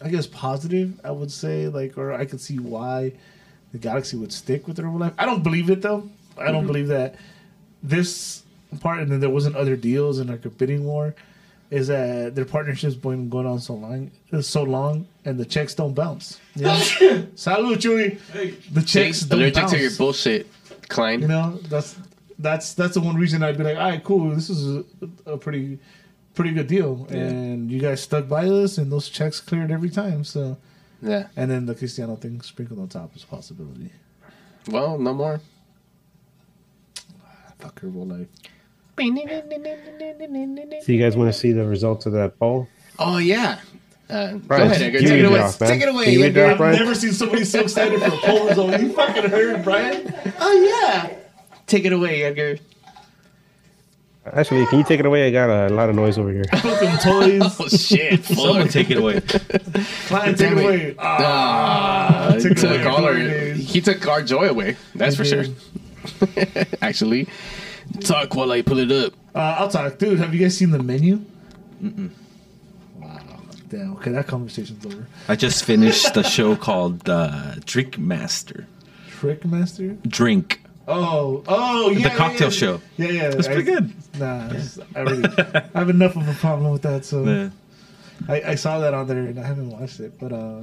I 0.02 0.10
guess 0.10 0.28
positive 0.28 1.00
I 1.04 1.12
would 1.12 1.32
say 1.32 1.68
like, 1.68 1.98
or 1.98 2.14
I 2.14 2.26
could 2.26 2.40
see 2.42 2.58
why 2.60 3.14
the 3.74 3.78
Galaxy 3.80 4.16
would 4.18 4.32
stick 4.32 4.68
with 4.68 4.78
Herbalife. 4.78 5.14
I 5.18 5.26
don't 5.26 5.44
believe 5.44 5.70
it 5.70 5.82
though. 5.82 6.10
I 6.38 6.52
don't 6.52 6.68
believe 6.68 6.88
that 6.88 7.16
this 7.84 8.44
part, 8.80 9.00
and 9.00 9.12
then 9.12 9.20
there 9.20 9.30
wasn't 9.30 9.56
other 9.56 9.76
deals 9.76 10.20
and 10.20 10.30
like 10.30 10.46
a 10.46 10.50
bidding 10.50 10.86
war. 10.86 11.16
Is 11.70 11.88
that 11.88 12.34
their 12.34 12.46
partnership's 12.46 12.96
been 12.96 13.28
going 13.28 13.46
on 13.46 13.60
so 13.60 13.74
long, 13.74 14.10
so 14.40 14.64
long, 14.64 15.06
and 15.26 15.38
the 15.38 15.44
checks 15.44 15.74
don't 15.74 15.94
bounce. 15.94 16.40
Yeah. 16.56 16.76
Salud, 17.36 17.76
Chewy. 17.76 18.20
The 18.72 18.80
checks 18.82 18.92
Jake's 18.94 19.20
don't 19.22 19.40
allergic 19.40 19.56
bounce. 19.56 19.72
to 19.74 19.78
your 19.80 19.92
bullshit, 19.98 20.48
Klein. 20.90 21.22
You 21.22 21.28
know, 21.28 21.60
that's 21.70 21.96
that's 22.40 22.74
that's 22.74 22.94
the 22.94 23.02
one 23.02 23.16
reason 23.16 23.44
I'd 23.44 23.58
be 23.58 23.64
like, 23.64 23.78
all 23.78 23.90
right, 23.90 24.04
cool. 24.04 24.30
This 24.32 24.50
is 24.50 24.84
a, 25.26 25.32
a 25.34 25.38
pretty 25.38 25.80
pretty 26.36 26.52
good 26.52 26.68
deal, 26.68 27.08
and 27.10 27.72
you 27.72 27.80
guys 27.80 28.02
stuck 28.02 28.28
by 28.28 28.46
us, 28.46 28.78
and 28.78 28.92
those 28.92 29.10
checks 29.10 29.40
cleared 29.42 29.72
every 29.72 29.90
time. 29.90 30.24
So, 30.24 30.58
Yeah. 31.02 31.28
and 31.36 31.50
then 31.50 31.66
the 31.66 31.74
Cristiano 31.74 32.16
thing 32.16 32.42
sprinkled 32.42 32.80
on 32.80 32.88
top 32.90 33.16
is 33.16 33.24
a 33.24 33.28
possibility. 33.28 33.90
Well, 34.70 35.00
no 35.00 35.14
more. 35.16 35.42
Ah, 37.26 37.54
fuck 37.58 37.80
her 37.80 37.90
whole 37.90 38.06
life. 38.06 38.28
So 38.98 40.92
you 40.92 41.02
guys 41.02 41.16
want 41.18 41.32
to 41.32 41.38
see 41.38 41.52
the 41.52 41.66
results 41.66 42.06
of 42.06 42.14
that 42.14 42.38
poll? 42.40 42.68
Oh 43.00 43.18
yeah. 43.18 43.60
Uh, 44.10 44.34
go 44.34 44.56
ahead, 44.56 44.82
Edgar. 44.82 45.00
Take 45.00 45.10
it 45.12 45.26
away. 45.26 45.40
off. 45.40 45.58
Take 45.60 45.82
it 45.82 45.90
away, 45.90 46.06
Can 46.06 46.14
you 46.14 46.22
read 46.24 46.38
it 46.38 46.40
Edgar. 46.40 46.52
off, 46.54 46.58
Brian? 46.58 46.74
I've 46.76 46.80
never 46.82 46.96
seen 46.96 47.12
somebody 47.12 47.44
so 47.44 47.60
excited 47.62 48.00
for 48.00 48.08
a 48.08 48.12
poll 48.12 48.48
result. 48.48 48.80
You 48.80 48.94
fucking 48.94 49.30
heard, 49.30 49.64
Brian? 49.64 50.14
Oh 50.40 50.92
yeah. 50.94 51.16
Take 51.66 51.84
it 51.86 51.92
away, 51.94 52.24
Edgar. 52.24 52.58
Actually, 54.34 54.66
can 54.68 54.80
you 54.80 54.84
take 54.86 55.00
it 55.00 55.06
away? 55.06 55.26
I 55.28 55.32
got 55.32 55.50
a 55.50 55.74
lot 55.74 55.90
of 55.90 55.96
noise 55.96 56.18
over 56.18 56.32
here. 56.32 56.44
Fucking 56.52 56.98
toys. 57.00 57.42
Oh 57.60 57.68
shit! 57.70 58.24
Someone 58.26 58.68
take 58.68 58.90
it 58.92 58.98
away. 58.98 59.22
Klein, 59.22 60.36
take 60.36 60.52
it 60.52 60.58
it. 60.58 60.64
away. 60.64 60.96
Ah, 61.00 62.28
Ah, 62.30 62.32
took 62.40 62.58
took 62.58 62.72
away 62.72 62.84
all 62.86 63.06
our, 63.06 63.16
he 63.18 63.80
took 63.82 64.06
our 64.08 64.22
joy 64.22 64.50
away. 64.50 64.76
That's 64.96 65.16
He 65.18 65.24
for 65.24 65.26
sure. 65.26 65.46
Actually, 66.82 67.28
talk 68.02 68.36
while 68.36 68.52
I 68.52 68.62
pull 68.64 68.80
it 68.80 68.92
up. 68.92 69.14
Uh, 69.34 69.56
I'll 69.60 69.70
talk, 69.70 69.98
dude. 69.98 70.20
Have 70.20 70.34
you 70.34 70.40
guys 70.42 70.58
seen 70.58 70.72
the 70.72 70.80
menu? 70.84 71.22
Wow. 71.82 72.10
Damn. 73.70 73.94
Okay, 73.98 74.12
that 74.12 74.28
conversation's 74.28 74.86
over. 74.86 75.08
I 75.28 75.36
just 75.36 75.66
finished 75.66 76.14
the 76.14 76.24
show 76.24 76.56
called 76.56 77.10
uh, 77.10 77.56
Drink 77.66 77.98
Master. 77.98 78.66
Trick 79.10 79.44
Master. 79.46 79.98
Drink. 80.08 80.62
Oh, 80.88 81.44
oh, 81.48 81.90
yeah. 81.90 82.10
The 82.10 82.16
cocktail 82.16 82.40
yeah, 82.40 82.46
yeah. 82.46 82.50
show. 82.50 82.82
Yeah, 82.98 83.08
yeah. 83.10 83.30
It's 83.34 83.48
pretty 83.48 83.64
good. 83.64 83.94
Nah, 84.18 84.46
it's- 84.48 84.80
I 84.96 85.00
really, 85.02 85.30
I 85.76 85.80
have 85.80 85.90
enough 85.90 86.16
of 86.16 86.28
a 86.28 86.34
problem 86.36 86.72
with 86.72 86.84
that. 86.84 87.04
So 87.04 87.24
Yeah. 87.26 87.50
I, 88.30 88.52
I 88.52 88.56
saw 88.56 88.80
that 88.80 88.94
on 88.94 89.08
there 89.08 89.18
and 89.18 89.40
I 89.40 89.46
haven't 89.46 89.70
watched 89.70 90.00
it. 90.00 90.18
But 90.20 90.32
uh, 90.32 90.62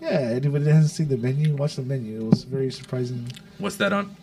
yeah, 0.00 0.10
anybody 0.32 0.64
that 0.64 0.74
hasn't 0.74 0.92
seen 0.92 1.08
the 1.08 1.16
menu, 1.16 1.56
watch 1.56 1.76
the 1.76 1.82
menu. 1.82 2.20
It 2.20 2.30
was 2.30 2.44
very 2.44 2.70
surprising. 2.70 3.26
What's 3.58 3.76
that 3.76 3.92
on? 3.92 4.14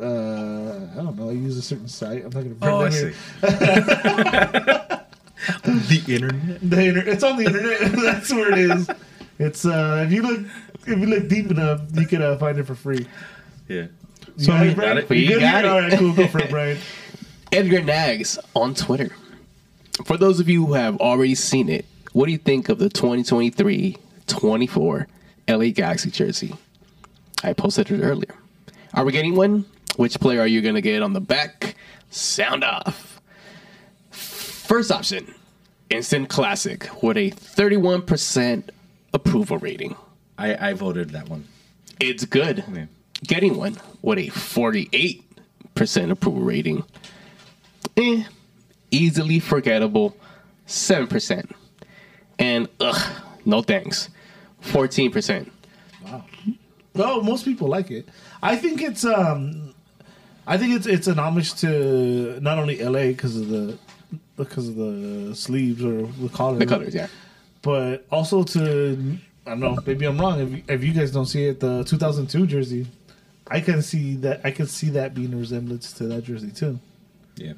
Uh, 0.00 0.86
I 0.92 1.02
don't 1.02 1.16
know. 1.16 1.28
I 1.28 1.32
use 1.32 1.56
a 1.58 1.62
certain 1.62 1.88
site. 1.88 2.24
I'm 2.24 2.30
not 2.30 2.44
gonna. 2.44 2.56
Oh, 2.62 2.80
I 2.80 2.88
bring 2.88 3.12
see. 3.12 4.96
that 5.46 5.62
the 5.88 6.02
internet. 6.14 6.60
The 6.62 6.84
inter- 6.84 7.04
it's 7.10 7.24
on 7.24 7.36
the 7.36 7.44
internet. 7.46 7.92
That's 8.02 8.30
where 8.32 8.52
it 8.52 8.58
is. 8.58 8.88
It's 9.38 9.64
uh, 9.64 10.04
if 10.06 10.12
you 10.12 10.22
look, 10.22 10.40
if 10.86 10.98
you 10.98 11.06
look 11.06 11.28
deep 11.28 11.50
enough, 11.50 11.80
you 11.94 12.06
can 12.06 12.22
uh, 12.22 12.36
find 12.38 12.58
it 12.58 12.64
for 12.66 12.74
free. 12.74 13.06
Yeah. 13.68 13.86
You 14.36 14.44
So 14.44 14.52
got 14.52 14.60
we 14.62 14.68
it, 14.68 14.76
Brian? 14.76 14.96
got 14.96 15.10
it. 15.10 15.16
You 15.16 15.22
We 15.22 15.26
good 15.34 15.40
got 15.40 15.64
it. 15.64 15.68
All 15.70 15.80
right, 15.80 15.98
cool. 15.98 16.12
Go 16.14 16.26
for 16.28 16.38
it, 16.40 16.50
Brian. 16.50 16.78
Edgar 17.52 17.82
Nags 17.82 18.38
on 18.54 18.74
Twitter. 18.74 19.10
For 20.06 20.16
those 20.16 20.40
of 20.40 20.48
you 20.48 20.64
who 20.66 20.72
have 20.74 20.96
already 21.00 21.34
seen 21.34 21.68
it, 21.68 21.84
what 22.12 22.26
do 22.26 22.32
you 22.32 22.38
think 22.38 22.68
of 22.70 22.78
the 22.78 22.88
2023-24 22.88 25.06
LA 25.48 25.66
Galaxy 25.74 26.10
jersey? 26.10 26.54
I 27.44 27.52
posted 27.52 27.90
it 27.90 28.00
earlier. 28.02 28.34
Are 28.94 29.04
we 29.04 29.12
getting 29.12 29.34
one? 29.34 29.64
Which 29.96 30.18
player 30.20 30.40
are 30.40 30.46
you 30.46 30.62
going 30.62 30.76
to 30.76 30.80
get 30.80 31.02
on 31.02 31.12
the 31.12 31.20
back? 31.20 31.74
Sound 32.10 32.64
off. 32.64 33.11
First 34.62 34.90
option, 34.92 35.34
instant 35.90 36.28
classic 36.28 36.88
with 37.02 37.16
a 37.16 37.30
31% 37.30 38.70
approval 39.12 39.58
rating. 39.58 39.96
I, 40.38 40.70
I 40.70 40.72
voted 40.72 41.10
that 41.10 41.28
one. 41.28 41.46
It's 42.00 42.24
good. 42.24 42.64
Yeah. 42.72 42.86
Getting 43.24 43.56
one 43.56 43.76
with 44.00 44.18
a 44.18 44.28
48% 44.28 46.10
approval 46.10 46.42
rating. 46.42 46.84
Eh, 47.96 48.24
easily 48.90 49.40
forgettable, 49.40 50.16
7%. 50.66 51.50
And 52.38 52.68
ugh, 52.80 53.22
no 53.44 53.62
thanks, 53.62 54.08
14%. 54.62 55.50
Wow. 56.04 56.24
Well, 56.94 57.22
most 57.22 57.44
people 57.44 57.68
like 57.68 57.90
it. 57.90 58.08
I 58.42 58.56
think 58.56 58.80
it's 58.80 59.04
um, 59.04 59.74
I 60.46 60.58
think 60.58 60.74
it's 60.74 60.86
it's 60.86 61.06
an 61.06 61.18
homage 61.18 61.54
to 61.60 62.38
not 62.40 62.58
only 62.58 62.80
L.A. 62.80 63.12
because 63.12 63.36
of 63.36 63.48
the 63.48 63.78
because 64.36 64.68
of 64.68 64.76
the 64.76 65.34
sleeves 65.34 65.84
or 65.84 66.06
the 66.06 66.28
colors, 66.28 66.58
The 66.58 66.66
colors, 66.66 66.94
yeah. 66.94 67.08
but 67.62 68.06
also 68.10 68.42
to 68.44 69.18
I 69.46 69.50
don't 69.50 69.60
know. 69.60 69.78
Maybe 69.86 70.06
I'm 70.06 70.20
wrong. 70.20 70.40
If 70.40 70.50
you, 70.50 70.62
if 70.68 70.84
you 70.84 70.92
guys 70.92 71.10
don't 71.10 71.26
see 71.26 71.46
it, 71.46 71.60
the 71.60 71.82
2002 71.84 72.46
jersey, 72.46 72.86
I 73.48 73.60
can 73.60 73.82
see 73.82 74.16
that. 74.16 74.40
I 74.44 74.50
can 74.52 74.66
see 74.66 74.90
that 74.90 75.14
being 75.14 75.34
a 75.34 75.36
resemblance 75.36 75.92
to 75.94 76.04
that 76.08 76.22
jersey 76.24 76.50
too. 76.50 76.78
Yeah. 77.36 77.54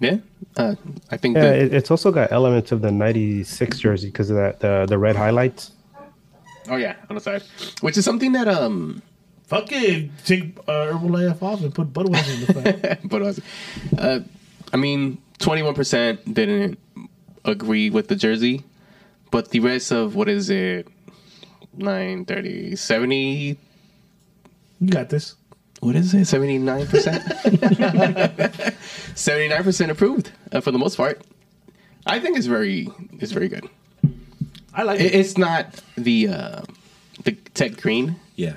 Yeah, 0.00 0.16
uh, 0.56 0.74
I 1.12 1.16
think 1.16 1.36
Yeah, 1.36 1.42
that 1.42 1.58
it, 1.58 1.72
it's 1.74 1.88
also 1.88 2.10
got 2.10 2.32
elements 2.32 2.72
of 2.72 2.80
the 2.82 2.90
'96 2.90 3.78
jersey 3.78 4.08
because 4.08 4.30
of 4.30 4.36
that 4.36 4.58
the 4.58 4.84
the 4.88 4.98
red 4.98 5.14
highlights. 5.14 5.70
Oh 6.68 6.74
yeah, 6.74 6.96
on 7.08 7.14
the 7.14 7.20
side, 7.20 7.44
which 7.82 7.96
is 7.96 8.04
something 8.04 8.32
that 8.32 8.48
um, 8.48 9.00
Fuck 9.46 9.70
it, 9.70 10.10
take 10.24 10.58
uh, 10.66 10.92
Herbalife 10.92 11.40
off 11.40 11.60
and 11.60 11.72
put 11.72 11.92
Budweiser 11.92 12.34
in 12.34 12.40
the 12.46 12.52
front. 12.54 13.08
but 13.08 14.02
uh, 14.02 14.20
I 14.72 14.76
mean, 14.76 15.21
twenty 15.42 15.62
one 15.62 15.74
percent 15.74 16.22
didn't 16.32 16.78
agree 17.44 17.90
with 17.90 18.08
the 18.08 18.16
jersey, 18.16 18.62
but 19.30 19.50
the 19.50 19.60
rest 19.60 19.90
of 19.92 20.14
what 20.14 20.28
is 20.28 20.48
it, 20.48 20.86
9, 21.76 22.24
30, 22.24 22.76
70, 22.76 23.58
you 24.80 24.88
got 24.88 25.08
this. 25.10 25.34
what 25.80 25.96
is 25.96 26.14
it, 26.14 26.24
seventy 26.26 26.58
nine 26.58 26.86
percent, 26.86 27.22
seventy 29.14 29.48
nine 29.48 29.62
percent 29.64 29.90
approved 29.90 30.30
uh, 30.52 30.60
for 30.60 30.70
the 30.70 30.78
most 30.78 30.96
part. 30.96 31.20
I 32.06 32.18
think 32.20 32.36
it's 32.36 32.46
very, 32.46 32.88
it's 33.20 33.32
very 33.32 33.48
good. 33.48 33.68
I 34.74 34.82
like 34.84 35.00
It, 35.00 35.06
it. 35.06 35.14
it's 35.20 35.36
not 35.38 35.80
the 35.96 36.28
uh, 36.28 36.62
the 37.24 37.32
tech 37.54 37.76
green, 37.80 38.16
Yeah. 38.36 38.56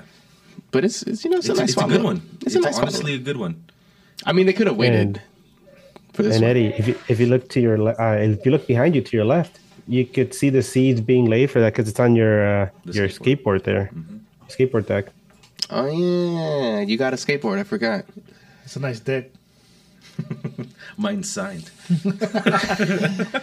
but 0.70 0.84
it's, 0.84 1.02
it's 1.02 1.24
you 1.24 1.30
know 1.30 1.36
it's, 1.38 1.48
It's, 1.48 1.58
a 1.58 1.62
nice 1.62 1.70
it's 1.70 1.76
a 1.76 1.80
swap 1.80 1.90
good 1.90 2.02
one. 2.02 2.22
It's, 2.42 2.46
It's, 2.46 2.56
a 2.56 2.60
nice 2.60 2.78
honestly 2.78 3.12
honestly. 3.12 3.14
a 3.14 3.18
good 3.18 3.36
one. 3.36 3.62
I 4.24 4.32
mean, 4.32 4.46
they 4.46 4.52
could 4.52 4.66
have 4.66 4.76
waited 4.76 5.00
And- 5.00 5.16
for 5.16 5.22
this 5.22 5.35
And 6.24 6.34
one. 6.34 6.44
Eddie, 6.44 6.66
if 6.78 6.88
you 6.88 6.94
if 7.08 7.20
you 7.20 7.26
look 7.26 7.48
to 7.50 7.60
your 7.60 7.76
le- 7.78 7.96
uh, 7.98 8.16
if 8.18 8.44
you 8.46 8.50
look 8.52 8.66
behind 8.66 8.94
you 8.94 9.02
to 9.02 9.16
your 9.16 9.26
left, 9.26 9.58
you 9.86 10.04
could 10.06 10.32
see 10.34 10.48
the 10.50 10.62
seeds 10.62 11.00
being 11.00 11.26
laid 11.26 11.50
for 11.50 11.60
that 11.60 11.72
because 11.74 11.88
it's 11.88 12.00
on 12.00 12.16
your 12.16 12.46
uh, 12.46 12.68
The 12.84 12.92
your 12.94 13.08
skateboard. 13.08 13.60
skateboard, 13.60 13.62
there, 13.64 13.90
skateboard 14.48 14.86
deck. 14.86 15.06
Oh 15.70 15.86
yeah, 15.86 16.80
you 16.80 16.96
got 16.96 17.12
a 17.12 17.16
skateboard. 17.16 17.58
I 17.58 17.64
forgot. 17.64 18.04
It's 18.64 18.76
a 18.76 18.80
nice 18.80 19.00
deck. 19.00 19.30
Mine 20.96 21.22
signed. 21.22 21.70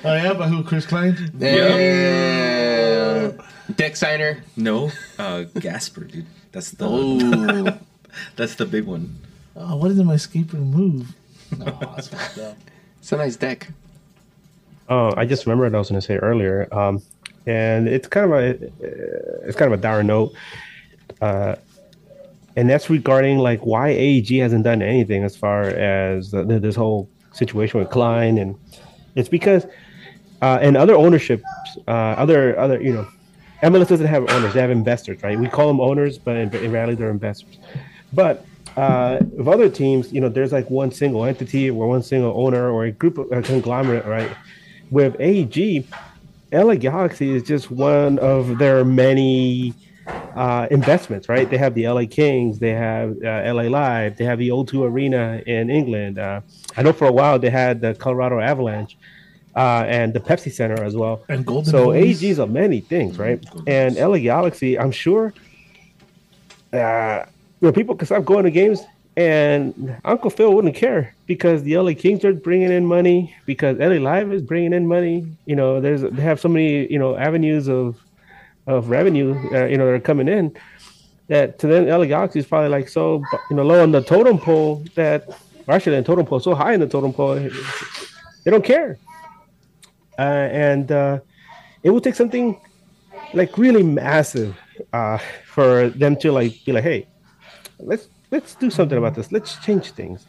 Oh 0.06 0.14
yeah, 0.16 0.34
by 0.34 0.48
who? 0.48 0.64
Chris 0.64 0.86
Klein. 0.86 1.16
Yeah. 1.38 3.32
Deck 3.76 3.96
signer. 3.96 4.44
No, 4.58 4.92
uh, 5.18 5.44
Gasper, 5.60 6.04
dude. 6.06 6.26
That's 6.52 6.72
the 6.72 6.86
Oh, 6.88 7.78
that's 8.36 8.56
the 8.56 8.66
big 8.66 8.86
one. 8.86 9.16
Oh, 9.56 9.76
what 9.78 9.90
did 9.90 10.04
my 10.06 10.16
skateboard 10.16 10.66
move? 10.66 11.14
No, 11.58 11.78
that's 11.96 12.08
fucked 12.08 12.38
up. 12.40 12.58
it's 13.00 13.12
a 13.12 13.18
nice 13.18 13.36
deck. 13.36 13.70
Oh, 14.90 15.14
I 15.16 15.26
just 15.26 15.46
remembered 15.46 15.72
what 15.72 15.78
I 15.78 15.80
was 15.80 15.90
going 15.90 16.02
to 16.02 16.06
say 16.06 16.18
earlier, 16.18 16.68
um, 16.74 17.02
and 17.46 17.88
it's 17.88 18.08
kind 18.08 18.32
of 18.32 18.40
a 18.40 19.48
it's 19.48 19.58
kind 19.58 19.72
of 19.72 19.80
a 19.80 19.82
dire 19.82 20.04
note, 20.04 20.34
uh, 21.22 21.56
and 22.56 22.70
that's 22.70 22.90
regarding 22.90 23.38
like 23.38 23.66
why 23.66 23.90
AEG 23.90 24.40
hasn't 24.40 24.64
done 24.64 24.82
anything 24.82 25.24
as 25.24 25.36
far 25.36 25.64
as 25.64 26.32
the, 26.32 26.44
the, 26.44 26.60
this 26.60 26.76
whole 26.76 27.10
situation 27.32 27.80
with 27.80 27.90
Klein, 27.90 28.38
and 28.38 28.56
it's 29.16 29.30
because 29.30 29.66
uh, 30.42 30.60
and 30.62 30.76
other 30.76 30.96
ownerships, 30.96 31.46
uh, 31.88 31.92
other 31.92 32.60
other 32.60 32.82
you 32.82 32.94
know, 32.94 33.08
MLS 33.64 33.88
doesn't 33.88 34.08
have 34.08 34.30
owners; 34.30 34.54
they 34.54 34.60
have 34.60 34.72
investors, 34.72 35.24
right? 35.24 35.40
We 35.40 35.48
call 35.48 35.68
them 35.68 35.80
owners, 35.80 36.18
but 36.18 36.36
in, 36.36 36.54
in 36.56 36.72
reality, 36.72 36.96
they're 36.96 37.10
investors. 37.10 37.58
But 38.12 38.46
uh, 38.76 39.20
with 39.38 39.48
other 39.48 39.70
teams, 39.70 40.12
you 40.12 40.22
know, 40.22 40.30
there's 40.30 40.52
like 40.52 40.70
one 40.70 40.92
single 40.92 41.26
entity 41.26 41.70
or 41.70 41.88
one 41.88 42.04
single 42.04 42.34
owner 42.36 42.70
or 42.70 42.86
a 42.86 42.92
group 42.92 43.18
of 43.18 43.32
a 43.32 43.42
conglomerate, 43.42 44.06
right? 44.06 44.36
With 44.90 45.16
AEG, 45.20 45.86
LA 46.52 46.76
Galaxy 46.76 47.32
is 47.32 47.44
just 47.44 47.72
one 47.72 48.20
of 48.20 48.58
their 48.58 48.84
many 48.86 49.74
uh, 50.36 50.68
investments, 50.72 51.30
right? 51.30 51.50
They 51.50 51.58
have 51.58 51.74
the 51.76 51.88
LA 51.88 52.06
Kings, 52.10 52.60
they 52.60 52.72
have 52.72 53.16
uh, 53.24 53.54
LA 53.54 53.64
Live, 53.64 54.18
they 54.18 54.26
have 54.26 54.40
the 54.40 54.50
O2 54.50 54.84
Arena 54.84 55.42
in 55.46 55.70
England. 55.70 56.20
Uh, 56.20 56.42
I 56.76 56.84
know 56.84 56.94
for 56.94 57.08
a 57.08 57.12
while 57.12 57.40
they 57.40 57.50
had 57.50 57.82
the 57.82 57.94
Colorado 57.96 58.40
Avalanche 58.40 58.98
uh, 59.56 59.86
and 59.88 60.14
the 60.14 60.20
Pepsi 60.20 60.52
Center 60.52 60.84
as 60.84 60.96
well. 60.96 61.24
And 61.30 61.46
Golden 61.46 61.72
So. 61.72 61.92
AEG 61.92 62.24
is 62.24 62.40
of 62.40 62.50
many 62.50 62.82
things, 62.82 63.18
right? 63.18 63.44
And 63.68 63.96
LA 63.96 64.18
Galaxy, 64.18 64.78
I'm 64.78 64.92
sure, 64.92 65.34
uh, 66.72 67.26
you 67.64 67.70
know, 67.70 67.72
people 67.72 67.96
can 67.96 68.06
stop 68.06 68.26
going 68.26 68.44
to 68.44 68.52
games, 68.52 68.82
and 69.16 69.96
Uncle 70.04 70.30
Phil 70.30 70.54
wouldn't 70.54 70.76
care 70.76 71.16
because 71.28 71.64
the 71.64 71.78
LA 71.78 71.94
Kings 71.94 72.26
are 72.26 72.34
bringing 72.34 72.74
in 72.74 72.86
money, 72.86 73.34
because 73.46 73.78
LA 73.78 74.04
Live 74.04 74.34
is 74.34 74.42
bringing 74.42 74.74
in 74.74 74.86
money. 74.86 75.26
You 75.46 75.56
know, 75.56 75.80
there's 75.80 76.02
they 76.02 76.22
have 76.22 76.42
so 76.42 76.50
many 76.50 76.92
you 76.92 77.00
know 77.00 77.16
avenues 77.16 77.70
of 77.70 77.96
of 78.68 78.90
revenue, 78.90 79.34
uh, 79.54 79.64
you 79.68 79.78
know, 79.78 79.86
that 79.86 79.94
are 79.94 80.00
coming 80.02 80.28
in. 80.28 80.58
That 81.30 81.58
to 81.60 81.68
them, 81.68 81.88
LA 81.88 82.04
Galaxy 82.04 82.40
is 82.40 82.46
probably 82.46 82.68
like 82.68 82.90
so 82.90 83.24
you 83.50 83.56
know 83.56 83.64
low 83.64 83.82
on 83.82 83.94
the 83.94 84.02
totem 84.02 84.40
pole 84.40 84.84
that, 84.96 85.30
actually, 85.70 85.96
the 85.96 86.04
totem 86.04 86.26
pole 86.26 86.42
so 86.42 86.54
high 86.54 86.74
in 86.74 86.82
the 86.82 86.88
totem 86.88 87.14
pole, 87.14 87.36
they 87.36 88.52
don't 88.52 88.66
care. 88.66 88.98
Uh, 90.20 90.50
and 90.52 90.92
uh, 90.92 91.18
it 91.82 91.92
would 91.92 92.04
take 92.04 92.16
something 92.16 92.60
like 93.34 93.58
really 93.58 93.84
massive 93.84 94.60
uh, 94.92 95.18
for 95.46 95.88
them 95.92 96.18
to 96.18 96.34
like 96.34 96.54
be 96.66 96.74
like, 96.74 96.84
hey, 96.84 97.08
let's 97.86 98.08
let's 98.32 98.56
do 98.56 98.70
something 98.70 98.98
about 98.98 99.16
this. 99.16 99.32
Let's 99.32 99.58
change 99.66 99.92
things, 99.92 100.26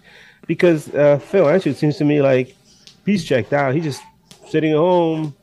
because 0.46 0.92
uh, 0.94 1.18
Phil 1.18 1.48
actually 1.48 1.72
it 1.72 1.78
seems 1.78 1.96
to 1.98 2.04
me 2.04 2.20
like 2.22 2.54
he's 3.06 3.24
checked 3.24 3.52
out. 3.52 3.74
He's 3.74 3.84
just 3.84 4.02
sitting 4.48 4.72
at 4.72 4.76
home, 4.78 5.34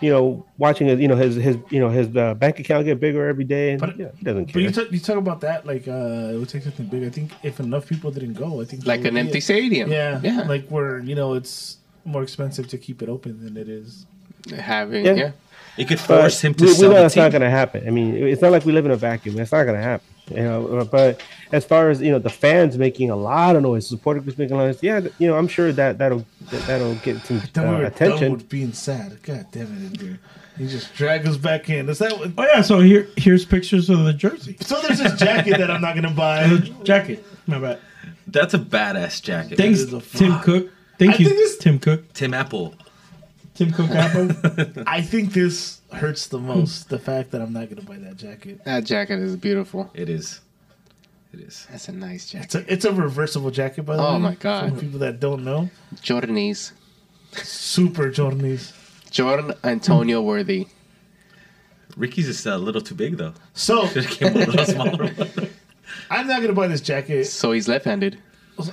you 0.00 0.10
know, 0.10 0.44
watching 0.58 0.86
his 0.88 1.00
you 1.00 1.08
know 1.08 1.16
his 1.16 1.36
his 1.36 1.56
you 1.70 1.80
know 1.80 1.88
his 1.88 2.14
uh, 2.16 2.34
bank 2.34 2.58
account 2.60 2.84
get 2.84 3.00
bigger 3.00 3.26
every 3.28 3.44
day, 3.44 3.70
and 3.72 3.80
But- 3.80 3.96
yeah, 3.98 4.08
he 4.18 4.24
doesn't 4.24 4.44
But 4.46 4.52
care. 4.52 4.62
you 4.62 4.70
talk, 4.70 4.92
you 4.92 4.98
talk 5.00 5.16
about 5.16 5.40
that 5.42 5.66
like 5.66 5.88
uh, 5.88 6.34
it 6.34 6.38
would 6.38 6.48
take 6.48 6.62
something 6.64 6.86
big. 6.86 7.04
I 7.04 7.10
think 7.10 7.32
if 7.42 7.60
enough 7.60 7.86
people 7.88 8.10
didn't 8.10 8.34
go, 8.34 8.60
I 8.60 8.64
think 8.64 8.86
Like 8.86 9.04
an 9.04 9.16
empty 9.16 9.38
it. 9.38 9.42
stadium. 9.44 9.90
Yeah, 9.90 10.20
Yeah. 10.22 10.42
Like 10.42 10.68
where 10.68 10.98
you 11.00 11.14
know 11.14 11.34
it's 11.34 11.78
more 12.04 12.22
expensive 12.22 12.68
to 12.68 12.78
keep 12.78 13.02
it 13.02 13.08
open 13.08 13.42
than 13.44 13.56
it 13.56 13.68
is. 13.68 14.06
Having 14.54 15.04
Yeah. 15.06 15.14
yeah. 15.14 15.30
It 15.76 15.88
could 15.88 15.98
But 16.08 16.20
force 16.22 16.40
him 16.40 16.54
to 16.54 16.64
we, 16.64 16.72
we 16.72 16.78
know 16.82 16.88
the 16.88 16.94
that's 16.94 17.16
not 17.16 17.30
going 17.32 17.42
to 17.42 17.50
happen. 17.50 17.86
I 17.86 17.90
mean, 17.90 18.14
it's 18.14 18.40
not 18.40 18.50
like 18.50 18.64
we 18.64 18.72
live 18.72 18.86
in 18.86 18.92
a 18.92 18.96
vacuum. 18.96 19.38
It's 19.38 19.52
not 19.52 19.64
going 19.64 19.76
to 19.76 19.82
happen. 19.82 20.06
You 20.30 20.42
know, 20.42 20.88
but 20.90 21.22
as 21.52 21.64
far 21.64 21.88
as 21.90 22.00
you 22.02 22.10
know, 22.10 22.18
the 22.18 22.30
fans 22.30 22.76
making 22.76 23.10
a 23.10 23.16
lot 23.16 23.54
of 23.54 23.62
noise, 23.62 23.86
supporter 23.86 24.20
groups 24.20 24.36
making 24.38 24.56
a 24.56 24.58
lot 24.58 24.68
of 24.68 24.74
noise. 24.76 24.82
Yeah, 24.82 25.00
you 25.18 25.28
know, 25.28 25.36
I'm 25.36 25.46
sure 25.46 25.70
that 25.72 25.98
that'll 25.98 26.26
that, 26.50 26.66
that'll 26.66 26.96
get 26.96 27.24
some 27.24 27.40
Then 27.52 27.68
we 27.68 27.74
uh, 27.76 27.78
were 27.78 27.84
attention. 27.84 28.20
done 28.20 28.32
with 28.32 28.48
being 28.48 28.72
sad. 28.72 29.22
God 29.22 29.46
damn 29.52 29.62
it, 29.66 29.86
Andrew. 29.86 30.16
He 30.58 30.66
just 30.66 30.94
dragged 30.94 31.28
us 31.28 31.36
back 31.36 31.68
in. 31.70 31.88
Is 31.88 31.98
that 31.98 32.18
what, 32.18 32.32
Oh 32.38 32.42
yeah, 32.44 32.62
so 32.62 32.80
here 32.80 33.08
here's 33.16 33.44
pictures 33.44 33.88
of 33.88 34.04
the 34.04 34.12
jersey, 34.12 34.56
so? 34.60 34.80
There's 34.80 34.98
this 34.98 35.14
jacket 35.18 35.58
that 35.58 35.70
I'm 35.70 35.80
not 35.82 35.94
gonna 35.94 36.08
the 36.10 36.14
buy. 36.14 36.82
jacket. 36.82 37.24
My 37.46 37.58
bad. 37.60 37.78
That's 38.26 38.54
a 38.54 38.58
badass 38.58 39.22
jacket. 39.22 39.56
Thanks, 39.58 39.78
is 39.80 40.10
Tim. 40.12 40.40
Cook. 40.40 40.70
Thank 40.98 41.14
I 41.14 41.16
you, 41.18 41.24
think 41.26 41.38
this- 41.38 41.58
Tim 41.58 41.78
Cook. 41.78 42.12
Tim 42.14 42.34
Apple. 42.34 42.74
Tim 43.56 43.72
Cook 43.72 43.90
Apple. 43.90 44.82
I 44.86 45.00
think 45.00 45.32
this 45.32 45.80
hurts 45.92 46.26
the 46.26 46.38
most. 46.38 46.88
the 46.88 46.98
fact 46.98 47.30
that 47.30 47.40
I'm 47.40 47.52
not 47.52 47.68
gonna 47.68 47.82
buy 47.82 47.96
that 47.96 48.16
jacket. 48.16 48.64
That 48.64 48.84
jacket 48.84 49.18
is 49.18 49.36
beautiful. 49.36 49.90
It 49.94 50.08
is. 50.08 50.40
It 51.32 51.40
is. 51.40 51.66
That's 51.70 51.88
a 51.88 51.92
nice 51.92 52.28
jacket. 52.30 52.44
It's 52.44 52.54
a 52.54 52.72
it's 52.72 52.84
a 52.84 52.92
reversible 52.92 53.50
jacket, 53.50 53.82
by 53.82 53.96
the 53.96 54.02
oh 54.02 54.10
way. 54.10 54.16
Oh 54.16 54.18
my 54.18 54.34
God. 54.34 54.74
For 54.74 54.80
people 54.80 54.98
that 55.00 55.20
don't 55.20 55.44
know, 55.44 55.70
Jordanese. 56.02 56.72
super 57.32 58.10
Jordanese. 58.10 58.72
Jordan 59.10 59.54
Antonio 59.64 60.20
Worthy. 60.20 60.66
Ricky's 61.96 62.28
is 62.28 62.44
a 62.44 62.58
little 62.58 62.82
too 62.82 62.94
big 62.94 63.16
though. 63.16 63.32
So 63.54 63.86
Should 63.88 64.08
came 64.08 64.36
a 64.36 64.38
little 64.46 64.64
smaller. 64.66 65.10
I'm 66.10 66.26
not 66.26 66.42
gonna 66.42 66.52
buy 66.52 66.68
this 66.68 66.82
jacket. 66.82 67.24
So 67.24 67.52
he's 67.52 67.68
left-handed. 67.68 68.18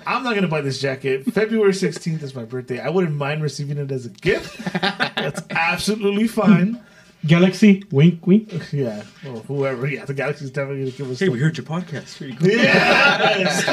I'm 0.06 0.24
not 0.24 0.36
gonna 0.36 0.48
buy 0.48 0.62
this 0.62 0.80
jacket. 0.80 1.26
February 1.34 1.72
16th 1.74 2.22
is 2.24 2.34
my 2.36 2.46
birthday. 2.46 2.80
I 2.80 2.90
wouldn't 2.90 3.16
mind 3.16 3.42
receiving 3.44 3.78
it 3.78 3.92
as 3.92 4.06
a 4.06 4.10
gift. 4.10 4.58
That's 4.82 5.42
absolutely 5.50 6.28
fine. 6.28 6.82
Galaxy, 7.26 7.84
wink, 7.90 8.28
wink. 8.28 8.52
Yeah, 8.74 9.02
or 9.26 9.40
whoever. 9.42 9.88
Yeah, 9.88 10.04
the 10.04 10.14
Galaxy's 10.14 10.52
definitely 10.52 10.80
gonna 10.84 10.98
give 10.98 11.10
us. 11.10 11.20
Hey, 11.20 11.30
we 11.30 11.40
heard 11.40 11.56
your 11.58 11.66
podcast. 11.66 12.18
Here 12.18 12.28
you 12.28 12.36
go. 12.36 12.46
Yes! 12.46 13.64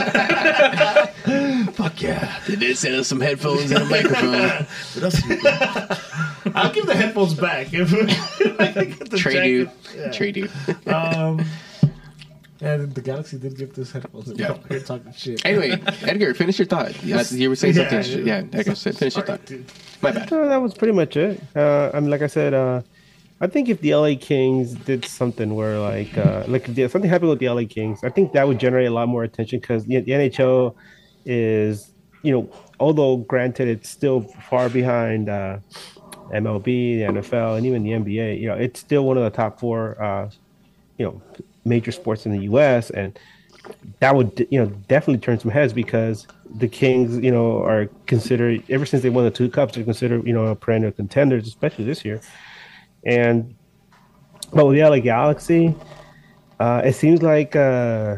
Fuck 1.74 2.00
yeah. 2.00 2.38
They 2.46 2.54
did 2.56 2.76
send 2.78 2.94
us 2.94 3.08
some 3.08 3.20
headphones 3.20 3.72
and 3.72 3.82
a 3.82 3.86
microphone. 3.86 4.32
What 4.94 5.02
else? 5.02 5.24
you 5.26 5.42
got? 5.42 6.00
I'll 6.54 6.72
give 6.72 6.86
the 6.86 6.94
headphones 6.94 7.34
back 7.34 7.72
if, 7.74 7.92
if 8.40 8.60
I 8.60 8.72
can 8.72 8.90
get 8.90 9.10
the 9.10 9.18
Trade 9.18 9.48
you. 9.50 9.64
jacket. 9.64 9.96
Yeah. 9.96 10.10
Trade 10.12 10.36
you. 10.36 10.48
Um, 10.86 11.44
and 12.60 12.94
the 12.94 13.00
Galaxy 13.00 13.38
did 13.38 13.56
give 13.56 13.74
this 13.74 13.92
headphones. 13.92 14.28
and 14.30 14.38
Yeah. 14.38 14.52
I'm 14.52 14.68
here 14.68 14.80
talking 14.80 15.12
shit. 15.12 15.44
Anyway, 15.44 15.80
Edgar, 16.02 16.34
finish 16.34 16.58
your 16.58 16.66
thought. 16.66 17.02
Yeah, 17.02 17.22
you 17.30 17.48
were 17.48 17.56
saying 17.56 17.74
Yeah, 17.76 18.02
something. 18.02 18.26
Yeah, 18.26 18.42
Edgar, 18.52 18.74
said- 18.74 18.96
finish 18.96 19.16
your 19.16 19.24
thought. 19.26 19.44
dude. 19.46 19.64
My 20.02 20.10
bad. 20.12 20.30
No, 20.30 20.48
that 20.48 20.56
was 20.60 20.74
pretty 20.74 20.92
much 20.92 21.16
it. 21.16 21.40
Uh, 21.54 21.90
I 21.94 22.00
mean, 22.00 22.10
like 22.10 22.22
I 22.22 22.26
said, 22.26 22.54
uh, 22.54 22.82
I 23.42 23.46
think 23.46 23.68
if 23.70 23.80
the 23.80 23.94
LA 23.94 24.14
Kings 24.20 24.74
did 24.74 25.04
something 25.06 25.54
where, 25.54 25.78
like, 25.78 26.16
uh, 26.18 26.44
like 26.46 26.68
if 26.68 26.90
something 26.92 27.08
happened 27.10 27.30
with 27.30 27.38
the 27.38 27.48
LA 27.48 27.64
Kings, 27.64 28.04
I 28.04 28.10
think 28.10 28.32
that 28.32 28.46
would 28.46 28.58
generate 28.60 28.86
a 28.88 28.90
lot 28.90 29.08
more 29.08 29.24
attention 29.24 29.60
because 29.60 29.84
the, 29.86 30.00
the 30.00 30.12
NHL 30.12 30.74
is, 31.24 31.90
you 32.22 32.32
know, 32.32 32.50
although 32.78 33.16
granted 33.18 33.68
it's 33.68 33.88
still 33.88 34.20
far 34.50 34.68
behind 34.68 35.28
uh, 35.30 35.58
MLB, 36.34 36.64
the 36.64 37.20
NFL, 37.20 37.56
and 37.56 37.66
even 37.66 37.82
the 37.82 37.90
NBA, 37.90 38.40
you 38.40 38.48
know, 38.48 38.54
it's 38.54 38.78
still 38.80 39.04
one 39.04 39.16
of 39.16 39.24
the 39.24 39.30
top 39.30 39.58
four, 39.58 40.00
uh, 40.02 40.30
you 40.98 41.06
know, 41.06 41.22
major 41.64 41.92
sports 41.92 42.26
in 42.26 42.32
the 42.32 42.44
U.S. 42.44 42.90
and 42.90 43.18
that 44.00 44.14
would 44.14 44.46
you 44.50 44.58
know 44.58 44.66
definitely 44.88 45.20
turn 45.20 45.38
some 45.38 45.50
heads 45.50 45.72
because 45.72 46.26
the 46.56 46.68
Kings 46.68 47.22
you 47.22 47.30
know 47.30 47.62
are 47.62 47.86
considered 48.06 48.62
ever 48.68 48.86
since 48.86 49.02
they 49.02 49.10
won 49.10 49.24
the 49.24 49.30
two 49.30 49.48
cups 49.48 49.74
they're 49.74 49.84
considered 49.84 50.26
you 50.26 50.32
know 50.32 50.46
a 50.46 50.56
perennial 50.56 50.92
contenders 50.92 51.46
especially 51.46 51.84
this 51.84 52.04
year 52.04 52.20
and 53.04 53.54
but 54.52 54.66
with 54.66 54.76
the 54.76 54.82
LA 54.82 54.98
Galaxy 54.98 55.74
uh, 56.58 56.82
it 56.84 56.94
seems 56.94 57.22
like 57.22 57.54
uh, 57.56 58.16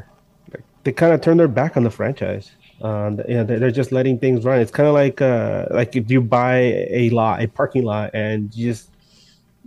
they 0.85 0.93
kind 0.93 1.13
of 1.13 1.21
turned 1.21 1.41
their 1.41 1.49
back 1.49 1.77
on 1.77 1.85
the 1.85 1.91
franchise 1.91 2.53
um, 2.83 3.21
you 3.29 3.35
know 3.35 3.45
they're 3.45 3.71
just 3.71 3.93
letting 3.93 4.19
things 4.19 4.45
run 4.45 4.61
it's 4.61 4.71
kind 4.71 4.89
of 4.89 4.95
like 4.95 5.21
uh, 5.21 5.67
like 5.71 5.97
if 5.97 6.11
you 6.11 6.21
buy 6.21 6.87
a 6.91 7.11
lot 7.11 7.43
a 7.43 7.49
parking 7.49 7.85
lot 7.85 8.11
and 8.15 8.55
you 8.55 8.73
just 8.73 8.92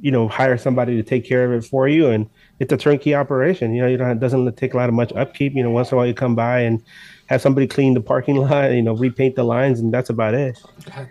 you 0.01 0.11
know 0.11 0.27
hire 0.27 0.57
somebody 0.57 0.95
to 0.95 1.03
take 1.03 1.25
care 1.25 1.45
of 1.45 1.51
it 1.51 1.67
for 1.67 1.87
you 1.87 2.07
and 2.07 2.29
it's 2.59 2.71
a 2.71 2.77
turnkey 2.77 3.13
operation. 3.13 3.73
You 3.73 3.81
know 3.81 3.87
you 3.87 3.97
don't 3.97 4.11
it 4.11 4.19
doesn't 4.19 4.55
take 4.57 4.73
a 4.73 4.77
lot 4.77 4.89
of 4.89 4.95
much 4.95 5.11
upkeep. 5.13 5.53
You 5.53 5.63
know 5.63 5.71
once 5.71 5.91
in 5.91 5.95
a 5.95 5.97
while 5.97 6.07
you 6.07 6.13
come 6.13 6.35
by 6.35 6.61
and 6.61 6.83
have 7.27 7.41
somebody 7.41 7.67
clean 7.67 7.93
the 7.93 8.01
parking 8.01 8.35
lot 8.47 8.71
you 8.71 8.81
know 8.81 8.93
repaint 8.95 9.35
the 9.35 9.43
lines 9.43 9.79
and 9.79 9.93
that's 9.93 10.09
about 10.09 10.33
it. 10.33 10.61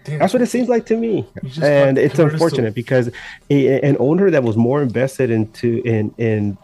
That's 0.07 0.33
what 0.33 0.43
it 0.43 0.47
seems 0.47 0.69
like 0.69 0.87
to 0.87 0.97
me. 0.97 1.27
And 1.63 1.99
it's 1.99 2.17
to- 2.17 2.27
unfortunate 2.27 2.75
because 2.75 3.11
a, 3.51 3.81
an 3.81 3.97
owner 3.99 4.31
that 4.31 4.43
was 4.43 4.57
more 4.57 4.83
invested 4.83 5.31
into 5.31 5.83
in 5.85 6.15
in 6.19 6.57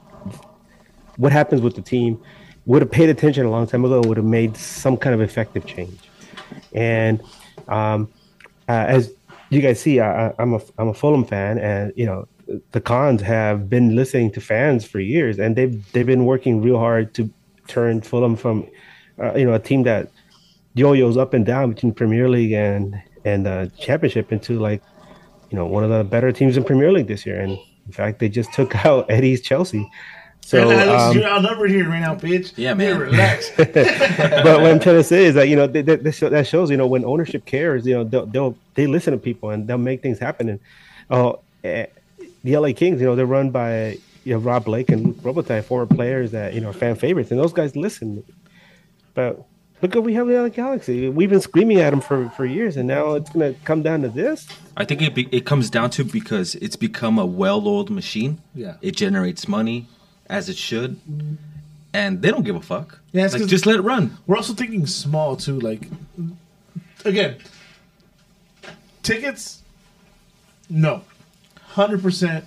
what 1.17 1.33
happens 1.33 1.61
with 1.61 1.75
the 1.75 1.83
team 1.83 2.21
would 2.67 2.83
have 2.83 2.91
paid 2.91 3.11
attention 3.11 3.45
a 3.45 3.51
long 3.51 3.67
time 3.67 3.85
ago 3.85 3.97
and 3.97 4.07
would 4.07 4.17
have 4.17 4.27
made 4.27 4.57
some 4.57 4.97
kind 4.97 5.15
of 5.15 5.21
effective 5.21 5.67
change. 5.67 5.99
And 6.73 7.23
um, 7.69 8.09
uh, 8.69 8.87
as 8.89 9.13
you 9.51 9.61
guys 9.61 9.81
see, 9.81 10.01
I, 10.01 10.33
I'm 10.39 10.55
a 10.55 10.61
I'm 10.79 10.89
a 10.89 10.95
Fulham 10.95 11.25
fan, 11.25 11.59
and 11.59 11.93
you 11.97 12.07
know 12.07 12.27
the 12.71 12.81
Khans 12.81 13.21
have 13.23 13.69
been 13.69 13.95
listening 13.95 14.31
to 14.33 14.41
fans 14.41 14.85
for 14.87 15.01
years, 15.01 15.39
and 15.39 15.57
they've 15.57 15.93
they've 15.93 16.07
been 16.07 16.25
working 16.25 16.63
real 16.63 16.79
hard 16.79 17.15
to 17.15 17.31
turn 17.67 18.01
Fulham 18.01 18.37
from 18.37 18.67
uh, 19.21 19.35
you 19.35 19.45
know 19.45 19.55
a 19.55 19.59
team 19.59 19.83
that 19.83 20.11
yo-yos 20.75 21.17
up 21.17 21.35
and 21.35 21.45
down 21.45 21.71
between 21.71 21.93
Premier 21.93 22.29
League 22.29 22.53
and 22.53 23.01
and 23.25 23.47
uh, 23.47 23.67
Championship 23.79 24.33
into 24.33 24.59
like 24.59 24.83
you 25.51 25.57
know 25.57 25.67
one 25.67 25.83
of 25.85 25.91
the 25.91 26.05
better 26.05 26.31
teams 26.31 26.57
in 26.57 26.65
Premier 26.65 26.93
League 26.93 27.09
this 27.09 27.27
year, 27.27 27.41
and 27.41 27.59
in 27.87 27.93
fact 27.93 28.21
they 28.21 28.29
just 28.29 28.53
took 28.53 28.75
out 28.87 29.11
Eddie's 29.11 29.41
Chelsea. 29.41 29.91
So 30.43 30.69
So, 30.69 30.97
um, 30.97 31.17
you're 31.17 31.27
outnumbered 31.27 31.71
here 31.71 31.89
right 31.89 32.01
now, 32.01 32.17
bitch. 32.17 32.53
Yeah, 32.57 32.75
man. 32.75 32.97
Hey, 32.97 33.01
relax. 33.01 33.51
but 33.57 34.61
what 34.61 34.67
I'm 34.67 34.81
trying 34.81 34.97
to 34.97 35.05
say 35.05 35.27
is 35.27 35.35
that 35.35 35.49
you 35.49 35.57
know 35.57 35.67
that, 35.67 35.87
that, 35.87 36.03
that 36.03 36.13
show- 36.13 36.29
that 36.29 36.47
shows 36.47 36.71
you 36.71 36.77
know 36.77 36.87
when 36.87 37.05
ownership 37.05 37.45
cares, 37.47 37.87
you 37.87 37.95
know 37.95 38.05
they'll, 38.05 38.27
they'll 38.27 38.57
they 38.75 38.87
listen 38.87 39.13
to 39.13 39.19
people 39.19 39.51
and 39.51 39.69
they'll 39.69 39.79
make 39.79 40.03
things 40.03 40.19
happen. 40.19 40.49
And 40.49 40.61
uh, 41.09 41.35
eh, 41.63 41.87
the 42.43 42.57
LA 42.57 42.73
Kings, 42.73 43.01
you 43.01 43.07
know, 43.07 43.15
they're 43.15 43.27
run 43.27 43.51
by 43.51 43.99
you 44.25 44.35
know 44.35 44.39
Rob 44.39 44.65
Blake 44.65 44.91
and 44.91 45.07
Luc 45.07 45.17
Robitaille, 45.19 45.65
former 45.65 45.87
players 45.87 46.33
that 46.33 46.55
you 46.55 46.61
know 46.61 46.71
are 46.71 46.73
fan 46.73 46.97
favorites, 46.97 47.31
and 47.31 47.39
those 47.39 47.53
guys 47.53 47.77
listen. 47.77 48.25
But 49.15 49.45
look 49.83 49.95
what 49.95 50.05
we 50.05 50.15
have 50.15 50.27
the 50.27 50.35
LA 50.35 50.49
Galaxy. 50.49 51.09
We've 51.09 51.31
been 51.31 51.41
screaming 51.41 51.79
at 51.81 51.91
them 51.91 52.01
for 52.01 52.29
for 52.31 52.45
years, 52.45 52.77
and 52.77 52.89
now 52.89 53.15
it's 53.15 53.31
gonna 53.31 53.55
come 53.65 53.83
down 53.83 54.03
to 54.03 54.09
this. 54.09 54.49
I 54.77 54.85
think 54.85 55.03
it 55.03 55.15
be, 55.15 55.29
it 55.31 55.47
comes 55.47 55.71
down 55.71 55.91
to 55.91 56.05
because 56.05 56.55
it's 56.57 56.77
become 56.77 57.19
a 57.19 57.27
well-oiled 57.27 57.91
machine. 57.91 58.41
Yeah. 58.55 58.77
It 58.83 58.97
generates 58.97 59.47
money 59.47 59.87
as 60.31 60.49
it 60.49 60.57
should, 60.57 60.99
and 61.93 62.23
they 62.23 62.31
don't 62.31 62.45
give 62.45 62.57
a 62.57 62.61
fuck. 62.63 62.99
Yeah, 63.13 63.25
it's 63.25 63.35
like, 63.35 63.43
'cause- 63.43 63.51
just 63.51 63.67
let 63.67 63.77
it 63.77 63.83
run. 63.83 64.17
We're 64.27 64.37
also 64.37 64.55
thinking 64.55 64.87
small 64.87 65.37
too. 65.37 65.59
Like, 65.61 65.89
again, 67.05 67.37
tickets. 69.03 69.63
No, 70.69 71.03
hundred 71.61 72.03
percent. 72.03 72.45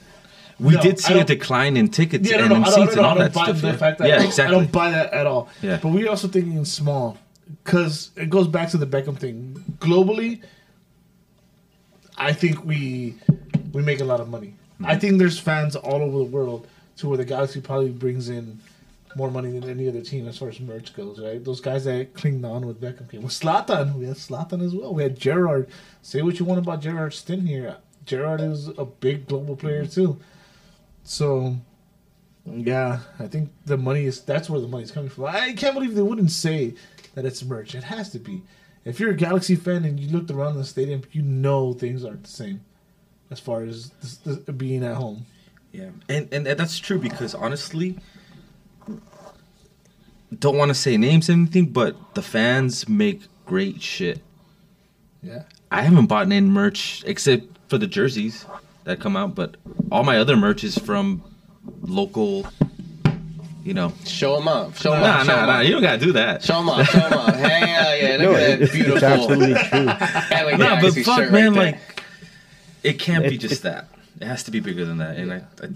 We 0.59 0.75
No, 0.75 0.81
did 0.81 0.93
I 0.95 0.97
see 0.99 1.13
a 1.13 1.17
don't- 1.17 1.27
decline 1.27 1.75
in 1.77 1.89
tickets 1.89 2.29
Yeah, 2.29 2.37
no, 2.37 2.43
and 2.43 2.49
no, 2.51 2.55
in 2.57 2.63
I 2.63 2.65
don't, 2.69 2.73
seats 2.87 2.95
no, 2.95 3.01
and 3.01 3.05
I 3.05 3.09
all 3.09 3.15
don't 3.15 3.23
that 3.25 3.33
buy 3.33 3.43
stuff. 3.45 3.61
the 3.61 3.67
yeah. 3.67 3.75
fact 3.75 3.97
that 3.99 4.07
yeah, 4.07 4.13
I 4.13 4.17
don't, 4.19 4.27
exactly. 4.27 4.55
I 4.55 4.59
don't 4.59 4.71
buy 4.71 4.91
that 4.91 5.11
at 5.13 5.27
all. 5.27 5.49
Yeah. 5.61 5.79
But 5.81 5.89
we're 5.89 6.09
also 6.09 6.27
thinking 6.27 6.63
small 6.63 7.17
because 7.63 8.11
it 8.15 8.29
goes 8.29 8.47
back 8.47 8.69
to 8.69 8.77
the 8.77 8.85
Beckham 8.87 9.17
thing. 9.17 9.61
Globally, 9.79 10.41
I 12.17 12.31
think 12.31 12.63
we 12.63 13.15
we 13.73 13.81
make 13.81 13.99
a 13.99 14.05
lot 14.05 14.21
of 14.21 14.29
money. 14.29 14.53
Mm-hmm. 14.75 14.85
I 14.85 14.97
think 14.97 15.17
there's 15.17 15.39
fans 15.39 15.75
all 15.75 16.01
over 16.01 16.19
the 16.19 16.23
world 16.23 16.67
to 16.97 17.07
where 17.07 17.17
the 17.17 17.25
Galaxy 17.25 17.61
probably 17.61 17.89
brings 17.89 18.29
in 18.29 18.59
more 19.15 19.29
money 19.29 19.51
than 19.51 19.69
any 19.69 19.87
other 19.87 20.01
team 20.01 20.27
as 20.27 20.37
far 20.37 20.49
as 20.49 20.59
merch 20.59 20.95
goes, 20.95 21.19
right? 21.19 21.43
Those 21.43 21.61
guys 21.61 21.85
that 21.85 22.13
clinged 22.13 22.43
on 22.45 22.65
with 22.65 22.81
Beckham 22.81 23.09
came. 23.09 23.21
With 23.21 23.31
Zlatan, 23.31 23.95
we 23.95 24.05
had 24.05 24.15
Zlatan 24.15 24.63
as 24.65 24.73
well. 24.73 24.93
We 24.93 25.03
had 25.03 25.19
Gerrard. 25.19 25.69
Say 26.01 26.21
what 26.21 26.39
you 26.39 26.45
want 26.45 26.59
about 26.59 26.81
Gerrard 26.81 27.13
Stinn 27.13 27.45
here. 27.45 27.77
Gerrard 28.05 28.41
is 28.41 28.69
a 28.69 28.85
big 28.85 29.27
global 29.27 29.55
player 29.55 29.85
too. 29.85 30.19
So, 31.03 31.57
yeah, 32.45 32.99
I 33.19 33.27
think 33.27 33.51
the 33.65 33.77
money 33.77 34.05
is 34.05 34.21
that's 34.21 34.49
where 34.49 34.61
the 34.61 34.67
money's 34.67 34.91
coming 34.91 35.09
from. 35.09 35.25
I 35.25 35.53
can't 35.53 35.73
believe 35.73 35.95
they 35.95 36.01
wouldn't 36.01 36.31
say 36.31 36.73
that 37.13 37.25
it's 37.25 37.43
merch. 37.43 37.75
It 37.75 37.83
has 37.83 38.09
to 38.11 38.19
be. 38.19 38.41
If 38.85 38.99
you're 38.99 39.11
a 39.11 39.15
Galaxy 39.15 39.55
fan 39.55 39.85
and 39.85 39.99
you 39.99 40.09
looked 40.09 40.31
around 40.31 40.57
the 40.57 40.65
stadium, 40.65 41.03
you 41.11 41.21
know 41.21 41.73
things 41.73 42.03
aren't 42.03 42.23
the 42.23 42.29
same 42.29 42.61
as 43.31 43.39
far 43.39 43.63
as 43.63 43.89
this, 44.01 44.17
this, 44.17 44.37
being 44.55 44.83
at 44.83 44.95
home. 44.95 45.25
Yeah, 45.73 45.89
and, 46.07 46.31
and 46.31 46.47
and 46.47 46.57
that's 46.59 46.77
true 46.79 46.99
because 46.99 47.33
honestly, 47.35 47.97
don't 50.39 50.55
want 50.57 50.69
to 50.69 50.75
say 50.75 50.97
names 50.97 51.29
or 51.29 51.33
anything, 51.33 51.65
but 51.67 51.95
the 52.13 52.21
fans 52.21 52.87
make 52.87 53.23
great 53.45 53.81
shit. 53.81 54.21
Yeah. 55.21 55.43
I 55.71 55.81
haven't 55.81 56.05
bought 56.05 56.27
any 56.27 56.41
merch 56.41 57.03
except 57.07 57.45
for 57.69 57.77
the 57.79 57.87
jerseys 57.87 58.45
that 58.83 58.99
come 58.99 59.17
out, 59.17 59.33
but 59.33 59.55
all 59.91 60.03
my 60.03 60.17
other 60.17 60.35
merch 60.35 60.63
is 60.63 60.77
from 60.77 61.23
local. 61.81 62.45
You 63.63 63.73
know, 63.73 63.93
Show 64.05 64.35
them 64.35 64.47
up. 64.49 64.75
Show 64.75 64.91
them 64.91 65.01
nah, 65.01 65.07
up. 65.21 65.25
Show 65.25 65.31
nah, 65.35 65.41
'em 65.41 65.47
nah. 65.47 65.59
You 65.61 65.71
don't 65.71 65.81
gotta 65.81 65.97
do 66.05 66.11
that. 66.11 66.43
Show 66.43 66.55
them 66.55 66.67
up. 66.69 66.85
Show 66.85 66.99
them 66.99 67.13
up. 67.13 67.33
Hey, 67.35 67.61
yeah, 67.61 67.95
yeah. 67.95 68.17
Look 68.17 68.31
No, 68.33 68.35
at 68.35 68.59
that 68.59 68.71
beautiful. 68.73 68.93
it's 68.95 69.03
absolutely 69.03 69.53
true. 69.53 69.85
LA 70.51 70.57
Nah, 70.57 70.81
but 70.81 70.93
fuck, 70.95 71.31
man, 71.31 71.53
right 71.53 71.73
like 71.73 72.03
it 72.83 72.99
can't 72.99 73.23
be 73.29 73.37
just 73.37 73.61
it- 73.61 73.63
that. 73.63 73.87
It 74.23 74.27
has 74.27 74.41
to 74.43 74.51
be 74.51 74.61
bigger 74.61 74.85
than 74.85 74.99
that, 74.99 75.17
and 75.17 75.33
I, 75.33 75.41
I 75.61 75.67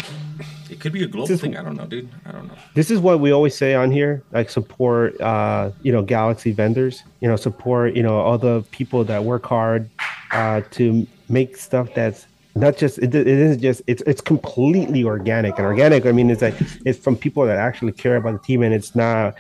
it 0.70 0.80
could 0.80 0.94
be 0.94 1.04
a 1.04 1.08
global 1.08 1.28
Just- 1.28 1.42
thing. 1.42 1.58
I 1.58 1.64
don't 1.64 1.76
know, 1.76 1.86
dude. 1.86 2.08
I 2.26 2.32
don't 2.32 2.48
know. 2.48 2.54
this 2.76 2.90
is 2.90 2.98
what 3.02 3.20
we 3.20 3.32
always 3.32 3.56
say 3.58 3.76
on 3.76 3.92
here 3.92 4.24
like 4.32 4.50
support 4.50 5.20
uh 5.20 5.72
you 5.84 5.92
know 5.92 6.02
galaxy 6.02 6.52
vendors 6.54 7.04
you 7.20 7.28
know 7.28 7.36
support 7.36 7.94
you 7.94 8.04
know 8.04 8.16
all 8.20 8.38
the 8.38 8.64
people 8.72 9.04
that 9.04 9.22
work 9.26 9.46
hard 9.46 9.90
uh 10.32 10.62
to 10.72 11.06
make 11.28 11.58
stuff 11.58 11.88
that's 11.94 12.26
not 12.56 12.78
just 12.78 13.00
it, 13.00 13.14
it 13.14 13.28
isn't 13.28 13.62
just 13.62 13.82
it's 13.86 14.02
it's 14.12 14.22
completely 14.22 15.04
organic 15.04 15.58
and 15.58 15.66
organic 15.66 16.06
i 16.06 16.12
mean 16.14 16.30
it's 16.30 16.42
like 16.42 16.56
it's 16.86 16.98
from 17.00 17.16
people 17.18 17.46
that 17.46 17.58
actually 17.58 17.92
care 17.92 18.16
about 18.16 18.32
the 18.32 18.40
team 18.48 18.64
and 18.64 18.74
it's 18.74 18.96
not 18.96 19.36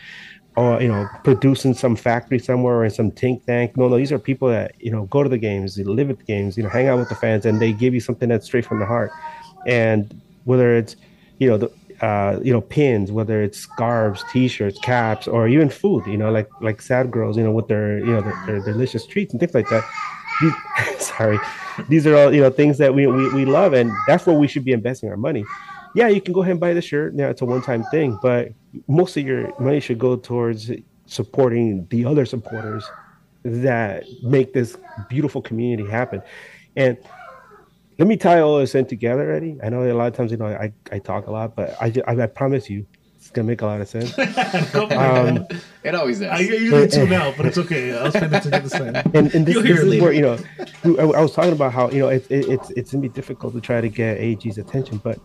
or 0.58 0.82
you 0.82 0.88
know 0.88 1.08
producing 1.24 1.74
some 1.76 1.96
factory 1.96 2.40
somewhere 2.40 2.76
or 2.78 2.84
in 2.84 2.92
some 2.92 3.12
think 3.12 3.46
tank. 3.46 3.78
No 3.78 3.88
no 3.88 3.96
these 3.96 4.12
are 4.12 4.20
people 4.20 4.50
that 4.50 4.74
you 4.80 4.92
know 4.92 5.06
go 5.06 5.24
to 5.24 5.30
the 5.30 5.38
games 5.38 5.76
they 5.76 5.84
live 5.84 6.10
at 6.10 6.18
the 6.18 6.24
games 6.24 6.58
you 6.58 6.64
know 6.64 6.70
hang 6.70 6.88
out 6.88 6.98
with 6.98 7.10
the 7.10 7.16
fans 7.16 7.46
and 7.46 7.62
they 7.62 7.72
give 7.72 7.94
you 7.94 8.00
something 8.02 8.28
that's 8.28 8.48
straight 8.48 8.66
from 8.66 8.80
the 8.80 8.86
heart. 8.86 9.12
And 9.68 10.20
whether 10.46 10.76
it's 10.76 10.96
you 11.38 11.48
know 11.48 11.58
the 11.58 11.72
uh, 12.02 12.40
you 12.44 12.52
know 12.52 12.62
pins 12.62 13.12
whether 13.12 13.42
it's 13.42 13.60
scarves 13.60 14.24
t-shirts 14.32 14.80
caps 14.80 15.28
or 15.28 15.48
even 15.48 15.68
food 15.70 16.06
you 16.06 16.18
know 16.18 16.32
like 16.32 16.48
like 16.62 16.80
sad 16.82 17.10
girls 17.10 17.38
you 17.38 17.44
know 17.44 17.52
with 17.52 17.68
their 17.68 17.98
you 18.00 18.14
know 18.14 18.22
their, 18.22 18.46
their 18.46 18.60
delicious 18.60 19.06
treats 19.06 19.32
and 19.34 19.40
things 19.40 19.54
like 19.54 19.70
that. 19.70 19.84
These, 20.42 20.54
sorry. 21.00 21.40
These 21.90 22.06
are 22.08 22.16
all 22.16 22.34
you 22.34 22.42
know 22.42 22.50
things 22.50 22.80
that 22.80 22.96
we, 22.96 23.06
we 23.06 23.32
we 23.34 23.46
love 23.46 23.74
and 23.74 23.92
that's 24.08 24.26
where 24.26 24.36
we 24.38 24.48
should 24.48 24.66
be 24.66 24.72
investing 24.72 25.10
our 25.10 25.18
money. 25.18 25.46
Yeah 25.94 26.08
you 26.08 26.20
can 26.20 26.34
go 26.34 26.42
ahead 26.42 26.52
and 26.52 26.60
buy 26.60 26.74
the 26.74 26.82
shirt. 26.82 27.14
Yeah 27.16 27.30
it's 27.30 27.42
a 27.42 27.46
one-time 27.46 27.84
thing 27.92 28.18
but 28.24 28.50
most 28.88 29.18
of 29.18 29.26
your 29.26 29.52
money 29.60 29.80
should 29.80 30.00
go 30.00 30.16
towards 30.16 30.72
supporting 31.06 31.88
the 31.90 32.06
other 32.06 32.26
supporters 32.26 32.84
that 33.44 34.04
make 34.24 34.54
this 34.54 34.78
beautiful 35.10 35.42
community 35.42 35.90
happen 35.90 36.22
and 36.76 36.98
let 37.98 38.08
me 38.08 38.16
tie 38.16 38.40
all 38.40 38.60
this 38.60 38.76
in 38.76 38.86
together, 38.86 39.32
Eddie. 39.32 39.58
I 39.64 39.70
know 39.70 39.84
a 39.84 39.92
lot 39.94 40.08
of 40.08 40.14
times, 40.14 40.32
you 40.32 40.38
know, 40.38 40.46
I, 40.46 40.72
I 40.92 41.00
talk 41.00 41.28
a 41.28 41.32
lot, 41.32 41.56
but 41.56 41.76
I, 41.82 41.92
I, 42.08 42.22
I 42.22 42.28
promise 42.28 42.70
you, 42.70 42.86
it's 43.16 43.32
gonna 43.32 43.48
make 43.48 43.62
a 43.62 43.66
lot 43.66 43.82
of 43.82 43.90
sense. 43.90 44.18
um, 44.76 45.48
It 45.84 45.96
always 45.96 46.20
does. 46.20 46.30
I 46.30 46.40
usually 46.40 46.88
tune 46.88 47.12
out, 47.12 47.36
but 47.36 47.48
it's 47.48 47.58
okay. 47.58 47.98
I'll 47.98 48.12
spend 48.12 48.34
it 48.34 48.44
to 48.44 48.50
get 48.52 48.64
this 48.64 48.72
time. 48.72 48.96
and, 49.14 49.34
and 49.34 49.46
this, 49.46 49.56
You'll 49.56 49.64
hear 49.64 49.76
this 49.76 49.86
it 49.86 49.96
is 49.96 50.02
where 50.02 50.14
you 50.14 50.22
know 50.22 50.38
I, 50.84 51.18
I 51.18 51.22
was 51.22 51.34
talking 51.34 51.52
about 51.52 51.74
how 51.74 51.90
you 51.90 52.00
know 52.00 52.10
it, 52.10 52.30
it, 52.30 52.48
it's 52.48 52.70
it's 52.72 52.92
gonna 52.92 53.02
be 53.02 53.10
difficult 53.10 53.54
to 53.56 53.62
try 53.62 53.82
to 53.82 53.90
get 53.90 54.20
AEG's 54.20 54.60
attention, 54.60 55.00
but 55.00 55.20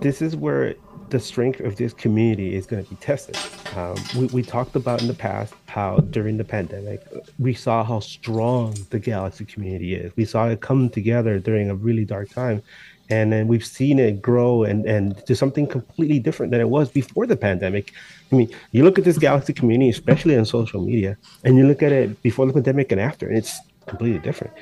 this 0.00 0.20
is 0.20 0.36
where 0.36 0.74
the 1.10 1.20
strength 1.20 1.60
of 1.60 1.76
this 1.76 1.92
community 1.92 2.54
is 2.54 2.66
going 2.66 2.84
to 2.84 2.90
be 2.90 2.96
tested. 2.96 3.36
Um, 3.76 3.96
we, 4.16 4.26
we 4.26 4.42
talked 4.42 4.76
about 4.76 5.00
in 5.00 5.08
the 5.08 5.14
past 5.14 5.54
how 5.66 5.98
during 5.98 6.36
the 6.36 6.44
pandemic 6.44 7.02
we 7.38 7.54
saw 7.54 7.84
how 7.84 8.00
strong 8.00 8.74
the 8.90 8.98
Galaxy 8.98 9.44
community 9.44 9.94
is. 9.94 10.12
We 10.16 10.24
saw 10.24 10.48
it 10.48 10.60
come 10.60 10.90
together 10.90 11.38
during 11.38 11.70
a 11.70 11.74
really 11.74 12.04
dark 12.04 12.30
time, 12.30 12.62
and 13.10 13.32
then 13.32 13.48
we've 13.48 13.64
seen 13.64 13.98
it 13.98 14.20
grow 14.20 14.64
and 14.64 14.84
and 14.86 15.24
to 15.26 15.34
something 15.34 15.66
completely 15.66 16.18
different 16.18 16.52
than 16.52 16.60
it 16.60 16.68
was 16.68 16.90
before 16.90 17.26
the 17.26 17.36
pandemic. 17.36 17.92
I 18.30 18.36
mean, 18.36 18.50
you 18.72 18.84
look 18.84 18.98
at 18.98 19.04
this 19.04 19.18
Galaxy 19.18 19.52
community, 19.52 19.90
especially 19.90 20.36
on 20.36 20.44
social 20.44 20.82
media, 20.84 21.16
and 21.44 21.56
you 21.56 21.66
look 21.66 21.82
at 21.82 21.92
it 21.92 22.20
before 22.22 22.46
the 22.46 22.52
pandemic 22.52 22.92
and 22.92 23.00
after, 23.00 23.28
and 23.28 23.38
it's 23.38 23.58
completely 23.86 24.18
different. 24.18 24.52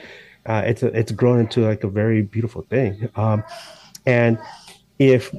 Uh, 0.47 0.62
it's 0.64 0.82
a, 0.85 0.86
it's 0.98 1.10
grown 1.10 1.40
into 1.40 1.66
like 1.66 1.82
a 1.82 1.89
very 1.89 2.23
beautiful 2.23 2.62
thing. 2.62 3.10
Um, 3.16 3.43
and 4.06 4.39
if 5.01 5.35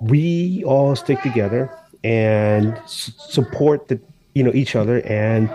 we 0.00 0.62
all 0.64 0.94
stick 0.96 1.20
together 1.22 1.70
and 2.04 2.74
s- 2.78 3.12
support 3.18 3.88
the 3.88 4.00
you 4.34 4.42
know 4.42 4.52
each 4.54 4.76
other 4.76 5.00
and 5.06 5.50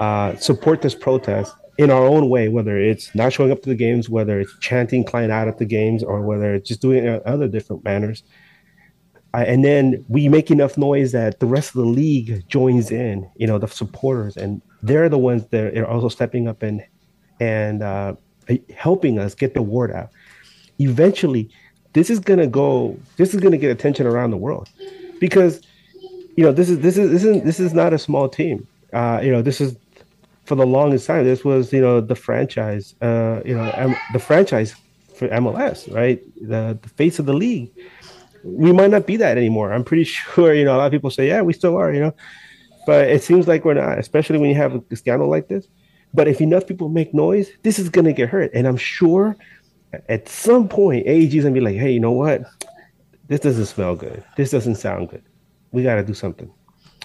uh, 0.00 0.36
support 0.36 0.82
this 0.82 0.94
protest 0.94 1.54
in 1.78 1.90
our 1.90 2.04
own 2.04 2.28
way, 2.28 2.48
whether 2.48 2.76
it's 2.76 3.14
not 3.14 3.32
showing 3.32 3.52
up 3.52 3.62
to 3.62 3.68
the 3.68 3.74
games, 3.74 4.08
whether 4.08 4.40
it's 4.40 4.56
chanting 4.58 5.04
Klein 5.04 5.30
out 5.30 5.46
at 5.46 5.58
the 5.58 5.64
games, 5.64 6.02
or 6.02 6.22
whether 6.22 6.54
it's 6.54 6.68
just 6.68 6.80
doing 6.80 7.04
it 7.04 7.22
other 7.24 7.46
different 7.46 7.84
manners. 7.84 8.22
Uh, 9.34 9.44
and 9.46 9.64
then 9.64 10.04
we 10.08 10.28
make 10.28 10.50
enough 10.50 10.76
noise 10.78 11.12
that 11.12 11.38
the 11.38 11.46
rest 11.46 11.70
of 11.70 11.74
the 11.74 11.86
league 11.86 12.42
joins 12.48 12.90
in, 12.90 13.30
you 13.36 13.46
know, 13.46 13.58
the 13.58 13.68
supporters, 13.68 14.36
and 14.36 14.60
they're 14.82 15.08
the 15.08 15.18
ones 15.18 15.44
that 15.50 15.76
are 15.76 15.86
also 15.86 16.08
stepping 16.08 16.48
up 16.48 16.62
and 16.62 16.84
and 17.40 17.82
uh, 17.82 18.14
helping 18.74 19.18
us 19.18 19.34
get 19.34 19.54
the 19.54 19.62
word 19.62 19.92
out. 19.92 20.10
Eventually, 20.80 21.50
this 21.98 22.10
is 22.10 22.20
gonna 22.20 22.46
go. 22.46 22.96
This 23.16 23.34
is 23.34 23.40
gonna 23.40 23.56
get 23.58 23.72
attention 23.72 24.06
around 24.06 24.30
the 24.30 24.36
world, 24.36 24.68
because 25.18 25.60
you 26.36 26.44
know 26.44 26.52
this 26.52 26.70
is 26.70 26.78
this 26.78 26.96
is 26.96 27.10
this 27.10 27.24
is 27.24 27.42
this 27.42 27.58
is 27.58 27.74
not 27.74 27.92
a 27.92 27.98
small 27.98 28.28
team. 28.28 28.66
Uh, 28.92 29.18
you 29.20 29.32
know, 29.32 29.42
this 29.42 29.60
is 29.60 29.76
for 30.44 30.54
the 30.54 30.64
longest 30.64 31.08
time. 31.08 31.24
This 31.24 31.44
was 31.44 31.72
you 31.72 31.80
know 31.80 32.00
the 32.00 32.14
franchise. 32.14 32.94
Uh, 33.02 33.40
you 33.44 33.56
know, 33.56 33.68
M- 33.74 33.96
the 34.12 34.20
franchise 34.20 34.76
for 35.16 35.26
MLS, 35.28 35.92
right? 35.92 36.22
The 36.40 36.78
the 36.80 36.88
face 36.90 37.18
of 37.18 37.26
the 37.26 37.34
league. 37.34 37.68
We 38.44 38.70
might 38.72 38.90
not 38.90 39.04
be 39.04 39.16
that 39.16 39.36
anymore. 39.36 39.72
I'm 39.72 39.82
pretty 39.82 40.04
sure. 40.16 40.54
You 40.54 40.64
know, 40.64 40.76
a 40.76 40.78
lot 40.78 40.86
of 40.86 40.92
people 40.92 41.10
say, 41.10 41.26
yeah, 41.26 41.42
we 41.42 41.52
still 41.52 41.76
are. 41.76 41.92
You 41.92 42.00
know, 42.00 42.14
but 42.86 43.08
it 43.08 43.24
seems 43.24 43.48
like 43.48 43.64
we're 43.64 43.74
not, 43.74 43.98
especially 43.98 44.38
when 44.38 44.50
you 44.50 44.56
have 44.56 44.80
a 44.88 44.96
scandal 44.96 45.28
like 45.28 45.48
this. 45.48 45.66
But 46.14 46.28
if 46.28 46.40
enough 46.40 46.68
people 46.68 46.88
make 46.88 47.12
noise, 47.12 47.50
this 47.64 47.80
is 47.80 47.88
gonna 47.88 48.12
get 48.12 48.28
hurt, 48.28 48.52
and 48.54 48.68
I'm 48.68 48.76
sure 48.76 49.36
at 50.08 50.28
some 50.28 50.68
point 50.68 51.06
AEG 51.06 51.34
is 51.34 51.44
gonna 51.44 51.54
be 51.54 51.60
like, 51.60 51.76
hey, 51.76 51.90
you 51.90 52.00
know 52.00 52.12
what? 52.12 52.42
This 53.28 53.40
doesn't 53.40 53.66
smell 53.66 53.94
good. 53.94 54.24
This 54.36 54.50
doesn't 54.50 54.76
sound 54.76 55.10
good. 55.10 55.22
We 55.72 55.82
gotta 55.82 56.02
do 56.02 56.14
something. 56.14 56.50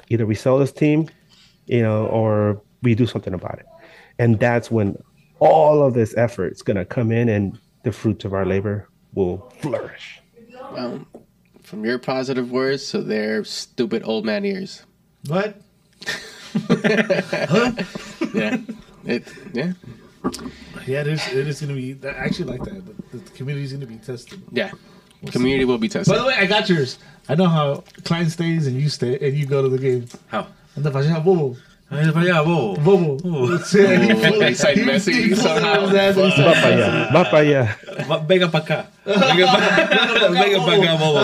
Either 0.09 0.25
we 0.25 0.35
sell 0.35 0.57
this 0.57 0.71
team, 0.71 1.09
you 1.65 1.81
know, 1.81 2.07
or 2.07 2.61
we 2.81 2.95
do 2.95 3.05
something 3.05 3.33
about 3.33 3.59
it. 3.59 3.65
And 4.19 4.39
that's 4.39 4.69
when 4.69 4.97
all 5.39 5.83
of 5.83 5.93
this 5.93 6.15
effort 6.17 6.53
is 6.53 6.61
gonna 6.61 6.85
come 6.85 7.11
in 7.11 7.29
and 7.29 7.59
the 7.83 7.91
fruits 7.91 8.25
of 8.25 8.33
our 8.33 8.45
labor 8.45 8.89
will 9.13 9.49
flourish. 9.59 10.21
Um, 10.75 11.05
from 11.61 11.85
your 11.85 11.99
positive 11.99 12.51
words 12.51 12.89
to 12.91 13.01
their 13.01 13.43
stupid 13.43 14.03
old 14.05 14.25
man 14.25 14.45
ears. 14.45 14.83
What? 15.27 15.55
huh? 16.69 17.71
Yeah. 18.33 18.57
It 19.05 19.23
yeah. 19.53 19.73
Yeah, 20.87 21.01
it 21.01 21.07
is. 21.07 21.27
It 21.27 21.47
is 21.47 21.61
going 21.61 21.75
to 21.75 21.81
be. 21.81 22.07
I 22.07 22.11
actually 22.11 22.51
like 22.51 22.63
that. 22.63 23.11
The, 23.11 23.17
the 23.17 23.29
community 23.31 23.65
is 23.65 23.71
going 23.73 23.81
to 23.81 23.87
be 23.87 23.97
tested. 23.97 24.41
Yeah. 24.51 24.71
Community 25.31 25.65
will 25.65 25.77
be 25.77 25.87
tested. 25.89 26.11
By 26.13 26.19
the 26.19 26.25
way, 26.27 26.35
I 26.35 26.45
got 26.45 26.67
yours. 26.69 26.97
I 27.29 27.35
know 27.35 27.47
how 27.47 27.83
Klein 28.03 28.29
stays 28.29 28.67
and 28.67 28.79
you 28.79 28.89
stay 28.89 29.17
and 29.19 29.37
you 29.37 29.45
go 29.45 29.61
to 29.61 29.69
the 29.69 29.77
game. 29.77 30.07
How? 30.27 30.47
And 30.75 30.83
the 30.83 30.91
Vajra 30.91 31.23
Bobo. 31.23 31.55
Ay, 31.91 32.09
vaya, 32.09 32.41
bobo. 32.43 32.75
Bobo. 32.81 33.17
Oh, 33.23 33.57
they 33.57 34.53
cite 34.55 34.77
Messi 34.81 35.35
somehow. 35.35 35.85
Va 35.85 36.13
para 36.33 36.73
allá, 36.73 37.11
va 37.13 37.23
para 37.29 37.43
allá. 37.43 37.77
Va- 38.07 38.17
Venga 38.25 38.47
pa' 38.49 38.57
acá. 38.65 38.87
Venga 39.05 39.45
pa' 39.45 40.27
Venga 40.33 40.59
pa' 40.65 40.73
acá, 40.73 40.97
bobo. 40.97 41.21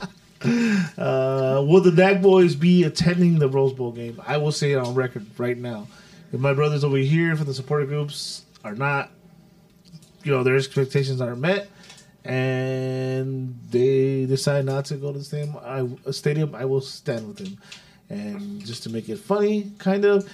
Uh, 0.98 1.62
will 1.66 1.80
the 1.80 1.90
Nag 1.90 2.20
Boys 2.20 2.54
be 2.54 2.84
attending 2.84 3.38
the 3.38 3.48
Rose 3.48 3.72
Bowl 3.72 3.90
game? 3.92 4.20
I 4.26 4.36
will 4.36 4.52
say 4.52 4.72
it 4.72 4.76
on 4.76 4.94
record 4.94 5.24
right 5.38 5.56
now. 5.56 5.86
If 6.32 6.40
my 6.40 6.52
brothers 6.52 6.84
over 6.84 6.98
here 6.98 7.36
for 7.36 7.44
the 7.44 7.54
supporter 7.54 7.86
groups 7.86 8.44
are 8.64 8.74
not, 8.74 9.10
you 10.24 10.32
know, 10.32 10.42
their 10.42 10.56
expectations 10.56 11.20
aren't 11.20 11.40
met, 11.40 11.68
and 12.24 13.58
they 13.70 14.26
decide 14.26 14.66
not 14.66 14.84
to 14.86 14.96
go 14.96 15.12
to 15.12 15.18
the 15.18 15.24
stadium, 15.24 15.56
I, 15.62 15.88
a 16.04 16.12
stadium, 16.12 16.54
I 16.54 16.64
will 16.66 16.82
stand 16.82 17.26
with 17.26 17.38
them. 17.38 17.58
And 18.10 18.64
just 18.64 18.82
to 18.82 18.90
make 18.90 19.08
it 19.08 19.18
funny, 19.18 19.72
kind 19.78 20.04
of, 20.04 20.28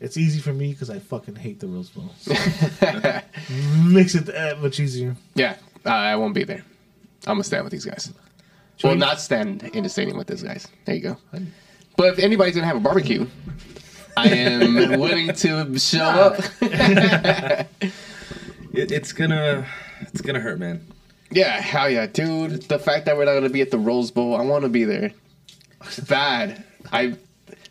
it's 0.00 0.16
easy 0.16 0.40
for 0.40 0.52
me 0.52 0.72
because 0.72 0.90
I 0.90 0.98
fucking 0.98 1.36
hate 1.36 1.60
the 1.60 1.66
Rose 1.66 1.90
Bowl. 1.90 2.10
So 2.18 2.30
makes 3.84 4.14
it 4.14 4.26
that 4.26 4.60
much 4.60 4.78
easier. 4.78 5.16
Yeah, 5.34 5.56
uh, 5.84 5.90
I 5.90 6.16
won't 6.16 6.34
be 6.34 6.44
there. 6.44 6.64
I'm 7.26 7.34
gonna 7.34 7.44
stand 7.44 7.64
with 7.64 7.72
these 7.72 7.84
guys. 7.86 8.12
Well, 8.82 8.96
not 8.96 9.20
stand 9.20 9.62
in 9.62 9.82
the 9.84 9.88
stadium 9.88 10.18
with 10.18 10.26
these 10.26 10.42
guys. 10.42 10.68
There 10.84 10.94
you 10.94 11.00
go. 11.00 11.16
But 11.96 12.14
if 12.14 12.18
anybody's 12.18 12.54
gonna 12.54 12.66
have 12.66 12.76
a 12.76 12.80
barbecue, 12.80 13.26
I 14.16 14.28
am 14.28 14.74
willing 15.00 15.32
to 15.32 15.78
show 15.78 16.04
up. 16.04 16.40
It, 18.74 18.90
it's 18.90 19.12
gonna, 19.12 19.66
it's 20.00 20.20
gonna 20.20 20.40
hurt, 20.40 20.58
man. 20.58 20.84
Yeah, 21.30 21.60
hell 21.60 21.88
yeah, 21.88 22.06
dude. 22.06 22.62
The 22.62 22.78
fact 22.78 23.06
that 23.06 23.16
we're 23.16 23.24
not 23.24 23.34
gonna 23.34 23.48
be 23.48 23.60
at 23.60 23.70
the 23.70 23.78
Rose 23.78 24.10
Bowl, 24.10 24.36
I 24.36 24.42
want 24.42 24.64
to 24.64 24.68
be 24.68 24.84
there. 24.84 25.12
It's 25.82 26.00
bad. 26.08 26.64
I. 26.92 27.16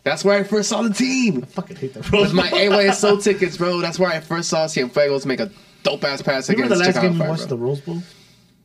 That's 0.04 0.24
where 0.26 0.38
I 0.38 0.44
first 0.44 0.70
saw 0.70 0.82
the 0.82 0.94
team. 0.94 1.42
fucking 1.44 1.78
hate 1.78 1.94
the 1.94 2.02
Rose 2.02 2.28
With 2.28 2.34
my 2.34 2.50
AYSO 2.50 3.24
tickets, 3.24 3.56
bro. 3.58 3.80
That's 3.80 3.98
where 3.98 4.10
I 4.12 4.20
first 4.20 4.50
saw 4.50 4.66
Cienfuegos 4.66 5.26
make 5.26 5.40
a 5.40 5.50
dope 5.84 6.04
ass 6.04 6.22
pass 6.22 6.50
Remember 6.50 6.74
against 6.74 6.80
the 6.80 6.86
last 6.86 6.96
Chicago 6.96 7.14
game 7.14 7.22
you 7.22 7.30
watched 7.30 7.50
the 7.50 7.58
Rose 7.58 7.80
Bowl? 7.82 8.02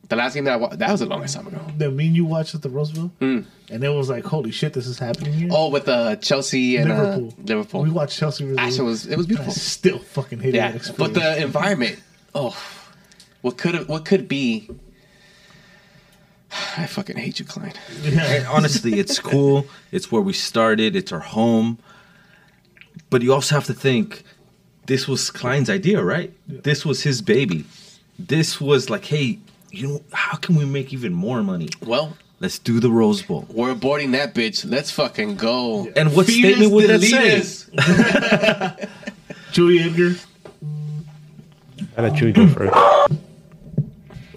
The 0.09 0.15
last 0.15 0.33
game 0.33 0.43
that 0.45 0.53
I 0.53 0.55
watched, 0.57 0.79
that 0.79 0.91
was 0.91 0.99
the 1.01 1.05
longest 1.05 1.35
time 1.35 1.47
ago. 1.47 1.59
that 1.77 1.91
me 1.91 2.07
and 2.07 2.15
you 2.15 2.25
watched 2.25 2.55
at 2.55 2.63
the 2.63 2.69
Rose 2.69 2.91
Bowl, 2.91 3.11
Hmm. 3.19 3.41
and 3.69 3.83
it 3.83 3.89
was 3.89 4.09
like, 4.09 4.25
holy 4.25 4.49
shit, 4.51 4.73
this 4.73 4.87
is 4.87 4.97
happening 4.97 5.33
here. 5.33 5.49
Oh, 5.51 5.69
with 5.69 5.87
uh, 5.87 6.15
Chelsea 6.15 6.77
and 6.77 6.89
Liverpool. 6.89 7.27
Uh, 7.37 7.41
Liverpool. 7.45 7.81
We 7.83 7.89
watched 7.91 8.17
Chelsea. 8.17 8.43
Really 8.43 8.57
Actually, 8.57 8.79
it 8.79 8.83
was 8.89 9.05
it 9.05 9.17
was 9.17 9.25
I 9.27 9.29
beautiful. 9.29 9.53
still 9.53 9.99
fucking 9.99 10.39
hated 10.39 10.55
Yeah, 10.55 10.71
that 10.71 10.77
experience. 10.77 11.13
but 11.15 11.21
the 11.21 11.43
environment. 11.43 11.99
Oh, 12.33 12.57
what 13.41 13.57
could 13.57 13.87
what 13.87 14.03
could 14.05 14.27
be? 14.27 14.69
I 16.77 16.87
fucking 16.87 17.17
hate 17.17 17.39
you, 17.39 17.45
Klein. 17.45 17.73
And 18.03 18.47
honestly, 18.47 18.99
it's 18.99 19.19
cool. 19.19 19.67
It's 19.91 20.11
where 20.11 20.21
we 20.21 20.33
started. 20.33 20.95
It's 20.95 21.11
our 21.11 21.19
home. 21.19 21.77
But 23.11 23.21
you 23.21 23.33
also 23.33 23.53
have 23.55 23.65
to 23.65 23.73
think, 23.73 24.23
this 24.87 25.07
was 25.07 25.29
Klein's 25.31 25.69
idea, 25.69 26.03
right? 26.03 26.33
This 26.47 26.85
was 26.85 27.03
his 27.03 27.21
baby. 27.21 27.65
This 28.17 28.59
was 28.59 28.89
like, 28.89 29.05
hey, 29.05 29.39
you 29.71 29.87
know, 29.87 30.01
how 30.11 30.37
can 30.37 30.55
we 30.55 30.65
make 30.65 30.93
even 30.93 31.13
more 31.13 31.43
money? 31.43 31.69
Well, 31.85 32.15
Let's 32.41 32.57
do 32.57 32.79
the 32.79 32.89
Rose 32.89 33.21
Bowl. 33.21 33.45
we're 33.49 33.73
aborting 33.75 34.13
that 34.13 34.33
bitch. 34.33 34.63
Let's 34.69 34.91
fucking 34.91 35.35
go. 35.35 35.89
And 35.97 36.15
what 36.15 36.25
Feed 36.27 36.39
statement 36.55 36.67
us, 36.67 36.71
would 36.71 36.89
that 36.89 37.01
delete 37.01 37.11
say? 37.11 37.37
us. 37.39 37.69
Chewy 39.51 39.81
Edgar. 39.85 40.15
I 41.97 42.01
let 42.03 42.13
Chewy 42.13 42.33
go 42.33 42.47
first. 42.47 42.73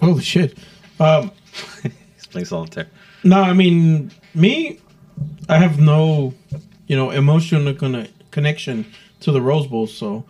Holy 0.01 0.21
shit. 0.21 0.57
Um, 0.99 1.31
He's 2.15 2.27
playing 2.29 2.45
solitaire. 2.45 2.87
no, 3.23 3.39
I 3.41 3.53
mean 3.53 4.11
me. 4.35 4.79
I 5.47 5.57
have 5.57 5.79
no, 5.79 6.33
you 6.87 6.95
know, 6.97 7.11
emotional 7.11 7.73
conne- 7.73 8.09
connection 8.31 8.85
to 9.21 9.31
the 9.31 9.41
Rose 9.41 9.67
Bowl, 9.67 9.87
so 9.87 10.25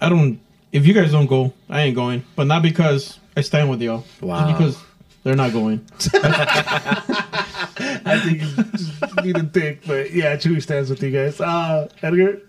I 0.00 0.08
don't. 0.08 0.40
If 0.72 0.86
you 0.86 0.92
guys 0.94 1.12
don't 1.12 1.26
go, 1.26 1.52
I 1.68 1.82
ain't 1.82 1.94
going. 1.94 2.24
But 2.34 2.48
not 2.48 2.62
because 2.62 3.20
I 3.38 3.40
stand 3.40 3.70
with 3.70 3.80
y'all. 3.80 4.04
Wow. 4.20 4.50
Because 4.50 4.76
they're 5.22 5.36
not 5.36 5.52
going. 5.52 5.86
I 6.12 8.20
think 8.24 8.42
you 8.42 8.48
just 8.76 9.24
need 9.24 9.36
to 9.36 9.44
think, 9.44 9.86
but 9.86 10.10
yeah, 10.10 10.34
Chewy 10.34 10.60
stands 10.60 10.90
with 10.90 11.00
you 11.04 11.12
guys. 11.12 11.40
Uh, 11.40 11.88
Edgar. 12.02 12.42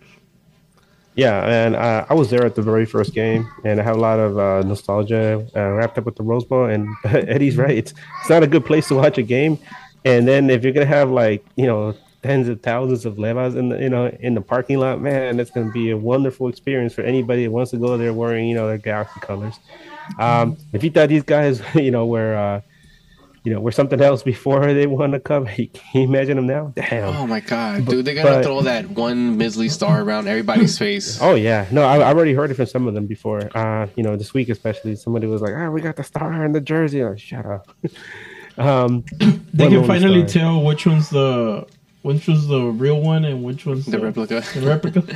Yeah, 1.14 1.46
and 1.46 1.76
uh, 1.76 2.08
I 2.10 2.16
was 2.16 2.32
there 2.32 2.44
at 2.44 2.56
the 2.56 2.64
very 2.64 2.88
first 2.88 3.14
game, 3.14 3.48
and 3.64 3.80
I 3.80 3.84
have 3.84 3.98
a 3.98 4.00
lot 4.00 4.18
of 4.18 4.40
uh, 4.40 4.64
nostalgia 4.64 5.48
uh, 5.56 5.74
wrapped 5.74 6.00
up 6.00 6.06
with 6.06 6.16
the 6.16 6.24
Rose 6.24 6.44
Bowl. 6.44 6.66
And 6.66 6.88
Eddie's 7.06 7.56
right; 7.56 7.78
it's 7.78 7.94
it's 8.22 8.30
not 8.32 8.42
a 8.42 8.48
good 8.48 8.66
place 8.66 8.88
to 8.88 8.96
watch 8.96 9.20
a 9.20 9.24
game. 9.24 9.60
And 10.06 10.28
then 10.28 10.50
if 10.50 10.64
you're 10.64 10.74
gonna 10.74 10.88
have 10.88 11.12
like 11.12 11.46
you 11.56 11.68
know 11.68 11.94
tens 12.24 12.50
of 12.50 12.62
thousands 12.62 13.06
of 13.06 13.16
levas 13.16 13.56
in 13.56 13.70
the 13.70 13.78
you 13.78 13.90
know 13.90 14.08
in 14.22 14.34
the 14.34 14.42
parking 14.42 14.80
lot. 14.80 15.02
Man, 15.02 15.40
it's 15.40 15.52
gonna 15.52 15.72
be 15.72 15.92
a 15.92 15.98
wonderful 15.98 16.48
experience 16.48 16.96
for 16.96 17.02
anybody 17.02 17.44
that 17.44 17.52
wants 17.52 17.70
to 17.72 17.78
go 17.78 17.96
there 17.96 18.12
wearing 18.12 18.48
you 18.48 18.56
know 18.56 18.68
their 18.68 18.80
Galaxy 18.80 19.20
colors. 19.20 19.60
Um, 20.18 20.58
if 20.74 20.84
you 20.84 20.90
thought 20.90 21.10
these 21.10 21.24
guys 21.24 21.62
you 21.76 21.92
know 21.92 22.06
were 22.06 22.36
uh, 22.36 22.62
you 23.44 23.54
know 23.54 23.62
were 23.62 23.72
something 23.72 24.02
else 24.02 24.24
before 24.24 24.74
they 24.74 24.86
won 24.88 25.12
the 25.12 25.20
cup, 25.20 25.46
can 25.48 25.70
you 25.94 26.02
imagine 26.04 26.36
them 26.38 26.48
now? 26.48 26.74
Damn. 26.76 27.16
Oh 27.16 27.28
my 27.28 27.40
god, 27.40 27.86
dude! 27.86 28.04
They're 28.06 28.16
gonna 28.16 28.30
but- 28.30 28.44
throw 28.44 28.62
that 28.62 28.90
one 28.90 29.38
measly 29.38 29.70
star 29.70 30.02
around 30.02 30.28
everybody's 30.28 30.78
face. 30.86 31.20
Oh 31.22 31.36
yeah, 31.36 31.66
no, 31.72 31.84
I, 31.84 31.96
I've 32.10 32.18
already 32.18 32.34
heard 32.34 32.52
it 32.52 32.56
from 32.56 32.66
some 32.66 32.88
of 32.88 32.94
them 32.94 33.06
before. 33.06 33.50
Uh, 33.56 33.88
you 33.96 34.04
know, 34.04 34.16
this 34.16 34.34
week 34.34 34.50
especially, 34.50 34.96
somebody 34.96 35.28
was 35.28 35.42
like, 35.42 35.54
"Ah, 35.56 35.70
we 35.70 35.82
got 35.82 35.96
the 35.96 36.04
star 36.04 36.44
in 36.46 36.52
the 36.52 36.62
jersey." 36.62 37.04
Like, 37.04 37.20
Shut 37.20 37.46
up. 37.46 37.68
um, 38.58 39.04
They 39.54 39.68
can 39.70 39.86
finally 39.86 40.28
Star. 40.28 40.42
tell 40.44 40.64
which 40.64 40.86
one's 40.86 41.10
the 41.10 41.66
which 42.02 42.28
was 42.28 42.48
the 42.48 42.62
real 42.62 43.02
one 43.02 43.26
and 43.26 43.44
which 43.44 43.66
one's 43.66 43.86
The 43.86 44.00
replica. 44.00 44.42
The 44.54 44.62
replica. 44.68 45.04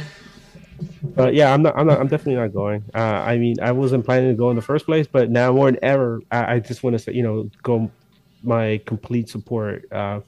But 1.04 1.34
yeah, 1.34 1.54
I'm 1.54 1.62
not. 1.62 1.78
I'm 1.78 1.88
not. 1.88 2.00
I'm 2.00 2.08
definitely 2.08 2.36
not 2.36 2.54
going. 2.54 2.84
Uh, 2.94 2.98
I 2.98 3.38
mean, 3.38 3.60
I 3.62 3.72
wasn't 3.72 4.06
planning 4.06 4.30
to 4.30 4.36
go 4.36 4.50
in 4.50 4.56
the 4.56 4.62
first 4.62 4.86
place, 4.86 5.08
but 5.08 5.30
now 5.30 5.52
more 5.52 5.72
than 5.72 5.80
ever, 5.84 6.22
I, 6.32 6.56
I 6.56 6.60
just 6.60 6.84
want 6.84 6.94
to 6.96 7.00
say, 7.00 7.14
you 7.14 7.24
know, 7.24 7.50
go 7.62 7.92
my 8.44 8.82
complete 8.86 9.30
support. 9.30 9.92
Uh, 9.92 10.22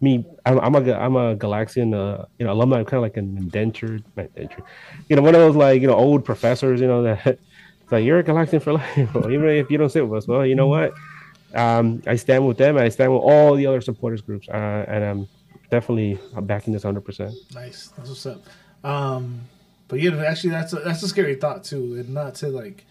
me, 0.00 0.24
I'm, 0.46 0.58
I'm 0.60 0.74
a 0.74 0.92
I'm 0.94 1.16
a 1.16 1.36
Galaxian, 1.36 1.94
uh, 1.94 2.24
you 2.38 2.46
know, 2.46 2.52
alumni. 2.52 2.78
I'm 2.78 2.84
kind 2.84 2.98
of 2.98 3.02
like 3.02 3.16
an 3.16 3.36
indentured, 3.36 4.04
indentured, 4.16 4.62
you 5.08 5.16
know, 5.16 5.22
one 5.22 5.34
of 5.34 5.40
those 5.40 5.56
like 5.56 5.80
you 5.80 5.88
know 5.88 5.96
old 5.96 6.24
professors, 6.24 6.80
you 6.80 6.86
know, 6.86 7.02
that 7.02 7.26
it's 7.82 7.92
like 7.92 8.04
you're 8.04 8.18
a 8.18 8.24
Galaxian 8.24 8.62
for 8.62 8.74
life, 8.74 8.96
even 9.16 9.48
if 9.48 9.70
you 9.70 9.78
don't 9.78 9.90
sit 9.90 10.06
with 10.06 10.24
us. 10.24 10.28
Well, 10.28 10.46
you 10.46 10.54
know 10.54 10.68
what? 10.68 10.94
Um, 11.54 12.02
I 12.06 12.16
stand 12.16 12.46
with 12.46 12.58
them. 12.58 12.76
I 12.76 12.88
stand 12.90 13.12
with 13.12 13.22
all 13.22 13.54
the 13.54 13.66
other 13.66 13.80
supporters 13.80 14.20
groups, 14.20 14.48
uh, 14.48 14.84
and 14.86 15.04
I'm 15.04 15.28
definitely 15.70 16.18
backing 16.42 16.72
this 16.72 16.84
100. 16.84 17.00
percent 17.00 17.34
Nice. 17.54 17.88
That's 17.96 18.08
what's 18.08 18.26
up. 18.26 18.44
Um, 18.84 19.40
but 19.88 20.00
yeah, 20.00 20.14
actually, 20.24 20.50
that's 20.50 20.72
a, 20.72 20.76
that's 20.76 21.02
a 21.02 21.08
scary 21.08 21.34
thought 21.34 21.64
too, 21.64 21.96
and 21.96 22.10
not 22.10 22.36
to 22.36 22.48
like 22.48 22.84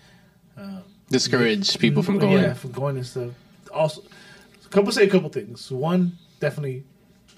Discourage 1.09 1.79
people 1.79 2.03
from 2.03 2.17
going. 2.17 2.43
Yeah, 2.43 2.53
from 2.53 2.71
going 2.71 2.97
and 2.97 3.05
stuff. 3.05 3.31
Also, 3.73 4.01
a 4.65 4.69
couple 4.69 4.91
say 4.91 5.05
a 5.05 5.09
couple 5.09 5.29
things. 5.29 5.71
One, 5.71 6.17
definitely 6.39 6.83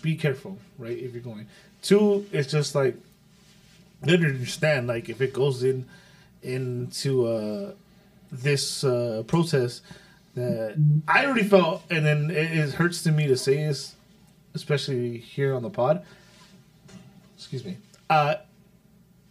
be 0.02 0.16
careful, 0.16 0.58
right? 0.78 0.98
If 0.98 1.14
you're 1.14 1.22
going. 1.22 1.48
Two, 1.82 2.26
it's 2.32 2.52
just 2.52 2.74
like 2.74 2.96
don't 4.04 4.26
understand. 4.26 4.88
Like 4.88 5.10
if 5.10 5.22
it 5.22 5.34
goes 5.34 5.64
in 5.64 5.86
into 6.42 7.28
uh, 7.28 7.74
this 8.32 8.84
uh, 8.84 9.24
protest, 9.28 9.84
that 10.34 11.02
I 11.08 11.26
already 11.26 11.48
felt, 11.48 11.84
and 11.92 12.04
then 12.04 12.32
it, 12.32 12.52
it 12.52 12.74
hurts 12.74 13.04
to 13.04 13.12
me 13.12 13.28
to 13.28 13.38
say 13.38 13.58
this, 13.58 13.96
especially 14.56 15.20
here 15.20 15.54
on 15.54 15.62
the 15.62 15.70
pod. 15.70 16.04
Excuse 17.38 17.64
me. 17.64 17.78
Uh, 18.10 18.36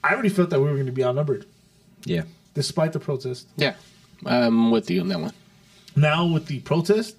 I 0.09 0.13
already 0.15 0.29
felt 0.29 0.51
that 0.51 0.59
we 0.61 0.67
were 0.67 0.75
going 0.75 0.87
to 0.87 0.93
be 0.93 1.05
outnumbered, 1.05 1.45
Yeah. 2.05 2.23
despite 2.55 2.93
the 2.93 3.01
protest. 3.01 3.47
Yeah, 3.57 3.75
I'm 4.25 4.71
with 4.71 4.91
you 4.91 5.01
on 5.03 5.09
that 5.09 5.21
one. 5.21 5.33
Now 5.97 6.27
with 6.27 6.47
the 6.47 6.61
protest, 6.61 7.17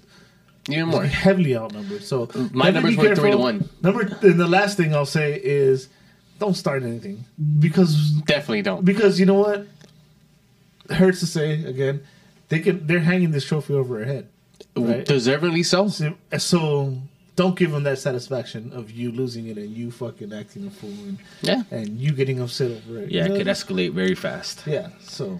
Even 0.70 0.88
more. 0.90 1.04
heavily 1.06 1.56
outnumbered. 1.56 2.04
So 2.04 2.30
My 2.54 2.70
numbers 2.72 2.96
be 2.96 3.08
were 3.10 3.16
three 3.16 3.32
to 3.32 3.38
one. 3.38 3.70
Number 3.82 4.02
and 4.22 4.40
the 4.40 4.48
last 4.48 4.78
thing 4.78 4.96
I'll 4.96 5.06
say 5.06 5.40
is 5.44 5.88
don't 6.40 6.56
start 6.56 6.84
anything 6.84 7.26
because 7.60 8.12
Definitely 8.26 8.62
don't. 8.62 8.86
because 8.86 9.20
you 9.20 9.26
know 9.26 9.34
what 9.36 9.68
it 10.90 10.96
hurts 10.96 11.20
to 11.20 11.26
say 11.28 11.64
again 11.66 12.02
they 12.48 12.60
can 12.60 12.88
they're 12.88 13.00
hanging 13.02 13.32
this 13.32 13.46
trophy 13.46 13.74
over 13.74 14.00
our 14.00 14.06
head. 14.06 14.28
Right. 14.76 15.06
Deservedly. 15.06 15.64
So, 15.64 15.90
so 16.38 16.98
don't 17.42 17.56
give 17.56 17.72
them 17.72 17.84
that 17.84 17.98
satisfaction 17.98 18.72
of 18.74 18.92
you 18.92 19.12
losing 19.14 19.48
it 19.48 19.58
and 19.58 19.70
you 19.80 19.92
fucking 19.92 20.34
acting 20.34 20.68
a 20.68 20.70
fool 20.80 20.90
and, 21.08 21.18
Yeah. 21.42 21.64
and 21.72 21.88
you 21.98 22.12
getting 22.12 22.40
upset 22.42 22.70
over 22.72 23.00
it. 23.00 23.12
Yeah, 23.12 23.28
You 23.28 23.34
it 23.34 23.38
could 23.38 23.48
escalate 23.48 23.94
very 23.94 24.14
fast. 24.16 24.64
Yeah. 24.68 24.90
So 25.00 25.40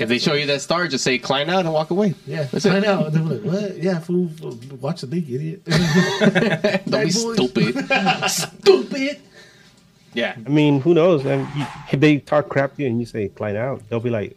If 0.00 0.08
they 0.08 0.18
show 0.18 0.32
you 0.40 0.46
that 0.46 0.62
star, 0.62 0.88
just 0.88 1.04
say 1.04 1.18
"Klein 1.18 1.50
out" 1.50 1.64
and 1.66 1.72
walk 1.74 1.90
away. 1.90 2.14
yeah, 2.26 2.44
That's 2.50 2.64
I 2.66 2.78
it. 2.78 2.80
know. 2.86 3.10
They're 3.10 3.22
like, 3.22 3.42
what? 3.42 3.76
Yeah, 3.86 3.98
fool. 4.06 4.28
fool, 4.38 4.58
Watch 4.80 5.02
the 5.02 5.06
league, 5.14 5.30
idiot. 5.30 5.60
Don't 6.88 7.04
be 7.04 7.10
stupid. 7.10 7.72
stupid. 8.28 9.16
Yeah. 10.14 10.32
I 10.46 10.48
mean, 10.48 10.80
who 10.80 10.94
knows? 10.94 11.26
I 11.26 11.36
mean, 11.36 11.48
you, 11.58 11.66
if 11.92 12.00
they 12.00 12.18
talk 12.18 12.48
crap 12.48 12.74
to 12.76 12.82
you 12.82 12.88
and 12.88 12.98
you 13.00 13.06
say 13.06 13.28
"Klein 13.28 13.56
out," 13.56 13.82
they'll 13.88 14.00
be 14.00 14.14
like, 14.20 14.32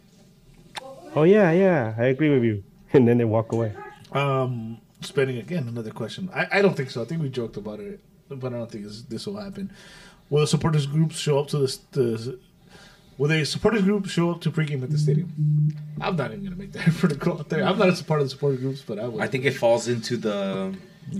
"Oh 1.16 1.22
yeah, 1.24 1.50
yeah, 1.52 1.94
I 1.96 2.04
agree 2.14 2.30
with 2.34 2.44
you," 2.44 2.62
and 2.92 3.08
then 3.08 3.16
they 3.18 3.24
walk 3.24 3.52
away. 3.52 3.72
Um, 4.12 4.78
spending 5.00 5.38
again 5.38 5.68
another 5.68 5.90
question. 5.90 6.30
I, 6.34 6.46
I 6.58 6.62
don't 6.62 6.76
think 6.76 6.90
so. 6.90 7.02
I 7.02 7.04
think 7.04 7.22
we 7.22 7.28
joked 7.28 7.56
about 7.56 7.80
it, 7.80 8.00
but 8.28 8.52
I 8.52 8.56
don't 8.56 8.70
think 8.70 8.84
this, 8.84 9.02
this 9.02 9.26
will 9.26 9.36
happen. 9.36 9.70
Will 10.30 10.40
the 10.40 10.46
supporters 10.46 10.86
groups 10.86 11.16
show 11.16 11.38
up 11.38 11.48
to 11.48 11.58
this? 11.58 11.78
The, 11.92 12.38
will 13.16 13.28
the 13.28 13.44
supporters 13.44 13.82
group 13.82 14.06
show 14.06 14.30
up 14.30 14.40
to 14.42 14.50
pregame 14.50 14.82
at 14.82 14.90
the 14.90 14.98
stadium? 14.98 15.32
I'm 16.00 16.16
not 16.16 16.32
even 16.32 16.44
gonna 16.44 16.56
make 16.56 16.72
that 16.72 16.86
effort 16.88 17.08
to 17.08 17.16
go 17.16 17.32
out 17.32 17.48
there. 17.48 17.64
I'm 17.64 17.78
not 17.78 17.88
a 17.88 17.96
support 17.96 18.20
of 18.20 18.26
the 18.26 18.30
supporter 18.30 18.58
groups, 18.58 18.82
but 18.86 18.98
I 18.98 19.08
will. 19.08 19.22
I 19.22 19.26
think 19.26 19.44
it 19.44 19.52
falls 19.52 19.88
into 19.88 20.16
the 20.16 20.74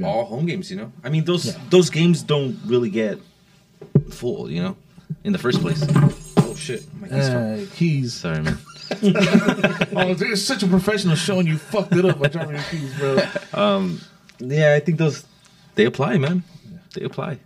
all 0.05 0.25
home 0.27 0.47
games. 0.47 0.71
You 0.71 0.77
know, 0.77 0.93
I 1.03 1.09
mean 1.09 1.25
those 1.25 1.57
those 1.71 1.89
games 1.91 2.23
don't 2.23 2.59
really 2.67 2.91
get 2.91 3.19
full. 4.11 4.51
You 4.51 4.63
know, 4.63 4.77
in 5.25 5.33
the 5.33 5.39
first 5.39 5.61
place. 5.61 5.85
Oh 6.37 6.55
shit, 6.55 6.85
my 7.01 7.09
keys 7.09 7.29
uh, 7.29 7.67
keys. 7.75 8.15
Sorry, 8.15 8.43
man. 8.43 8.59
Oh, 9.97 10.15
there's 10.15 10.45
such 10.47 10.63
a 10.63 10.67
professional 10.67 11.17
showing 11.17 11.47
you 11.47 11.59
fucked 11.59 11.95
it 11.95 12.05
up 12.05 12.19
by 12.19 12.29
dropping 12.29 12.55
your 12.55 12.63
keys, 12.71 12.95
bro. 12.99 13.17
Yeah, 14.41 14.75
I 14.75 14.81
think 14.81 14.99
those 14.99 15.25
they 15.75 15.85
apply, 15.85 16.19
man. 16.19 16.43
They 16.95 17.03
apply. 17.05 17.39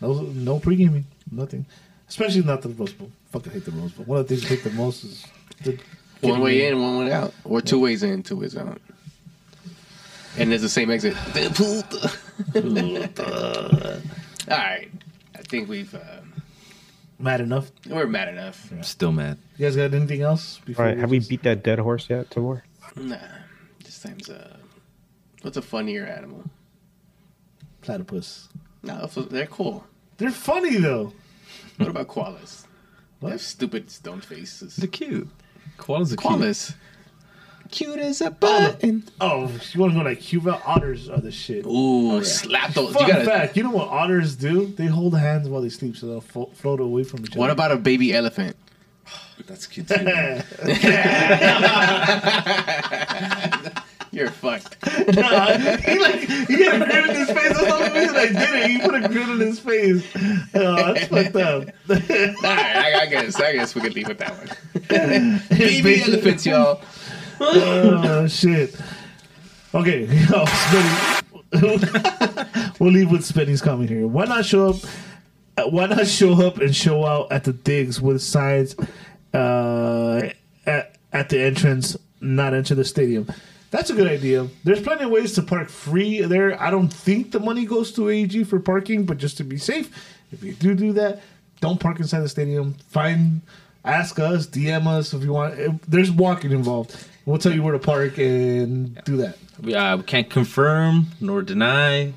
No, 0.00 0.12
no 0.22 0.58
pre-gaming, 0.60 1.04
nothing. 1.30 1.66
Especially 2.08 2.42
not 2.42 2.62
the 2.62 2.68
Rose 2.70 2.92
Bowl. 2.92 3.10
Fucking 3.32 3.52
hate 3.52 3.64
the 3.64 3.70
Rose 3.72 3.92
Bowl. 3.92 4.04
One 4.06 4.20
of 4.20 4.28
the 4.28 4.36
things 4.36 4.46
I 4.50 4.54
hate 4.54 4.64
the 4.64 4.70
most 4.70 5.04
is 5.04 5.26
the 5.62 5.78
One 6.20 6.40
way 6.40 6.66
in, 6.66 6.80
one 6.80 6.98
way 7.04 7.12
out, 7.12 7.32
or 7.44 7.60
two 7.60 7.78
ways 7.80 8.02
in, 8.02 8.22
two 8.22 8.36
ways 8.36 8.56
out. 8.56 8.80
And 10.38 10.50
there's 10.50 10.62
the 10.62 10.68
same 10.68 10.90
exit. 10.90 11.14
All 14.50 14.56
right, 14.56 14.88
I 15.36 15.42
think 15.42 15.68
we've 15.68 15.94
uh, 15.94 15.98
Mad 17.20 17.40
enough. 17.42 17.70
we're 17.86 18.06
mad 18.06 18.28
enough. 18.28 18.72
Still 18.82 19.12
mad. 19.12 19.38
You 19.58 19.66
guys 19.66 19.76
got 19.76 19.92
anything 19.94 20.22
else? 20.22 20.58
All 20.58 20.64
Before 20.66 20.84
right, 20.86 20.96
have 20.98 21.10
we 21.10 21.20
beat 21.20 21.42
that 21.42 21.62
dead 21.62 21.78
horse 21.78 22.08
yet? 22.08 22.32
Some 22.32 22.44
more? 22.44 22.64
Nah, 22.96 23.16
this 23.84 24.00
time's 24.00 24.30
uh, 24.30 24.56
what's 25.42 25.56
a 25.58 25.62
funnier 25.62 26.06
animal? 26.06 26.44
platypus? 27.82 28.48
No, 28.82 29.06
they're 29.06 29.46
cool. 29.46 29.84
They're 30.18 30.30
funny 30.30 30.76
though. 30.78 31.12
What 31.76 31.88
about 31.90 32.08
koalas? 32.08 32.62
They 32.62 32.68
What? 33.20 33.32
have 33.32 33.40
stupid 33.42 33.90
stone 33.90 34.20
faces. 34.20 34.76
They're 34.76 34.88
cute. 34.88 35.28
Koalas 35.78 36.12
are 36.12 36.16
cute. 36.16 36.20
Koalas. 36.40 36.74
Cute 37.70 37.98
as 38.00 38.20
a 38.20 38.26
oh, 38.26 38.30
button. 38.30 39.04
Oh, 39.20 39.50
you 39.72 39.80
want 39.80 39.92
to 39.92 39.98
go 39.98 40.04
like 40.04 40.20
Cuba? 40.20 40.60
Otters 40.66 41.08
are 41.08 41.20
the 41.20 41.30
shit. 41.30 41.64
Ooh, 41.66 42.16
oh, 42.16 42.22
slap 42.22 42.74
those. 42.74 42.92
Fun 42.94 43.06
You 43.06 43.12
gotta. 43.12 43.24
fact: 43.24 43.56
You 43.56 43.62
know 43.62 43.70
what 43.70 43.88
otters 43.88 44.34
do? 44.34 44.66
They 44.66 44.86
hold 44.86 45.16
hands 45.16 45.48
while 45.48 45.62
they 45.62 45.68
sleep, 45.68 45.96
so 45.96 46.06
they'll 46.06 46.20
flo- 46.20 46.50
float 46.54 46.80
away 46.80 47.04
from 47.04 47.20
each 47.20 47.30
other. 47.30 47.38
What 47.38 47.50
about 47.50 47.70
a 47.70 47.76
baby 47.76 48.12
elephant? 48.12 48.56
That's 49.46 49.66
cute 49.66 49.86
too. 49.88 49.94
You're 54.12 54.28
fucked. 54.30 54.76
Nah, 55.14 55.56
he 55.56 55.98
like 56.00 56.18
he 56.48 56.64
had 56.64 56.82
a 56.82 56.84
grin 56.84 57.10
in 57.10 57.14
his 57.14 57.30
face. 57.30 57.48
That's 57.48 57.60
the 57.60 57.72
only 57.72 58.00
reason 58.00 58.16
I 58.16 58.26
did 58.26 58.54
it. 58.56 58.70
He 58.70 58.80
put 58.80 58.94
a 58.96 59.08
grin 59.08 59.30
in 59.30 59.38
his 59.38 59.60
face. 59.60 60.04
Oh, 60.52 60.92
that's 60.92 61.06
fucked 61.06 61.36
up. 61.36 61.68
All 61.88 61.96
right, 61.96 62.76
I, 62.76 63.02
I 63.02 63.06
guess. 63.06 63.40
I 63.40 63.52
guess 63.52 63.72
we 63.76 63.82
could 63.82 63.94
leave 63.94 64.08
with 64.08 64.18
that 64.18 64.36
one. 64.36 64.48
baby 65.58 65.80
baby- 65.82 66.02
elephants, 66.02 66.44
y'all. 66.44 66.82
Oh 67.40 68.26
shit. 68.26 68.76
Okay, 69.74 70.04
yo, 70.30 70.44
we'll 72.78 72.92
leave 72.92 73.10
with 73.10 73.24
Spinny's 73.24 73.62
comment 73.62 73.88
here. 73.88 74.06
Why 74.06 74.24
not 74.26 74.44
show 74.44 74.70
up? 74.70 74.76
uh, 75.56 75.62
Why 75.68 75.86
not 75.86 76.06
show 76.06 76.32
up 76.46 76.58
and 76.58 76.74
show 76.74 77.04
out 77.06 77.30
at 77.32 77.44
the 77.44 77.52
digs 77.52 78.00
with 78.00 78.20
signs 78.20 78.74
uh, 79.32 80.28
at, 80.66 80.96
at 81.12 81.28
the 81.28 81.40
entrance, 81.40 81.96
not 82.20 82.52
enter 82.52 82.74
the 82.74 82.84
stadium? 82.84 83.26
That's 83.70 83.90
a 83.90 83.94
good 83.94 84.08
idea. 84.08 84.48
There's 84.64 84.80
plenty 84.82 85.04
of 85.04 85.10
ways 85.10 85.34
to 85.34 85.42
park 85.42 85.68
free 85.68 86.20
there. 86.22 86.60
I 86.60 86.70
don't 86.70 86.92
think 86.92 87.30
the 87.30 87.38
money 87.38 87.64
goes 87.64 87.92
to 87.92 88.02
AEG 88.10 88.48
for 88.48 88.58
parking, 88.58 89.04
but 89.06 89.18
just 89.18 89.36
to 89.36 89.44
be 89.44 89.56
safe, 89.58 89.88
if 90.32 90.42
you 90.42 90.52
do 90.54 90.74
do 90.74 90.92
that, 90.94 91.22
don't 91.60 91.78
park 91.78 92.00
inside 92.00 92.20
the 92.20 92.28
stadium. 92.28 92.74
Find, 92.88 93.40
ask 93.84 94.18
us, 94.18 94.48
DM 94.48 94.88
us 94.88 95.14
if 95.14 95.22
you 95.22 95.32
want. 95.32 95.88
There's 95.88 96.10
walking 96.10 96.50
involved. 96.50 97.06
We'll 97.30 97.38
tell 97.38 97.52
you 97.52 97.62
where 97.62 97.74
to 97.74 97.78
park 97.78 98.18
and 98.18 99.00
do 99.04 99.18
that. 99.18 99.38
we, 99.62 99.72
uh, 99.72 99.98
we 99.98 100.02
can't 100.02 100.28
confirm 100.28 101.06
nor 101.20 101.42
deny 101.42 102.12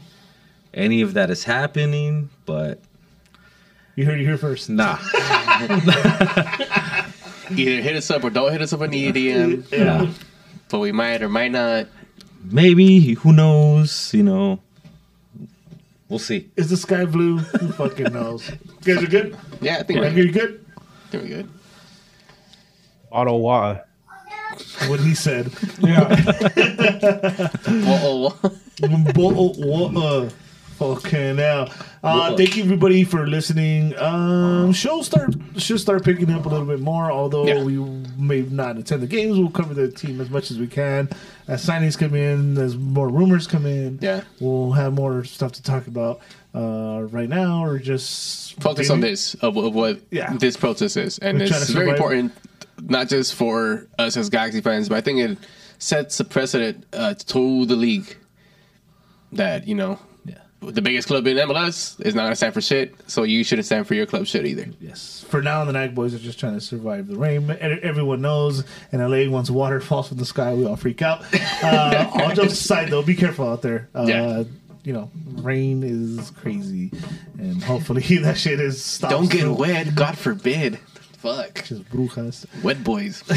any 0.74 1.02
of 1.02 1.14
that 1.14 1.30
is 1.30 1.44
happening, 1.44 2.32
but 2.48 2.80
You 3.96 4.06
heard 4.06 4.20
it 4.20 4.24
here 4.24 4.40
first. 4.40 4.72
nah. 4.72 4.98
Either 7.52 7.82
hit 7.82 7.96
us 7.96 8.10
up 8.10 8.24
or 8.24 8.32
don't 8.32 8.52
hit 8.52 8.62
us 8.64 8.74
up 8.74 8.82
on 8.82 8.90
the 8.90 9.12
EDM. 9.12 9.72
yeah. 9.72 10.12
But 10.70 10.80
we 10.80 10.92
might 10.92 11.22
or 11.22 11.30
might 11.30 11.52
not. 11.52 11.86
Maybe 12.44 13.14
who 13.14 13.34
knows? 13.34 14.12
You 14.16 14.24
know, 14.24 14.60
We'll 16.10 16.18
see. 16.18 16.50
Is 16.56 16.72
the 16.72 16.78
sky 16.78 17.06
blue? 17.06 17.38
Who 17.38 17.72
fucking 17.72 18.12
knows? 18.14 18.50
You 18.84 18.96
guys 18.96 19.04
are 19.04 19.08
good? 19.08 19.38
Yeah, 19.62 19.78
I 19.78 19.84
think 19.84 20.00
Are 20.00 20.02
we're 20.04 20.10
you 20.10 20.32
good. 20.32 20.34
good? 20.34 20.66
I 20.76 21.10
think 21.12 21.24
we're 21.24 21.30
good. 21.30 21.50
Ottawa. 23.12 23.78
What 24.90 25.00
he 25.00 25.16
said. 25.16 25.52
Yeah. 25.80 26.16
Whoa, 27.68 28.30
whoa. 28.30 28.52
Bo- 29.14 29.54
what, 29.58 30.34
fucking 30.78 31.36
now. 31.38 31.68
Uh, 32.04 32.36
thank 32.36 32.58
you 32.58 32.64
everybody 32.64 33.04
for 33.04 33.26
listening. 33.28 33.98
Um, 33.98 34.74
show 34.74 35.02
start 35.02 35.34
should 35.58 35.80
start 35.80 36.04
picking 36.04 36.30
up 36.32 36.46
a 36.46 36.50
little 36.50 36.66
bit 36.66 36.80
more. 36.82 37.12
Although 37.12 37.46
Yeah. 37.48 37.64
we 37.64 37.78
may 38.18 38.42
not 38.42 38.78
attend 38.78 39.02
the 39.02 39.08
games, 39.08 39.38
we'll 39.38 39.50
cover 39.50 39.74
the 39.74 39.90
team 39.90 40.20
as 40.20 40.30
much 40.30 40.52
as 40.52 40.60
we 40.60 40.68
can. 40.68 41.10
As 41.48 41.66
signings 41.66 41.98
come 41.98 42.16
in, 42.16 42.58
as 42.58 42.76
more 42.76 43.08
rumors 43.10 43.48
come 43.48 43.66
in, 43.66 44.00
Yeah. 44.02 44.22
we'll 44.40 44.72
have 44.74 44.94
more 44.94 45.24
stuff 45.24 45.54
to 45.54 45.64
talk 45.64 45.88
about. 45.88 46.20
Uh, 46.56 47.08
right 47.10 47.30
now, 47.30 47.66
or 47.66 47.80
just 47.80 48.62
Focus 48.62 48.92
on 48.92 49.00
this 49.00 49.34
of, 49.36 49.58
of 49.58 49.74
what 49.74 50.00
Yeah. 50.12 50.34
this 50.38 50.56
protest 50.56 50.98
is, 50.98 51.18
and 51.18 51.40
We're 51.40 51.46
it's 51.46 51.52
very 51.52 51.66
survive. 51.88 51.88
important, 51.96 52.32
not 52.82 53.08
just 53.10 53.36
for 53.36 53.88
us 54.00 54.18
as 54.18 54.30
Galaxy 54.30 54.62
fans, 54.62 54.90
but 54.90 54.98
I 54.98 55.02
think 55.02 55.20
it 55.20 55.38
sets 55.80 56.20
a 56.20 56.26
precedent 56.26 56.86
uh, 56.94 57.14
to 57.14 57.66
the 57.66 57.76
league 57.76 58.16
that 59.34 59.68
you 59.68 59.76
know. 59.76 60.00
The 60.62 60.82
biggest 60.82 61.10
club 61.10 61.28
in 61.28 61.36
MLS 61.36 62.00
is 62.06 62.16
not 62.16 62.22
going 62.22 62.32
to 62.32 62.36
stand 62.38 62.54
for 62.54 62.62
shit, 62.62 62.96
so 63.08 63.24
you 63.24 63.44
shouldn't 63.44 63.66
stand 63.66 63.86
for 63.86 63.96
your 63.96 64.06
club 64.06 64.26
shit 64.26 64.46
either. 64.46 64.66
Yes. 64.80 65.26
For 65.28 65.42
now, 65.42 65.66
the 65.66 65.74
Nag 65.74 65.94
Boys 65.94 66.14
are 66.16 66.20
just 66.20 66.40
trying 66.40 66.54
to 66.54 66.62
survive 66.62 67.08
the 67.08 67.18
rain. 67.18 67.52
Everyone 67.60 68.22
knows 68.22 68.64
in 68.94 69.02
LA, 69.02 69.30
once 69.30 69.50
water 69.50 69.82
falls 69.82 70.08
from 70.08 70.20
the 70.20 70.26
sky, 70.26 70.54
we 70.54 70.66
all 70.66 70.78
freak 70.78 71.02
out. 71.02 71.26
Uh, 71.62 72.10
all 72.14 72.32
jokes 72.34 72.54
aside, 72.54 72.88
though, 72.90 73.02
be 73.02 73.14
careful 73.14 73.46
out 73.46 73.62
there. 73.62 73.90
Uh, 73.94 74.06
Yeah. 74.08 74.44
You 74.86 74.94
know, 74.94 75.12
rain 75.42 75.82
is 75.84 76.32
crazy, 76.32 76.92
and 77.38 77.62
hopefully 77.62 78.02
that 78.22 78.38
shit 78.38 78.60
is 78.62 78.82
stopped. 78.84 79.12
Don't 79.12 79.30
get 79.30 79.48
wet, 79.50 79.96
God 79.96 80.18
forbid. 80.18 80.80
Fuck. 81.24 81.64
Just 81.64 81.90
brujas. 81.90 82.46
Wet 82.64 82.84
boys. 82.84 83.24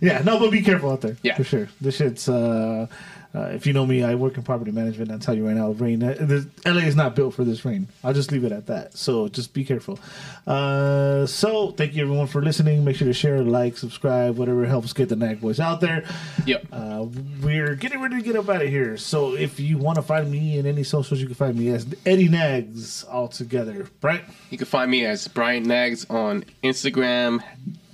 Yeah, 0.00 0.22
no, 0.24 0.38
but 0.38 0.52
be 0.52 0.62
careful 0.62 0.92
out 0.92 1.00
there. 1.00 1.16
Yeah. 1.22 1.36
for 1.36 1.42
sure. 1.42 1.68
This 1.80 1.96
shit's. 1.96 2.28
Uh, 2.28 2.86
uh, 3.34 3.50
if 3.52 3.66
you 3.66 3.74
know 3.74 3.84
me, 3.84 4.02
I 4.02 4.14
work 4.14 4.38
in 4.38 4.42
property 4.42 4.70
management. 4.70 5.12
I 5.12 5.18
tell 5.18 5.36
you 5.36 5.46
right 5.46 5.54
now, 5.54 5.70
rain. 5.72 6.02
Uh, 6.02 6.14
the, 6.18 6.48
LA 6.64 6.80
is 6.80 6.96
not 6.96 7.14
built 7.14 7.34
for 7.34 7.44
this 7.44 7.62
rain. 7.62 7.86
I'll 8.02 8.14
just 8.14 8.32
leave 8.32 8.42
it 8.44 8.52
at 8.52 8.66
that. 8.66 8.96
So 8.96 9.28
just 9.28 9.52
be 9.52 9.64
careful. 9.64 9.98
Uh, 10.46 11.26
so 11.26 11.72
thank 11.72 11.94
you 11.94 12.02
everyone 12.02 12.26
for 12.26 12.40
listening. 12.40 12.84
Make 12.84 12.96
sure 12.96 13.06
to 13.06 13.12
share, 13.12 13.42
like, 13.42 13.76
subscribe, 13.76 14.38
whatever 14.38 14.64
helps 14.64 14.94
get 14.94 15.10
the 15.10 15.16
Nag 15.16 15.42
Boys 15.42 15.60
out 15.60 15.82
there. 15.82 16.04
yep. 16.46 16.66
Uh, 16.72 17.06
we're 17.42 17.74
getting 17.74 18.00
ready 18.00 18.16
to 18.16 18.22
get 18.22 18.34
up 18.34 18.48
out 18.48 18.62
of 18.62 18.68
here. 18.68 18.96
So 18.96 19.34
if 19.34 19.60
you 19.60 19.76
want 19.76 19.96
to 19.96 20.02
find 20.02 20.30
me 20.30 20.58
in 20.58 20.64
any 20.64 20.82
socials, 20.82 21.20
you 21.20 21.26
can 21.26 21.34
find 21.34 21.54
me 21.54 21.68
as 21.68 21.86
Eddie 22.06 22.28
Nags 22.28 23.04
all 23.04 23.28
together. 23.28 23.88
Right? 24.00 24.24
You 24.48 24.56
can 24.56 24.66
find 24.66 24.90
me 24.90 25.04
as 25.04 25.28
Brian 25.28 25.64
Nags 25.64 26.08
on 26.08 26.46
Instagram 26.64 27.42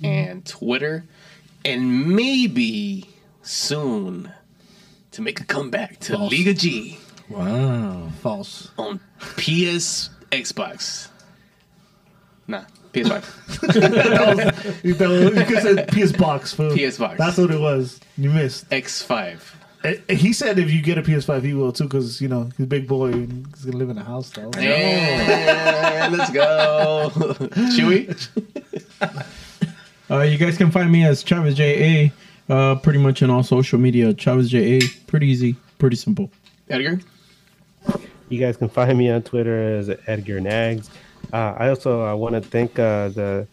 and 0.01 0.45
Twitter, 0.45 1.03
and 1.65 2.15
maybe 2.15 3.09
soon 3.41 4.31
to 5.15 5.21
make 5.21 5.39
a 5.39 5.45
comeback 5.45 5.99
to 6.01 6.13
False. 6.13 6.31
Liga 6.31 6.53
G 6.53 6.97
Wow. 7.29 8.09
False. 8.21 8.69
on 8.77 8.99
PS 9.37 10.09
Xbox. 10.31 11.09
Nah, 12.47 12.63
PS5. 12.93 14.83
You 14.83 14.93
could 14.95 15.63
say 15.63 15.85
PS 15.87 16.11
Box. 16.11 16.53
fool. 16.53 16.75
PS 16.77 16.97
Box. 16.99 17.17
That's 17.17 17.37
what 17.37 17.49
it 17.51 17.59
was. 17.59 17.99
You 18.17 18.29
missed. 18.29 18.69
X5. 18.69 19.39
Eh, 19.83 20.15
He 20.15 20.31
said 20.33 20.59
if 20.59 20.69
you 20.71 20.81
get 20.81 20.97
a 20.97 21.01
PS5, 21.01 21.43
he 21.43 21.53
will 21.53 21.71
too, 21.71 21.85
because 21.85 22.21
you 22.21 22.27
know 22.27 22.49
he's 22.57 22.65
a 22.65 22.67
big 22.67 22.87
boy 22.87 23.11
and 23.13 23.47
he's 23.55 23.65
gonna 23.65 23.77
live 23.77 23.89
in 23.89 23.97
a 23.97 24.03
house 24.03 24.29
though. 24.31 24.51
And 24.57 26.15
let's 26.17 26.31
go. 26.31 27.09
Chewy? 27.75 28.05
Uh, 30.07 30.21
you 30.21 30.37
guys 30.37 30.55
can 30.55 30.69
find 30.69 30.91
me 30.91 31.03
as 31.03 31.23
Chavez 31.23 31.55
JA, 31.55 32.11
uh, 32.49 32.75
pretty 32.75 32.99
much 32.99 33.21
in 33.21 33.29
all 33.29 33.43
social 33.43 33.79
media. 33.79 34.13
Chavez 34.13 34.49
JA, 34.49 34.79
pretty 35.07 35.27
easy, 35.27 35.55
pretty 35.77 35.95
simple. 35.95 36.31
Edgar? 36.69 36.99
You 38.29 38.39
guys 38.39 38.57
can 38.57 38.69
find 38.69 38.97
me 38.97 39.09
on 39.09 39.21
Twitter 39.21 39.77
as 39.77 39.89
Edgar 40.07 40.39
Nags. 40.39 40.89
Uh, 41.31 41.55
I 41.57 41.69
also 41.69 42.05
uh, 42.05 42.15
want 42.15 42.33
to 42.35 42.41
thank 42.41 42.77
uh, 42.79 43.09
the 43.09 43.47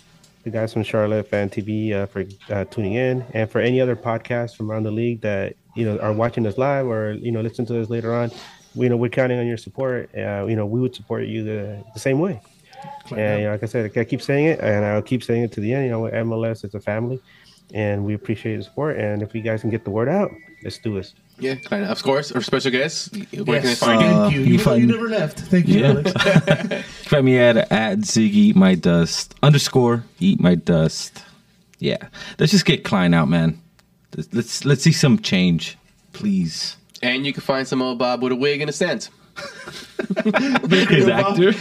the 0.44 0.50
guys 0.50 0.72
from 0.72 0.82
Charlotte 0.82 1.28
Fan 1.28 1.48
TV 1.48 1.92
uh, 1.92 2.06
for 2.06 2.24
uh, 2.50 2.64
tuning 2.64 2.94
in, 2.94 3.24
and 3.32 3.48
for 3.50 3.60
any 3.60 3.80
other 3.80 3.94
podcasts 3.94 4.56
from 4.56 4.70
around 4.70 4.82
the 4.82 4.90
league 4.90 5.20
that 5.20 5.54
you 5.76 5.84
know 5.84 5.98
are 5.98 6.12
watching 6.12 6.46
us 6.46 6.58
live 6.58 6.86
or 6.86 7.12
you 7.12 7.30
know 7.30 7.40
listen 7.40 7.66
to 7.66 7.80
us 7.80 7.90
later 7.90 8.14
on. 8.14 8.30
We, 8.74 8.86
you 8.86 8.90
know 8.90 8.96
we're 8.96 9.10
counting 9.10 9.38
on 9.38 9.46
your 9.46 9.56
support. 9.56 10.10
Uh, 10.16 10.46
you 10.46 10.56
know 10.56 10.66
we 10.66 10.80
would 10.80 10.94
support 10.94 11.26
you 11.26 11.44
the, 11.44 11.84
the 11.94 12.00
same 12.00 12.18
way. 12.18 12.40
And 13.10 13.40
you 13.40 13.46
know, 13.46 13.52
like 13.52 13.62
I 13.62 13.66
said, 13.66 13.96
I 13.96 14.04
keep 14.04 14.22
saying 14.22 14.46
it, 14.46 14.60
and 14.60 14.84
I'll 14.84 15.02
keep 15.02 15.22
saying 15.22 15.42
it 15.44 15.52
to 15.52 15.60
the 15.60 15.72
end. 15.72 15.84
You 15.84 15.90
know, 15.90 16.02
MLS 16.02 16.64
is 16.64 16.74
a 16.74 16.80
family, 16.80 17.20
and 17.72 18.04
we 18.04 18.14
appreciate 18.14 18.56
the 18.56 18.62
support. 18.64 18.98
And 18.98 19.22
if 19.22 19.34
you 19.34 19.42
guys 19.42 19.60
can 19.62 19.70
get 19.70 19.84
the 19.84 19.90
word 19.90 20.08
out, 20.08 20.30
let's 20.64 20.78
do 20.78 20.94
this. 20.94 21.14
Yeah, 21.38 21.54
kind 21.56 21.82
of. 21.84 21.90
Of 21.90 22.02
course, 22.02 22.30
our 22.32 22.42
special 22.42 22.70
guest. 22.70 23.16
Where 23.16 23.24
can 23.26 23.44
they 23.44 23.52
Yes. 23.70 23.78
find 23.80 24.00
you? 24.00 24.06
Uh, 24.06 24.22
Thank 24.28 24.34
you. 24.34 24.40
you 24.42 24.54
Even 24.54 24.64
find- 24.64 24.80
you 24.82 24.86
never 24.86 25.08
left. 25.08 25.40
Thank 25.40 25.66
you, 25.68 25.80
Yeah. 25.80 25.88
Alex. 25.88 26.86
Find 27.08 27.24
me 27.24 27.38
at 27.38 27.56
at 27.72 27.98
Ziggy 28.00 28.34
Eat 28.34 28.56
My 28.56 28.74
Dust 28.74 29.34
underscore 29.42 30.04
Eat 30.20 30.40
My 30.40 30.54
Dust. 30.54 31.24
Yeah, 31.78 31.96
let's 32.38 32.52
just 32.52 32.64
get 32.64 32.84
Klein 32.84 33.12
out, 33.14 33.28
man. 33.28 33.60
Let's 34.16 34.32
let's, 34.32 34.64
let's 34.64 34.82
see 34.82 34.92
some 34.92 35.18
change, 35.18 35.76
please. 36.12 36.76
And 37.02 37.26
you 37.26 37.32
can 37.32 37.42
find 37.42 37.66
some 37.66 37.82
old 37.82 37.98
Bob 37.98 38.22
with 38.22 38.30
a 38.32 38.36
wig 38.36 38.60
and 38.60 38.70
a 38.70 38.72
scent. 38.72 39.08
His 40.24 41.08
actor. 41.08 41.52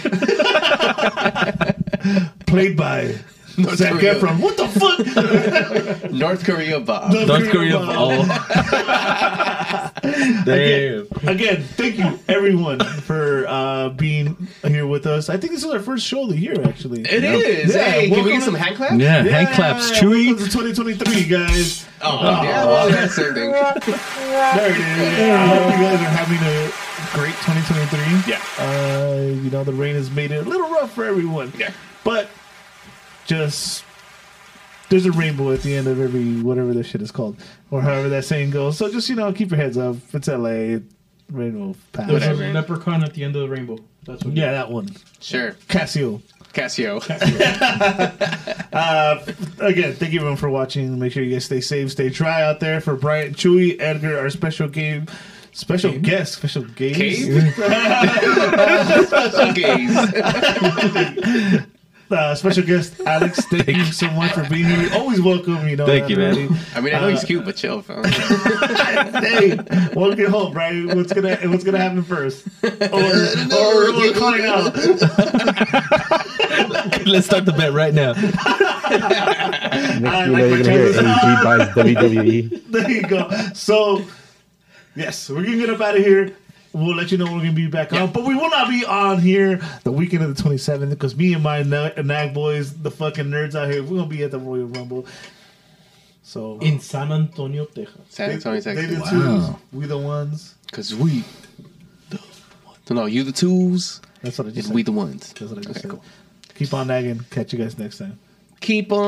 Played 2.46 2.76
by 2.78 3.16
North 3.58 3.76
Zac 3.78 3.94
Korea. 3.94 4.16
Efron. 4.16 4.40
What 4.40 4.58
the 4.58 4.68
fuck? 4.68 6.12
North 6.12 6.44
Korea 6.44 6.80
Bob. 6.80 7.12
North 7.14 7.50
Korea. 7.50 7.78
Bob. 7.80 7.96
Oh. 7.98 9.92
Damn. 10.46 11.08
Again, 11.28 11.64
thank 11.64 11.98
you 11.98 12.20
everyone 12.28 12.80
for 12.80 13.46
uh, 13.48 13.90
being 13.90 14.48
here 14.66 14.88
with 14.88 15.06
us. 15.06 15.30
I 15.30 15.38
think 15.38 15.52
this 15.54 15.64
is 15.64 15.70
our 15.72 15.80
first 15.80 16.06
show 16.06 16.24
of 16.24 16.30
the 16.30 16.38
year, 16.38 16.56
actually. 16.64 17.02
It 17.02 17.24
is. 17.24 17.76
Yeah, 17.76 17.84
hey, 17.84 18.10
can 18.10 18.24
we 18.24 18.32
welcome 18.32 18.32
get 18.40 18.44
some 18.44 18.54
to- 18.56 18.60
hand 18.60 18.76
claps? 18.76 18.96
Yeah, 18.96 19.24
hand 19.24 19.56
claps, 19.56 19.92
welcome 19.92 20.10
Chewy. 20.10 20.38
to 20.38 20.44
2023, 20.46 21.26
guys. 21.26 21.86
Oh, 22.02 22.20
yeah, 22.44 22.66
well, 22.66 22.90
that's 22.90 23.16
the 23.16 23.34
thing. 23.34 23.52
There 23.52 24.72
it 24.72 24.78
is. 24.78 25.20
I 25.30 25.46
hope 25.46 25.66
you 25.78 25.84
guys 25.86 26.00
are 26.02 26.10
having 26.10 26.42
a 26.42 26.72
great 27.14 27.36
2023. 27.46 28.32
Yeah. 28.32 28.42
Uh, 28.58 29.22
you 29.44 29.50
know, 29.52 29.64
the 29.64 29.74
rain 29.74 29.96
has 29.96 30.10
made 30.10 30.32
it 30.32 30.46
a 30.46 30.50
little 30.50 30.70
rough 30.70 30.94
for 30.94 31.06
everyone. 31.06 31.54
Yeah. 31.58 31.72
But 32.04 32.28
just 33.26 33.84
there's 34.90 35.06
a 35.06 35.12
rainbow 35.12 35.52
at 35.52 35.62
the 35.62 35.76
end 35.76 35.88
of 35.88 36.00
every 36.00 36.42
whatever 36.42 36.74
this 36.74 36.88
shit 36.88 37.02
is 37.02 37.12
called, 37.12 37.38
or 37.72 37.82
however 37.82 38.10
that 38.10 38.26
saying 38.26 38.52
goes. 38.52 38.78
So 38.78 38.92
just 38.92 39.10
you 39.10 39.16
know, 39.16 39.32
keep 39.32 39.50
your 39.52 39.60
heads 39.60 39.78
up. 39.78 39.96
It's 40.14 40.28
LA. 40.28 40.80
Rainbow 41.32 41.76
pass. 41.94 42.10
There's 42.10 42.26
a 42.26 42.34
leprechaun 42.34 43.04
at 43.04 43.14
the 43.14 43.24
end 43.24 43.36
of 43.38 43.44
the 43.44 43.50
rainbow. 43.50 43.78
That's 44.04 44.24
what. 44.26 44.36
Yeah, 44.36 44.52
that 44.52 44.70
one. 44.70 44.90
Sure. 45.22 45.54
Casio. 45.70 46.22
Casio. 46.54 47.02
Uh, 48.72 49.20
again, 49.60 49.94
thank 49.94 50.14
you 50.14 50.20
everyone 50.20 50.38
for 50.38 50.50
watching. 50.50 50.98
Make 50.98 51.12
sure 51.12 51.22
you 51.24 51.34
guys 51.34 51.44
stay 51.44 51.60
safe, 51.60 51.92
stay 51.92 52.08
dry 52.08 52.42
out 52.42 52.62
there. 52.62 52.80
For 52.80 52.96
Brian, 52.96 53.34
Chewy, 53.34 53.76
Edgar, 53.82 54.18
our 54.18 54.30
special 54.30 54.70
game, 54.70 55.08
special 55.52 55.92
guest, 56.00 56.36
special 56.36 56.64
gaze. 56.64 56.96
Cave? 56.96 57.54
Special 59.08 59.52
gaze. 59.52 59.98
uh, 62.12 62.36
special 62.36 62.64
guest 62.64 63.00
Alex. 63.06 63.46
Thank 63.50 63.68
you 63.78 63.86
so 63.86 64.10
much 64.12 64.34
for 64.34 64.48
being 64.50 64.66
here. 64.66 64.90
Always 64.94 65.22
welcome. 65.22 65.68
You 65.68 65.76
know. 65.76 65.86
Thank 65.86 66.10
you, 66.10 66.18
man. 66.18 66.58
I 66.76 66.82
mean, 66.82 66.94
I 66.94 67.00
know 67.00 67.08
he's 67.10 67.24
cute, 67.24 67.46
but 67.46 67.56
chill, 67.56 67.82
fam. 67.82 68.04
hey, 69.24 69.56
welcome 69.94 70.18
get 70.18 70.30
home, 70.30 70.54
Brian. 70.54 70.96
What's 70.96 71.14
gonna 71.14 71.36
What's 71.50 71.64
gonna 71.64 71.78
happen 71.78 72.04
first? 72.04 72.48
Or 72.92 72.98
or, 72.98 73.90
or 73.94 74.14
calling 74.14 74.46
out. 74.46 74.76
Let's 77.06 77.26
start 77.26 77.46
the 77.46 77.54
bet 77.56 77.74
right 77.74 77.94
now. 77.94 78.14
Next 78.14 80.06
I 80.06 80.26
like 80.26 80.44
you're 80.44 80.58
gonna 80.58 80.72
hear 80.72 80.94
chances. 80.94 81.44
Buys 81.44 81.68
WWE. 81.70 82.72
There 82.72 82.90
you 82.90 83.02
go. 83.04 83.30
So, 83.54 84.04
yes, 84.96 85.30
we're 85.30 85.44
gonna 85.44 85.58
get 85.58 85.70
up 85.70 85.82
out 85.82 85.98
of 85.98 86.04
here. 86.04 86.36
We'll 86.74 86.96
let 86.96 87.12
you 87.12 87.18
know 87.18 87.26
when 87.26 87.34
we're 87.36 87.42
gonna 87.42 87.52
be 87.54 87.68
back 87.68 87.92
on, 87.92 88.12
but 88.14 88.24
we 88.24 88.34
will 88.34 88.50
not 88.50 88.70
be 88.70 88.86
on 88.86 89.20
here 89.20 89.60
the 89.84 89.92
weekend 89.92 90.24
of 90.24 90.34
the 90.36 90.42
27th 90.42 90.90
because 90.92 91.16
me 91.18 91.34
and 91.34 91.44
my 91.44 91.64
na- 91.64 91.90
nag 92.02 92.34
boys, 92.34 92.74
the 92.82 92.90
fucking 92.90 93.26
nerds 93.26 93.56
out 93.56 93.70
here, 93.70 93.84
we're 93.84 93.98
gonna 93.98 94.06
be 94.10 94.24
at 94.24 94.32
the 94.32 94.40
Royal 94.40 94.68
Rumble. 94.68 95.06
So 96.24 96.56
uh, 96.56 96.60
In 96.60 96.80
San 96.80 97.12
Antonio, 97.12 97.66
Texas. 97.66 98.00
San 98.10 98.32
Antonio, 98.32 98.62
they, 98.62 98.74
they 98.76 98.86
the 98.86 98.96
Texas. 98.96 99.10
twos, 99.12 99.50
we 99.74 99.86
the 99.86 99.98
ones. 99.98 100.56
Because 100.68 100.96
we, 100.96 101.26
the 102.10 102.18
ones. 102.66 102.90
No, 102.90 103.06
you 103.06 103.24
the 103.26 103.34
twos, 103.34 104.00
That's 104.22 104.38
what 104.38 104.46
I 104.46 104.48
and 104.50 104.56
just 104.56 104.70
we 104.70 104.80
said. 104.82 104.86
the 104.86 104.92
ones. 104.94 105.34
That's 105.34 105.52
what 105.52 105.58
I 105.58 105.62
just 105.64 105.70
Okay, 105.72 105.80
said. 105.82 105.92
cool. 105.92 106.04
Keep 106.56 106.74
on 106.74 106.88
nagging. 106.88 107.20
Catch 107.32 107.52
you 107.52 107.60
guys 107.60 107.78
next 107.78 107.98
time. 107.98 108.18
Keep 108.62 108.92
on. 108.94 109.02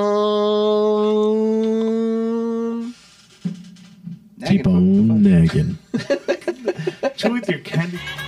Keep 4.48 4.68
on 4.68 5.24
nagging. 5.24 5.78
chew 7.24 7.32
with 7.32 7.48
your 7.48 7.60
candy. 7.60 8.23